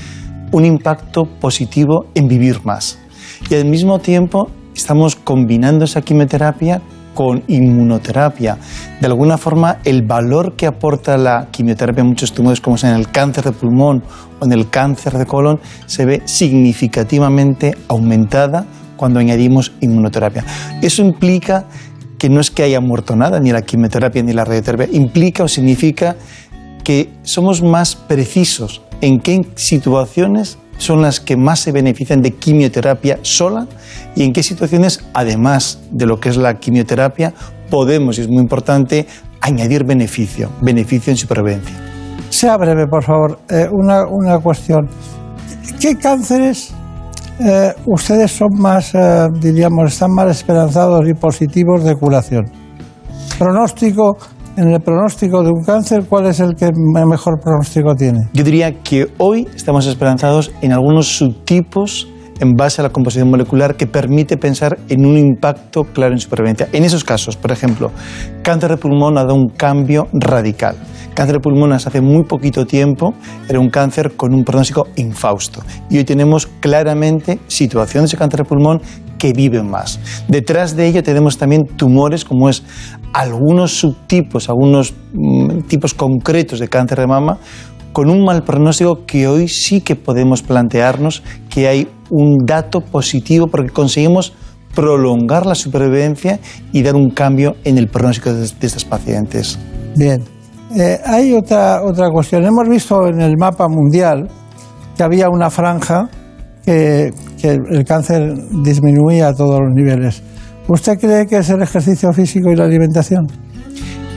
un 0.52 0.66
impacto 0.66 1.26
positivo 1.40 2.06
en 2.16 2.28
vivir 2.28 2.62
más. 2.64 2.98
Y 3.50 3.56
al 3.56 3.66
mismo 3.66 4.00
tiempo 4.00 4.50
estamos 4.74 5.16
combinando 5.16 5.86
esa 5.86 6.02
quimioterapia 6.02 6.82
con 7.14 7.44
inmunoterapia. 7.48 8.58
De 9.00 9.08
alguna 9.08 9.38
forma, 9.38 9.80
el 9.84 10.04
valor 10.04 10.56
que 10.56 10.68
aporta 10.68 11.18
la 11.18 11.48
quimioterapia 11.52 12.02
en 12.02 12.08
muchos 12.08 12.34
tumores, 12.34 12.62
como 12.62 12.76
es 12.76 12.84
en 12.84 12.96
el 12.96 13.10
cáncer 13.10 13.46
de 13.46 13.52
pulmón 13.52 14.04
o 14.40 14.46
en 14.46 14.52
el 14.54 14.70
cáncer 14.70 15.18
de 15.18 15.26
colon, 15.26 15.60
se 15.86 16.06
ve 16.06 16.22
significativamente 16.26 17.78
aumentada 17.88 18.66
cuando 18.98 19.20
añadimos 19.20 19.74
inmunoterapia. 19.82 20.46
Eso 20.82 21.02
implica 21.02 21.66
que 22.18 22.30
no 22.30 22.40
es 22.40 22.52
que 22.52 22.64
haya 22.64 22.80
muerto 22.80 23.16
nada, 23.16 23.40
ni 23.40 23.52
la 23.52 23.62
quimioterapia 23.62 24.24
ni 24.24 24.34
la 24.34 24.46
radioterapia, 24.46 24.88
implica 24.92 25.44
o 25.44 25.48
significa 25.48 26.16
que 26.84 27.10
somos 27.24 27.62
más 27.62 27.96
precisos 27.96 28.82
en 29.02 29.20
qué 29.20 29.46
situaciones 29.56 30.58
son 30.78 31.02
las 31.02 31.20
que 31.20 31.38
más 31.38 31.60
se 31.60 31.72
benefician 31.72 32.22
de 32.22 32.32
quimioterapia 32.32 33.20
sola 33.22 33.68
y 34.16 34.24
en 34.24 34.34
qué 34.34 34.44
situaciones, 34.44 35.04
además 35.14 35.80
de 35.92 36.06
lo 36.06 36.20
que 36.20 36.30
es 36.30 36.38
la 36.38 36.56
quimioterapia, 36.56 37.34
podemos, 37.70 38.18
y 38.18 38.22
es 38.22 38.28
muy 38.28 38.42
importante, 38.42 39.08
añadir 39.42 39.84
beneficio, 39.86 40.50
beneficio 40.62 41.12
en 41.12 41.18
supervivencia. 41.18 41.76
Sea 42.30 42.58
breve, 42.58 42.88
por 42.88 43.04
favor, 43.04 43.40
eh, 43.50 43.68
una, 43.72 44.06
una, 44.08 44.40
cuestión. 44.40 44.88
¿Qué 45.80 45.96
cánceres 45.96 46.74
eh, 47.40 47.74
ustedes 47.86 48.32
son 48.32 48.50
más, 48.58 48.94
eh, 48.96 49.28
diríamos, 49.40 49.94
están 49.94 50.12
más 50.12 50.38
esperanzados 50.38 51.08
y 51.08 51.14
positivos 51.14 51.84
de 51.84 51.96
curación? 51.96 52.46
Pronóstico 53.38 54.18
en 54.56 54.72
el 54.72 54.80
pronóstico 54.82 55.44
de 55.44 55.50
un 55.50 55.64
cáncer, 55.64 56.06
¿cuál 56.08 56.28
es 56.28 56.40
el 56.40 56.56
que 56.56 56.70
mejor 57.06 57.40
pronóstico 57.40 57.96
tiene? 57.96 58.28
Yo 58.34 58.44
diría 58.44 58.82
que 58.82 59.08
hoy 59.18 59.48
estamos 59.56 59.86
esperanzados 59.88 60.52
en 60.62 60.72
algunos 60.72 61.08
subtipos 61.08 62.08
en 62.40 62.56
base 62.56 62.82
a 62.82 62.84
la 62.84 62.90
composición 62.90 63.30
molecular 63.30 63.76
que 63.76 63.88
permite 63.88 64.38
pensar 64.38 64.78
en 64.90 65.06
un 65.06 65.18
impacto 65.18 65.86
claro 65.86 66.14
en 66.14 66.20
supervivencia. 66.20 66.68
En 66.72 66.84
esos 66.84 67.04
casos, 67.04 67.38
por 67.38 67.52
ejemplo, 67.52 67.92
cáncer 68.42 68.72
de 68.72 68.78
pulmón 68.78 69.18
ha 69.18 69.22
dado 69.22 69.36
un 69.36 69.50
cambio 69.50 70.08
radical. 70.14 70.76
Cáncer 71.14 71.36
de 71.36 71.40
pulmón 71.42 71.74
hace 71.74 72.02
muy 72.02 72.24
poquito 72.24 72.66
tiempo 72.66 73.14
era 73.48 73.60
un 73.60 73.70
cáncer 73.70 74.16
con 74.16 74.34
un 74.34 74.44
pronóstico 74.44 74.88
infausto. 74.96 75.62
Y 75.90 75.98
hoy 75.98 76.04
tenemos 76.06 76.48
claramente 76.60 77.40
situaciones 77.48 78.12
de 78.12 78.18
cáncer 78.18 78.40
de 78.40 78.46
pulmón 78.46 78.82
que 79.24 79.32
viven 79.32 79.70
más. 79.70 80.02
Detrás 80.28 80.76
de 80.76 80.86
ello 80.86 81.02
tenemos 81.02 81.38
también 81.38 81.64
tumores 81.78 82.26
como 82.26 82.50
es 82.50 82.62
algunos 83.14 83.72
subtipos, 83.72 84.50
algunos 84.50 84.94
mm, 85.14 85.62
tipos 85.70 85.94
concretos 85.94 86.60
de 86.60 86.68
cáncer 86.68 87.00
de 87.00 87.08
mama 87.08 87.38
con 87.94 88.10
un 88.10 88.26
mal 88.26 88.44
pronóstico 88.44 89.06
que 89.06 89.30
hoy 89.30 89.48
sí 89.48 89.80
que 89.80 89.96
podemos 89.96 90.42
plantearnos 90.42 91.24
que 91.50 91.70
hay 91.70 91.88
un 92.10 92.46
dato 92.46 92.82
positivo 92.82 93.48
porque 93.48 93.72
conseguimos 93.72 94.34
prolongar 94.76 95.46
la 95.46 95.56
supervivencia 95.56 96.42
y 96.74 96.84
dar 96.84 96.96
un 96.96 97.12
cambio 97.12 97.56
en 97.64 97.78
el 97.78 97.88
pronóstico 97.88 98.34
de, 98.34 98.42
de 98.42 98.68
estos 98.68 98.84
pacientes. 98.84 99.58
Bien. 99.96 100.22
Eh, 100.76 101.00
hay 101.06 101.34
otra, 101.34 101.82
otra 101.82 102.10
cuestión. 102.10 102.44
Hemos 102.44 102.68
visto 102.68 103.08
en 103.08 103.22
el 103.22 103.38
mapa 103.38 103.70
mundial 103.70 104.28
que 104.98 105.04
había 105.04 105.30
una 105.30 105.50
franja 105.50 106.10
que, 106.66 107.12
que 107.44 107.50
el 107.50 107.84
cáncer 107.84 108.36
disminuía 108.64 109.28
a 109.28 109.34
todos 109.34 109.60
los 109.60 109.74
niveles. 109.74 110.24
¿Usted 110.70 110.98
cree 110.98 111.26
que 111.26 111.36
es 111.40 111.50
el 111.50 111.62
ejercicio 111.62 112.14
físico 112.14 112.50
y 112.50 112.56
la 112.56 112.64
alimentación? 112.64 113.28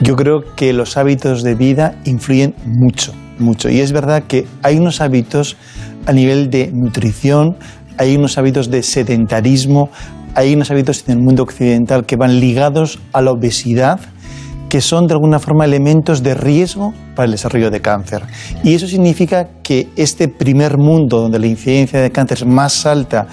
Yo 0.01 0.15
creo 0.15 0.43
que 0.55 0.71
los 0.71 0.95
hábitos 0.95 1.43
de 1.43 1.53
vida 1.55 1.99
influyen 2.05 2.55
mucho, 2.65 3.13
mucho. 3.37 3.69
Y 3.69 3.81
es 3.81 3.91
verdad 3.91 4.23
que 4.29 4.47
hay 4.63 4.77
unos 4.77 5.01
hábitos 5.01 5.57
a 6.05 6.13
nivel 6.13 6.49
de 6.49 6.71
nutrición, 6.73 7.57
hay 7.97 8.15
unos 8.15 8.37
hábitos 8.37 8.71
de 8.71 8.81
sedentarismo, 8.81 9.89
hay 10.33 10.53
unos 10.53 10.71
hábitos 10.71 11.03
en 11.07 11.17
el 11.17 11.21
mundo 11.21 11.43
occidental 11.43 12.05
que 12.05 12.15
van 12.15 12.39
ligados 12.39 12.97
a 13.11 13.21
la 13.21 13.31
obesidad, 13.31 13.99
que 14.69 14.81
son 14.81 15.07
de 15.07 15.13
alguna 15.13 15.39
forma 15.39 15.65
elementos 15.65 16.23
de 16.23 16.33
riesgo 16.33 16.93
para 17.15 17.25
el 17.25 17.31
desarrollo 17.31 17.71
de 17.71 17.81
cáncer. 17.81 18.23
Y 18.63 18.75
eso 18.75 18.87
significa 18.87 19.47
que 19.63 19.89
este 19.95 20.27
primer 20.27 20.77
mundo, 20.77 21.21
donde 21.21 21.39
la 21.39 21.47
incidencia 21.47 22.01
de 22.01 22.11
cáncer 22.11 22.39
es 22.39 22.45
más 22.45 22.85
alta 22.85 23.27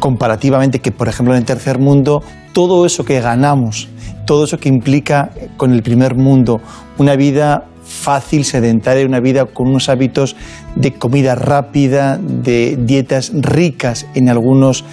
comparativamente 0.00 0.80
que, 0.80 0.92
por 0.92 1.08
ejemplo, 1.08 1.34
en 1.34 1.40
el 1.40 1.44
tercer 1.44 1.78
mundo, 1.78 2.22
todo 2.52 2.86
eso 2.86 3.04
que 3.04 3.20
ganamos, 3.20 3.88
todo 4.26 4.44
eso 4.44 4.58
que 4.58 4.68
implica 4.68 5.30
con 5.56 5.72
el 5.72 5.82
primer 5.82 6.14
mundo 6.14 6.60
una 6.98 7.16
vida 7.16 7.64
fácil, 7.84 8.44
sedentaria, 8.44 9.04
una 9.06 9.20
vida 9.20 9.44
con 9.44 9.68
unos 9.68 9.88
hábitos 9.88 10.36
de 10.74 10.94
comida 10.94 11.34
rápida, 11.34 12.18
de 12.18 12.78
dietas 12.80 13.32
ricas 13.34 14.06
en 14.14 14.28
algunos 14.28 14.84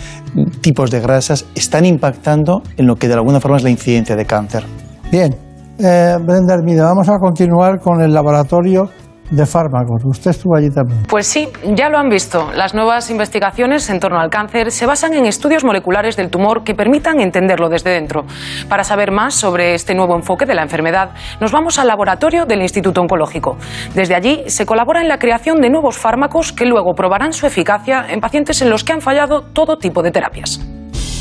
tipos 0.61 0.91
de 0.91 0.99
grasas, 0.99 1.45
están 1.55 1.85
impactando 1.85 2.63
en 2.77 2.87
lo 2.87 2.97
que 2.97 3.07
de 3.07 3.13
alguna 3.15 3.39
forma 3.39 3.57
es 3.57 3.63
la 3.63 3.69
incidencia 3.69 4.15
de 4.15 4.25
cáncer. 4.25 4.63
Bien, 5.11 5.35
eh, 5.83 6.17
Brenda 6.21 6.53
Hermida, 6.53 6.85
vamos 6.85 7.09
a 7.09 7.17
continuar 7.17 7.79
con 7.79 8.01
el 8.01 8.13
laboratorio 8.13 8.89
de 9.31 9.45
fármacos. 9.45 10.03
Usted 10.05 10.31
estuvo 10.31 10.55
allí 10.55 10.69
también. 10.69 11.03
Pues 11.07 11.25
sí, 11.25 11.47
ya 11.75 11.89
lo 11.89 11.97
han 11.97 12.09
visto. 12.09 12.51
Las 12.53 12.73
nuevas 12.73 13.09
investigaciones 13.09 13.89
en 13.89 13.99
torno 13.99 14.19
al 14.19 14.29
cáncer 14.29 14.71
se 14.71 14.85
basan 14.85 15.13
en 15.13 15.25
estudios 15.25 15.63
moleculares 15.63 16.17
del 16.17 16.29
tumor 16.29 16.63
que 16.63 16.75
permitan 16.75 17.19
entenderlo 17.21 17.69
desde 17.69 17.91
dentro. 17.91 18.25
Para 18.67 18.83
saber 18.83 19.11
más 19.11 19.33
sobre 19.33 19.73
este 19.73 19.95
nuevo 19.95 20.15
enfoque 20.15 20.45
de 20.45 20.53
la 20.53 20.63
enfermedad, 20.63 21.11
nos 21.39 21.51
vamos 21.51 21.79
al 21.79 21.87
laboratorio 21.87 22.45
del 22.45 22.61
Instituto 22.61 23.01
Oncológico. 23.01 23.57
Desde 23.95 24.15
allí 24.15 24.43
se 24.47 24.65
colabora 24.65 25.01
en 25.01 25.07
la 25.07 25.17
creación 25.17 25.61
de 25.61 25.69
nuevos 25.69 25.97
fármacos 25.97 26.51
que 26.51 26.65
luego 26.65 26.93
probarán 26.93 27.31
su 27.31 27.47
eficacia 27.47 28.05
en 28.09 28.19
pacientes 28.19 28.61
en 28.61 28.69
los 28.69 28.83
que 28.83 28.93
han 28.93 29.01
fallado 29.01 29.43
todo 29.53 29.77
tipo 29.77 30.03
de 30.03 30.11
terapias. 30.11 30.59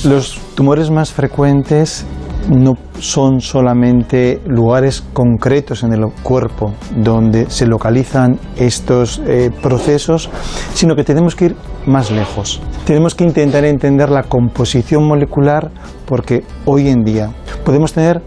Los 0.04 0.40
tumores 0.56 0.90
más 0.90 1.12
frecuentes 1.12 2.06
no 2.48 2.74
son 2.98 3.40
solamente 3.40 4.40
lugares 4.46 5.02
concretos 5.12 5.82
en 5.82 5.92
el 5.92 6.06
cuerpo 6.22 6.74
donde 6.96 7.50
se 7.50 7.66
localizan 7.66 8.38
estos 8.56 9.20
eh, 9.26 9.50
procesos, 9.62 10.30
sino 10.74 10.96
que 10.96 11.04
tenemos 11.04 11.34
que 11.36 11.46
ir 11.46 11.56
más 11.86 12.10
lejos. 12.10 12.60
Tenemos 12.84 13.14
que 13.14 13.24
intentar 13.24 13.64
entender 13.64 14.10
la 14.10 14.24
composición 14.24 15.06
molecular 15.06 15.70
porque 16.06 16.44
hoy 16.64 16.88
en 16.88 17.04
día 17.04 17.30
podemos 17.64 17.92
tener 17.92 18.22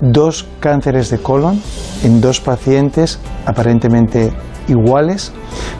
dos 0.00 0.46
cánceres 0.60 1.10
de 1.10 1.18
colon 1.18 1.60
en 2.04 2.20
dos 2.20 2.40
pacientes 2.40 3.18
aparentemente 3.46 4.32
iguales, 4.68 5.32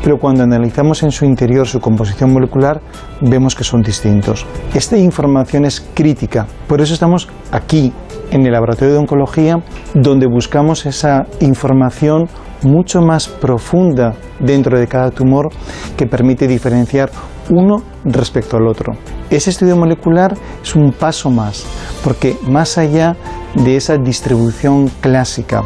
pero 0.02 0.18
cuando 0.18 0.42
analizamos 0.42 1.02
en 1.02 1.10
su 1.10 1.24
interior 1.24 1.66
su 1.66 1.80
composición 1.80 2.32
molecular 2.32 2.80
vemos 3.20 3.54
que 3.54 3.64
son 3.64 3.82
distintos. 3.82 4.46
Esta 4.74 4.96
información 4.96 5.64
es 5.64 5.86
crítica, 5.94 6.46
por 6.66 6.80
eso 6.80 6.94
estamos 6.94 7.28
aquí 7.52 7.92
en 8.30 8.46
el 8.46 8.52
laboratorio 8.52 8.94
de 8.94 9.00
oncología 9.00 9.62
donde 9.94 10.26
buscamos 10.26 10.86
esa 10.86 11.26
información 11.40 12.28
mucho 12.62 13.00
más 13.00 13.28
profunda 13.28 14.14
dentro 14.40 14.78
de 14.78 14.86
cada 14.86 15.10
tumor 15.10 15.50
que 15.96 16.06
permite 16.06 16.46
diferenciar 16.48 17.10
uno 17.50 17.82
respecto 18.04 18.56
al 18.56 18.66
otro. 18.66 18.94
Ese 19.30 19.50
estudio 19.50 19.76
molecular 19.76 20.34
es 20.62 20.74
un 20.74 20.92
paso 20.92 21.30
más, 21.30 21.66
porque 22.02 22.36
más 22.46 22.78
allá 22.78 23.16
de 23.54 23.76
esa 23.76 23.96
distribución 23.96 24.88
clásica 25.00 25.64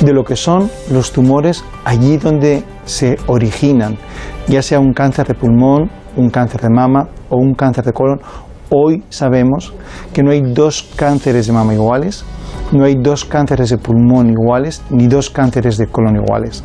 de 0.00 0.12
lo 0.12 0.24
que 0.24 0.36
son 0.36 0.70
los 0.90 1.12
tumores 1.12 1.64
allí 1.84 2.16
donde 2.16 2.64
se 2.84 3.16
originan, 3.26 3.96
ya 4.46 4.62
sea 4.62 4.80
un 4.80 4.92
cáncer 4.92 5.26
de 5.26 5.34
pulmón, 5.34 5.90
un 6.16 6.30
cáncer 6.30 6.60
de 6.60 6.70
mama 6.70 7.08
o 7.28 7.36
un 7.36 7.54
cáncer 7.54 7.84
de 7.84 7.92
colon, 7.92 8.20
hoy 8.70 9.02
sabemos 9.08 9.72
que 10.12 10.22
no 10.22 10.30
hay 10.30 10.42
dos 10.42 10.88
cánceres 10.96 11.46
de 11.46 11.52
mama 11.52 11.74
iguales, 11.74 12.24
no 12.72 12.84
hay 12.84 12.94
dos 12.94 13.24
cánceres 13.24 13.70
de 13.70 13.78
pulmón 13.78 14.30
iguales, 14.30 14.82
ni 14.90 15.06
dos 15.06 15.30
cánceres 15.30 15.78
de 15.78 15.86
colon 15.86 16.16
iguales. 16.16 16.64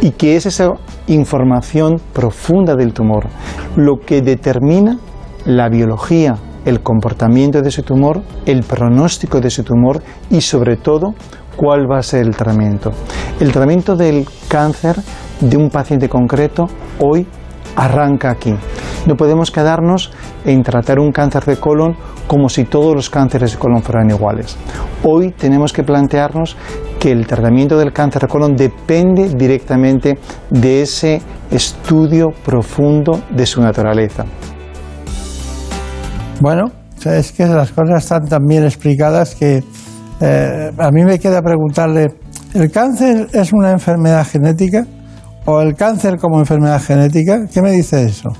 Y 0.00 0.10
que 0.10 0.36
es 0.36 0.46
esa 0.46 0.72
información 1.06 2.00
profunda 2.12 2.74
del 2.74 2.92
tumor 2.92 3.26
lo 3.76 3.98
que 3.98 4.22
determina 4.22 4.98
la 5.44 5.68
biología, 5.68 6.36
el 6.64 6.80
comportamiento 6.80 7.60
de 7.60 7.68
ese 7.68 7.82
tumor, 7.82 8.22
el 8.46 8.62
pronóstico 8.62 9.40
de 9.40 9.48
ese 9.48 9.62
tumor 9.62 10.02
y 10.30 10.40
sobre 10.40 10.76
todo 10.76 11.14
cuál 11.56 11.90
va 11.90 11.98
a 11.98 12.02
ser 12.02 12.26
el 12.26 12.34
tratamiento. 12.34 12.92
El 13.40 13.52
tratamiento 13.52 13.96
del 13.96 14.26
cáncer 14.48 14.96
de 15.40 15.56
un 15.56 15.68
paciente 15.68 16.08
concreto 16.08 16.64
hoy 17.00 17.26
arranca 17.76 18.30
aquí. 18.30 18.54
No 19.06 19.16
podemos 19.16 19.50
quedarnos 19.50 20.12
en 20.44 20.62
tratar 20.62 20.98
un 20.98 21.12
cáncer 21.12 21.44
de 21.44 21.56
colon 21.56 21.96
como 22.26 22.48
si 22.48 22.64
todos 22.64 22.94
los 22.94 23.10
cánceres 23.10 23.52
de 23.52 23.58
colon 23.58 23.82
fueran 23.82 24.10
iguales. 24.10 24.56
Hoy 25.02 25.32
tenemos 25.32 25.72
que 25.72 25.82
plantearnos 25.82 26.56
que 26.98 27.12
el 27.12 27.26
tratamiento 27.26 27.76
del 27.76 27.92
cáncer 27.92 28.22
de 28.22 28.28
colon 28.28 28.56
depende 28.56 29.28
directamente 29.28 30.18
de 30.50 30.82
ese 30.82 31.20
estudio 31.50 32.30
profundo 32.44 33.22
de 33.30 33.44
su 33.46 33.60
naturaleza. 33.60 34.24
Bueno, 36.40 36.70
es 37.04 37.32
que 37.32 37.46
las 37.46 37.72
cosas 37.72 38.02
están 38.02 38.26
tan 38.26 38.44
bien 38.46 38.64
explicadas 38.64 39.34
que 39.34 39.62
eh, 40.20 40.70
a 40.78 40.90
mí 40.90 41.04
me 41.04 41.18
queda 41.18 41.42
preguntarle, 41.42 42.14
¿el 42.54 42.70
cáncer 42.70 43.28
es 43.32 43.52
una 43.52 43.70
enfermedad 43.70 44.26
genética? 44.26 44.86
¿O 45.46 45.60
el 45.60 45.74
cáncer 45.74 46.16
como 46.18 46.38
enfermedad 46.38 46.82
genética? 46.82 47.46
¿Qué 47.52 47.60
me 47.60 47.72
dice 47.72 48.04
eso? 48.04 48.30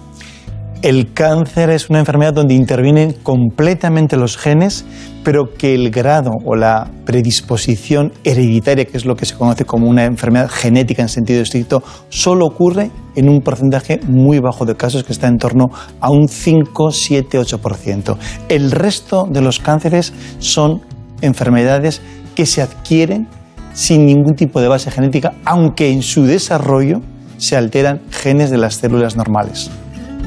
El 0.81 1.13
cáncer 1.13 1.69
es 1.69 1.91
una 1.91 1.99
enfermedad 1.99 2.33
donde 2.33 2.55
intervienen 2.55 3.13
completamente 3.23 4.17
los 4.17 4.39
genes, 4.39 4.87
pero 5.23 5.53
que 5.53 5.75
el 5.75 5.91
grado 5.91 6.31
o 6.47 6.57
la 6.57 6.91
predisposición 7.05 8.13
hereditaria, 8.25 8.87
que 8.87 8.97
es 8.97 9.05
lo 9.05 9.17
que 9.17 9.27
se 9.27 9.35
conoce 9.35 9.67
como 9.67 9.87
una 9.87 10.05
enfermedad 10.05 10.49
genética 10.51 11.03
en 11.03 11.11
sentido 11.11 11.43
estricto, 11.43 11.83
solo 12.09 12.47
ocurre 12.47 12.91
en 13.17 13.29
un 13.29 13.43
porcentaje 13.43 14.01
muy 14.07 14.41
bajo 14.41 14.65
de 14.65 14.75
casos 14.75 15.05
que 15.05 15.13
está 15.13 15.27
en 15.29 15.37
torno 15.37 15.67
a 16.01 16.11
un 16.11 16.29
5, 16.29 16.91
7, 16.91 17.39
8%. 17.39 18.17
El 18.49 18.71
resto 18.71 19.27
de 19.31 19.43
los 19.43 19.59
cánceres 19.59 20.15
son 20.39 20.81
enfermedades 21.21 22.01
que 22.35 22.47
se 22.47 22.63
adquieren 22.63 23.29
sin 23.75 24.07
ningún 24.07 24.35
tipo 24.35 24.61
de 24.61 24.69
base 24.69 24.91
genética, 24.91 25.35
aunque 25.45 25.93
en 25.93 26.01
su 26.01 26.25
desarrollo 26.25 27.03
se 27.37 27.57
alteran 27.57 28.01
genes 28.11 28.51
de 28.51 28.57
las 28.57 28.77
células 28.77 29.17
normales. 29.17 29.71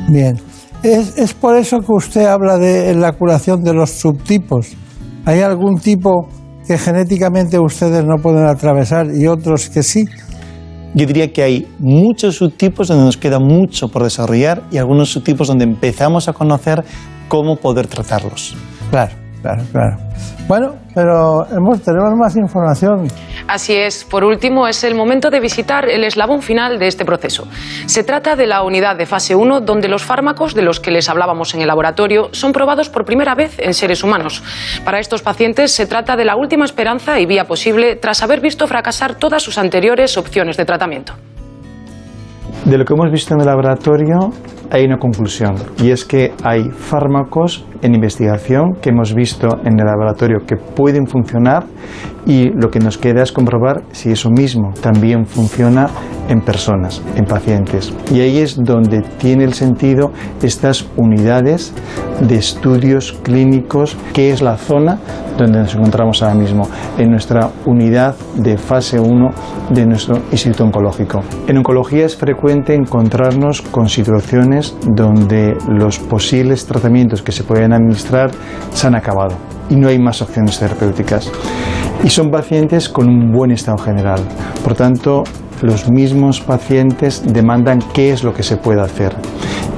Bien. 0.09 0.37
Es, 0.83 1.17
es 1.17 1.33
por 1.33 1.57
eso 1.57 1.79
que 1.79 1.91
usted 1.91 2.25
habla 2.25 2.57
de 2.57 2.93
la 2.93 3.13
curación 3.13 3.63
de 3.63 3.73
los 3.73 3.89
subtipos. 3.89 4.67
¿Hay 5.25 5.41
algún 5.41 5.79
tipo 5.79 6.29
que 6.67 6.77
genéticamente 6.77 7.57
ustedes 7.57 8.05
no 8.05 8.17
pueden 8.21 8.45
atravesar 8.45 9.07
y 9.13 9.25
otros 9.25 9.69
que 9.69 9.81
sí? 9.81 10.05
Yo 10.93 11.05
diría 11.05 11.31
que 11.31 11.43
hay 11.43 11.67
muchos 11.79 12.35
subtipos 12.35 12.87
donde 12.87 13.05
nos 13.05 13.17
queda 13.17 13.39
mucho 13.39 13.87
por 13.87 14.03
desarrollar 14.03 14.63
y 14.71 14.77
algunos 14.77 15.09
subtipos 15.09 15.47
donde 15.47 15.63
empezamos 15.63 16.27
a 16.27 16.33
conocer 16.33 16.83
cómo 17.27 17.57
poder 17.57 17.87
tratarlos. 17.87 18.55
Claro, 18.89 19.13
claro, 19.47 19.63
claro. 19.71 19.97
Bueno, 20.47 20.75
pero 20.93 21.45
hemos, 21.51 21.81
tenemos 21.81 22.13
más 22.17 22.35
información. 22.35 23.07
Así 23.47 23.75
es. 23.75 24.03
Por 24.03 24.23
último, 24.23 24.67
es 24.67 24.83
el 24.83 24.95
momento 24.95 25.29
de 25.29 25.39
visitar 25.39 25.89
el 25.89 26.03
eslabón 26.03 26.41
final 26.41 26.79
de 26.79 26.87
este 26.87 27.05
proceso. 27.05 27.47
Se 27.85 28.03
trata 28.03 28.35
de 28.35 28.47
la 28.47 28.63
unidad 28.63 28.97
de 28.97 29.05
fase 29.05 29.35
1, 29.35 29.61
donde 29.61 29.87
los 29.87 30.03
fármacos 30.03 30.53
de 30.55 30.61
los 30.61 30.79
que 30.79 30.91
les 30.91 31.09
hablábamos 31.09 31.53
en 31.53 31.61
el 31.61 31.67
laboratorio 31.67 32.29
son 32.31 32.51
probados 32.51 32.89
por 32.89 33.05
primera 33.05 33.35
vez 33.35 33.57
en 33.59 33.73
seres 33.73 34.03
humanos. 34.03 34.43
Para 34.83 34.99
estos 34.99 35.21
pacientes 35.21 35.71
se 35.71 35.85
trata 35.85 36.15
de 36.15 36.25
la 36.25 36.35
última 36.35 36.65
esperanza 36.65 37.19
y 37.19 37.25
vía 37.25 37.45
posible 37.45 37.95
tras 37.95 38.23
haber 38.23 38.41
visto 38.41 38.67
fracasar 38.67 39.15
todas 39.15 39.43
sus 39.43 39.57
anteriores 39.57 40.17
opciones 40.17 40.57
de 40.57 40.65
tratamiento. 40.65 41.13
De 42.65 42.77
lo 42.77 42.83
que 42.83 42.93
hemos 42.93 43.11
visto 43.11 43.33
en 43.33 43.41
el 43.41 43.47
laboratorio 43.47 44.31
hay 44.71 44.83
una 44.83 44.97
conclusión 44.97 45.55
y 45.81 45.91
es 45.91 46.03
que 46.03 46.33
hay 46.43 46.69
fármacos 46.69 47.65
en 47.81 47.95
investigación 47.95 48.75
que 48.81 48.89
hemos 48.89 49.13
visto 49.13 49.47
en 49.63 49.79
el 49.79 49.85
laboratorio 49.85 50.39
que 50.45 50.55
pueden 50.55 51.07
funcionar 51.07 51.65
y 52.25 52.49
lo 52.49 52.69
que 52.69 52.79
nos 52.79 52.97
queda 52.97 53.23
es 53.23 53.31
comprobar 53.31 53.83
si 53.91 54.11
eso 54.11 54.29
mismo 54.29 54.73
también 54.81 55.25
funciona 55.25 55.89
en 56.27 56.41
personas, 56.41 57.01
en 57.15 57.25
pacientes. 57.25 57.93
Y 58.11 58.19
ahí 58.19 58.39
es 58.39 58.57
donde 58.57 59.01
tiene 59.17 59.45
el 59.45 59.53
sentido 59.53 60.11
estas 60.41 60.85
unidades 60.97 61.73
de 62.19 62.35
estudios 62.35 63.13
clínicos, 63.23 63.95
que 64.13 64.31
es 64.31 64.41
la 64.41 64.57
zona 64.57 64.99
donde 65.37 65.59
nos 65.59 65.75
encontramos 65.75 66.23
ahora 66.23 66.35
mismo, 66.35 66.67
en 66.97 67.11
nuestra 67.11 67.51
unidad 67.65 68.15
de 68.35 68.57
fase 68.57 68.99
1 68.99 69.29
de 69.69 69.85
nuestro 69.85 70.17
Instituto 70.31 70.63
Oncológico. 70.63 71.21
En 71.47 71.57
oncología 71.57 72.05
es 72.05 72.15
frecuente 72.15 72.73
encontrarnos 72.73 73.61
con 73.61 73.87
situaciones 73.87 74.75
donde 74.95 75.55
los 75.69 75.99
posibles 75.99 76.65
tratamientos 76.65 77.21
que 77.21 77.31
se 77.31 77.43
pueden 77.43 77.66
administrar 77.73 78.31
se 78.73 78.87
han 78.87 78.95
acabado 78.95 79.35
y 79.69 79.75
no 79.75 79.87
hay 79.87 79.99
más 79.99 80.21
opciones 80.21 80.59
terapéuticas. 80.59 81.31
Y 82.03 82.09
son 82.09 82.29
pacientes 82.29 82.89
con 82.89 83.09
un 83.09 83.31
buen 83.31 83.51
estado 83.51 83.77
general. 83.77 84.19
Por 84.63 84.75
tanto, 84.75 85.23
los 85.61 85.89
mismos 85.89 86.41
pacientes 86.41 87.23
demandan 87.25 87.79
qué 87.93 88.11
es 88.11 88.23
lo 88.23 88.33
que 88.33 88.43
se 88.43 88.57
puede 88.57 88.81
hacer. 88.81 89.15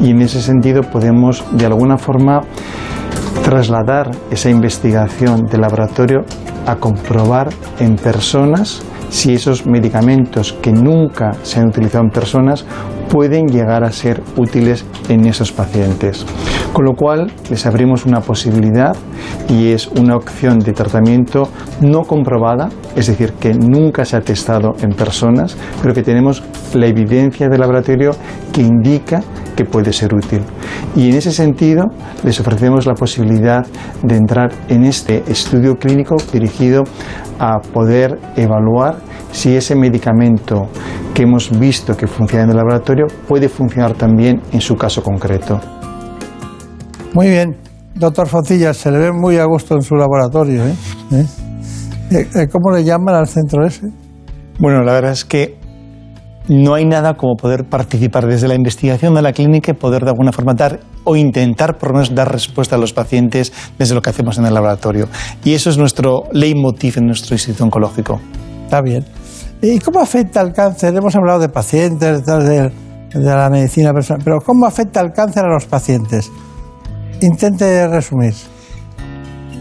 Y 0.02 0.12
en 0.12 0.22
ese 0.22 0.42
sentido 0.42 0.82
podemos 0.82 1.44
de 1.52 1.66
alguna 1.66 1.98
forma 1.98 2.42
trasladar 3.44 4.12
esa 4.32 4.50
investigación 4.50 5.46
de 5.46 5.58
laboratorio 5.58 6.26
a 6.66 6.76
comprobar 6.76 7.50
en 7.80 7.96
personas 7.96 8.82
si 9.10 9.34
esos 9.34 9.66
medicamentos 9.66 10.54
que 10.54 10.72
nunca 10.72 11.34
se 11.44 11.60
han 11.60 11.68
utilizado 11.68 12.04
en 12.06 12.12
personas 12.12 12.66
pueden 13.10 13.48
llegar 13.48 13.84
a 13.84 13.92
ser 13.92 14.22
útiles 14.38 14.86
en 15.10 15.26
esos 15.26 15.52
pacientes. 15.52 16.26
Con 16.74 16.86
lo 16.86 16.94
cual 16.94 17.32
les 17.50 17.66
abrimos 17.66 18.06
una 18.06 18.22
posibilidad 18.22 18.96
y 19.50 19.72
es 19.72 19.88
una 19.88 20.16
opción 20.16 20.60
de 20.60 20.74
tratamiento 20.74 21.50
no 21.82 22.04
comprobada, 22.04 22.70
es 22.96 23.08
decir, 23.08 23.34
que 23.34 23.54
nunca 23.54 24.06
se 24.06 24.16
ha 24.16 24.22
testado 24.22 24.76
en 24.82 24.92
personas, 24.92 25.58
pero 25.82 25.94
que 25.94 26.04
tenemos 26.04 26.44
la 26.74 26.88
evidencia 26.88 27.50
del 27.50 27.62
laboratorio 27.62 28.12
que 28.54 28.62
indica 28.62 29.24
que 29.60 29.66
puede 29.66 29.92
ser 29.92 30.16
útil. 30.16 30.42
Y 30.96 31.10
en 31.10 31.18
ese 31.18 31.34
sentido 31.34 31.84
les 32.24 32.40
ofrecemos 32.40 32.86
la 32.86 32.94
posibilidad 32.94 33.68
de 34.02 34.16
entrar 34.16 34.54
en 34.70 34.86
este 34.86 35.22
estudio 35.30 35.76
clínico 35.76 36.16
dirigido 36.32 36.86
a 37.40 37.60
poder 37.60 38.18
evaluar 38.38 39.00
si 39.34 39.58
ese 39.58 39.76
medicamento 39.76 40.70
que 41.14 41.24
hemos 41.24 41.60
visto 41.60 41.98
que 41.98 42.08
funciona 42.08 42.46
en 42.46 42.52
el 42.52 42.56
laboratorio 42.56 43.08
puede 43.28 43.50
funcionar 43.50 43.96
también 43.96 44.42
en 44.54 44.62
su 44.62 44.78
caso 44.78 45.04
concreto. 45.04 45.60
Muy 47.14 47.28
bien, 47.28 47.58
doctor 47.96 48.30
Foncillas, 48.30 48.78
se 48.78 48.92
le 48.92 48.98
ve 49.00 49.12
muy 49.12 49.40
a 49.40 49.44
gusto 49.44 49.76
en 49.76 49.82
su 49.82 49.96
laboratorio. 49.96 50.66
¿eh? 50.66 50.76
¿Eh? 51.12 52.28
¿Eh? 52.34 52.48
¿Cómo 52.50 52.72
le 52.72 52.86
llaman 52.86 53.14
al 53.14 53.28
centro 53.28 53.66
ese? 53.66 53.88
Bueno, 54.58 54.84
la 54.84 54.94
verdad 54.94 55.12
es 55.12 55.26
que 55.26 55.59
no 56.50 56.74
hay 56.74 56.84
nada 56.84 57.14
como 57.14 57.36
poder 57.36 57.66
participar 57.66 58.26
desde 58.26 58.48
la 58.48 58.56
investigación 58.56 59.14
de 59.14 59.22
la 59.22 59.34
clínica 59.34 59.72
y 59.72 59.76
poder 59.76 60.04
de 60.04 60.10
alguna 60.10 60.32
forma 60.32 60.56
dar 60.56 60.80
o 61.04 61.16
intentar 61.16 61.78
por 61.78 61.90
lo 61.90 61.94
menos 61.94 62.14
dar 62.16 62.32
respuesta 62.32 62.76
a 62.76 62.80
los 62.80 62.92
pacientes 62.92 63.54
desde 63.78 63.94
lo 63.94 64.02
que 64.02 64.10
hacemos 64.10 64.40
en 64.40 64.46
el 64.46 64.54
laboratorio. 64.56 65.08
Y 65.46 65.54
eso 65.54 65.70
es 65.70 65.78
nuestro 65.78 66.24
leitmotiv 66.34 66.98
en 66.98 67.06
nuestro 67.06 67.36
instituto 67.36 67.64
oncológico. 67.66 68.20
Está 68.64 68.82
bien. 68.82 69.06
¿Y 69.62 69.78
cómo 69.80 70.00
afecta 70.00 70.42
el 70.42 70.52
cáncer? 70.52 70.96
Hemos 70.96 71.16
hablado 71.16 71.40
de 71.40 71.50
pacientes, 71.50 72.26
de, 72.26 72.72
de 73.14 73.24
la 73.24 73.50
medicina 73.52 73.94
personal, 73.94 74.24
pero 74.24 74.40
¿cómo 74.44 74.66
afecta 74.66 75.02
el 75.02 75.12
cáncer 75.12 75.46
a 75.46 75.54
los 75.54 75.68
pacientes? 75.68 76.32
Intente 77.22 77.88
resumir. 77.88 78.34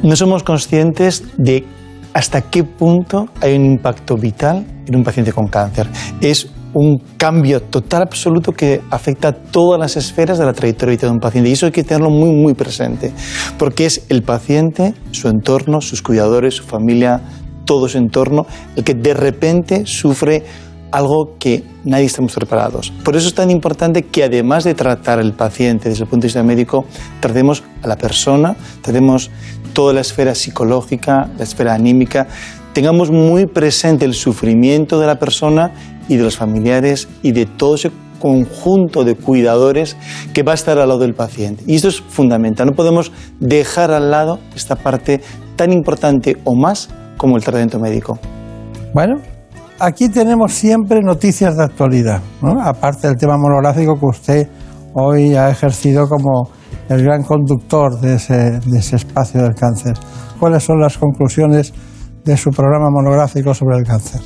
No 0.03 0.17
somos 0.17 0.43
conscientes 0.43 1.23
de 1.37 1.67
hasta 2.15 2.41
qué 2.41 2.65
punto 2.65 3.27
hay 3.43 3.57
un 3.57 3.67
impacto 3.67 4.17
vital 4.17 4.65
en 4.87 4.97
un 4.97 5.05
paciente 5.05 5.33
con 5.33 5.49
cáncer. 5.49 5.89
Es 6.21 6.49
un 6.75 6.99
cambio 7.17 7.61
total 7.61 8.03
absoluto 8.03 8.53
que 8.53 8.81
afecta 8.91 9.29
a 9.29 9.33
todas 9.33 9.81
las 9.81 9.97
esferas 9.97 10.39
de 10.39 10.45
la 10.45 10.53
trayectoria 10.53 10.97
de 10.97 11.09
un 11.09 11.19
paciente. 11.19 11.51
Y 11.51 11.53
eso 11.53 11.67
hay 11.67 11.73
que 11.73 11.85
tenerlo 11.85 12.11
muy, 12.11 12.31
muy 12.31 12.55
presente, 12.55 13.13
porque 13.59 13.87
es 13.87 14.07
el 14.09 14.23
paciente, 14.23 14.95
su 15.11 15.29
entorno, 15.29 15.81
sus 15.81 16.03
cuidadores, 16.03 16.55
su 16.55 16.65
familia, 16.65 17.21
todo 17.65 17.89
su 17.89 17.99
entorno, 17.99 18.47
el 18.77 18.85
que 18.85 18.95
de 18.95 19.15
repente 19.15 19.87
sufre 19.87 20.45
algo 20.91 21.37
que 21.39 21.65
nadie 21.85 22.07
estamos 22.07 22.35
preparados. 22.35 22.91
Por 23.05 23.17
eso 23.17 23.29
es 23.29 23.35
tan 23.35 23.51
importante 23.51 24.05
que 24.05 24.25
además 24.25 24.65
de 24.65 24.75
tratar 24.75 25.19
al 25.19 25.35
paciente 25.35 25.89
desde 25.89 26.05
el 26.05 26.09
punto 26.09 26.23
de 26.23 26.29
vista 26.29 26.43
médico, 26.43 26.85
tratemos 27.21 27.63
a 27.83 27.89
la 27.89 27.97
persona, 27.97 28.57
tratemos 28.81 29.31
toda 29.75 29.93
la 29.93 30.01
esfera 30.01 30.35
psicológica, 30.35 31.31
la 31.37 31.45
esfera 31.45 31.75
anímica, 31.75 32.27
tengamos 32.73 33.11
muy 33.11 33.47
presente 33.47 34.05
el 34.05 34.15
sufrimiento 34.15 34.99
de 34.99 35.07
la 35.07 35.19
persona 35.19 35.73
y 36.09 36.17
de 36.17 36.25
los 36.25 36.37
familiares 36.37 37.09
y 37.23 37.33
de 37.33 37.47
todo 37.47 37.75
ese 37.75 37.91
conjunto 38.19 39.05
de 39.05 39.15
cuidadores 39.15 39.97
que 40.35 40.43
va 40.43 40.53
a 40.53 40.55
estar 40.55 40.79
al 40.79 40.89
lado 40.89 41.01
del 41.01 41.15
paciente. 41.15 41.63
Y 41.67 41.77
esto 41.77 41.89
es 41.89 42.01
fundamental, 42.01 42.67
no 42.67 42.73
podemos 42.73 43.13
dejar 43.41 43.91
al 43.91 44.11
lado 44.11 44.41
esta 44.55 44.77
parte 44.77 45.21
tan 45.57 45.73
importante 45.73 46.37
o 46.45 46.55
más 46.55 46.89
como 47.17 47.37
el 47.37 47.43
tratamiento 47.43 47.79
médico. 47.79 48.19
Bueno, 48.95 49.17
aquí 49.79 50.09
tenemos 50.09 50.53
siempre 50.53 51.01
noticias 51.03 51.57
de 51.57 51.65
actualidad, 51.65 52.21
aparte 52.63 53.09
del 53.09 53.17
tema 53.17 53.37
monográfico 53.37 53.99
que 53.99 54.07
usted 54.07 54.49
hoy 54.95 55.35
ha 55.35 55.51
ejercido 55.51 56.09
como 56.09 56.51
el 56.89 57.05
gran 57.05 57.23
conductor 57.23 58.01
de 58.01 58.15
ese, 58.15 58.61
de 58.65 58.79
ese 58.79 58.97
espacio 58.97 59.43
del 59.43 59.55
cáncer. 59.55 59.95
¿Cuáles 60.41 60.63
son 60.63 60.81
las 60.81 60.97
conclusiones 60.97 61.75
de 62.25 62.37
su 62.37 62.51
programa 62.51 62.89
monográfico 62.91 63.53
sobre 63.53 63.77
el 63.77 63.85
cáncer? 63.85 64.21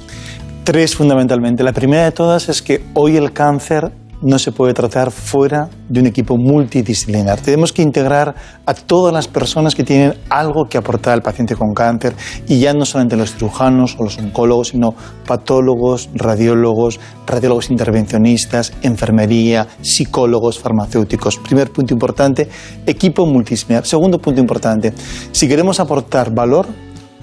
Tres 0.65 0.95
fundamentalmente. 0.95 1.65
La 1.65 1.73
primera 1.73 2.05
de 2.05 2.13
todas 2.13 2.49
es 2.49 2.63
que 2.63 2.85
hoy 2.95 3.17
el 3.17 3.33
cáncer 3.33 3.91
no 4.21 4.39
se 4.39 4.53
puede 4.53 4.73
tratar 4.75 5.11
fuera 5.11 5.69
de 5.89 5.99
un 5.99 6.07
equipo 6.07 6.37
multidisciplinar. 6.37 7.41
Tenemos 7.41 7.73
que 7.73 7.83
integrar 7.83 8.37
a 8.65 8.73
todas 8.73 9.13
las 9.13 9.27
personas 9.27 9.75
que 9.75 9.83
tienen 9.83 10.15
algo 10.31 10.67
que 10.71 10.79
aportar 10.79 11.15
al 11.15 11.23
paciente 11.23 11.57
con 11.57 11.75
cáncer 11.75 12.15
y 12.47 12.61
ya 12.61 12.75
no 12.75 12.85
solamente 12.85 13.17
los 13.17 13.33
cirujanos 13.33 13.97
o 13.99 14.05
los 14.05 14.19
oncólogos, 14.19 14.69
sino 14.69 14.95
patólogos, 15.27 16.11
radiólogos, 16.15 17.01
radiólogos 17.27 17.69
intervencionistas, 17.69 18.73
enfermería, 18.83 19.67
psicólogos, 19.81 20.61
farmacéuticos. 20.61 21.39
Primer 21.39 21.73
punto 21.73 21.93
importante, 21.93 22.49
equipo 22.87 23.27
multidisciplinar. 23.27 23.85
Segundo 23.85 24.21
punto 24.21 24.41
importante, 24.41 24.95
si 25.33 25.49
queremos 25.49 25.81
aportar 25.81 26.33
valor, 26.33 26.69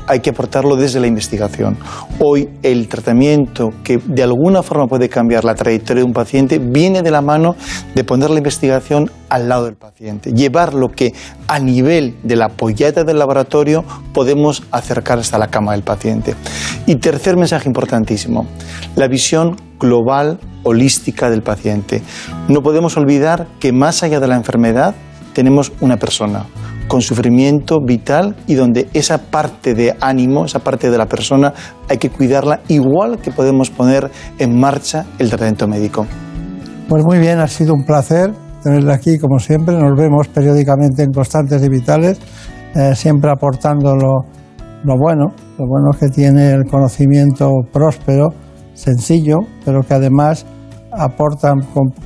hay 0.10 0.22
que 0.22 0.32
aportarlo 0.32 0.76
desde 0.76 1.00
la 1.00 1.06
investigación. 1.06 1.78
Hoy 2.18 2.50
el 2.64 2.88
tratamiento 2.88 3.70
que 3.84 4.00
de 4.04 4.24
alguna 4.24 4.64
forma 4.64 4.88
puede 4.88 5.08
cambiar 5.08 5.46
la 5.46 5.54
trayectoria 5.54 6.02
de 6.02 6.08
un 6.08 6.14
paciente 6.14 6.58
viene 6.58 7.04
de 7.04 7.12
la 7.12 7.22
mano 7.22 7.56
de 7.94 8.04
poner 8.04 8.32
la 8.32 8.40
investigación 8.40 9.12
al 9.30 9.48
lado 9.48 9.66
del 9.66 9.76
paciente, 9.76 10.32
llevar 10.34 10.74
lo 10.74 10.90
que 10.90 11.14
a 11.48 11.60
nivel 11.60 12.18
de 12.24 12.36
la 12.36 12.50
polleta 12.50 13.04
del 13.04 13.20
laboratorio 13.20 13.86
podemos 14.12 14.64
acercar 14.72 15.20
hasta 15.20 15.38
la 15.38 15.48
cama 15.48 15.74
del 15.74 15.84
paciente. 15.84 16.34
Y 16.88 16.96
tercer 16.96 17.38
mensaje 17.38 17.70
importantísimo, 17.70 18.48
la 18.96 19.08
visión 19.08 19.58
global, 19.80 20.40
holística 20.64 21.30
del 21.30 21.44
paciente. 21.44 22.02
No 22.48 22.64
podemos 22.64 22.98
olvidar 22.98 23.46
que 23.60 23.72
más 23.72 24.02
allá 24.02 24.20
de 24.20 24.28
la 24.28 24.36
enfermedad 24.36 24.96
tenemos 25.34 25.72
una 25.82 25.98
persona, 25.98 26.48
con 26.90 27.02
sufrimiento 27.02 27.78
vital 27.80 28.36
y 28.48 28.56
donde 28.56 28.90
esa 28.94 29.20
parte 29.20 29.76
de 29.76 29.96
ánimo, 30.02 30.44
esa 30.44 30.60
parte 30.60 30.90
de 30.90 30.98
la 30.98 31.06
persona, 31.06 31.54
hay 31.88 32.00
que 32.00 32.10
cuidarla 32.10 32.62
igual 32.68 33.20
que 33.20 33.32
podemos 33.32 33.70
poner 33.70 34.10
en 34.40 34.60
marcha 34.60 35.06
el 35.20 35.30
tratamiento 35.30 35.68
médico. 35.68 36.08
Pues 36.90 37.06
muy 37.06 37.20
bien, 37.20 37.40
ha 37.40 37.48
sido 37.48 37.76
un 37.76 37.86
placer 37.86 38.34
tenerla 38.64 38.96
aquí 38.96 39.20
como 39.20 39.38
siempre. 39.40 39.78
Nos 39.78 39.96
vemos 39.96 40.28
periódicamente 40.30 41.04
en 41.04 41.12
Constantes 41.12 41.64
y 41.64 41.70
Vitales, 41.70 42.20
eh, 42.76 42.96
siempre 42.96 43.30
aportando 43.32 43.96
lo, 43.96 44.26
lo 44.84 44.98
bueno, 44.98 45.28
lo 45.60 45.68
bueno 45.68 45.92
que 45.98 46.10
tiene 46.10 46.54
el 46.54 46.66
conocimiento 46.66 47.52
próspero, 47.72 48.30
sencillo, 48.74 49.38
pero 49.64 49.82
que 49.84 49.94
además 49.94 50.48
aportan 50.92 51.60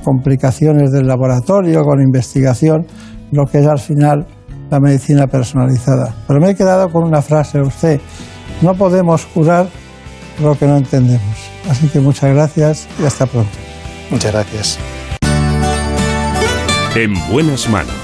complicaciones 0.04 0.90
del 0.92 1.06
laboratorio, 1.06 1.82
con 1.84 2.02
investigación, 2.02 2.86
lo 3.32 3.46
que 3.46 3.60
es 3.60 3.66
al 3.66 3.78
final 3.78 4.26
la 4.70 4.80
medicina 4.80 5.26
personalizada. 5.26 6.14
Pero 6.26 6.40
me 6.40 6.50
he 6.50 6.54
quedado 6.54 6.90
con 6.90 7.04
una 7.04 7.22
frase 7.22 7.58
de 7.58 7.64
usted, 7.64 8.00
no 8.62 8.74
podemos 8.74 9.26
curar 9.26 9.68
lo 10.42 10.58
que 10.58 10.66
no 10.66 10.76
entendemos. 10.76 11.36
Así 11.68 11.88
que 11.88 12.00
muchas 12.00 12.34
gracias 12.34 12.88
y 13.00 13.04
hasta 13.04 13.26
pronto. 13.26 13.56
Muchas 14.10 14.32
gracias. 14.32 14.78
En 16.94 17.14
buenas 17.30 17.68
manos. 17.68 18.03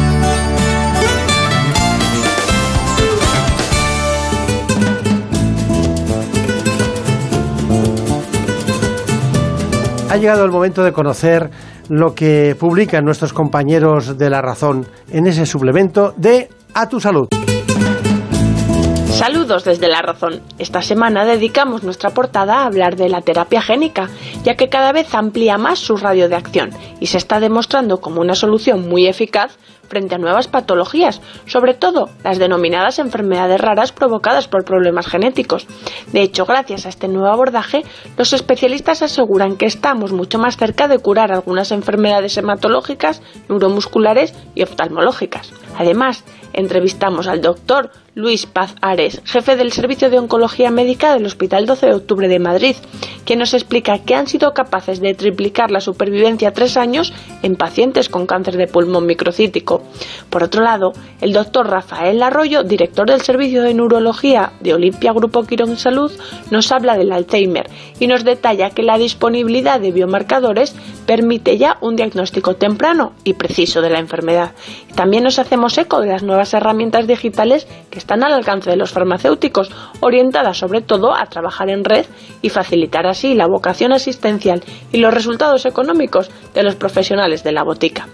Ha 10.11 10.17
llegado 10.17 10.43
el 10.43 10.51
momento 10.51 10.83
de 10.83 10.91
conocer 10.91 11.49
lo 11.87 12.13
que 12.13 12.53
publican 12.59 13.05
nuestros 13.05 13.31
compañeros 13.31 14.17
de 14.17 14.29
La 14.29 14.41
Razón 14.41 14.85
en 15.09 15.25
ese 15.25 15.45
suplemento 15.45 16.13
de 16.17 16.49
A 16.73 16.89
tu 16.89 16.99
Salud. 16.99 17.29
Saludos 19.05 19.63
desde 19.63 19.87
La 19.87 20.01
Razón. 20.01 20.41
Esta 20.59 20.81
semana 20.81 21.23
dedicamos 21.23 21.83
nuestra 21.83 22.09
portada 22.09 22.57
a 22.57 22.65
hablar 22.65 22.97
de 22.97 23.07
la 23.07 23.21
terapia 23.21 23.61
génica, 23.61 24.09
ya 24.43 24.55
que 24.55 24.67
cada 24.67 24.91
vez 24.91 25.15
amplía 25.15 25.57
más 25.57 25.79
su 25.79 25.95
radio 25.95 26.27
de 26.27 26.35
acción 26.35 26.71
y 26.99 27.05
se 27.05 27.17
está 27.17 27.39
demostrando 27.39 28.01
como 28.01 28.19
una 28.19 28.35
solución 28.35 28.89
muy 28.89 29.07
eficaz 29.07 29.57
frente 29.91 30.15
a 30.15 30.17
nuevas 30.17 30.47
patologías, 30.47 31.21
sobre 31.45 31.73
todo 31.73 32.09
las 32.23 32.39
denominadas 32.39 32.97
enfermedades 32.97 33.59
raras 33.59 33.91
provocadas 33.91 34.47
por 34.47 34.63
problemas 34.63 35.05
genéticos. 35.05 35.67
De 36.13 36.21
hecho, 36.21 36.45
gracias 36.45 36.85
a 36.85 36.89
este 36.89 37.09
nuevo 37.09 37.27
abordaje, 37.27 37.83
los 38.17 38.31
especialistas 38.31 39.01
aseguran 39.01 39.57
que 39.57 39.65
estamos 39.65 40.13
mucho 40.13 40.39
más 40.39 40.55
cerca 40.55 40.87
de 40.87 40.99
curar 40.99 41.33
algunas 41.33 41.73
enfermedades 41.73 42.37
hematológicas, 42.37 43.21
neuromusculares 43.49 44.33
y 44.55 44.63
oftalmológicas. 44.63 45.51
Además, 45.77 46.23
entrevistamos 46.53 47.27
al 47.27 47.41
doctor 47.41 47.91
Luis 48.13 48.45
Paz 48.45 48.75
Ares, 48.81 49.21
jefe 49.23 49.55
del 49.55 49.71
Servicio 49.71 50.09
de 50.09 50.19
Oncología 50.19 50.69
Médica 50.69 51.13
del 51.13 51.25
Hospital 51.25 51.65
12 51.65 51.85
de 51.85 51.93
Octubre 51.93 52.27
de 52.27 52.39
Madrid, 52.39 52.75
quien 53.23 53.39
nos 53.39 53.53
explica 53.53 53.99
que 53.99 54.15
han 54.15 54.27
sido 54.27 54.53
capaces 54.53 54.99
de 54.99 55.13
triplicar 55.13 55.71
la 55.71 55.79
supervivencia 55.79 56.49
a 56.49 56.51
tres 56.51 56.75
años 56.75 57.13
en 57.41 57.55
pacientes 57.55 58.09
con 58.09 58.27
cáncer 58.27 58.57
de 58.57 58.67
pulmón 58.67 59.05
microcítico. 59.05 59.83
Por 60.29 60.43
otro 60.43 60.61
lado, 60.61 60.91
el 61.21 61.31
doctor 61.31 61.69
Rafael 61.69 62.21
Arroyo, 62.21 62.63
director 62.63 63.09
del 63.09 63.21
Servicio 63.21 63.63
de 63.63 63.73
Neurología 63.73 64.51
de 64.59 64.73
Olimpia 64.73 65.13
Grupo 65.13 65.43
Quirón 65.43 65.77
Salud, 65.77 66.11
nos 66.49 66.73
habla 66.73 66.97
del 66.97 67.13
Alzheimer 67.13 67.69
y 67.97 68.07
nos 68.07 68.25
detalla 68.25 68.71
que 68.71 68.83
la 68.83 68.97
disponibilidad 68.97 69.79
de 69.79 69.93
biomarcadores 69.93 70.75
permite 71.05 71.57
ya 71.57 71.77
un 71.79 71.95
diagnóstico 71.95 72.55
temprano 72.55 73.13
y 73.23 73.33
preciso 73.33 73.81
de 73.81 73.89
la 73.89 73.99
enfermedad. 73.99 74.51
También 74.95 75.23
nos 75.23 75.39
hacemos 75.39 75.77
eco 75.77 76.01
de 76.01 76.07
las 76.07 76.23
nuevas 76.23 76.53
herramientas 76.53 77.07
digitales 77.07 77.67
que 77.89 78.00
están 78.01 78.23
al 78.23 78.33
alcance 78.33 78.69
de 78.69 78.75
los 78.75 78.91
farmacéuticos, 78.91 79.71
orientadas 79.99 80.57
sobre 80.57 80.81
todo 80.81 81.15
a 81.15 81.25
trabajar 81.27 81.69
en 81.69 81.83
red 81.83 82.05
y 82.41 82.49
facilitar 82.49 83.07
así 83.07 83.35
la 83.35 83.47
vocación 83.47 83.93
asistencial 83.93 84.63
y 84.91 84.97
los 84.97 85.13
resultados 85.13 85.65
económicos 85.65 86.29
de 86.53 86.63
los 86.63 86.75
profesionales 86.75 87.43
de 87.43 87.51
la 87.51 87.63
botica. 87.63 88.07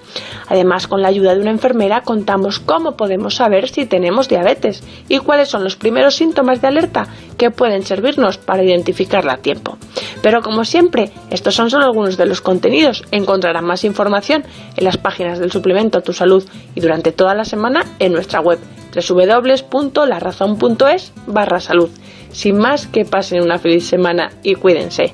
Además, 0.48 0.88
con 0.88 1.02
la 1.02 1.08
ayuda 1.08 1.34
de 1.34 1.42
una 1.42 1.52
enfermera 1.52 2.02
contamos 2.02 2.60
cómo 2.60 2.96
podemos 2.96 3.36
saber 3.36 3.70
si 3.70 3.86
tenemos 3.86 4.28
diabetes 4.28 4.84
y 5.10 5.20
cuáles 5.20 5.50
son 5.50 5.64
los 5.64 5.76
primeros 5.76 6.16
síntomas 6.16 6.62
de 6.62 6.68
alerta 6.68 7.08
que 7.38 7.52
pueden 7.52 7.84
servirnos 7.84 8.38
para 8.38 8.64
identificarla 8.64 9.34
a 9.34 9.38
tiempo. 9.38 9.78
Pero 10.22 10.42
como 10.42 10.66
siempre, 10.66 11.12
estos 11.30 11.56
son 11.56 11.70
solo 11.70 11.86
algunos 11.86 12.18
de 12.18 12.26
los 12.26 12.42
contenidos. 12.42 13.04
Encontrarán 13.12 13.66
más 13.66 13.84
información 13.84 14.44
en 14.76 14.84
las 14.84 14.98
páginas 14.98 15.40
del 15.40 15.52
suplemento 15.52 16.02
Tu 16.02 16.14
Salud 16.14 16.44
y 16.76 16.82
durante 16.82 17.12
toda 17.12 17.34
la 17.36 17.46
semana 17.46 17.84
en 18.00 18.14
nuestra 18.14 18.42
web 18.42 18.60
www.larazón.es 19.02 21.14
barra 21.28 21.60
salud. 21.60 21.90
Sin 22.32 22.58
más, 22.58 22.88
que 22.88 23.06
pasen 23.06 23.44
una 23.44 23.60
feliz 23.60 23.88
semana 23.88 24.32
y 24.44 24.56
cuídense. 24.56 25.14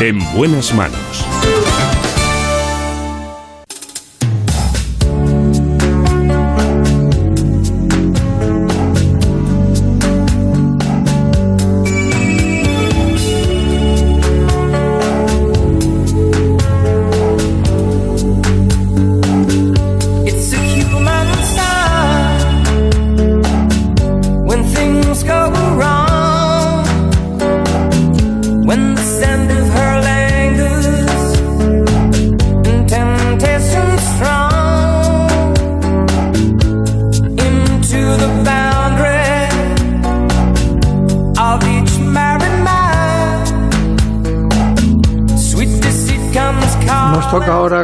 En 0.00 0.20
buenas 0.34 0.72
manos. 0.74 1.24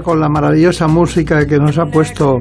Con 0.05 0.21
la 0.21 0.29
maravillosa 0.29 0.87
música 0.87 1.47
que 1.47 1.59
nos 1.59 1.79
ha 1.79 1.87
puesto 1.87 2.41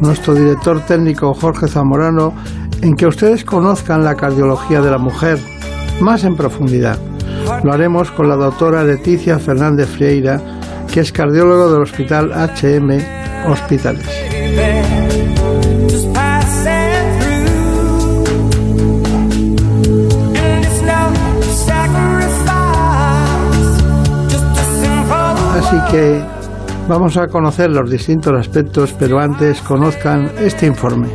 nuestro 0.00 0.34
director 0.34 0.80
técnico 0.80 1.32
Jorge 1.32 1.68
Zamorano 1.68 2.34
en 2.82 2.96
que 2.96 3.06
ustedes 3.06 3.44
conozcan 3.44 4.04
la 4.04 4.16
cardiología 4.16 4.82
de 4.82 4.90
la 4.90 4.98
mujer 4.98 5.38
más 6.00 6.24
en 6.24 6.36
profundidad. 6.36 6.98
Lo 7.62 7.72
haremos 7.72 8.10
con 8.10 8.28
la 8.28 8.34
doctora 8.34 8.82
Leticia 8.82 9.38
Fernández 9.38 9.88
Frieira, 9.88 10.40
que 10.92 11.00
es 11.00 11.12
cardiólogo 11.12 11.72
del 11.72 11.82
Hospital 11.82 12.32
HM 12.32 13.00
Hospitales. 13.48 14.06
Así 25.56 25.92
que 25.92 26.33
vamos 26.88 27.16
a 27.16 27.28
conocer 27.28 27.70
los 27.70 27.90
distintos 27.90 28.32
aspectos, 28.38 28.94
pero 28.98 29.18
antes 29.18 29.60
conozcan 29.60 30.30
este 30.38 30.66
informe. 30.66 31.08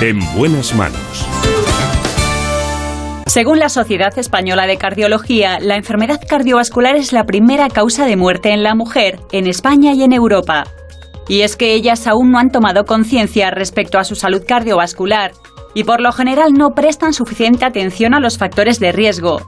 En 0.00 0.18
buenas 0.36 0.74
manos. 0.74 1.26
Según 3.26 3.58
la 3.60 3.68
Sociedad 3.68 4.18
Española 4.18 4.66
de 4.66 4.76
Cardiología, 4.76 5.60
la 5.60 5.76
enfermedad 5.76 6.20
cardiovascular 6.28 6.96
es 6.96 7.12
la 7.12 7.24
primera 7.24 7.68
causa 7.68 8.04
de 8.04 8.16
muerte 8.16 8.50
en 8.50 8.62
la 8.62 8.74
mujer, 8.74 9.20
en 9.30 9.46
España 9.46 9.92
y 9.92 10.02
en 10.02 10.12
Europa. 10.12 10.64
Y 11.28 11.42
es 11.42 11.56
que 11.56 11.74
ellas 11.74 12.08
aún 12.08 12.32
no 12.32 12.38
han 12.38 12.50
tomado 12.50 12.84
conciencia 12.84 13.50
respecto 13.50 13.98
a 13.98 14.04
su 14.04 14.16
salud 14.16 14.42
cardiovascular 14.46 15.30
y 15.74 15.84
por 15.84 16.00
lo 16.00 16.10
general 16.10 16.54
no 16.54 16.70
prestan 16.70 17.12
suficiente 17.12 17.64
atención 17.64 18.14
a 18.14 18.20
los 18.20 18.36
factores 18.36 18.80
de 18.80 18.90
riesgo. 18.90 19.46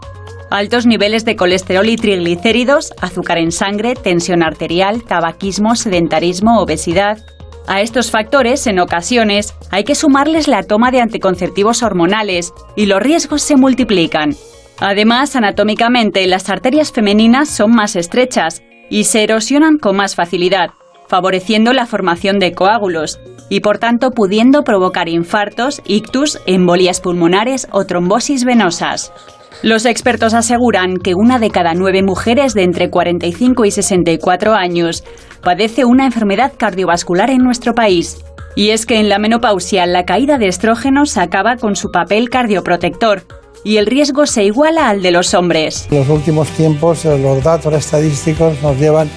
Altos 0.53 0.85
niveles 0.85 1.24
de 1.24 1.35
colesterol 1.35 1.89
y 1.89 1.97
triglicéridos, 1.97 2.93
azúcar 3.01 3.39
en 3.39 3.53
sangre, 3.53 3.95
tensión 3.95 4.43
arterial, 4.43 5.03
tabaquismo, 5.03 5.77
sedentarismo, 5.77 6.61
obesidad. 6.61 7.24
A 7.66 7.81
estos 7.81 8.11
factores, 8.11 8.66
en 8.66 8.79
ocasiones, 8.79 9.55
hay 9.70 9.85
que 9.85 9.95
sumarles 9.95 10.49
la 10.49 10.62
toma 10.62 10.91
de 10.91 11.01
anticonceptivos 11.01 11.83
hormonales 11.83 12.53
y 12.77 12.85
los 12.85 13.03
riesgos 13.03 13.41
se 13.41 13.57
multiplican. 13.57 14.37
Además, 14.79 15.37
anatómicamente, 15.37 16.27
las 16.27 16.51
arterias 16.51 16.93
femeninas 16.93 17.49
son 17.49 17.74
más 17.74 17.97
estrechas 17.97 18.62
y 18.91 19.05
se 19.05 19.23
erosionan 19.23 19.79
con 19.79 19.97
más 19.97 20.16
facilidad, 20.16 20.73
favoreciendo 21.09 21.73
la 21.73 21.87
formación 21.87 22.39
de 22.39 22.53
coágulos 22.53 23.20
y 23.49 23.61
por 23.61 23.79
tanto 23.79 24.11
pudiendo 24.11 24.65
provocar 24.65 25.09
infartos, 25.09 25.81
ictus, 25.87 26.39
embolias 26.45 27.01
pulmonares 27.01 27.69
o 27.70 27.87
trombosis 27.87 28.45
venosas. 28.45 29.15
Los 29.62 29.85
expertos 29.85 30.35
aseguran 30.35 30.97
que 30.97 31.15
una 31.15 31.39
de 31.39 31.51
cada 31.51 31.74
nueve 31.74 32.03
mujeres 32.03 32.55
de 32.55 32.65
entre 32.65 32.91
45 32.91 33.65
y 33.65 33.70
64 33.70 34.55
años 34.55 35.05
padece 35.43 35.85
una 35.85 36.07
enfermedad 36.07 36.53
cardiovascular 36.57 37.31
en 37.31 37.43
nuestro 37.43 37.74
país. 37.74 38.19
Y 38.57 38.70
es 38.70 38.87
que 38.87 38.99
en 38.99 39.09
la 39.09 39.19
menopausia 39.19 39.87
la 39.87 40.05
caída 40.05 40.39
de 40.39 40.49
estrógenos 40.49 41.16
acaba 41.16 41.57
con 41.57 41.77
su 41.77 41.91
papel 41.91 42.29
cardioprotector 42.29 43.24
y 43.65 43.77
el 43.77 43.87
riesgo 43.87 44.27
se 44.27 44.45
iguala 44.45 44.89
al 44.89 45.03
de 45.03 45.11
los 45.11 45.35
hombres. 45.35 45.87
En 45.91 45.99
los 45.99 46.09
últimos 46.09 46.49
tiempos 46.51 47.05
eh, 47.05 47.19
los 47.19 47.43
datos 47.43 47.73
estadísticos 47.74 48.61
nos 48.62 48.77
llevan 48.77 49.09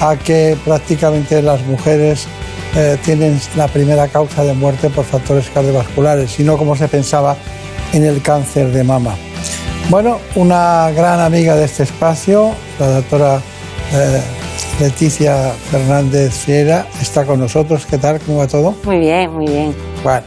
a 0.00 0.16
que 0.16 0.56
prácticamente 0.64 1.42
las 1.42 1.64
mujeres 1.66 2.26
eh, 2.76 2.98
tienen 3.04 3.40
la 3.56 3.66
primera 3.66 4.06
causa 4.08 4.44
de 4.44 4.52
muerte 4.52 4.90
por 4.90 5.04
factores 5.04 5.48
cardiovasculares 5.50 6.38
y 6.38 6.44
no 6.44 6.56
como 6.56 6.76
se 6.76 6.86
pensaba 6.86 7.36
en 7.92 8.04
el 8.04 8.20
cáncer 8.22 8.70
de 8.70 8.84
mama. 8.84 9.16
Bueno, 9.88 10.18
una 10.34 10.90
gran 10.90 11.18
amiga 11.20 11.54
de 11.56 11.64
este 11.64 11.84
espacio, 11.84 12.50
la 12.78 12.86
doctora 12.88 13.40
eh, 13.94 14.20
Leticia 14.80 15.50
Fernández 15.70 16.34
Fiera, 16.34 16.86
está 17.00 17.24
con 17.24 17.40
nosotros. 17.40 17.86
¿Qué 17.86 17.96
tal? 17.96 18.20
¿Cómo 18.20 18.38
va 18.38 18.46
todo? 18.46 18.74
Muy 18.84 18.98
bien, 18.98 19.32
muy 19.32 19.46
bien. 19.46 19.74
Bueno, 20.04 20.22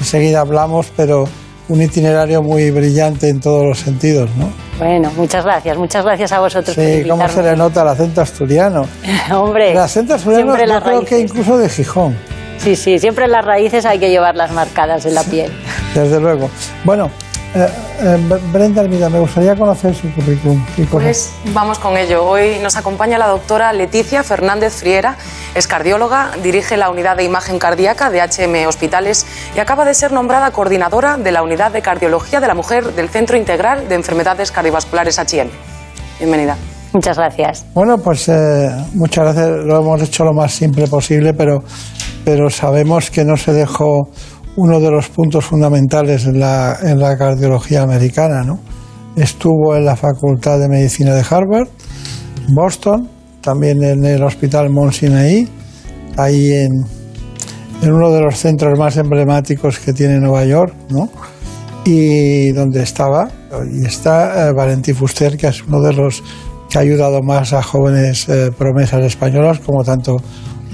enseguida 0.00 0.40
hablamos, 0.40 0.90
pero 0.96 1.28
un 1.68 1.80
itinerario 1.80 2.42
muy 2.42 2.72
brillante 2.72 3.28
en 3.28 3.40
todos 3.40 3.64
los 3.64 3.78
sentidos, 3.78 4.28
¿no? 4.36 4.48
Bueno, 4.78 5.12
muchas 5.16 5.44
gracias, 5.44 5.78
muchas 5.78 6.04
gracias 6.04 6.32
a 6.32 6.40
vosotros. 6.40 6.74
por 6.74 6.84
Sí, 6.84 7.04
cómo 7.08 7.28
se 7.28 7.42
le 7.42 7.56
nota 7.56 7.82
el 7.82 7.88
acento 7.88 8.20
asturiano. 8.20 8.84
Hombre, 9.32 9.70
El 9.72 9.78
acento 9.78 10.14
asturiano 10.14 10.56
yo 10.58 10.80
creo 10.82 11.04
que 11.04 11.20
incluso 11.20 11.56
de 11.56 11.68
Gijón, 11.68 12.16
Sí, 12.58 12.74
sí, 12.76 12.98
siempre 12.98 13.28
las 13.28 13.44
raíces 13.44 13.84
hay 13.84 13.98
que 13.98 14.08
llevarlas 14.10 14.50
marcadas 14.52 15.04
en 15.06 15.14
la 15.14 15.22
piel. 15.22 15.52
desde 15.94 16.18
luego. 16.18 16.48
Bueno, 16.84 17.10
eh, 17.54 17.68
eh, 18.00 18.38
Brenda 18.52 18.82
Hermida, 18.82 19.08
me 19.08 19.20
gustaría 19.20 19.54
conocer 19.54 19.94
su 19.94 20.12
currículum. 20.12 20.64
Pues 20.90 21.32
vamos 21.52 21.78
con 21.78 21.96
ello. 21.96 22.24
Hoy 22.24 22.58
nos 22.60 22.76
acompaña 22.76 23.18
la 23.18 23.28
doctora 23.28 23.72
Leticia 23.72 24.22
Fernández 24.22 24.74
Friera. 24.74 25.16
Es 25.54 25.66
cardióloga, 25.66 26.32
dirige 26.42 26.76
la 26.76 26.90
unidad 26.90 27.16
de 27.16 27.24
imagen 27.24 27.58
cardíaca 27.58 28.10
de 28.10 28.20
HM 28.20 28.66
Hospitales 28.66 29.26
y 29.54 29.60
acaba 29.60 29.84
de 29.84 29.94
ser 29.94 30.12
nombrada 30.12 30.50
coordinadora 30.50 31.16
de 31.16 31.30
la 31.30 31.42
unidad 31.42 31.70
de 31.70 31.82
cardiología 31.82 32.40
de 32.40 32.48
la 32.48 32.54
mujer 32.54 32.92
del 32.94 33.08
Centro 33.08 33.36
Integral 33.36 33.88
de 33.88 33.94
Enfermedades 33.94 34.50
Cardiovasculares 34.50 35.18
HM. 35.18 35.48
Bienvenida. 36.18 36.56
Muchas 36.92 37.18
gracias. 37.18 37.66
Bueno, 37.74 37.98
pues 37.98 38.28
eh, 38.28 38.68
muchas 38.94 39.24
gracias. 39.24 39.48
Lo 39.64 39.80
hemos 39.80 40.00
hecho 40.02 40.24
lo 40.24 40.32
más 40.32 40.52
simple 40.52 40.86
posible, 40.86 41.34
pero, 41.34 41.64
pero 42.24 42.48
sabemos 42.50 43.10
que 43.10 43.24
no 43.24 43.36
se 43.36 43.52
dejó 43.52 44.10
uno 44.56 44.80
de 44.80 44.90
los 44.90 45.08
puntos 45.08 45.44
fundamentales 45.44 46.26
en 46.26 46.40
la, 46.40 46.78
en 46.82 46.98
la 46.98 47.16
cardiología 47.16 47.82
americana. 47.82 48.42
¿no? 48.42 48.60
Estuvo 49.16 49.76
en 49.76 49.84
la 49.84 49.96
Facultad 49.96 50.58
de 50.58 50.68
Medicina 50.68 51.14
de 51.14 51.24
Harvard, 51.28 51.68
Boston, 52.48 53.08
también 53.40 53.82
en 53.82 54.04
el 54.04 54.22
Hospital 54.22 54.70
Mount 54.70 54.92
Sinai, 54.92 55.48
ahí 56.16 56.52
en, 56.52 56.84
en 57.82 57.92
uno 57.92 58.10
de 58.10 58.20
los 58.20 58.36
centros 58.36 58.78
más 58.78 58.96
emblemáticos 58.96 59.78
que 59.78 59.92
tiene 59.92 60.18
Nueva 60.20 60.44
York, 60.44 60.74
¿no? 60.88 61.10
y 61.84 62.50
donde 62.52 62.82
estaba 62.82 63.28
y 63.70 63.84
está 63.84 64.48
eh, 64.48 64.52
Valentí 64.52 64.92
Fuster, 64.92 65.36
que 65.36 65.48
es 65.48 65.62
uno 65.62 65.80
de 65.82 65.92
los 65.92 66.22
que 66.70 66.78
ha 66.78 66.80
ayudado 66.80 67.22
más 67.22 67.52
a 67.52 67.62
jóvenes 67.62 68.28
eh, 68.28 68.50
promesas 68.56 69.04
españolas, 69.04 69.60
como 69.60 69.84
tanto 69.84 70.16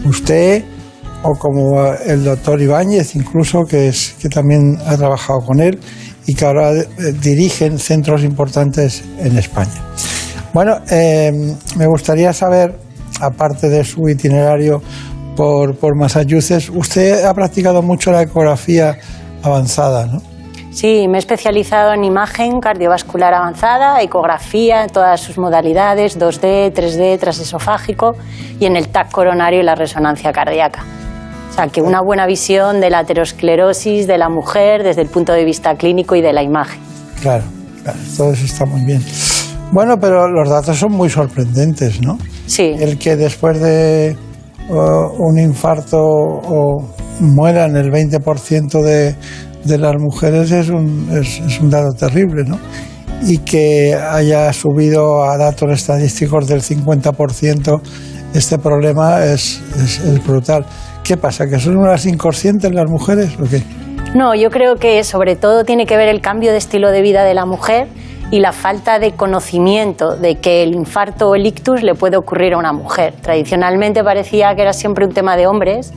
usted 0.05 0.65
o 1.23 1.35
como 1.35 1.85
el 2.07 2.25
doctor 2.25 2.61
Ibáñez, 2.61 3.15
incluso, 3.15 3.65
que, 3.65 3.89
es, 3.89 4.15
que 4.21 4.29
también 4.29 4.79
ha 4.87 4.97
trabajado 4.97 5.41
con 5.41 5.61
él 5.61 5.79
y 6.27 6.35
que 6.35 6.45
ahora 6.45 6.73
eh, 6.73 6.87
dirigen 7.21 7.79
centros 7.79 8.23
importantes 8.23 9.05
en 9.19 9.37
España. 9.37 9.83
Bueno, 10.53 10.79
eh, 10.91 11.31
me 11.77 11.87
gustaría 11.87 12.33
saber, 12.33 12.77
aparte 13.21 13.69
de 13.69 13.85
su 13.85 14.09
itinerario 14.09 14.83
por, 15.37 15.77
por 15.77 15.97
Massachusetts, 15.97 16.71
usted 16.71 17.25
ha 17.25 17.35
practicado 17.35 17.83
mucho 17.83 18.11
la 18.11 18.23
ecografía 18.23 18.97
avanzada, 19.43 20.07
¿no? 20.07 20.23
Sí, 20.71 21.09
me 21.09 21.19
he 21.19 21.19
especializado 21.19 21.93
en 21.93 22.05
imagen 22.05 22.61
cardiovascular 22.61 23.35
avanzada, 23.35 24.01
ecografía 24.03 24.85
en 24.85 24.91
todas 24.91 25.21
sus 25.21 25.37
modalidades, 25.37 26.19
2D, 26.19 26.73
3D, 26.73 27.19
trasesofágico 27.19 28.13
y 28.61 28.67
en 28.67 28.77
el 28.77 28.89
TAC 28.89 29.11
coronario 29.11 29.61
y 29.61 29.65
la 29.65 29.75
resonancia 29.75 30.33
cardíaca. 30.33 30.85
Sea, 31.61 31.69
que 31.69 31.83
una 31.83 32.01
buena 32.01 32.27
visión 32.27 32.81
de 32.81 32.89
la 32.89 33.01
aterosclerosis 33.01 34.07
de 34.07 34.17
la 34.17 34.31
mujer 34.31 34.83
desde 34.83 35.03
el 35.03 35.09
punto 35.09 35.35
de 35.35 35.45
vista 35.45 35.75
clínico 35.75 36.17
y 36.17 36.23
de 36.23 36.33
la 36.33 36.43
imagen. 36.43 36.81
Claro, 37.21 37.45
claro, 37.83 37.99
todo 38.17 38.33
eso 38.33 38.47
está 38.47 38.65
muy 38.65 38.83
bien. 38.87 39.03
Bueno, 39.71 40.01
pero 40.01 40.27
los 40.27 40.49
datos 40.49 40.79
son 40.79 40.93
muy 40.93 41.11
sorprendentes, 41.11 42.01
¿no? 42.01 42.17
Sí. 42.47 42.73
El 42.79 42.97
que 42.99 43.15
después 43.15 43.61
de 43.61 44.17
uh, 44.71 44.75
un 45.19 45.39
infarto 45.39 45.99
o 46.01 46.95
mueran 47.21 47.77
el 47.77 47.93
20% 47.93 48.83
de, 48.83 49.15
de 49.63 49.79
las 49.79 49.97
mujeres 50.01 50.51
es 50.53 50.71
un, 50.71 51.11
es, 51.13 51.41
es 51.41 51.61
un 51.61 51.69
dato 51.69 51.93
terrible, 51.93 52.45
¿no? 52.45 52.59
Y 53.23 53.37
que 53.37 53.95
haya 53.95 54.51
subido 54.55 55.25
a 55.25 55.37
datos 55.37 55.71
estadísticos 55.73 56.49
del 56.49 56.63
50% 56.63 57.83
este 58.33 58.59
problema 58.59 59.25
es, 59.25 59.61
es, 59.77 59.99
es 59.99 60.25
brutal. 60.25 60.65
¿Qué 61.11 61.17
pasa? 61.17 61.49
¿Que 61.49 61.59
son 61.59 61.77
unas 61.77 62.07
inconscientes 62.07 62.73
las 62.73 62.89
mujeres 62.89 63.37
o 63.41 63.43
qué? 63.43 63.65
No, 64.15 64.33
yo 64.37 64.49
creo 64.49 64.77
que 64.77 65.03
sobre 65.03 65.35
todo 65.35 65.65
tiene 65.65 65.85
que 65.85 65.97
ver 65.97 66.09
el 66.09 66.21
cambio 66.21 66.53
de 66.53 66.59
estilo 66.59 66.93
de 66.93 67.03
vida 67.03 67.25
de 67.25 67.35
la 67.35 67.47
mujer 67.47 67.89
y 68.31 68.39
la 68.39 68.53
falta 68.53 69.01
de 69.01 69.17
conocimiento 69.17 70.15
de 70.15 70.37
que 70.37 70.63
el 70.63 70.73
infarto 70.73 71.31
o 71.31 71.35
el 71.35 71.47
ictus 71.47 71.83
le 71.83 71.97
puede 71.97 72.17
ocurrir 72.17 72.55
a 72.55 72.59
una 72.59 72.73
mujer. 72.73 73.15
Tradicionalmente 73.21 74.05
parecía 74.05 74.55
que 74.55 74.63
era 74.63 74.73
siempre 74.73 75.05
un 75.05 75.13
tema 75.13 75.37
de 75.37 75.49
hombres, 75.49 75.93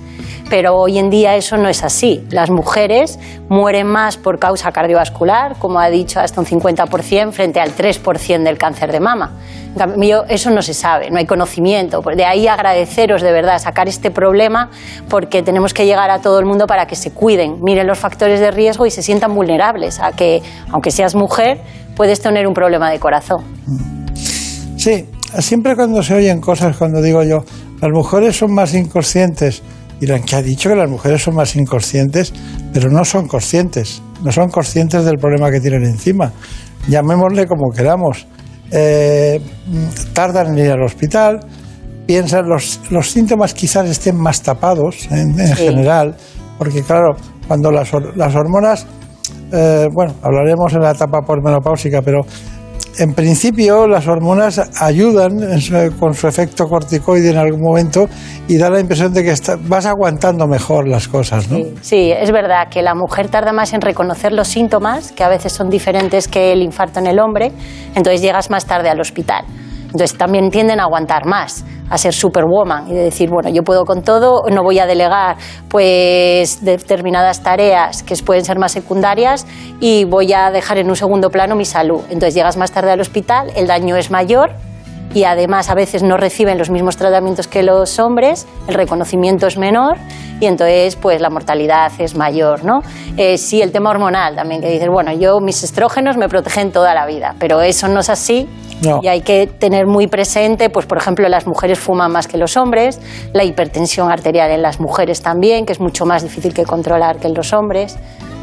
pero 0.49 0.73
hoy 0.77 0.97
en 0.97 1.11
día 1.11 1.35
eso 1.35 1.57
no 1.57 1.69
es 1.69 1.83
así. 1.83 2.25
Las 2.31 2.49
mujeres 2.49 3.19
mueren 3.49 3.85
más 3.85 4.17
por 4.17 4.39
causa 4.39 4.71
cardiovascular, 4.71 5.59
como 5.59 5.79
ha 5.79 5.91
dicho, 5.91 6.21
hasta 6.21 6.41
un 6.41 6.47
50% 6.47 7.31
frente 7.33 7.59
al 7.59 7.75
3% 7.75 8.41
del 8.41 8.57
cáncer 8.57 8.91
de 8.91 8.99
mama. 8.99 9.33
Eso 10.29 10.51
no 10.51 10.61
se 10.61 10.73
sabe, 10.73 11.09
no 11.09 11.17
hay 11.17 11.25
conocimiento. 11.25 12.01
De 12.15 12.25
ahí 12.25 12.47
agradeceros 12.47 13.21
de 13.21 13.31
verdad 13.31 13.57
sacar 13.59 13.87
este 13.87 14.11
problema 14.11 14.69
porque 15.09 15.41
tenemos 15.41 15.73
que 15.73 15.85
llegar 15.85 16.11
a 16.11 16.19
todo 16.19 16.39
el 16.39 16.45
mundo 16.45 16.67
para 16.67 16.85
que 16.85 16.95
se 16.95 17.11
cuiden, 17.11 17.61
miren 17.61 17.87
los 17.87 17.97
factores 17.97 18.39
de 18.39 18.51
riesgo 18.51 18.85
y 18.85 18.91
se 18.91 19.01
sientan 19.01 19.33
vulnerables 19.33 19.99
a 19.99 20.11
que, 20.11 20.41
aunque 20.71 20.91
seas 20.91 21.15
mujer, 21.15 21.59
puedes 21.95 22.21
tener 22.21 22.47
un 22.47 22.53
problema 22.53 22.91
de 22.91 22.99
corazón. 22.99 23.43
Sí, 24.77 25.05
siempre 25.39 25.75
cuando 25.75 26.03
se 26.03 26.13
oyen 26.13 26.39
cosas, 26.39 26.77
cuando 26.77 27.01
digo 27.01 27.23
yo, 27.23 27.43
las 27.81 27.91
mujeres 27.91 28.37
son 28.37 28.53
más 28.53 28.73
inconscientes, 28.73 29.63
dirán 29.99 30.23
que 30.23 30.35
ha 30.35 30.41
dicho 30.41 30.69
que 30.69 30.75
las 30.75 30.89
mujeres 30.89 31.23
son 31.23 31.35
más 31.35 31.55
inconscientes, 31.55 32.33
pero 32.73 32.89
no 32.89 33.05
son 33.05 33.27
conscientes, 33.27 34.01
no 34.23 34.31
son 34.31 34.49
conscientes 34.49 35.03
del 35.05 35.17
problema 35.17 35.49
que 35.49 35.59
tienen 35.59 35.83
encima. 35.85 36.31
Llamémosle 36.87 37.47
como 37.47 37.71
queramos. 37.71 38.27
Eh, 38.75 39.39
tardan 40.13 40.47
en 40.57 40.65
ir 40.65 40.71
al 40.71 40.81
hospital, 40.83 41.39
piensan 42.07 42.49
los, 42.49 42.79
los 42.89 43.09
síntomas 43.11 43.53
quizás 43.53 43.87
estén 43.87 44.15
más 44.17 44.41
tapados 44.41 45.07
en, 45.11 45.39
en 45.39 45.47
Sí. 45.55 45.67
general, 45.67 46.15
porque 46.57 46.81
claro, 46.81 47.11
cuando 47.47 47.71
las, 47.71 47.91
las 48.15 48.35
hormonas, 48.35 48.87
eh, 49.51 49.87
bueno, 49.93 50.13
hablaremos 50.23 50.73
en 50.73 50.81
la 50.81 50.91
etapa 50.91 51.19
posmenopáusica, 51.21 52.01
pero 52.01 52.21
en 52.97 53.13
principio 53.13 53.87
las 53.87 54.07
hormonas 54.07 54.61
ayudan 54.81 55.39
con 55.99 56.13
su 56.13 56.27
efecto 56.27 56.67
corticoide 56.67 57.31
en 57.31 57.37
algún 57.37 57.61
momento 57.61 58.07
y 58.47 58.57
da 58.57 58.69
la 58.69 58.79
impresión 58.79 59.13
de 59.13 59.23
que 59.23 59.33
vas 59.67 59.85
aguantando 59.85 60.47
mejor 60.47 60.87
las 60.87 61.07
cosas, 61.07 61.49
¿no? 61.49 61.59
Sí, 61.81 62.11
es 62.11 62.31
verdad 62.31 62.67
que 62.69 62.81
la 62.81 62.95
mujer 62.95 63.29
tarda 63.29 63.53
más 63.53 63.73
en 63.73 63.81
reconocer 63.81 64.31
los 64.33 64.47
síntomas, 64.47 65.11
que 65.11 65.23
a 65.23 65.29
veces 65.29 65.53
son 65.53 65.69
diferentes 65.69 66.27
que 66.27 66.51
el 66.51 66.61
infarto 66.61 66.99
en 66.99 67.07
el 67.07 67.19
hombre, 67.19 67.51
entonces 67.95 68.21
llegas 68.21 68.49
más 68.49 68.65
tarde 68.65 68.89
al 68.89 68.99
hospital. 68.99 69.45
Entonces 69.85 70.17
también 70.17 70.49
tienden 70.49 70.79
a 70.79 70.83
aguantar 70.83 71.25
más, 71.25 71.63
a 71.89 71.97
ser 71.97 72.13
superwoman 72.13 72.87
y 72.87 72.93
de 72.93 73.03
decir, 73.03 73.29
bueno, 73.29 73.49
yo 73.49 73.63
puedo 73.63 73.85
con 73.85 74.03
todo, 74.03 74.43
no 74.49 74.63
voy 74.63 74.79
a 74.79 74.85
delegar 74.85 75.37
pues 75.69 76.63
determinadas 76.63 77.43
tareas 77.43 78.03
que 78.03 78.15
pueden 78.23 78.45
ser 78.45 78.57
más 78.59 78.71
secundarias 78.71 79.45
y 79.79 80.05
voy 80.05 80.33
a 80.33 80.51
dejar 80.51 80.77
en 80.77 80.89
un 80.89 80.95
segundo 80.95 81.29
plano 81.29 81.55
mi 81.55 81.65
salud. 81.65 82.01
Entonces 82.09 82.35
llegas 82.35 82.57
más 82.57 82.71
tarde 82.71 82.91
al 82.91 83.01
hospital, 83.01 83.51
el 83.55 83.67
daño 83.67 83.95
es 83.95 84.11
mayor 84.11 84.51
y 85.13 85.23
además 85.25 85.69
a 85.69 85.75
veces 85.75 86.03
no 86.03 86.17
reciben 86.17 86.57
los 86.57 86.69
mismos 86.69 86.97
tratamientos 86.97 87.47
que 87.47 87.63
los 87.63 87.99
hombres, 87.99 88.47
el 88.67 88.73
reconocimiento 88.73 89.47
es 89.47 89.57
menor 89.57 89.97
y 90.39 90.45
entonces 90.47 90.95
pues 90.95 91.21
la 91.21 91.29
mortalidad 91.29 91.91
es 91.99 92.15
mayor, 92.15 92.63
¿no? 92.65 92.81
Eh, 93.17 93.37
sí, 93.37 93.61
el 93.61 93.71
tema 93.71 93.91
hormonal 93.91 94.35
también, 94.35 94.61
que 94.61 94.69
dices, 94.69 94.89
bueno, 94.89 95.11
yo 95.13 95.39
mis 95.39 95.63
estrógenos 95.63 96.17
me 96.17 96.27
protegen 96.27 96.71
toda 96.71 96.93
la 96.93 97.05
vida, 97.05 97.35
pero 97.39 97.61
eso 97.61 97.87
no 97.87 97.99
es 97.99 98.09
así 98.09 98.49
No. 98.81 98.99
y 99.01 99.07
hay 99.07 99.21
que 99.21 99.47
tener 99.47 99.85
muy 99.85 100.07
presente, 100.07 100.69
pues 100.69 100.85
por 100.85 100.97
ejemplo, 100.97 101.27
las 101.29 101.45
mujeres 101.47 101.79
fuman 101.79 102.11
más 102.11 102.27
que 102.27 102.37
los 102.37 102.57
hombres, 102.57 102.99
la 103.33 103.43
hipertensión 103.43 104.11
arterial 104.11 104.51
en 104.51 104.61
las 104.61 104.79
mujeres 104.79 105.21
también, 105.21 105.65
que 105.65 105.73
es 105.73 105.79
mucho 105.79 106.05
más 106.05 106.23
difícil 106.23 106.53
que 106.53 106.63
controlar 106.63 107.17
que 107.17 107.27
en 107.27 107.33
los 107.35 107.53
hombres. 107.53 107.97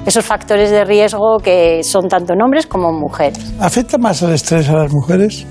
Esos 0.07 0.25
factores 0.25 0.71
de 0.71 0.83
riesgo 0.87 1.39
que 1.45 1.83
son 1.85 2.09
tanto 2.09 2.33
en 2.33 2.41
hombres 2.41 2.67
como 2.67 2.89
en 2.89 2.95
mujeres. 2.97 3.53
¿Afecta 3.61 3.99
más 3.99 4.23
el 4.23 4.33
estrés 4.33 4.67
a 4.71 4.73
las 4.73 4.93
mujeres? 4.93 5.45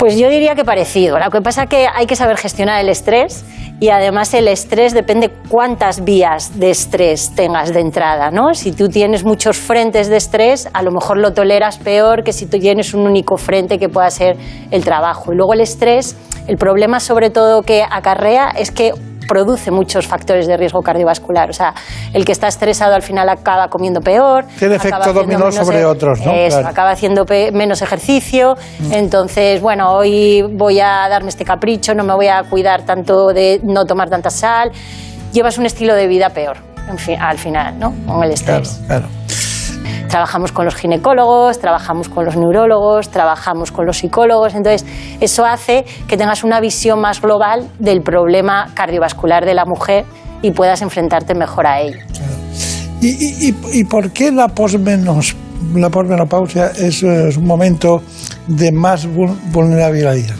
Pues 0.00 0.16
yo 0.16 0.30
diría 0.30 0.54
que 0.54 0.64
parecido. 0.64 1.18
Lo 1.18 1.30
que 1.30 1.42
pasa 1.42 1.64
es 1.64 1.68
que 1.68 1.86
hay 1.86 2.06
que 2.06 2.16
saber 2.16 2.38
gestionar 2.38 2.80
el 2.80 2.88
estrés 2.88 3.44
y 3.80 3.90
además 3.90 4.32
el 4.32 4.48
estrés 4.48 4.94
depende 4.94 5.28
cuántas 5.50 6.04
vías 6.04 6.58
de 6.58 6.70
estrés 6.70 7.34
tengas 7.34 7.74
de 7.74 7.80
entrada, 7.80 8.30
¿no? 8.30 8.54
Si 8.54 8.72
tú 8.72 8.88
tienes 8.88 9.24
muchos 9.24 9.58
frentes 9.58 10.08
de 10.08 10.16
estrés, 10.16 10.70
a 10.72 10.82
lo 10.82 10.90
mejor 10.90 11.18
lo 11.18 11.34
toleras 11.34 11.76
peor 11.76 12.24
que 12.24 12.32
si 12.32 12.46
tú 12.46 12.58
tienes 12.58 12.94
un 12.94 13.06
único 13.06 13.36
frente 13.36 13.78
que 13.78 13.90
pueda 13.90 14.10
ser 14.10 14.38
el 14.70 14.82
trabajo. 14.82 15.34
Y 15.34 15.36
luego 15.36 15.52
el 15.52 15.60
estrés, 15.60 16.16
el 16.46 16.56
problema 16.56 16.98
sobre 16.98 17.28
todo 17.28 17.60
que 17.60 17.82
acarrea 17.82 18.48
es 18.48 18.70
que 18.70 18.94
produce 19.30 19.70
muchos 19.70 20.08
factores 20.08 20.48
de 20.48 20.56
riesgo 20.56 20.82
cardiovascular. 20.82 21.48
O 21.50 21.52
sea, 21.52 21.72
el 22.12 22.24
que 22.24 22.32
está 22.32 22.48
estresado 22.48 22.96
al 22.96 23.02
final 23.02 23.28
acaba 23.28 23.68
comiendo 23.68 24.00
peor. 24.00 24.44
Tiene 24.58 24.74
efecto 24.74 25.12
dominó 25.12 25.52
sobre 25.52 25.82
e- 25.82 25.84
otros, 25.84 26.18
¿no? 26.26 26.32
Eso, 26.32 26.56
Claro. 26.56 26.68
acaba 26.68 26.90
haciendo 26.90 27.24
menos 27.52 27.80
ejercicio. 27.80 28.56
Mm. 28.80 28.92
Entonces, 28.92 29.60
bueno, 29.60 29.92
hoy 29.92 30.42
voy 30.42 30.80
a 30.80 31.06
darme 31.08 31.28
este 31.28 31.44
capricho, 31.44 31.94
no 31.94 32.02
me 32.02 32.12
voy 32.12 32.26
a 32.26 32.42
cuidar 32.42 32.82
tanto 32.82 33.28
de 33.28 33.60
no 33.62 33.86
tomar 33.86 34.10
tanta 34.10 34.30
sal. 34.30 34.72
Llevas 35.32 35.58
un 35.58 35.66
estilo 35.66 35.94
de 35.94 36.08
vida 36.08 36.30
peor, 36.30 36.56
en 36.88 36.98
fin, 36.98 37.16
al 37.20 37.38
final, 37.38 37.78
¿no? 37.78 37.94
Con 38.08 38.24
el 38.24 38.32
estrés. 38.32 38.80
Claro. 38.88 39.06
Trabajamos 40.08 40.52
con 40.52 40.64
los 40.64 40.74
ginecólogos, 40.74 41.58
trabajamos 41.58 42.08
con 42.08 42.24
los 42.24 42.36
neurólogos, 42.36 43.10
trabajamos 43.10 43.70
con 43.72 43.86
los 43.86 43.98
psicólogos. 43.98 44.54
Entonces, 44.54 44.84
eso 45.20 45.44
hace 45.44 45.84
que 46.08 46.16
tengas 46.16 46.42
una 46.44 46.60
visión 46.60 47.00
más 47.00 47.20
global 47.20 47.68
del 47.78 48.02
problema 48.02 48.70
cardiovascular 48.74 49.44
de 49.44 49.54
la 49.54 49.64
mujer 49.64 50.04
y 50.42 50.50
puedas 50.52 50.82
enfrentarte 50.82 51.34
mejor 51.34 51.66
a 51.66 51.80
ello. 51.80 51.98
¿Y, 53.02 53.84
por 53.84 54.10
qué 54.10 54.30
la 54.30 54.48
posmenos, 54.48 55.34
posmenopausia 55.90 56.66
es, 56.76 57.02
es 57.02 57.36
un 57.36 57.46
momento 57.46 58.02
de 58.46 58.72
más 58.72 59.08
vul- 59.08 59.36
vulnerabilidad? 59.52 60.36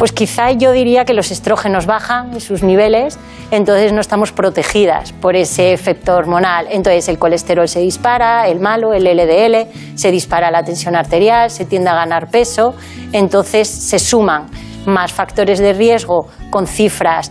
Pues 0.00 0.12
quizá 0.12 0.50
yo 0.52 0.72
diría 0.72 1.04
que 1.04 1.12
los 1.12 1.30
estrógenos 1.30 1.84
bajan 1.84 2.40
sus 2.40 2.62
niveles, 2.62 3.18
entonces 3.50 3.92
no 3.92 4.00
estamos 4.00 4.32
protegidas 4.32 5.12
por 5.12 5.36
ese 5.36 5.74
efecto 5.74 6.14
hormonal. 6.14 6.68
Entonces 6.70 7.06
el 7.10 7.18
colesterol 7.18 7.68
se 7.68 7.80
dispara, 7.80 8.48
el 8.48 8.60
malo, 8.60 8.94
el 8.94 9.04
LDL, 9.04 9.68
se 9.96 10.10
dispara 10.10 10.50
la 10.50 10.62
tensión 10.62 10.96
arterial, 10.96 11.50
se 11.50 11.66
tiende 11.66 11.90
a 11.90 11.94
ganar 11.96 12.30
peso, 12.30 12.74
entonces 13.12 13.68
se 13.68 13.98
suman 13.98 14.46
más 14.86 15.12
factores 15.12 15.58
de 15.58 15.74
riesgo 15.74 16.28
con 16.48 16.66
cifras 16.66 17.30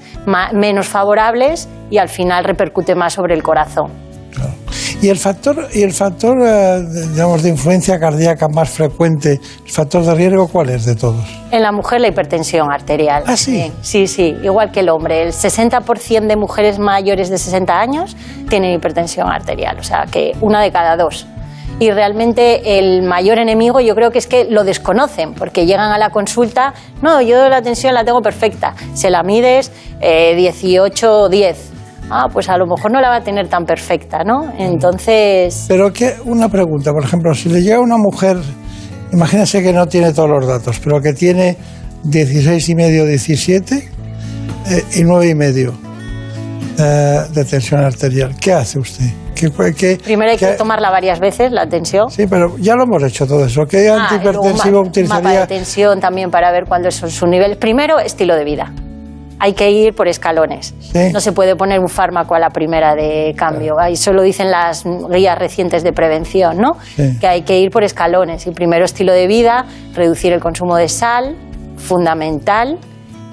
menos 0.53 0.87
favorables 0.87 1.67
y 1.89 1.97
al 1.97 2.07
final 2.07 2.43
repercute 2.43 2.93
más 2.93 3.13
sobre 3.13 3.33
el 3.33 3.41
corazón. 3.41 4.08
Y 5.01 5.07
el 5.07 5.17
factor, 5.17 5.69
y 5.73 5.83
el 5.83 5.93
factor 5.93 6.37
eh, 6.45 6.83
digamos, 7.11 7.41
de 7.41 7.49
influencia 7.49 7.97
cardíaca 7.97 8.49
más 8.49 8.69
frecuente, 8.69 9.39
el 9.65 9.71
factor 9.71 10.03
de 10.03 10.13
riesgo, 10.13 10.49
¿cuál 10.49 10.69
es 10.71 10.83
de 10.83 10.95
todos? 10.97 11.25
En 11.51 11.63
la 11.63 11.71
mujer 11.71 12.01
la 12.01 12.09
hipertensión 12.09 12.69
arterial. 12.69 13.23
¿Ah, 13.25 13.37
sí? 13.37 13.71
Sí, 13.81 14.07
sí, 14.07 14.35
igual 14.43 14.73
que 14.73 14.81
el 14.81 14.89
hombre. 14.89 15.23
El 15.23 15.31
60% 15.31 16.27
de 16.27 16.35
mujeres 16.35 16.79
mayores 16.79 17.29
de 17.29 17.37
60 17.37 17.79
años 17.79 18.17
tienen 18.49 18.73
hipertensión 18.73 19.29
arterial, 19.29 19.77
o 19.79 19.83
sea 19.83 20.05
que 20.05 20.33
una 20.41 20.61
de 20.61 20.71
cada 20.73 20.97
dos. 20.97 21.25
Y 21.79 21.91
realmente 21.91 22.77
el 22.77 23.01
mayor 23.03 23.39
enemigo 23.39 23.79
yo 23.79 23.95
creo 23.95 24.11
que 24.11 24.19
es 24.19 24.27
que 24.27 24.43
lo 24.43 24.65
desconocen, 24.65 25.33
porque 25.33 25.65
llegan 25.65 25.93
a 25.93 25.97
la 25.97 26.09
consulta, 26.09 26.73
no, 27.01 27.21
yo 27.21 27.47
la 27.47 27.61
tensión 27.61 27.93
la 27.93 28.03
tengo 28.03 28.21
perfecta, 28.21 28.75
se 28.93 29.09
la 29.09 29.23
mides 29.23 29.71
eh, 30.01 30.35
18 30.35 31.21
o 31.21 31.29
10. 31.29 31.78
Ah, 32.09 32.27
pues 32.31 32.49
a 32.49 32.57
lo 32.57 32.65
mejor 32.65 32.91
no 32.91 32.99
la 33.01 33.09
va 33.09 33.15
a 33.17 33.21
tener 33.23 33.47
tan 33.47 33.65
perfecta, 33.65 34.23
¿no? 34.23 34.51
Entonces... 34.57 35.65
Pero 35.67 35.91
que 35.93 36.15
una 36.25 36.49
pregunta, 36.49 36.91
por 36.91 37.03
ejemplo, 37.03 37.33
si 37.33 37.49
le 37.49 37.61
llega 37.61 37.79
una 37.79 37.97
mujer, 37.97 38.37
imagínese 39.11 39.61
que 39.61 39.71
no 39.73 39.85
tiene 39.87 40.11
todos 40.13 40.29
los 40.29 40.47
datos, 40.47 40.79
pero 40.83 40.99
que 41.01 41.13
tiene 41.13 41.55
16 42.03 42.69
y 42.69 42.75
medio, 42.75 43.05
17 43.05 43.75
eh, 43.75 44.83
y 44.95 45.03
9 45.03 45.29
y 45.29 45.35
medio 45.35 45.73
eh, 46.79 47.19
de 47.33 47.45
tensión 47.45 47.81
arterial, 47.83 48.35
¿qué 48.39 48.53
hace 48.53 48.79
usted? 48.79 49.05
¿Qué, 49.35 49.49
qué- 49.77 49.97
Primero 50.03 50.31
hay 50.31 50.37
que 50.37 50.47
tomarla 50.57 50.89
varias 50.89 51.19
veces, 51.19 51.51
la 51.51 51.65
tensión. 51.67 52.09
Sí, 52.09 52.25
pero 52.29 52.57
ya 52.57 52.75
lo 52.75 52.83
hemos 52.83 53.01
hecho 53.03 53.25
todo 53.25 53.45
eso. 53.45 53.65
¿Qué 53.65 53.87
Ah, 53.89 54.03
antihipertensivo 54.09 54.71
ma- 54.73 54.77
mapa 54.79 54.89
utilizaría? 54.89 55.39
de 55.41 55.47
tensión 55.47 55.99
también 56.01 56.29
para 56.29 56.51
ver 56.51 56.65
cuáles 56.65 56.95
son 56.95 57.09
sus 57.09 57.29
niveles. 57.29 57.55
Primero, 57.57 57.99
estilo 57.99 58.35
de 58.35 58.43
vida. 58.43 58.73
Hay 59.39 59.53
que 59.53 59.71
ir 59.71 59.93
por 59.95 60.07
escalones. 60.09 60.73
No 61.13 61.21
se 61.21 61.31
puede 61.31 61.55
poner 61.55 61.79
un 61.79 61.87
fármaco 61.87 62.35
a 62.35 62.39
la 62.39 62.49
primera 62.49 62.93
de 62.95 63.33
cambio. 63.37 63.79
Ahí 63.79 63.95
solo 63.95 64.21
dicen 64.21 64.51
las 64.51 64.83
guías 64.85 65.37
recientes 65.39 65.81
de 65.83 65.93
prevención, 65.93 66.57
¿no? 66.57 66.73
Que 67.19 67.27
hay 67.27 67.41
que 67.43 67.57
ir 67.59 67.71
por 67.71 67.83
escalones. 67.83 68.45
Y 68.47 68.51
primero, 68.51 68.83
estilo 68.85 69.13
de 69.13 69.27
vida, 69.27 69.65
reducir 69.93 70.33
el 70.33 70.41
consumo 70.41 70.75
de 70.75 70.89
sal, 70.89 71.35
fundamental. 71.77 72.77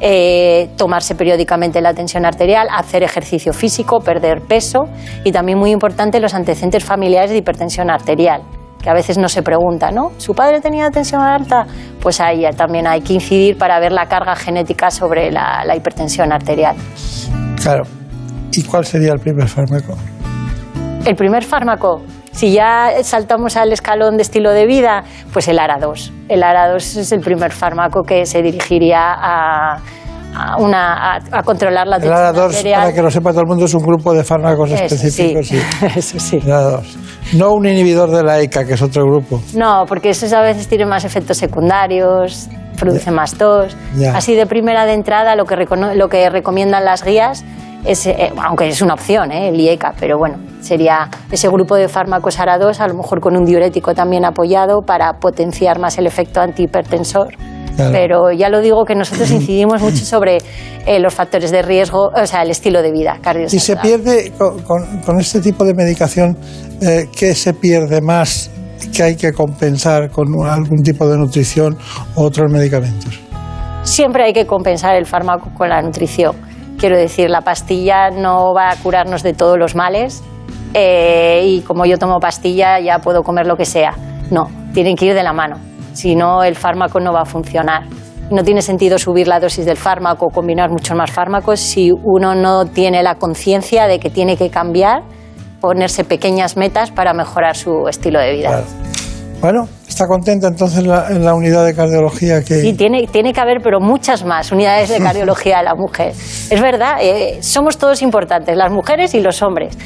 eh, 0.00 0.68
tomarse 0.76 1.14
periódicamente 1.14 1.80
la 1.80 1.94
tensión 1.94 2.26
arterial, 2.26 2.68
hacer 2.70 3.02
ejercicio 3.02 3.54
físico, 3.54 4.00
perder 4.00 4.42
peso 4.42 4.84
y 5.24 5.32
también 5.32 5.58
muy 5.58 5.70
importante 5.70 6.20
los 6.20 6.34
antecedentes 6.34 6.84
familiares 6.84 7.30
de 7.30 7.38
hipertensión 7.38 7.90
arterial 7.90 8.42
que 8.86 8.90
a 8.90 8.94
veces 8.94 9.18
no 9.18 9.28
se 9.28 9.42
pregunta, 9.42 9.90
¿no? 9.90 10.12
¿Su 10.16 10.32
padre 10.32 10.60
tenía 10.60 10.88
tensión 10.92 11.20
alta? 11.20 11.66
Pues 12.00 12.20
ahí 12.20 12.44
también 12.56 12.86
hay 12.86 13.00
que 13.00 13.14
incidir 13.14 13.58
para 13.58 13.80
ver 13.80 13.90
la 13.90 14.06
carga 14.06 14.36
genética 14.36 14.92
sobre 14.92 15.32
la, 15.32 15.64
la 15.64 15.74
hipertensión 15.74 16.32
arterial. 16.32 16.76
Claro. 17.60 17.82
¿Y 18.52 18.62
cuál 18.62 18.84
sería 18.84 19.12
el 19.12 19.18
primer 19.18 19.48
fármaco? 19.48 19.96
El 21.04 21.16
primer 21.16 21.42
fármaco, 21.42 22.04
si 22.30 22.52
ya 22.52 22.92
saltamos 23.02 23.56
al 23.56 23.72
escalón 23.72 24.18
de 24.18 24.22
estilo 24.22 24.52
de 24.52 24.66
vida, 24.66 25.02
pues 25.32 25.48
el 25.48 25.58
ARA2. 25.58 26.12
El 26.28 26.44
ARA2 26.44 26.76
es 26.76 27.10
el 27.10 27.22
primer 27.22 27.50
fármaco 27.50 28.04
que 28.04 28.24
se 28.24 28.40
dirigiría 28.40 29.00
a, 29.02 29.78
a 30.36 30.56
una, 30.58 31.14
a, 31.16 31.20
a 31.32 31.42
controlar 31.42 31.86
la 31.86 31.96
El 31.96 32.02
tensión 32.02 32.20
ARA2, 32.34 32.44
arterial. 32.44 32.80
para 32.82 32.92
que 32.94 33.02
lo 33.02 33.10
sepa 33.10 33.30
todo 33.30 33.40
el 33.42 33.46
mundo, 33.48 33.64
es 33.64 33.74
un 33.74 33.82
grupo 33.82 34.12
de 34.14 34.22
fármacos 34.24 34.70
Eso 34.70 34.84
específicos. 34.84 35.46
sí. 35.48 35.58
sí. 35.58 35.86
Eso 35.96 36.18
sí. 36.20 36.36
El 36.36 36.52
ARA2. 36.52 36.96
No 37.34 37.52
un 37.52 37.66
inhibidor 37.66 38.10
de 38.10 38.22
la 38.22 38.40
ECA, 38.40 38.64
que 38.64 38.74
es 38.74 38.82
otro 38.82 39.04
grupo. 39.04 39.40
No, 39.54 39.84
porque 39.88 40.10
esos 40.10 40.32
a 40.32 40.42
veces 40.42 40.68
tienen 40.68 40.88
más 40.88 41.04
efectos 41.04 41.36
secundarios, 41.38 42.48
producen 42.78 43.14
más 43.14 43.34
tos. 43.34 43.76
Ya. 43.96 44.16
Así 44.16 44.34
de 44.34 44.46
primera 44.46 44.86
de 44.86 44.92
entrada 44.92 45.34
lo 45.34 45.44
que, 45.44 45.56
recono- 45.56 45.94
lo 45.94 46.08
que 46.08 46.28
recomiendan 46.30 46.84
las 46.84 47.02
guías 47.02 47.44
es, 47.84 48.06
eh, 48.06 48.32
aunque 48.44 48.68
es 48.68 48.80
una 48.82 48.94
opción, 48.94 49.30
eh, 49.32 49.48
el 49.48 49.60
IECA, 49.60 49.94
pero 49.98 50.18
bueno, 50.18 50.38
sería 50.60 51.08
ese 51.30 51.48
grupo 51.48 51.76
de 51.76 51.88
fármacos 51.88 52.38
ARA2, 52.38 52.80
a 52.80 52.88
lo 52.88 52.94
mejor 52.94 53.20
con 53.20 53.36
un 53.36 53.44
diurético 53.44 53.94
también 53.94 54.24
apoyado 54.24 54.82
para 54.82 55.14
potenciar 55.14 55.78
más 55.78 55.96
el 55.98 56.06
efecto 56.06 56.40
antihipertensor. 56.40 57.34
Claro. 57.76 57.92
Pero 57.92 58.32
ya 58.32 58.48
lo 58.48 58.60
digo 58.60 58.84
que 58.84 58.94
nosotros 58.94 59.30
incidimos 59.30 59.82
mucho 59.82 60.04
sobre 60.04 60.38
eh, 60.86 60.98
los 60.98 61.14
factores 61.14 61.50
de 61.50 61.60
riesgo, 61.62 62.08
o 62.08 62.26
sea, 62.26 62.42
el 62.42 62.50
estilo 62.50 62.80
de 62.82 62.90
vida 62.90 63.12
Y 63.12 63.16
se 63.16 63.22
cardiovascular. 63.22 63.82
pierde, 63.82 64.32
con, 64.38 64.62
con- 64.62 65.00
con 65.02 65.20
este 65.20 65.40
tipo 65.40 65.64
de 65.64 65.74
medicación, 65.74 66.36
eh, 66.80 67.06
¿qué 67.16 67.34
se 67.34 67.52
pierde 67.52 68.00
más 68.00 68.50
que 68.94 69.02
hay 69.02 69.16
que 69.16 69.32
compensar 69.32 70.10
con 70.10 70.28
algún 70.46 70.82
tipo 70.82 71.06
de 71.06 71.18
nutrición 71.18 71.76
u 72.16 72.22
otros 72.22 72.50
medicamentos? 72.50 73.20
Siempre 73.82 74.24
hay 74.24 74.32
que 74.32 74.46
compensar 74.46 74.96
el 74.96 75.06
fármaco 75.06 75.50
con 75.54 75.68
la 75.68 75.80
nutrición. 75.82 76.34
Quiero 76.78 76.96
decir, 76.98 77.30
la 77.30 77.42
pastilla 77.42 78.10
no 78.10 78.52
va 78.54 78.70
a 78.70 78.76
curarnos 78.76 79.22
de 79.22 79.32
todos 79.32 79.58
los 79.58 79.74
males 79.74 80.22
eh, 80.74 81.42
y 81.46 81.60
como 81.62 81.84
yo 81.86 81.96
tomo 81.98 82.18
pastilla 82.20 82.80
ya 82.80 82.98
puedo 82.98 83.22
comer 83.22 83.46
lo 83.46 83.56
que 83.56 83.64
sea. 83.64 83.92
No, 84.30 84.48
tienen 84.74 84.96
que 84.96 85.06
ir 85.06 85.14
de 85.14 85.22
la 85.22 85.32
mano. 85.32 85.56
Si 85.96 86.14
no, 86.14 86.44
el 86.44 86.54
fármaco 86.54 87.00
no 87.00 87.12
va 87.12 87.22
a 87.22 87.24
funcionar. 87.24 87.82
No 88.30 88.42
tiene 88.42 88.60
sentido 88.60 88.98
subir 88.98 89.28
la 89.28 89.38
dosis 89.40 89.64
del 89.64 89.76
fármaco 89.76 90.26
o 90.26 90.30
combinar 90.30 90.68
muchos 90.70 90.96
más 90.96 91.10
fármacos 91.10 91.60
si 91.60 91.90
uno 91.92 92.34
no 92.34 92.66
tiene 92.66 93.02
la 93.02 93.14
conciencia 93.14 93.86
de 93.86 93.98
que 93.98 94.10
tiene 94.10 94.36
que 94.36 94.50
cambiar, 94.50 95.02
ponerse 95.60 96.04
pequeñas 96.04 96.56
metas 96.56 96.90
para 96.90 97.14
mejorar 97.14 97.56
su 97.56 97.86
estilo 97.88 98.18
de 98.20 98.32
vida. 98.34 98.62
Bueno, 99.40 99.68
¿está 99.86 100.06
contenta 100.06 100.48
entonces 100.48 100.84
la- 100.86 101.08
en 101.10 101.24
la 101.24 101.34
unidad 101.34 101.64
de 101.64 101.74
cardiología 101.74 102.42
que... 102.42 102.54
Sí, 102.60 102.72
tiene, 102.72 103.06
tiene 103.06 103.32
que 103.32 103.40
haber, 103.40 103.58
pero 103.62 103.80
muchas 103.80 104.24
más 104.24 104.50
unidades 104.50 104.88
de 104.88 104.98
cardiología 104.98 105.58
de 105.58 105.64
la 105.64 105.74
mujer. 105.74 106.08
Es 106.50 106.60
verdad, 106.60 106.96
eh, 107.00 107.38
somos 107.42 107.76
todos 107.78 108.02
importantes, 108.02 108.56
las 108.56 108.72
mujeres 108.72 109.14
y 109.14 109.20
los 109.20 109.42
hombres. 109.42 109.76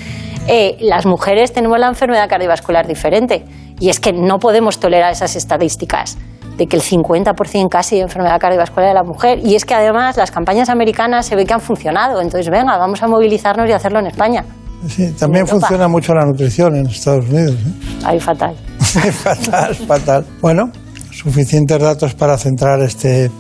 Eh, 0.47 0.77
las 0.81 1.05
mujeres 1.05 1.53
tenemos 1.53 1.78
la 1.78 1.89
enfermedad 1.89 2.28
cardiovascular 2.28 2.87
diferente 2.87 3.45
y 3.81 3.89
es 3.89 3.98
que 3.98 4.12
no 4.12 4.39
podemos 4.39 4.78
tolerar 4.78 5.11
esas 5.11 5.35
estadísticas 5.35 6.16
de 6.57 6.66
que 6.66 6.77
el 6.77 6.82
50% 6.82 7.69
casi 7.70 7.97
de 7.97 8.02
enfermedad 8.02 8.39
cardiovascular 8.39 8.89
de 8.89 8.94
la 8.94 9.02
mujer 9.02 9.40
y 9.43 9.55
es 9.55 9.65
que 9.65 9.74
además 9.74 10.16
las 10.16 10.31
campañas 10.31 10.69
americanas 10.69 11.27
se 11.27 11.35
ve 11.35 11.47
que 11.47 11.55
han 11.55 11.61
funcionado, 11.61 12.20
entonces 12.20 12.51
venga, 12.51 12.77
vamos 12.77 13.02
a 13.02 13.09
movilizarnos 13.09 13.69
y 13.69 13.73
hacerlo 13.73 13.98
en 13.98 14.07
España. 14.07 14.44
Sí, 14.86 15.11
también 15.19 15.47
funciona 15.47 15.89
mucho 15.89 16.15
la 16.15 16.24
nutrición 16.24 16.77
en 16.77 16.86
Estados 16.86 17.27
Unidos. 17.28 17.55
¿eh? 17.55 18.05
Ahí 18.05 18.20
fatal. 18.20 18.55
fatal, 18.78 19.74
fatal. 19.74 20.27
Bueno, 20.40 20.70
suficientes 21.11 21.78
datos 21.78 22.15
para 22.15 22.39
centrar 22.39 22.81
este 22.81 23.31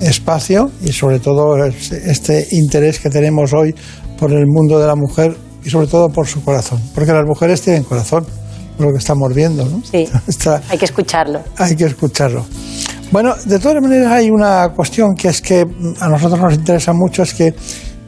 espacio 0.00 0.70
y 0.82 0.92
sobre 0.92 1.20
todo 1.20 1.64
este 1.64 2.48
interés 2.52 2.98
que 3.00 3.08
tenemos 3.08 3.52
hoy 3.52 3.74
por 4.18 4.32
el 4.32 4.46
mundo 4.46 4.78
de 4.78 4.86
la 4.86 4.96
mujer 4.96 5.36
y 5.64 5.70
sobre 5.70 5.86
todo 5.86 6.08
por 6.08 6.26
su 6.26 6.44
corazón, 6.44 6.80
porque 6.94 7.12
las 7.12 7.24
mujeres 7.24 7.62
tienen 7.62 7.84
corazón, 7.84 8.26
lo 8.82 8.92
que 8.92 8.98
estamos 8.98 9.32
viendo, 9.34 9.64
¿no? 9.64 9.82
Sí, 9.84 10.08
Está- 10.26 10.60
hay 10.68 10.78
que 10.78 10.84
escucharlo. 10.84 11.40
hay 11.58 11.74
que 11.76 11.84
escucharlo. 11.84 12.44
Bueno, 13.10 13.34
de 13.44 13.58
todas 13.58 13.82
maneras 13.82 14.10
hay 14.12 14.30
una 14.30 14.70
cuestión 14.74 15.14
que 15.14 15.28
es 15.28 15.40
que 15.42 15.64
mm, 15.66 15.94
a 16.00 16.08
nosotros 16.08 16.40
nos 16.40 16.54
interesa 16.54 16.92
mucho, 16.92 17.22
es 17.22 17.34
que 17.34 17.52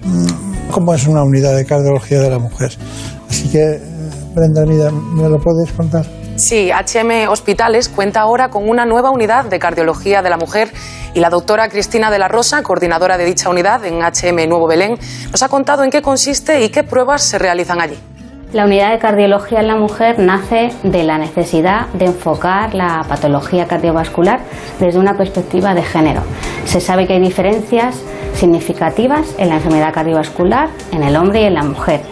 mm, 0.03 0.71
cómo 0.71 0.95
es 0.95 1.07
una 1.07 1.23
unidad 1.23 1.55
de 1.55 1.65
cardiología 1.65 2.21
de 2.21 2.31
la 2.31 2.39
mujer. 2.39 2.73
Así 3.29 3.49
que, 3.51 3.59
eh, 3.63 3.81
Brenda, 4.35 4.65
mira, 4.67 4.91
¿me 4.91 5.29
lo 5.29 5.39
puedes 5.39 5.71
contar? 5.73 6.07
Sí, 6.37 6.71
HM 6.73 7.29
Hospitales 7.29 7.89
cuenta 7.89 8.21
ahora 8.21 8.49
con 8.51 8.69
una 8.69 8.85
nueva 8.85 9.11
unidad 9.11 9.45
de 9.45 9.59
cardiología 9.61 10.21
de 10.21 10.31
la 10.31 10.37
mujer 10.37 10.73
y 11.15 11.21
la 11.21 11.31
doctora 11.31 11.69
Cristina 11.69 12.11
de 12.11 12.19
la 12.19 12.27
Rosa, 12.27 12.63
coordinadora 12.65 13.17
de 13.19 13.25
dicha 13.25 13.49
unidad 13.51 13.85
en 13.85 14.01
HM 14.03 14.49
Nuevo 14.49 14.67
Belén, 14.67 14.99
nos 15.31 15.43
ha 15.45 15.49
contado 15.49 15.85
en 15.85 15.91
qué 15.91 16.03
consiste 16.03 16.65
y 16.65 16.71
qué 16.71 16.83
pruebas 16.83 17.23
se 17.23 17.39
realizan 17.39 17.81
allí. 17.81 17.97
La 18.55 18.67
unidad 18.67 18.93
de 18.93 19.01
cardiología 19.01 19.59
en 19.59 19.67
la 19.67 19.75
mujer 19.75 20.21
nace 20.21 20.71
de 20.85 21.03
la 21.03 21.19
necesidad 21.19 21.89
de 21.89 22.05
enfocar 22.05 22.73
la 22.73 23.05
patología 23.09 23.67
cardiovascular 23.67 24.39
desde 24.79 25.01
una 25.01 25.17
perspectiva 25.17 25.75
de 25.75 25.83
género. 25.83 26.23
Se 26.65 26.81
sabe 26.81 27.09
que 27.09 27.15
hay 27.15 27.21
diferencias 27.21 28.01
significativas 28.35 29.35
en 29.39 29.49
la 29.49 29.57
enfermedad 29.57 29.93
cardiovascular 29.93 30.69
en 30.93 31.03
el 31.03 31.17
hombre 31.17 31.43
y 31.43 31.45
en 31.47 31.55
la 31.55 31.65
mujer 31.65 32.03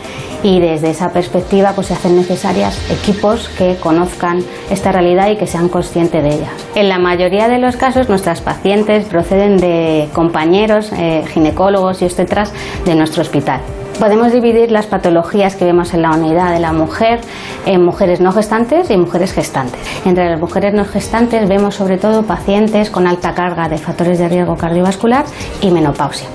y 0.43 0.59
desde 0.59 0.91
esa 0.91 1.13
perspectiva 1.13 1.75
pues 1.77 1.87
se 1.87 1.95
hacen 1.95 2.17
necesarias 2.17 2.77
equipos 2.91 3.49
que 3.51 3.77
conozcan 3.77 4.43
esta 4.69 4.91
realidad 4.91 5.31
y 5.31 5.37
que 5.37 5.47
sean 5.47 5.69
conscientes 5.69 6.25
de 6.25 6.31
ella. 6.31 6.51
En 6.75 6.89
la 6.89 6.99
mayoría 6.99 7.47
de 7.47 7.59
los 7.59 7.77
casos 7.77 8.09
nuestras 8.09 8.41
pacientes 8.41 9.05
proceden 9.05 9.59
de 9.59 10.09
compañeros 10.13 10.91
eh, 10.93 11.23
ginecólogos 11.29 12.03
y 12.03 12.07
obstetras 12.07 12.53
de 12.85 12.97
nuestro 12.97 13.23
hospital. 13.23 13.61
Podemos 13.99 14.33
dividir 14.33 14.71
las 14.71 14.87
patologías 14.87 15.55
que 15.55 15.65
vemos 15.65 15.95
en 15.95 16.03
la 16.03 16.11
unidad 16.11 16.53
de 16.53 16.59
la 16.59 16.73
mujer 16.73 17.21
en 17.67 17.85
mujeres 17.85 18.21
no 18.21 18.33
gestantes 18.33 18.91
y 18.91 18.97
mujeres 18.97 19.33
gestantes. 19.33 19.81
Entre 20.05 20.29
las 20.29 20.41
mujeres 20.41 20.75
no 20.75 20.85
gestantes 20.85 21.49
vemos 21.49 21.77
sobre 21.77 21.99
todo 21.99 22.25
pacientes 22.25 22.91
con 22.91 23.07
alta 23.07 23.35
carga 23.35 23.69
de 23.69 23.79
factores 23.79 24.19
de 24.19 24.29
riesgo 24.29 24.57
cardiovascular 24.57 25.25
y 25.61 25.71
menopausia. 25.71 26.29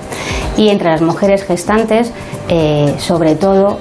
Y 0.58 0.70
entre 0.70 0.90
las 0.90 1.02
mujeres 1.02 1.44
gestantes, 1.44 2.12
eh, 2.50 2.96
sobre 2.98 3.36
todo 3.36 3.78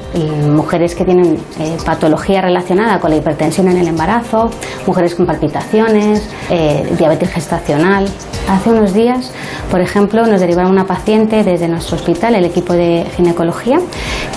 mujeres 0.47 0.94
que 0.94 1.05
tienen 1.05 1.39
eh, 1.59 1.77
patología 1.85 2.43
relacionada 2.43 3.01
con 3.01 3.11
la 3.11 3.16
hipertensión 3.16 3.69
en 3.69 3.78
el 3.78 3.89
embarazo, 3.89 4.51
mujeres 4.86 5.15
con 5.15 5.24
palpitaciones, 5.24 6.28
eh, 6.51 6.86
diabetes 6.98 7.31
gestacional. 7.31 8.07
Hace 8.48 8.70
unos 8.70 8.93
días, 8.93 9.32
por 9.70 9.81
ejemplo, 9.81 10.27
nos 10.27 10.40
derivaron 10.40 10.70
una 10.70 10.86
paciente 10.86 11.44
desde 11.44 11.66
nuestro 11.66 11.97
hospital, 11.97 12.35
el 12.35 12.44
equipo 12.44 12.74
de 12.74 13.07
ginecología, 13.16 13.81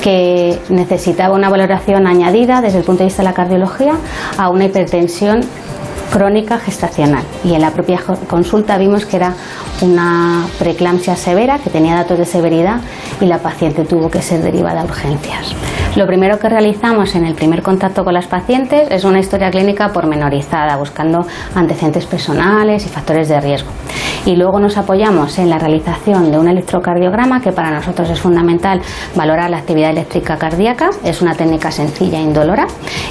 que 0.02 0.60
necesitaba 0.70 1.36
una 1.36 1.50
valoración 1.50 2.08
añadida 2.08 2.62
desde 2.62 2.80
el 2.80 2.84
punto 2.86 3.00
de 3.00 3.06
vista 3.10 3.22
de 3.22 3.30
la 3.30 3.34
cardiología 3.34 3.96
a 4.38 4.50
una 4.50 4.66
hipertensión 4.66 5.42
crónica 6.12 6.60
gestacional 6.60 7.24
y 7.44 7.54
en 7.54 7.62
la 7.62 7.72
propia 7.72 8.00
consulta 8.28 8.78
vimos 8.78 9.06
que 9.06 9.18
era 9.18 9.34
una 9.82 10.46
preeclampsia 10.58 11.16
severa 11.16 11.60
que 11.60 11.70
tenía 11.70 11.96
datos 11.96 12.18
de 12.18 12.26
severidad 12.26 12.82
y 13.22 13.26
la 13.26 13.40
paciente 13.40 13.86
tuvo 13.86 14.10
que 14.10 14.22
ser 14.22 14.42
derivada 14.42 14.82
a 14.82 14.86
urgencias. 14.86 15.56
Lo 15.96 16.06
primero 16.06 16.38
que 16.38 16.48
realizamos 16.48 17.16
en 17.16 17.26
el 17.26 17.34
primer 17.34 17.64
contacto 17.64 18.06
con 18.06 18.14
las 18.14 18.28
pacientes 18.28 18.90
es 18.92 19.04
una 19.04 19.20
historia 19.20 19.50
clínica 19.50 19.90
pormenorizada, 19.90 20.78
buscando 20.78 21.26
antecedentes 21.56 22.06
personales 22.06 22.86
y 22.86 22.90
factores 22.90 23.28
de 23.28 23.42
riesgo. 23.42 23.70
Y 24.26 24.36
luego 24.36 24.60
nos 24.60 24.78
apoyamos 24.78 25.40
en 25.40 25.50
la 25.50 25.58
realización 25.58 26.32
de 26.32 26.38
un 26.38 26.48
electrocardiograma, 26.48 27.42
que 27.42 27.52
para 27.52 27.72
nosotros 27.72 28.10
es 28.10 28.20
fundamental 28.20 28.82
valorar 29.16 29.50
la 29.50 29.58
actividad 29.58 29.90
eléctrica 29.90 30.38
cardíaca, 30.38 30.92
es 31.04 31.22
una 31.22 31.34
técnica 31.34 31.72
sencilla 31.72 32.20
e 32.20 32.22
indolora, 32.22 32.68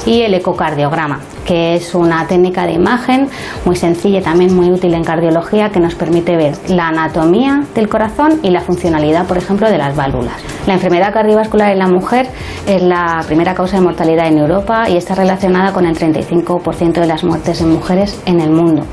y 0.06 0.22
el 0.22 0.34
ecocardiograma, 0.34 1.20
que 1.44 1.74
es 1.74 1.94
una 1.94 2.26
técnica 2.26 2.64
de 2.64 2.72
imagen 2.72 3.28
muy 3.64 3.74
sencilla 3.74 4.20
y 4.20 4.22
también 4.22 4.54
muy 4.54 4.70
útil 4.70 4.94
en 4.94 5.02
cardiología 5.02 5.70
que 5.70 5.80
nos 5.80 5.94
permite 5.94 6.36
ver 6.36 6.54
la 6.68 6.88
anatomía 6.88 7.64
del 7.74 7.88
corazón 7.88 8.38
y 8.42 8.50
la 8.50 8.60
funcionalidad, 8.60 9.26
por 9.26 9.38
ejemplo, 9.38 9.68
de 9.68 9.78
las 9.78 9.96
válvulas. 9.96 10.36
La 10.66 10.74
enfermedad 10.74 11.12
cardiovascular 11.12 11.72
en 11.72 11.78
la 11.78 11.88
mujer 11.88 12.28
es 12.68 12.82
la 12.82 13.24
primera 13.26 13.54
causa 13.54 13.78
de 13.78 13.82
mortalidad 13.82 14.28
en 14.28 14.36
Europa 14.36 14.90
y 14.90 14.98
está 14.98 15.14
relacionada 15.14 15.72
con 15.72 15.86
el 15.86 15.96
35% 15.96 17.00
de 17.00 17.06
las 17.06 17.24
muertes 17.24 17.62
en 17.62 17.70
mujeres 17.70 18.20
en 18.26 18.40
el 18.40 18.50
mundo. 18.50 18.84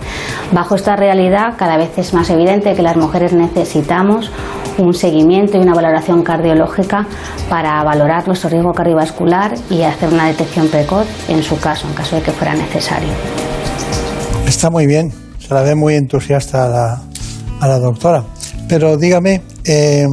Bajo 0.54 0.76
esta 0.76 0.96
realidad, 0.96 1.56
cada 1.58 1.76
vez 1.76 1.98
es 1.98 2.14
más 2.14 2.30
evidente 2.30 2.74
que 2.74 2.82
las 2.82 2.96
mujeres 2.96 3.34
necesitamos 3.34 4.32
un 4.78 4.94
seguimiento 4.94 5.58
y 5.58 5.60
una 5.60 5.74
valoración 5.74 6.24
cardiológica 6.24 7.06
para 7.50 7.84
valorar 7.84 8.26
nuestro 8.28 8.50
riesgo 8.50 8.74
cardiovascular 8.74 9.56
y 9.70 9.82
hacer 9.82 10.08
una 10.08 10.28
detección 10.28 10.70
precoz 10.70 11.08
en 11.28 11.44
su 11.44 11.60
caso, 11.60 11.86
en 11.88 11.96
caso 11.96 12.16
de 12.16 12.22
que 12.22 12.32
fuera 12.32 12.56
necesario. 12.56 13.10
Está 14.48 14.70
muy 14.70 14.88
bien, 14.88 15.12
se 15.38 15.54
la 15.54 15.64
ve 15.64 15.76
muy 15.76 15.96
entusiasta 15.96 16.66
a 17.60 17.68
la, 17.68 17.80
doctora. 17.80 18.24
Pero 18.70 18.96
dígame, 18.96 19.42
eh, 19.66 20.08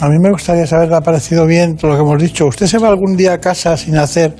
a 0.00 0.08
mí 0.08 0.18
me 0.18 0.30
gustaría 0.30 0.66
saber, 0.66 0.88
¿le 0.88 0.96
ha 0.96 1.00
parecido 1.00 1.46
bien 1.46 1.76
todo 1.76 1.90
lo 1.90 1.96
que 1.96 2.02
hemos 2.02 2.22
dicho? 2.22 2.46
¿Usted 2.46 2.66
se 2.66 2.78
va 2.78 2.88
algún 2.88 3.16
día 3.16 3.34
a 3.34 3.38
casa 3.38 3.76
sin 3.76 3.96
hacer 3.98 4.34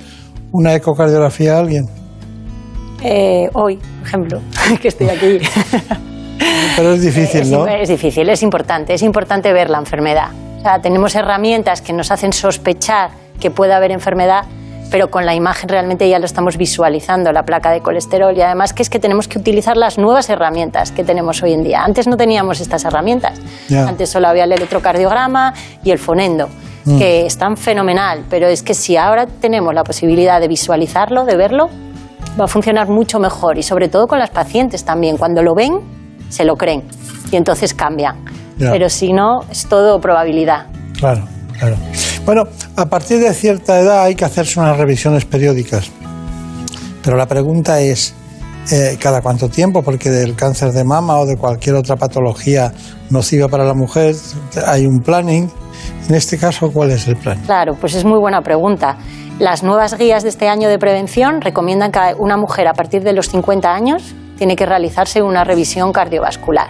una 0.51 0.73
ecocardiografía 0.73 1.55
a 1.55 1.59
alguien? 1.59 1.85
Eh, 3.03 3.47
hoy, 3.53 3.77
por 3.77 4.07
ejemplo, 4.07 4.41
que 4.81 4.87
estoy 4.87 5.09
aquí. 5.09 5.39
Pero 6.75 6.93
es 6.93 7.01
difícil, 7.01 7.41
es, 7.41 7.51
¿no? 7.51 7.67
Es 7.67 7.89
difícil, 7.89 8.27
es 8.29 8.41
importante, 8.41 8.93
es 8.93 9.03
importante 9.03 9.53
ver 9.53 9.69
la 9.69 9.77
enfermedad. 9.77 10.29
O 10.57 10.61
sea, 10.61 10.79
tenemos 10.79 11.13
herramientas 11.15 11.81
que 11.81 11.93
nos 11.93 12.11
hacen 12.11 12.33
sospechar 12.33 13.11
que 13.39 13.51
puede 13.51 13.73
haber 13.73 13.91
enfermedad, 13.91 14.45
pero 14.91 15.09
con 15.09 15.25
la 15.25 15.33
imagen 15.33 15.69
realmente 15.69 16.07
ya 16.07 16.19
lo 16.19 16.25
estamos 16.25 16.57
visualizando, 16.57 17.31
la 17.31 17.43
placa 17.43 17.71
de 17.71 17.81
colesterol, 17.81 18.37
y 18.37 18.41
además 18.41 18.73
que 18.73 18.83
es 18.83 18.89
que 18.89 18.99
tenemos 18.99 19.27
que 19.27 19.39
utilizar 19.39 19.77
las 19.77 19.97
nuevas 19.97 20.29
herramientas 20.29 20.91
que 20.91 21.03
tenemos 21.03 21.41
hoy 21.41 21.53
en 21.53 21.63
día. 21.63 21.83
Antes 21.83 22.07
no 22.07 22.17
teníamos 22.17 22.59
estas 22.59 22.83
herramientas, 22.85 23.39
Ya. 23.69 23.87
antes 23.87 24.09
solo 24.09 24.27
había 24.27 24.43
el 24.43 24.51
electrocardiograma 24.51 25.53
y 25.83 25.91
el 25.91 25.97
fonendo, 25.97 26.49
Mm. 26.83 26.97
que 26.97 27.25
están 27.25 27.57
fenomenal, 27.57 28.25
pero 28.29 28.47
es 28.47 28.63
que 28.63 28.73
si 28.73 28.97
ahora 28.97 29.27
tenemos 29.27 29.73
la 29.73 29.83
posibilidad 29.83 30.39
de 30.41 30.47
visualizarlo, 30.47 31.25
de 31.25 31.37
verlo, 31.37 31.69
va 32.39 32.45
a 32.45 32.47
funcionar 32.47 32.87
mucho 32.89 33.19
mejor 33.19 33.57
y 33.57 33.63
sobre 33.63 33.87
todo 33.87 34.07
con 34.07 34.17
las 34.19 34.29
pacientes 34.31 34.83
también. 34.83 35.17
Cuando 35.17 35.43
lo 35.43 35.53
ven, 35.53 35.79
se 36.29 36.43
lo 36.43 36.55
creen 36.55 36.83
y 37.31 37.35
entonces 37.35 37.73
cambian. 37.73 38.25
Ya. 38.57 38.71
Pero 38.71 38.89
si 38.89 39.13
no, 39.13 39.41
es 39.51 39.67
todo 39.67 39.99
probabilidad. 40.01 40.67
Claro, 40.97 41.23
claro. 41.59 41.75
Bueno, 42.25 42.43
a 42.75 42.85
partir 42.85 43.19
de 43.19 43.33
cierta 43.33 43.79
edad 43.79 44.03
hay 44.03 44.15
que 44.15 44.25
hacerse 44.25 44.59
unas 44.59 44.77
revisiones 44.77 45.25
periódicas. 45.25 45.89
Pero 47.03 47.17
la 47.17 47.25
pregunta 47.25 47.79
es, 47.81 48.13
eh, 48.71 48.97
¿cada 48.99 49.21
cuánto 49.21 49.49
tiempo? 49.49 49.81
Porque 49.81 50.09
del 50.11 50.35
cáncer 50.35 50.71
de 50.71 50.83
mama 50.83 51.17
o 51.17 51.25
de 51.25 51.35
cualquier 51.35 51.75
otra 51.75 51.95
patología 51.95 52.73
nociva 53.09 53.47
para 53.47 53.65
la 53.65 53.73
mujer 53.73 54.15
hay 54.67 54.85
un 54.85 54.99
planning. 54.99 55.49
En 56.07 56.15
este 56.15 56.37
caso, 56.37 56.71
¿cuál 56.71 56.91
es 56.91 57.07
el 57.07 57.15
plan? 57.15 57.41
Claro, 57.45 57.75
pues 57.75 57.95
es 57.95 58.05
muy 58.05 58.19
buena 58.19 58.41
pregunta. 58.41 58.97
Las 59.39 59.63
nuevas 59.63 59.97
guías 59.97 60.21
de 60.21 60.29
este 60.29 60.47
año 60.47 60.69
de 60.69 60.77
prevención 60.77 61.41
recomiendan 61.41 61.91
que 61.91 61.99
una 62.19 62.37
mujer 62.37 62.67
a 62.67 62.73
partir 62.73 63.01
de 63.03 63.13
los 63.13 63.29
50 63.29 63.73
años 63.73 64.13
tiene 64.37 64.55
que 64.55 64.67
realizarse 64.67 65.23
una 65.23 65.43
revisión 65.43 65.91
cardiovascular. 65.91 66.69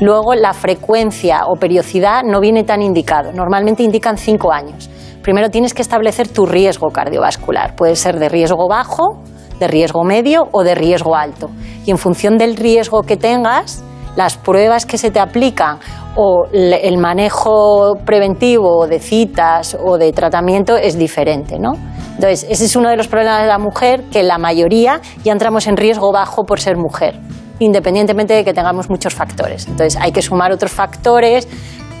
Luego, 0.00 0.34
la 0.34 0.54
frecuencia 0.54 1.44
o 1.46 1.56
periodicidad 1.56 2.22
no 2.24 2.40
viene 2.40 2.64
tan 2.64 2.80
indicado. 2.80 3.32
Normalmente 3.32 3.82
indican 3.82 4.16
5 4.16 4.52
años. 4.52 4.88
Primero 5.22 5.50
tienes 5.50 5.74
que 5.74 5.82
establecer 5.82 6.28
tu 6.28 6.46
riesgo 6.46 6.88
cardiovascular. 6.88 7.76
Puede 7.76 7.96
ser 7.96 8.18
de 8.18 8.30
riesgo 8.30 8.66
bajo, 8.68 9.22
de 9.58 9.68
riesgo 9.68 10.02
medio 10.02 10.48
o 10.52 10.64
de 10.64 10.74
riesgo 10.74 11.14
alto. 11.14 11.50
Y 11.84 11.90
en 11.90 11.98
función 11.98 12.38
del 12.38 12.56
riesgo 12.56 13.02
que 13.02 13.18
tengas, 13.18 13.84
las 14.16 14.38
pruebas 14.38 14.86
que 14.86 14.96
se 14.96 15.10
te 15.10 15.20
aplican 15.20 15.78
o 16.16 16.46
el 16.50 16.96
manejo 16.98 17.96
preventivo 18.04 18.86
de 18.86 18.98
citas 18.98 19.76
o 19.78 19.98
de 19.98 20.12
tratamiento 20.12 20.76
es 20.76 20.98
diferente, 20.98 21.58
¿no? 21.58 21.72
Entonces, 22.14 22.46
ese 22.50 22.64
es 22.64 22.74
uno 22.74 22.88
de 22.88 22.96
los 22.96 23.06
problemas 23.06 23.42
de 23.42 23.48
la 23.48 23.58
mujer, 23.58 24.04
que 24.10 24.22
la 24.22 24.38
mayoría 24.38 25.00
ya 25.22 25.32
entramos 25.32 25.66
en 25.66 25.76
riesgo 25.76 26.10
bajo 26.12 26.44
por 26.44 26.60
ser 26.60 26.76
mujer, 26.76 27.18
independientemente 27.60 28.34
de 28.34 28.44
que 28.44 28.52
tengamos 28.52 28.90
muchos 28.90 29.14
factores. 29.14 29.68
Entonces, 29.68 29.96
hay 30.00 30.10
que 30.10 30.22
sumar 30.22 30.50
otros 30.50 30.72
factores 30.72 31.46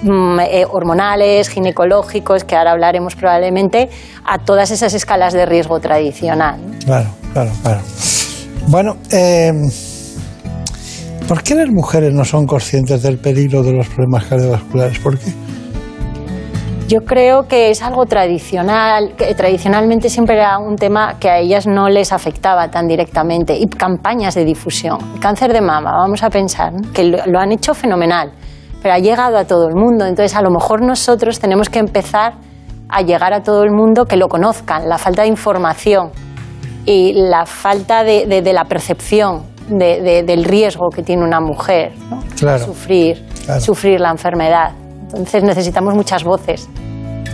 mm, 0.02 0.40
eh, 0.40 0.66
hormonales, 0.68 1.48
ginecológicos, 1.48 2.42
que 2.42 2.56
ahora 2.56 2.72
hablaremos 2.72 3.14
probablemente, 3.14 3.88
a 4.24 4.38
todas 4.38 4.72
esas 4.72 4.94
escalas 4.94 5.32
de 5.32 5.46
riesgo 5.46 5.78
tradicional. 5.78 6.60
Claro, 6.84 7.10
claro, 7.32 7.52
claro. 7.62 7.80
Bueno, 8.66 8.96
eh, 9.12 9.52
¿por 11.28 11.42
qué 11.42 11.54
las 11.54 11.68
mujeres 11.70 12.12
no 12.12 12.24
son 12.24 12.46
conscientes 12.46 13.02
del 13.02 13.18
peligro 13.18 13.62
de 13.62 13.72
los 13.72 13.88
problemas 13.88 14.24
cardiovasculares? 14.24 14.98
¿Por 14.98 15.18
qué? 15.18 15.30
Yo 16.90 17.02
creo 17.06 17.46
que 17.46 17.70
es 17.70 17.82
algo 17.82 18.04
tradicional, 18.06 19.12
que 19.16 19.32
tradicionalmente 19.36 20.08
siempre 20.10 20.34
era 20.34 20.58
un 20.58 20.74
tema 20.74 21.20
que 21.20 21.30
a 21.30 21.38
ellas 21.38 21.64
no 21.68 21.88
les 21.88 22.12
afectaba 22.12 22.68
tan 22.68 22.88
directamente 22.88 23.56
y 23.56 23.68
campañas 23.68 24.34
de 24.34 24.44
difusión. 24.44 24.98
El 25.14 25.20
cáncer 25.20 25.52
de 25.52 25.60
mama, 25.60 25.92
vamos 25.92 26.20
a 26.24 26.30
pensar, 26.30 26.72
¿no? 26.72 26.92
que 26.92 27.04
lo, 27.04 27.18
lo 27.26 27.38
han 27.38 27.52
hecho 27.52 27.74
fenomenal, 27.74 28.32
pero 28.82 28.92
ha 28.94 28.98
llegado 28.98 29.38
a 29.38 29.44
todo 29.44 29.68
el 29.68 29.76
mundo, 29.76 30.04
entonces 30.04 30.36
a 30.36 30.42
lo 30.42 30.50
mejor 30.50 30.82
nosotros 30.82 31.38
tenemos 31.38 31.68
que 31.68 31.78
empezar 31.78 32.32
a 32.88 33.02
llegar 33.02 33.32
a 33.34 33.40
todo 33.44 33.62
el 33.62 33.70
mundo 33.70 34.06
que 34.06 34.16
lo 34.16 34.26
conozcan, 34.26 34.88
la 34.88 34.98
falta 34.98 35.22
de 35.22 35.28
información 35.28 36.10
y 36.86 37.12
la 37.12 37.46
falta 37.46 38.02
de, 38.02 38.26
de- 38.26 38.42
de 38.42 38.52
la 38.52 38.64
percepción 38.64 39.42
de- 39.68 40.00
de- 40.02 40.22
del 40.24 40.42
riesgo 40.42 40.90
que 40.90 41.04
tiene 41.04 41.22
una 41.22 41.38
mujer, 41.40 41.92
¿no? 42.10 42.18
Claro. 42.36 42.64
sufrir, 42.64 43.24
Claro. 43.44 43.60
sufrir 43.60 44.00
la 44.00 44.10
enfermedad. 44.10 44.72
Entonces 45.12 45.42
necesitamos 45.42 45.94
muchas 45.94 46.24
voces 46.24 46.68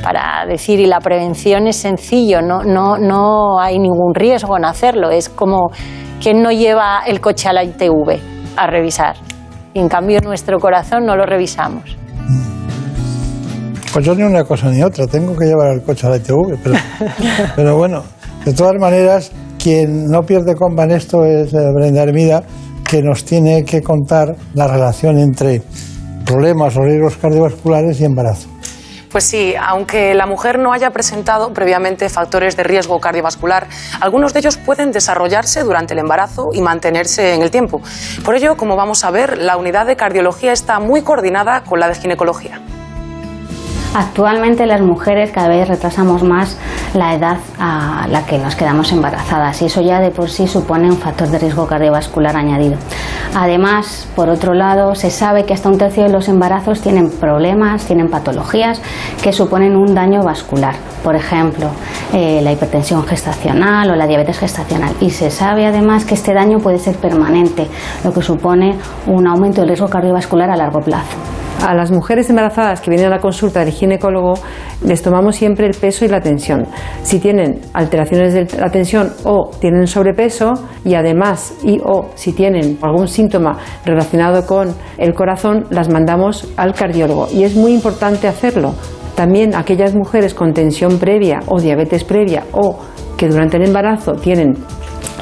para 0.03 0.47
decir, 0.47 0.79
y 0.79 0.87
la 0.87 1.01
prevención 1.01 1.67
es 1.67 1.77
sencillo, 1.77 2.41
no, 2.41 2.63
no, 2.63 2.97
no 2.97 3.59
hay 3.61 3.79
ningún 3.79 4.15
riesgo 4.15 4.57
en 4.57 4.65
hacerlo. 4.65 5.11
Es 5.11 5.29
como 5.29 5.71
quien 6.21 6.43
no 6.43 6.51
lleva 6.51 7.01
el 7.07 7.21
coche 7.21 7.49
a 7.49 7.53
la 7.53 7.65
ITV 7.65 8.19
a 8.57 8.67
revisar. 8.67 9.17
Y 9.75 9.81
en 9.81 9.89
cambio 9.89 10.21
nuestro 10.21 10.59
corazón 10.59 11.05
no 11.05 11.17
lo 11.17 11.27
revisamos. 11.27 11.97
Pues 13.93 14.05
yo 14.05 14.15
ni 14.15 14.23
una 14.23 14.45
cosa 14.45 14.71
ni 14.71 14.83
otra, 14.83 15.07
tengo 15.07 15.35
que 15.37 15.47
llevar 15.47 15.73
el 15.73 15.83
coche 15.83 16.07
a 16.07 16.11
la 16.11 16.17
ITV, 16.19 16.59
pero, 16.63 16.77
pero 17.57 17.77
bueno, 17.77 18.03
de 18.45 18.53
todas 18.53 18.75
maneras, 18.79 19.33
quien 19.59 20.07
no 20.07 20.23
pierde 20.23 20.55
comba 20.55 20.85
en 20.85 20.93
esto 20.93 21.25
es 21.25 21.53
eh, 21.53 21.73
Brenda 21.75 22.03
Hermida, 22.03 22.43
que 22.89 23.03
nos 23.03 23.25
tiene 23.25 23.65
que 23.65 23.83
contar 23.83 24.37
la 24.55 24.69
relación 24.69 25.19
entre 25.19 25.63
problemas 26.27 26.77
o 26.77 26.83
riesgos 26.83 27.17
cardiovasculares 27.17 27.99
y 28.01 28.05
embarazo. 28.05 28.49
Pues 29.11 29.25
sí, 29.25 29.55
aunque 29.59 30.13
la 30.13 30.27
mujer 30.27 30.59
no 30.59 30.75
haya 30.75 30.91
presentado 30.91 31.55
previamente 31.55 32.09
factores 32.11 32.55
de 32.55 32.65
riesgo 32.65 33.01
cardiovascular, 33.01 33.67
algunos 34.01 34.35
de 34.35 34.41
ellos 34.41 34.59
pueden 34.59 34.91
desarrollarse 34.91 35.63
durante 35.63 35.95
el 35.95 36.01
embarazo 36.01 36.51
y 36.53 36.61
mantenerse 36.61 37.33
en 37.33 37.41
el 37.41 37.51
tiempo. 37.51 37.81
Por 38.25 38.35
ello, 38.35 38.59
como 38.59 38.77
vamos 38.77 39.05
a 39.05 39.11
ver, 39.11 39.39
la 39.39 39.57
unidad 39.57 39.87
de 39.87 39.97
cardiología 39.97 40.53
está 40.53 40.81
muy 40.81 41.01
coordinada 41.01 41.63
con 41.63 41.81
la 41.81 41.89
de 41.89 41.95
ginecología. 41.95 42.61
Actualmente 43.95 44.67
las 44.67 44.81
mujeres 44.81 45.31
cada 45.31 45.49
vez 45.49 45.69
retrasamos 45.69 46.23
más 46.23 46.59
la 46.95 47.15
edad 47.15 47.39
a 47.59 48.07
la 48.09 48.27
que 48.27 48.39
nos 48.39 48.55
quedamos 48.55 48.93
embarazadas 48.93 49.63
y 49.63 49.67
eso 49.67 49.81
ya 49.81 50.01
de 50.01 50.11
por 50.11 50.29
sí 50.29 50.47
supone 50.47 50.87
un 50.89 50.99
factor 50.99 51.29
de 51.29 51.39
riesgo 51.39 51.67
cardiovascular 51.67 52.37
añadido. 52.37 52.77
Además, 53.35 54.09
por 54.17 54.29
otro 54.29 54.55
lado, 54.55 54.95
se 54.95 55.11
sabe 55.11 55.45
que 55.45 55.55
hasta 55.55 55.69
un 55.69 55.79
tercio 55.79 56.05
de 56.05 56.09
los 56.09 56.29
embarazos 56.29 56.81
tienen 56.81 57.11
problemas, 57.11 57.85
tienen 57.85 58.09
patologías 58.09 58.81
que 59.23 59.33
suponen 59.33 59.77
un 59.77 59.95
daño 59.95 60.23
vascular. 60.23 60.75
Por 61.05 61.17
ejemplo, 61.17 61.69
eh, 62.13 62.41
la 62.43 62.53
hipertensión 62.53 63.05
gestacional 63.07 63.91
o 63.91 63.97
la 63.97 64.07
diabetes 64.07 64.39
gestacional. 64.39 64.95
Y 65.01 65.11
se 65.11 65.31
sabe 65.31 65.67
además 65.67 66.05
que 66.05 66.15
este 66.15 66.33
daño 66.33 66.59
puede 66.61 66.79
ser 66.79 66.97
permanente, 66.97 67.69
lo 68.05 68.13
que 68.13 68.23
supone 68.23 68.77
un 69.07 69.27
aumento 69.27 69.61
del 69.61 69.69
riesgo 69.69 69.89
cardiovascular 69.89 70.51
a 70.51 70.57
largo 70.57 70.81
plazo. 70.81 71.17
A 71.65 71.75
las 71.75 71.91
mujeres 71.91 72.31
embarazadas 72.31 72.81
que 72.81 72.91
vienen 72.91 73.09
a 73.09 73.17
la 73.17 73.19
consulta 73.19 73.61
del 73.61 73.73
ginecólogo 73.73 74.35
les 74.85 75.03
tomamos 75.03 75.37
siempre 75.37 75.67
el 75.67 75.75
peso 75.75 76.05
y 76.05 76.09
la 76.09 76.21
tensión. 76.21 76.67
Si 77.03 77.19
tienen 77.19 77.61
alteraciones 77.73 78.35
de 78.35 78.47
la 78.59 78.71
tensión 78.71 79.13
o 79.25 79.51
tienen 79.59 79.87
sobrepeso 79.87 80.53
y 80.85 80.95
además 80.95 81.55
y 81.65 81.81
o 81.83 82.11
si 82.15 82.33
tienen 82.33 82.79
algún 82.83 83.09
síntoma 83.09 83.59
relacionado 83.85 84.47
con 84.47 84.75
el 84.99 85.15
corazón, 85.15 85.67
las 85.71 85.89
mandamos 85.89 86.53
al 86.57 86.75
cardiólogo. 86.75 87.29
Y 87.33 87.45
es 87.45 87.57
muy 87.57 87.73
importante 87.73 88.29
hacerlo. 88.29 88.75
También 89.17 89.55
aquellas 89.55 89.95
mujeres 89.95 90.35
con 90.35 90.53
tensión 90.53 90.99
previa 90.99 91.41
o 91.47 91.59
diabetes 91.59 92.05
previa 92.05 92.45
o 92.53 92.79
que 93.17 93.29
durante 93.29 93.57
el 93.57 93.65
embarazo 93.65 94.13
tienen 94.13 94.55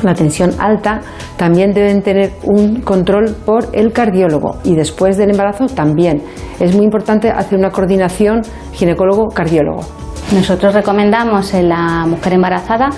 la 0.03 0.15
tensión 0.15 0.53
alta, 0.59 1.01
también 1.37 1.73
deben 1.73 2.03
tener 2.03 2.33
un 2.45 2.81
control 2.83 3.35
por 3.45 3.69
el 3.73 3.93
cardiólogo 3.93 4.59
y 4.65 4.75
después 4.75 5.17
del 5.17 5.31
embarazo 5.31 5.67
también. 5.67 6.23
Es 6.61 6.75
muy 6.75 6.85
importante 6.85 7.31
hacer 7.31 7.59
una 7.59 7.71
coordinación 7.71 8.43
ginecólogo-cardiólogo. 8.73 9.83
Nosotros 10.33 10.75
recomendamos 10.75 11.53
en 11.55 11.69
la 11.69 12.07
mujer 12.07 12.33
embarazada 12.33 12.91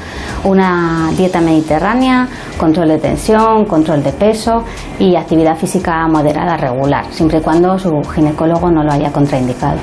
una 0.44 1.10
dieta 1.16 1.40
mediterránea, 1.40 2.28
control 2.56 2.88
de 2.88 2.98
tensión, 2.98 3.64
control 3.66 4.02
de 4.02 4.12
peso 4.12 4.64
y 4.98 5.16
actividad 5.16 5.56
física 5.56 6.06
moderada 6.08 6.56
regular, 6.56 7.04
siempre 7.10 7.38
y 7.38 7.40
cuando 7.42 7.78
su 7.78 7.90
ginecólogo 8.14 8.70
no 8.70 8.84
lo 8.84 8.92
haya 8.92 9.10
contraindicado. 9.12 9.78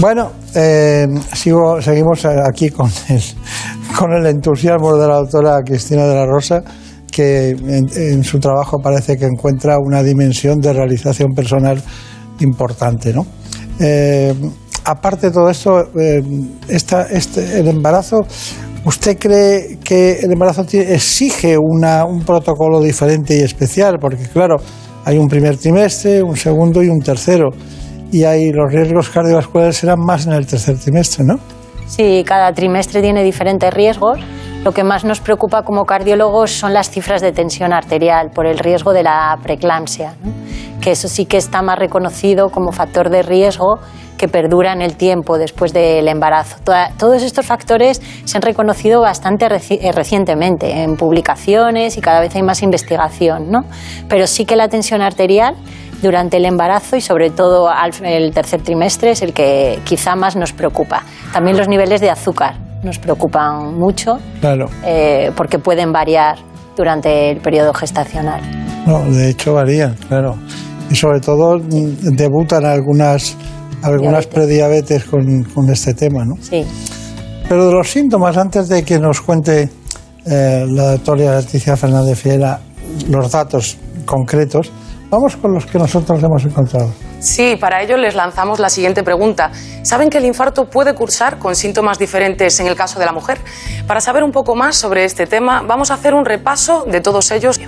Bueno, 0.00 0.30
eh, 0.54 1.08
sigo, 1.32 1.82
seguimos 1.82 2.24
aquí 2.24 2.70
con 2.70 2.88
el, 3.08 3.20
con 3.98 4.12
el 4.12 4.24
entusiasmo 4.26 4.96
de 4.96 5.08
la 5.08 5.16
doctora 5.16 5.60
Cristina 5.64 6.06
de 6.06 6.14
la 6.14 6.24
Rosa, 6.24 6.62
que 7.10 7.50
en, 7.50 8.22
su 8.22 8.38
trabajo 8.38 8.78
parece 8.78 9.16
que 9.16 9.24
encuentra 9.24 9.76
una 9.76 10.04
dimensión 10.04 10.60
de 10.60 10.72
realización 10.72 11.34
personal 11.34 11.82
importante. 12.38 13.12
¿no? 13.12 13.26
Eh, 13.80 14.32
aparte 14.84 15.26
de 15.26 15.32
todo 15.32 15.50
esto, 15.50 15.80
eh, 15.98 16.22
este, 16.68 17.58
el 17.58 17.66
embarazo, 17.66 18.20
¿usted 18.84 19.18
cree 19.18 19.80
que 19.82 20.20
el 20.20 20.30
embarazo 20.30 20.64
exige 20.70 21.58
una, 21.58 22.04
un 22.04 22.22
protocolo 22.22 22.80
diferente 22.80 23.36
y 23.36 23.40
especial? 23.40 23.98
Porque 24.00 24.28
claro, 24.28 24.58
hay 25.04 25.18
un 25.18 25.26
primer 25.26 25.56
trimestre, 25.56 26.22
un 26.22 26.36
segundo 26.36 26.84
y 26.84 26.88
un 26.88 27.00
tercero. 27.00 27.48
Y 28.12 28.22
ahí 28.22 28.52
los 28.52 28.72
riesgos 28.72 29.08
cardiovasculares 29.08 29.76
serán 29.76 29.98
más 29.98 30.24
en 30.26 30.34
el 30.34 30.46
tercer 30.46 30.78
trimestre, 30.78 31.24
¿no? 31.24 31.57
Sí, 31.88 32.22
cada 32.26 32.52
trimestre 32.52 33.00
tiene 33.00 33.24
diferentes 33.24 33.72
riesgos. 33.72 34.20
Lo 34.62 34.72
que 34.72 34.84
más 34.84 35.04
nos 35.04 35.20
preocupa 35.20 35.62
como 35.62 35.86
cardiólogos 35.86 36.50
son 36.50 36.74
las 36.74 36.90
cifras 36.90 37.22
de 37.22 37.32
tensión 37.32 37.72
arterial 37.72 38.30
por 38.30 38.46
el 38.46 38.58
riesgo 38.58 38.92
de 38.92 39.02
la 39.02 39.38
preeclampsia, 39.42 40.14
que 40.80 40.90
eso 40.90 41.08
sí 41.08 41.24
que 41.24 41.38
está 41.38 41.62
más 41.62 41.78
reconocido 41.78 42.50
como 42.50 42.72
factor 42.72 43.08
de 43.08 43.22
riesgo 43.22 43.78
que 44.18 44.28
perdura 44.28 44.72
en 44.72 44.82
el 44.82 44.96
tiempo 44.96 45.38
después 45.38 45.72
del 45.72 46.08
embarazo. 46.08 46.56
todos 46.98 47.22
estos 47.22 47.46
factores 47.46 48.02
se 48.24 48.36
han 48.36 48.42
reconocido 48.42 49.00
bastante 49.00 49.46
eh, 49.46 49.92
recientemente 49.92 50.82
en 50.82 50.96
publicaciones 50.96 51.96
y 51.96 52.00
cada 52.00 52.20
vez 52.20 52.34
hay 52.34 52.42
más 52.42 52.62
investigación, 52.62 53.50
¿no? 53.50 53.64
Pero 54.08 54.26
sí 54.26 54.44
que 54.44 54.56
la 54.56 54.68
tensión 54.68 55.00
arterial 55.00 55.54
durante 56.02 56.36
el 56.36 56.44
embarazo 56.44 56.96
y 56.96 57.00
sobre 57.00 57.30
todo 57.30 57.68
al 57.68 57.92
el 58.04 58.32
tercer 58.32 58.62
trimestre 58.62 59.12
es 59.12 59.22
el 59.22 59.32
que 59.32 59.80
quizá 59.84 60.14
más 60.16 60.36
nos 60.36 60.52
preocupa. 60.52 61.02
También 61.32 61.56
los 61.56 61.68
niveles 61.68 62.00
de 62.00 62.10
azúcar 62.10 62.56
nos 62.82 62.98
preocupan 62.98 63.74
mucho 63.78 64.18
claro. 64.40 64.66
Eh, 64.84 65.32
porque 65.36 65.58
pueden 65.58 65.92
variar 65.92 66.38
durante 66.76 67.30
el 67.30 67.40
periodo 67.40 67.74
gestacional. 67.74 68.40
No, 68.86 69.00
de 69.10 69.30
hecho 69.30 69.54
varían, 69.54 69.94
claro. 70.08 70.36
Y 70.90 70.94
sobre 70.94 71.20
todo 71.20 71.58
mm, 71.58 72.14
debutan 72.16 72.64
algunas, 72.64 73.36
algunas 73.82 74.26
prediabetes 74.26 75.04
con, 75.04 75.42
con, 75.44 75.68
este 75.70 75.94
tema, 75.94 76.24
¿no? 76.24 76.36
Sí. 76.40 76.64
Pero 77.48 77.66
de 77.66 77.72
los 77.72 77.90
síntomas, 77.90 78.36
antes 78.36 78.68
de 78.68 78.84
que 78.84 78.98
nos 78.98 79.20
cuente 79.20 79.68
eh, 80.24 80.66
la 80.68 80.92
doctora 80.92 81.40
Leticia 81.40 81.76
Fernández 81.76 82.18
Fiera 82.18 82.60
los 83.08 83.30
datos 83.30 83.76
concretos, 84.04 84.70
Vamos 85.10 85.36
con 85.36 85.54
los 85.54 85.64
que 85.64 85.78
nosotros 85.78 86.22
hemos 86.22 86.44
encontrado. 86.44 86.90
Sí, 87.18 87.56
para 87.58 87.82
ello 87.82 87.96
les 87.96 88.14
lanzamos 88.14 88.60
la 88.60 88.68
siguiente 88.68 89.02
pregunta. 89.02 89.50
¿Saben 89.82 90.10
que 90.10 90.18
el 90.18 90.26
infarto 90.26 90.66
puede 90.66 90.94
cursar 90.94 91.38
con 91.38 91.56
síntomas 91.56 91.98
diferentes 91.98 92.60
en 92.60 92.66
el 92.66 92.76
caso 92.76 93.00
de 93.00 93.06
la 93.06 93.12
mujer? 93.12 93.38
Para 93.86 94.00
saber 94.00 94.22
un 94.22 94.32
poco 94.32 94.54
más 94.54 94.76
sobre 94.76 95.04
este 95.04 95.26
tema, 95.26 95.62
vamos 95.66 95.90
a 95.90 95.94
hacer 95.94 96.12
un 96.12 96.26
repaso 96.26 96.84
de 96.84 97.00
todos 97.00 97.30
ellos. 97.30 97.58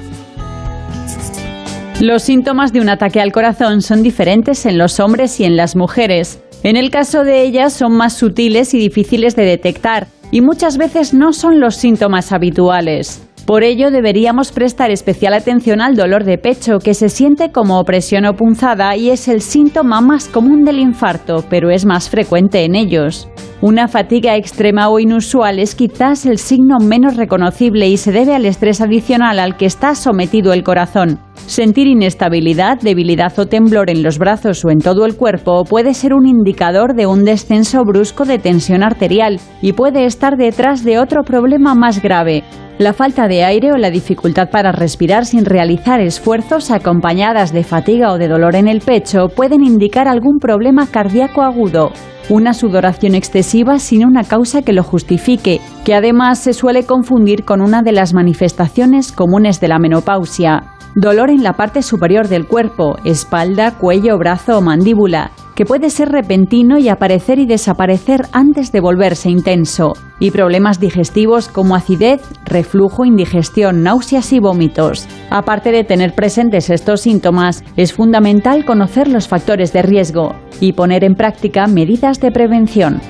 Los 1.99 2.23
síntomas 2.23 2.73
de 2.73 2.81
un 2.81 2.91
ataque 2.91 3.21
al 3.21 3.33
corazón 3.33 3.81
son 3.81 4.03
diferentes 4.03 4.67
en 4.67 4.77
los 4.77 5.01
hombres 5.01 5.41
y 5.41 5.45
en 5.45 5.57
las 5.57 5.77
mujeres. 5.77 6.43
En 6.63 6.77
el 6.77 6.91
caso 6.91 7.25
de 7.25 7.43
ellas 7.43 7.73
son 7.73 7.93
más 7.93 8.13
sutiles 8.13 8.75
y 8.75 8.79
difíciles 8.79 9.35
de 9.35 9.45
detectar 9.45 10.09
y 10.31 10.43
muchas 10.43 10.77
veces 10.77 11.15
no 11.15 11.33
son 11.33 11.59
los 11.59 11.77
síntomas 11.77 12.33
habituales. 12.33 13.30
Por 13.47 13.65
ello 13.65 13.91
deberíamos 13.91 14.53
prestar 14.53 14.91
especial 14.91 15.35
atención 15.35 15.81
al 15.81 15.97
dolor 15.97 16.25
de 16.25 16.39
pecho, 16.39 16.79
que 16.79 16.95
se 16.95 17.09
siente 17.09 17.51
como 17.51 17.81
opresión 17.81 18.25
o 18.27 18.35
punzada 18.35 18.97
y 18.97 19.11
es 19.11 19.27
el 19.29 19.41
síntoma 19.41 20.01
más 20.01 20.29
común 20.29 20.65
del 20.65 20.79
infarto, 20.79 21.45
pero 21.49 21.71
es 21.71 21.85
más 21.85 22.09
frecuente 22.09 22.65
en 22.65 22.77
ellos. 22.77 23.29
Una 23.63 23.89
fatiga 23.89 24.37
extrema 24.37 24.89
o 24.89 24.99
inusual 25.01 25.59
es 25.59 25.75
quizás 25.75 26.25
el 26.25 26.39
signo 26.39 26.79
menos 26.79 27.17
reconocible 27.17 27.89
y 27.89 27.99
se 27.99 28.11
debe 28.11 28.35
al 28.35 28.47
estrés 28.47 28.81
adicional 28.81 29.39
al 29.39 29.59
que 29.59 29.67
está 29.67 29.95
sometido 29.95 30.55
el 30.55 30.65
corazón. 30.65 31.19
Sentir 31.35 31.87
inestabilidad, 31.87 32.81
debilidad 32.81 33.39
o 33.39 33.45
temblor 33.45 33.91
en 33.91 34.03
los 34.03 34.17
brazos 34.17 34.65
o 34.65 34.71
en 34.71 34.79
todo 34.79 35.05
el 35.05 35.15
cuerpo 35.15 35.65
puede 35.65 35.93
ser 35.93 36.15
un 36.15 36.27
indicador 36.27 36.95
de 36.95 37.07
un 37.07 37.27
descenso 37.27 37.85
brusco 37.85 38.25
de 38.25 38.39
tensión 38.39 38.83
arterial 38.83 39.39
y 39.61 39.75
puede 39.75 40.07
estar 40.07 40.39
detrás 40.39 40.83
de 40.83 40.99
otro 40.99 41.23
problema 41.23 41.75
más 41.75 42.01
grave, 42.01 42.45
la 42.79 42.95
falta 42.95 43.29
de 43.29 43.45
aire 43.45 43.73
o 43.73 43.77
la 43.77 43.91
dificultad 43.91 44.49
para 44.49 44.73
respirar 44.73 45.27
sin 45.27 45.45
realizar 45.45 46.01
esfuerzos 46.01 46.71
acompañadas 46.71 47.53
de 47.53 47.63
fatiga 47.63 48.11
o 48.11 48.17
de 48.17 48.29
dolor 48.29 48.57
en 48.57 48.69
el 48.69 48.81
pecho 48.81 49.29
pueden 49.29 49.63
indicar 49.63 50.09
algún 50.09 50.39
problema 50.39 50.87
cardíaco 50.87 51.43
agudo. 51.43 51.93
Una 52.31 52.55
sudoración 52.55 53.17
excesiva 53.17 53.81
sin 53.81 54.07
una 54.07 54.23
causa 54.23 54.63
que 54.63 54.73
lo 54.73 54.85
justifique, 54.85 55.61
que 55.85 55.95
además 55.97 56.39
se 56.39 56.53
suele 56.53 56.85
confundir 56.85 57.45
con 57.45 57.61
una 57.61 57.83
de 57.83 57.91
las 57.91 58.15
manifestaciones 58.15 59.11
comunes 59.11 59.61
de 59.61 59.67
la 59.67 59.81
menopausia. 59.81 60.63
Dolor 60.95 61.31
en 61.31 61.43
la 61.43 61.55
parte 61.55 61.83
superior 61.83 62.29
del 62.29 62.47
cuerpo, 62.47 62.99
espalda, 63.05 63.77
cuello, 63.77 64.17
brazo 64.17 64.59
o 64.59 64.61
mandíbula, 64.61 65.33
que 65.55 65.65
puede 65.65 65.91
ser 65.91 66.09
repentino 66.09 66.79
y 66.79 66.89
aparecer 66.89 67.39
y 67.39 67.47
desaparecer 67.47 68.23
antes 68.33 68.73
de 68.73 68.81
volverse 68.81 69.29
intenso, 69.31 69.93
y 70.19 70.31
problemas 70.31 70.81
digestivos 70.81 71.49
como 71.49 71.75
acidez, 71.75 72.21
reflujo, 72.45 73.05
indigestión, 73.05 73.83
náuseas 73.83 74.33
y 74.33 74.39
vómitos. 74.39 75.07
Aparte 75.31 75.71
de 75.73 75.85
tener 75.85 76.15
presentes 76.15 76.71
estos 76.71 77.01
síntomas, 77.03 77.63
es 77.77 77.93
fundamental 77.93 78.65
conocer 78.65 79.09
los 79.09 79.29
factores 79.29 79.73
de 79.73 79.83
riesgo 79.83 80.35
y 80.61 80.73
poner 80.73 81.05
en 81.05 81.15
práctica 81.15 81.67
medidas 81.67 82.21
de 82.21 82.31
prevención. 82.31 83.01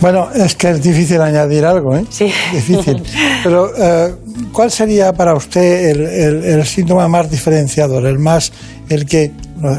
Bueno, 0.00 0.28
es 0.34 0.56
que 0.56 0.70
es 0.70 0.82
difícil 0.82 1.20
añadir 1.20 1.64
algo, 1.64 1.94
¿eh? 1.96 2.04
Sí. 2.08 2.24
Difícil. 2.52 3.00
Pero, 3.44 3.68
eh, 3.78 4.12
¿cuál 4.52 4.68
sería 4.72 5.12
para 5.12 5.32
usted 5.34 5.90
el, 5.90 6.00
el- 6.00 6.44
el 6.44 6.64
síntoma 6.64 7.06
más 7.06 7.30
diferenciador? 7.30 8.06
El 8.06 8.18
más, 8.18 8.52
el 8.88 9.06
que 9.06 9.30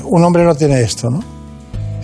un 0.06 0.24
hombre 0.24 0.46
no 0.46 0.56
tiene 0.56 0.80
esto, 0.82 1.10
¿no? 1.10 1.20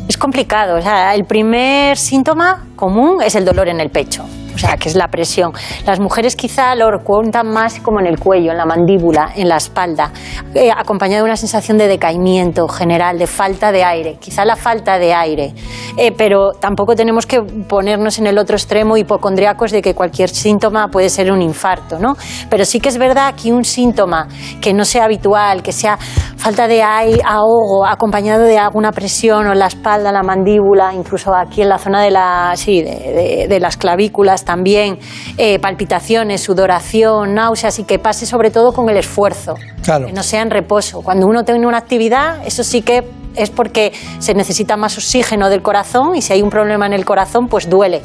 Es 0.09 0.17
complicado. 0.17 0.79
El 1.13 1.25
primer 1.25 1.95
síntoma 1.95 2.65
común 2.75 3.21
es 3.21 3.35
el 3.35 3.45
dolor 3.45 3.67
en 3.69 3.79
el 3.79 3.91
pecho. 3.91 4.25
O 4.55 4.57
sea, 4.57 4.75
que 4.75 4.89
es 4.89 4.95
la 4.95 5.07
presión. 5.07 5.53
Las 5.85 6.01
mujeres 6.01 6.35
quizá 6.35 6.75
lo 6.75 7.01
cuentan 7.01 7.47
más 7.47 7.79
como 7.79 8.01
en 8.01 8.07
el 8.07 8.19
cuello, 8.19 8.51
en 8.51 8.57
la 8.57 8.65
mandíbula, 8.65 9.31
en 9.35 9.47
la 9.47 9.55
espalda, 9.55 10.11
eh, 10.53 10.69
acompañado 10.75 11.23
de 11.23 11.29
una 11.29 11.37
sensación 11.37 11.77
de 11.77 11.87
decaimiento 11.87 12.67
general, 12.67 13.17
de 13.17 13.27
falta 13.27 13.71
de 13.71 13.85
aire. 13.85 14.17
Quizá 14.19 14.43
la 14.43 14.57
falta 14.57 14.99
de 14.99 15.13
aire. 15.13 15.53
Eh, 15.95 16.11
pero 16.11 16.51
tampoco 16.51 16.95
tenemos 16.95 17.25
que 17.25 17.41
ponernos 17.41 18.17
en 18.19 18.27
el 18.27 18.37
otro 18.37 18.57
extremo 18.57 18.97
hipocondriacos 18.97 19.71
de 19.71 19.81
que 19.81 19.93
cualquier 19.93 20.29
síntoma 20.29 20.89
puede 20.89 21.09
ser 21.09 21.31
un 21.31 21.41
infarto, 21.41 21.99
¿no? 21.99 22.17
Pero 22.49 22.65
sí 22.65 22.81
que 22.81 22.89
es 22.89 22.97
verdad 22.97 23.35
que 23.35 23.53
un 23.53 23.63
síntoma 23.63 24.27
que 24.59 24.73
no 24.73 24.83
sea 24.83 25.05
habitual, 25.05 25.63
que 25.63 25.71
sea 25.71 25.97
falta 26.39 26.67
de 26.69 26.81
aire, 26.81 27.21
ahogo, 27.25 27.85
acompañado 27.85 28.43
de 28.45 28.57
alguna 28.57 28.91
presión 28.93 29.45
o 29.47 29.51
en 29.51 29.59
la 29.59 29.67
espalda, 29.67 30.11
la 30.11 30.23
mandíbula, 30.23 30.93
incluso 30.93 31.35
aquí 31.35 31.61
en 31.61 31.69
la 31.69 31.77
zona 31.77 32.01
de, 32.01 32.11
la, 32.11 32.53
sí, 32.55 32.81
de, 32.81 32.89
de- 32.91 33.47
de 33.49 33.59
las 33.59 33.75
clavículas 33.75 34.45
también, 34.45 34.97
eh, 35.37 35.59
palpitaciones, 35.59 36.41
sudoración, 36.41 37.33
náuseas 37.35 37.77
y 37.79 37.83
que 37.83 37.99
pase 37.99 38.25
sobre 38.25 38.51
todo 38.51 38.71
con 38.71 38.89
el 38.89 38.95
esfuerzo, 38.97 39.55
Claro. 39.83 40.05
que 40.07 40.13
no 40.13 40.23
sea 40.23 40.41
en 40.41 40.49
reposo. 40.49 41.01
Cuando 41.01 41.27
uno 41.27 41.43
tiene 41.43 41.67
una 41.67 41.77
actividad, 41.77 42.37
eso 42.45 42.63
sí 42.63 42.81
que 42.83 43.03
es 43.35 43.49
porque 43.49 43.91
se 44.19 44.33
necesita 44.33 44.77
más 44.77 44.97
oxígeno 44.97 45.49
del 45.49 45.61
corazón 45.61 46.15
y 46.15 46.21
si 46.21 46.31
hay 46.33 46.41
un 46.41 46.49
problema 46.49 46.85
en 46.85 46.93
el 46.93 47.03
corazón, 47.05 47.47
pues 47.47 47.69
duele 47.69 48.01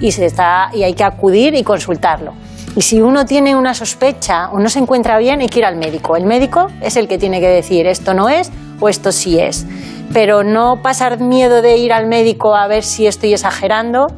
y, 0.00 0.10
se 0.12 0.26
está, 0.26 0.70
y 0.74 0.82
hay 0.82 0.92
que 0.94 1.04
acudir 1.04 1.54
y 1.54 1.62
consultarlo. 1.62 2.32
Y 2.76 2.82
si 2.82 3.00
uno 3.00 3.24
tiene 3.24 3.56
una 3.56 3.72
sospecha 3.72 4.50
o 4.50 4.58
no 4.58 4.68
se 4.68 4.78
encuentra 4.78 5.16
bien, 5.16 5.40
hay 5.40 5.48
que 5.48 5.60
ir 5.60 5.64
al 5.64 5.76
médico. 5.76 6.14
El 6.14 6.26
médico 6.26 6.66
es 6.82 6.96
el 6.96 7.08
que 7.08 7.16
tiene 7.16 7.40
que 7.40 7.48
decir 7.48 7.86
esto 7.86 8.12
no 8.12 8.28
es 8.28 8.52
o 8.80 8.90
esto 8.90 9.12
sí 9.12 9.40
es. 9.40 9.66
Pero 10.12 10.44
no 10.44 10.82
pasar 10.82 11.18
miedo 11.18 11.62
de 11.62 11.78
ir 11.78 11.94
al 11.94 12.06
médico 12.06 12.54
a 12.54 12.68
ver 12.68 12.82
si 12.82 13.06
estoy 13.06 13.32
exagerando, 13.32 14.08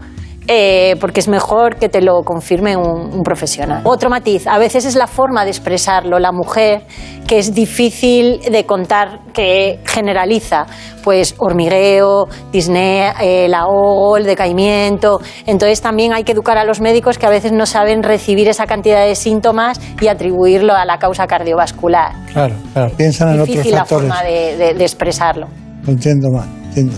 eh, 0.49 0.97
porque 1.01 1.21
es 1.21 1.29
mejor 1.29 1.77
que 1.77 1.89
te 1.89 2.01
lo 2.01 2.23
confirme 2.25 2.77
un, 2.77 3.13
un 3.15 3.23
profesional. 3.23 3.83
Otro 3.85 4.09
matiz, 4.11 4.47
a 4.47 4.59
veces 4.59 4.85
es 4.87 4.97
la 4.97 5.07
forma 5.07 5.45
de 5.45 5.51
expresarlo, 5.51 6.19
la 6.19 6.33
mujer, 6.33 6.83
que 7.27 7.39
es 7.39 7.55
difícil 7.55 8.41
de 8.51 8.65
contar, 8.65 9.21
que 9.35 9.79
generaliza, 9.85 10.65
pues 11.05 11.35
hormigueo, 11.39 12.27
disnea, 12.51 13.13
el 13.21 13.53
ahogo, 13.55 14.17
el 14.17 14.25
decaimiento. 14.25 15.21
Entonces 15.47 15.81
también 15.83 16.13
hay 16.15 16.25
que 16.25 16.33
educar 16.33 16.57
a 16.59 16.65
los 16.65 16.81
médicos 16.81 17.19
que 17.19 17.27
a 17.27 17.31
veces 17.31 17.53
no 17.53 17.67
saben 17.67 18.03
recibir 18.03 18.49
esa 18.49 18.67
cantidad 18.67 19.05
de 19.05 19.15
síntomas 19.15 19.79
y 20.01 20.09
atribuirlo 20.09 20.75
a 20.75 20.85
la 20.87 20.99
causa 20.99 21.27
cardiovascular. 21.27 22.13
Claro, 22.33 22.55
claro. 22.73 22.91
Piensan 22.97 23.29
en 23.29 23.35
otros 23.35 23.49
Difícil 23.49 23.73
la 23.73 23.81
factores. 23.85 24.09
forma 24.09 24.23
de, 24.23 24.57
de- 24.57 24.75
de 24.75 24.85
expresarlo. 24.85 25.47
Lo 25.85 25.93
entiendo 25.93 26.31
mal, 26.31 26.49
entiendo. 26.69 26.95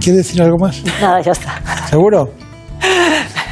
¿Quiere 0.00 0.18
decir 0.18 0.40
algo 0.40 0.56
más? 0.58 0.82
Nada, 1.00 1.20
ya 1.20 1.32
está. 1.32 1.60
¿Seguro? 1.90 2.30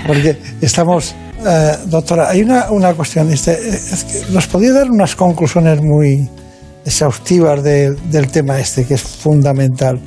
Porque 0.07 0.37
estamos... 0.61 1.15
eh, 1.47 1.77
doctora, 1.87 2.29
hay 2.31 2.43
una, 2.43 2.71
una 2.71 2.93
cuestión. 2.95 3.31
este, 3.33 3.53
es 3.53 4.05
que 4.05 4.33
¿Nos 4.33 4.47
podría 4.47 4.73
dar 4.73 4.91
unas 4.91 5.17
conclusiones 5.17 5.81
muy 5.83 6.29
exhaustivas 6.85 7.63
de- 7.63 7.93
del 8.11 8.31
tema 8.31 8.59
este, 8.59 8.85
que 8.87 8.95
es 8.95 9.03
fundamental? 9.03 9.99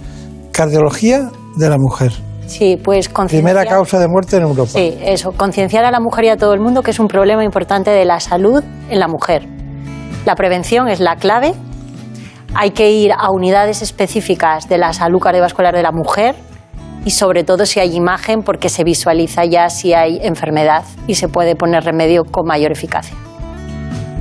Cardiología 0.51 1.29
de 1.57 1.69
la 1.69 1.77
mujer. 1.77 2.11
Sí, 2.47 2.77
pues 2.81 3.09
Primera 3.09 3.65
causa 3.65 3.99
de 3.99 4.07
muerte 4.07 4.37
en 4.37 4.43
Europa. 4.43 4.71
Sí, 4.73 4.97
eso, 5.01 5.31
concienciar 5.33 5.83
a 5.83 5.91
la 5.91 5.99
mujer 5.99 6.25
y 6.25 6.29
a 6.29 6.37
todo 6.37 6.53
el 6.53 6.61
mundo 6.61 6.81
que 6.81 6.91
es 6.91 6.99
un 6.99 7.07
problema 7.07 7.43
importante 7.43 7.91
de 7.91 8.05
la 8.05 8.19
salud 8.21 8.63
en 8.89 8.99
la 8.99 9.07
mujer. 9.09 9.45
La 10.25 10.35
prevención 10.35 10.87
es 10.87 10.99
la 11.01 11.17
clave. 11.17 11.53
Hay 12.55 12.71
que 12.71 12.89
ir 12.91 13.11
a 13.11 13.29
unidades 13.31 13.81
específicas 13.81 14.69
de 14.69 14.77
la 14.77 14.93
salud 14.93 15.19
cardiovascular 15.19 15.75
de 15.75 15.83
la 15.83 15.91
mujer 15.91 16.35
y 17.07 17.11
sobre 17.11 17.45
todo 17.45 17.65
si 17.65 17.79
hay 17.79 17.95
imagen 17.95 18.43
porque 18.43 18.67
se 18.67 18.83
visualiza 18.83 19.45
ya 19.45 19.69
si 19.69 19.93
hay 19.93 20.19
enfermedad 20.21 20.83
y 21.07 21.15
se 21.15 21.29
puede 21.29 21.55
poner 21.55 21.85
remedio 21.85 22.25
con 22.25 22.45
mayor 22.45 22.73
eficacia. 22.73 23.15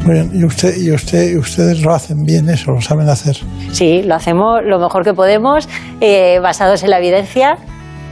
Muy 0.05 0.15
bien. 0.15 0.31
¿Y, 0.33 0.45
usted, 0.45 0.77
y, 0.77 0.93
usted, 0.93 1.37
ustedes 1.37 1.81
lo 1.81 1.93
hacen 1.93 2.25
bien 2.25 2.49
eso, 2.49 2.71
lo 2.71 2.81
saben 2.81 3.09
hacer. 3.09 3.39
Sí, 3.73 4.05
lo 4.05 4.15
hacemos 4.15 4.61
lo 4.65 4.79
mejor 4.79 5.03
que 5.03 5.15
podemos, 5.15 5.69
eh, 6.01 6.39
basados 6.41 6.85
en 6.85 6.91
la 6.91 6.99
evidencia 6.99 7.59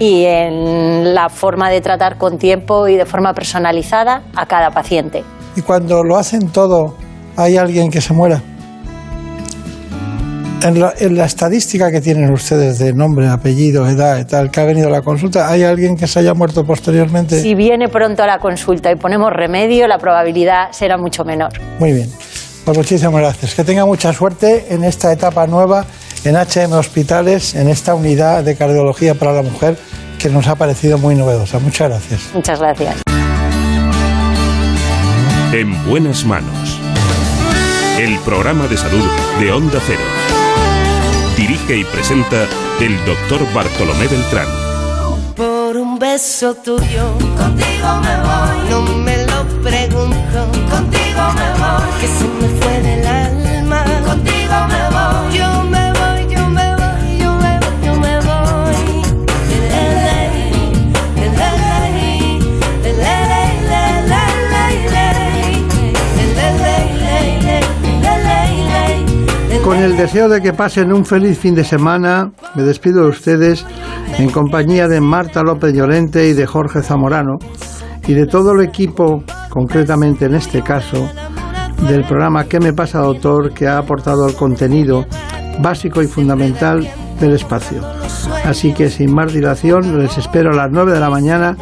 y 0.01 0.25
en 0.25 1.15
la 1.15 1.29
forma 1.29 1.71
de 1.71 1.81
tratar 1.81 2.19
con 2.19 2.39
tiempo 2.39 2.89
y 2.89 2.97
de 2.97 3.07
forma 3.07 3.33
personalizada 3.33 4.25
a 4.35 4.47
cada 4.47 4.73
paciente. 4.73 5.23
Y 5.55 5.61
cuando 5.61 6.03
lo 6.03 6.17
hacen 6.17 6.49
todo, 6.49 6.97
¿hay 7.37 7.57
alguien 7.57 7.93
que 7.93 8.01
se 8.01 8.13
muera? 8.13 8.43
En 10.63 10.81
la, 10.81 10.95
en 10.99 11.17
la 11.17 11.27
estadística 11.27 11.91
que 11.91 12.01
tienen 12.01 12.31
ustedes 12.31 12.79
de 12.79 12.95
nombre, 12.95 13.29
apellido, 13.29 13.87
edad 13.87 14.19
y 14.19 14.25
tal, 14.25 14.51
que 14.51 14.61
ha 14.61 14.65
venido 14.65 14.89
a 14.89 14.91
la 14.91 15.03
consulta, 15.03 15.51
¿hay 15.51 15.63
alguien 15.63 15.97
que 15.97 16.07
se 16.07 16.21
haya 16.21 16.33
muerto 16.33 16.65
posteriormente? 16.65 17.41
Si 17.41 17.55
viene 17.55 17.89
pronto 17.89 18.23
a 18.23 18.27
la 18.27 18.39
consulta 18.39 18.91
y 18.91 18.97
ponemos 18.97 19.31
remedio, 19.33 19.87
la 19.87 19.99
probabilidad 19.99 20.73
será 20.73 20.97
mucho 20.97 21.25
menor. 21.25 21.53
Muy 21.79 21.93
bien. 21.93 22.11
Pues 22.65 22.79
muchísimas 22.79 23.21
gracias. 23.21 23.55
Que 23.55 23.63
tenga 23.63 23.85
mucha 23.85 24.13
suerte 24.15 24.67
en 24.71 24.85
esta 24.85 25.13
etapa 25.13 25.47
nueva 25.47 25.85
en 26.25 26.37
HM 26.37 26.73
Hospitales, 26.73 27.55
en 27.55 27.69
esta 27.69 27.95
unidad 27.95 28.43
de 28.43 28.57
cardiología 28.57 29.15
para 29.15 29.33
la 29.33 29.43
mujer 29.43 29.77
que 30.19 30.31
nos 30.31 30.47
ha 30.47 30.55
parecido 30.55 30.97
muy 30.99 31.15
novedosa. 31.15 31.59
Muchas 31.59 31.91
gracias. 31.91 32.31
Muchas 32.33 32.59
gracias. 32.59 33.03
En 35.53 35.87
buenas 35.87 36.25
manos. 36.25 36.81
El 37.99 38.19
programa 38.21 38.67
de 38.67 38.77
salud 38.77 39.05
de 39.39 39.53
Onda 39.53 39.79
Cero. 39.87 40.24
Dirige 41.37 41.79
y 41.79 41.85
presenta 41.85 42.47
el 42.81 42.97
doctor 43.05 43.41
Bartolomé 43.53 44.07
Beltrán. 44.07 44.47
Por 45.37 45.77
un 45.77 45.99
beso 45.99 46.55
tuyo, 46.55 47.13
contigo 47.37 47.89
me 48.03 48.17
voy. 48.23 48.71
No 48.71 48.83
me 48.83 49.27
lo 49.27 49.45
pregunto, 49.63 50.47
contigo 50.71 51.23
me 51.35 51.49
voy. 51.61 51.91
Que 52.01 52.07
se 52.07 52.25
me 52.41 52.49
fue 52.61 52.74
Con 69.65 69.79
el 69.79 69.97
deseo 69.97 70.29
de 70.29 70.43
que 70.43 70.53
pasen 70.53 70.93
un 70.93 71.07
feliz 71.07 71.39
fin 71.39 71.55
de 71.55 71.65
semana, 71.65 72.31
me 72.55 72.65
despido 72.65 73.05
de 73.05 73.09
ustedes 73.09 73.65
en 74.19 74.29
compañía 74.29 74.89
de 74.89 75.01
Marta 75.01 75.43
López 75.43 75.73
Llorente 75.73 76.29
y 76.29 76.35
de 76.35 76.45
Jorge 76.45 76.83
Zamorano 76.83 77.39
y 78.07 78.13
de 78.13 78.27
todo 78.27 78.53
el 78.53 78.61
equipo, 78.61 79.25
concretamente 79.49 80.27
en 80.27 80.35
este 80.35 80.61
caso, 80.61 81.09
del 81.89 82.05
programa 82.05 82.45
¿Qué 82.45 82.61
me 82.61 82.75
pasa, 82.75 82.99
doctor?, 82.99 83.55
que 83.55 83.67
ha 83.67 83.79
aportado 83.79 84.29
el 84.29 84.35
contenido 84.35 85.07
básico 85.61 86.03
y 86.03 86.09
fundamental 86.09 86.87
del 87.19 87.33
espacio. 87.33 87.81
Así 88.45 88.75
que 88.75 88.91
sin 88.91 89.15
más 89.15 89.33
dilación, 89.33 89.99
les 89.99 90.19
espero 90.19 90.51
a 90.51 90.57
las 90.57 90.71
9 90.71 90.93
de 90.93 91.01
la 91.01 91.09
mañana 91.09 91.57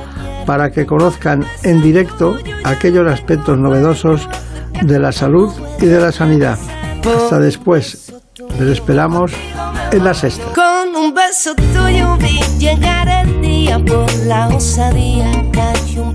para 0.45 0.71
que 0.71 0.87
conozcan 0.87 1.45
en 1.63 1.81
directo 1.81 2.37
aquellos 2.65 3.07
aspectos 3.07 3.57
novedosos 3.59 4.29
de 4.83 4.99
la 4.99 5.13
salud 5.13 5.53
y 5.81 5.87
de 5.87 6.01
la 6.01 6.11
sanidad. 6.11 6.59
Hasta 7.05 7.39
después. 7.39 8.13
Les 8.59 8.69
esperamos 8.69 9.33
en 9.91 10.05
la 10.05 10.15
sexta. 10.15 10.45
Con 10.55 10.97
un 10.97 11.15
beso 11.15 11.55
tuyo 11.55 12.17
vi 12.19 12.41
llegar 12.59 13.09
el 13.09 13.41
día 13.41 13.79
por 13.79 14.13
la 14.27 14.49
osadía 14.49 15.31
cayó 15.53 16.13